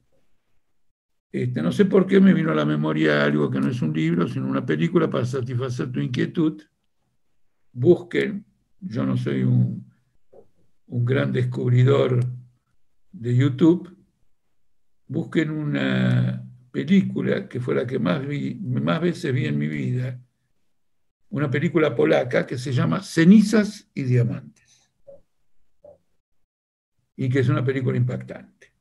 Este, 1.30 1.62
no 1.62 1.70
sé 1.70 1.84
por 1.84 2.08
qué 2.08 2.20
me 2.20 2.34
vino 2.34 2.50
a 2.50 2.56
la 2.56 2.64
memoria 2.64 3.24
algo 3.24 3.48
que 3.52 3.60
no 3.60 3.68
es 3.68 3.80
un 3.80 3.92
libro, 3.92 4.26
sino 4.26 4.48
una 4.48 4.66
película 4.66 5.08
para 5.08 5.24
satisfacer 5.24 5.92
tu 5.92 6.00
inquietud. 6.00 6.60
Busquen, 7.72 8.44
yo 8.80 9.06
no 9.06 9.16
soy 9.16 9.44
un, 9.44 9.88
un 10.88 11.04
gran 11.04 11.30
descubridor 11.30 12.18
de 13.12 13.36
YouTube, 13.36 13.96
busquen 15.06 15.52
una 15.52 16.44
película 16.72 17.48
que 17.48 17.60
fue 17.60 17.76
la 17.76 17.86
que 17.86 18.00
más, 18.00 18.22
más 18.60 19.00
veces 19.00 19.32
vi 19.32 19.46
en 19.46 19.56
mi 19.56 19.68
vida, 19.68 20.20
una 21.32 21.50
película 21.50 21.96
polaca 21.96 22.46
que 22.46 22.58
se 22.58 22.72
llama 22.72 23.02
Cenizas 23.02 23.88
y 23.94 24.02
Diamantes, 24.02 24.92
y 27.16 27.28
que 27.30 27.40
es 27.40 27.48
una 27.48 27.64
película 27.64 27.96
impactante. 27.96 28.72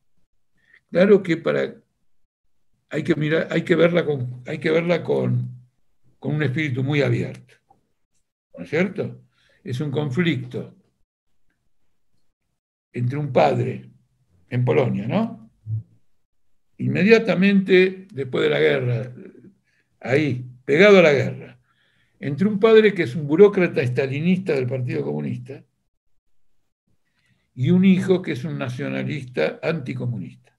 Claro 0.92 1.24
que 1.24 1.38
para 1.38 1.76
hay 2.90 3.04
que 3.04 3.16
mirar, 3.16 3.48
hay 3.50 3.64
que 3.64 3.76
verla 3.76 4.06
con, 4.06 4.44
hay 4.46 4.60
que 4.60 4.70
verla 4.70 5.02
con, 5.02 5.50
con 6.20 6.36
un 6.36 6.44
espíritu 6.44 6.84
muy 6.84 7.02
abierto. 7.02 7.56
¿No 8.58 8.66
es 8.66 8.70
cierto? 8.70 9.22
Es 9.64 9.80
un 9.80 9.90
conflicto 9.90 10.76
entre 12.92 13.18
un 13.18 13.32
padre 13.32 13.90
en 14.50 14.66
Polonia, 14.66 15.08
¿no? 15.08 15.50
Inmediatamente 16.80 18.08
después 18.12 18.44
de 18.44 18.50
la 18.50 18.60
guerra, 18.60 19.14
ahí, 20.02 20.46
pegado 20.66 21.00
a 21.00 21.04
la 21.04 21.14
guerra, 21.14 21.51
entre 22.22 22.48
un 22.48 22.60
padre 22.60 22.94
que 22.94 23.04
es 23.04 23.16
un 23.16 23.28
burócrata 23.28 23.82
estalinista 23.82 24.54
del 24.54 24.68
Partido 24.68 25.04
Comunista 25.04 25.66
y 27.56 27.72
un 27.72 27.84
hijo 27.84 28.22
que 28.22 28.34
es 28.34 28.44
un 28.44 28.60
nacionalista 28.60 29.60
anticomunista. 29.62 30.56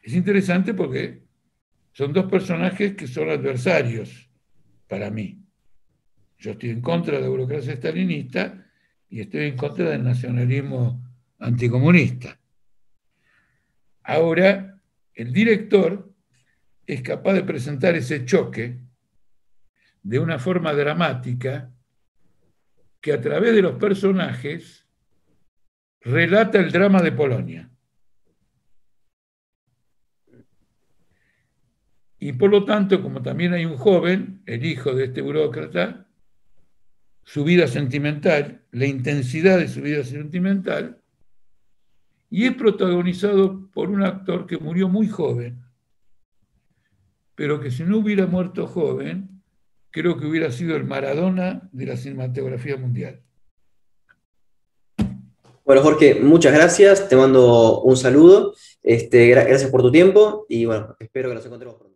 Es 0.00 0.14
interesante 0.14 0.74
porque 0.74 1.24
son 1.92 2.12
dos 2.12 2.30
personajes 2.30 2.94
que 2.94 3.08
son 3.08 3.30
adversarios 3.30 4.30
para 4.86 5.10
mí. 5.10 5.44
Yo 6.38 6.52
estoy 6.52 6.70
en 6.70 6.80
contra 6.80 7.16
de 7.16 7.22
la 7.22 7.28
burocracia 7.28 7.72
estalinista 7.72 8.64
y 9.08 9.20
estoy 9.20 9.46
en 9.46 9.56
contra 9.56 9.90
del 9.90 10.04
nacionalismo 10.04 11.02
anticomunista. 11.40 12.38
Ahora, 14.04 14.80
el 15.14 15.32
director 15.32 16.14
es 16.86 17.02
capaz 17.02 17.32
de 17.32 17.42
presentar 17.42 17.96
ese 17.96 18.24
choque 18.24 18.91
de 20.02 20.18
una 20.18 20.38
forma 20.38 20.72
dramática 20.72 21.72
que 23.00 23.12
a 23.12 23.20
través 23.20 23.54
de 23.54 23.62
los 23.62 23.76
personajes 23.78 24.86
relata 26.00 26.58
el 26.58 26.70
drama 26.72 27.02
de 27.02 27.12
Polonia. 27.12 27.70
Y 32.18 32.34
por 32.34 32.50
lo 32.50 32.64
tanto, 32.64 33.02
como 33.02 33.20
también 33.20 33.52
hay 33.52 33.64
un 33.64 33.76
joven, 33.76 34.42
el 34.46 34.64
hijo 34.64 34.94
de 34.94 35.06
este 35.06 35.22
burócrata, 35.22 36.06
su 37.24 37.42
vida 37.42 37.66
sentimental, 37.66 38.64
la 38.70 38.86
intensidad 38.86 39.58
de 39.58 39.66
su 39.66 39.82
vida 39.82 40.04
sentimental, 40.04 41.00
y 42.30 42.46
es 42.46 42.54
protagonizado 42.54 43.68
por 43.72 43.90
un 43.90 44.02
actor 44.04 44.46
que 44.46 44.56
murió 44.56 44.88
muy 44.88 45.08
joven, 45.08 45.62
pero 47.34 47.60
que 47.60 47.70
si 47.70 47.82
no 47.82 47.98
hubiera 47.98 48.26
muerto 48.26 48.66
joven, 48.66 49.31
creo 49.92 50.18
que 50.18 50.26
hubiera 50.26 50.50
sido 50.50 50.74
el 50.74 50.84
Maradona 50.84 51.68
de 51.70 51.86
la 51.86 51.96
cinematografía 51.96 52.76
mundial. 52.76 53.22
Bueno, 55.64 55.82
Jorge, 55.82 56.16
muchas 56.16 56.52
gracias, 56.52 57.08
te 57.08 57.14
mando 57.14 57.82
un 57.82 57.96
saludo, 57.96 58.54
este, 58.82 59.28
gracias 59.28 59.70
por 59.70 59.82
tu 59.82 59.92
tiempo 59.92 60.44
y 60.48 60.64
bueno, 60.64 60.96
espero 60.98 61.28
que 61.28 61.36
nos 61.36 61.46
encontremos 61.46 61.76
pronto. 61.76 61.91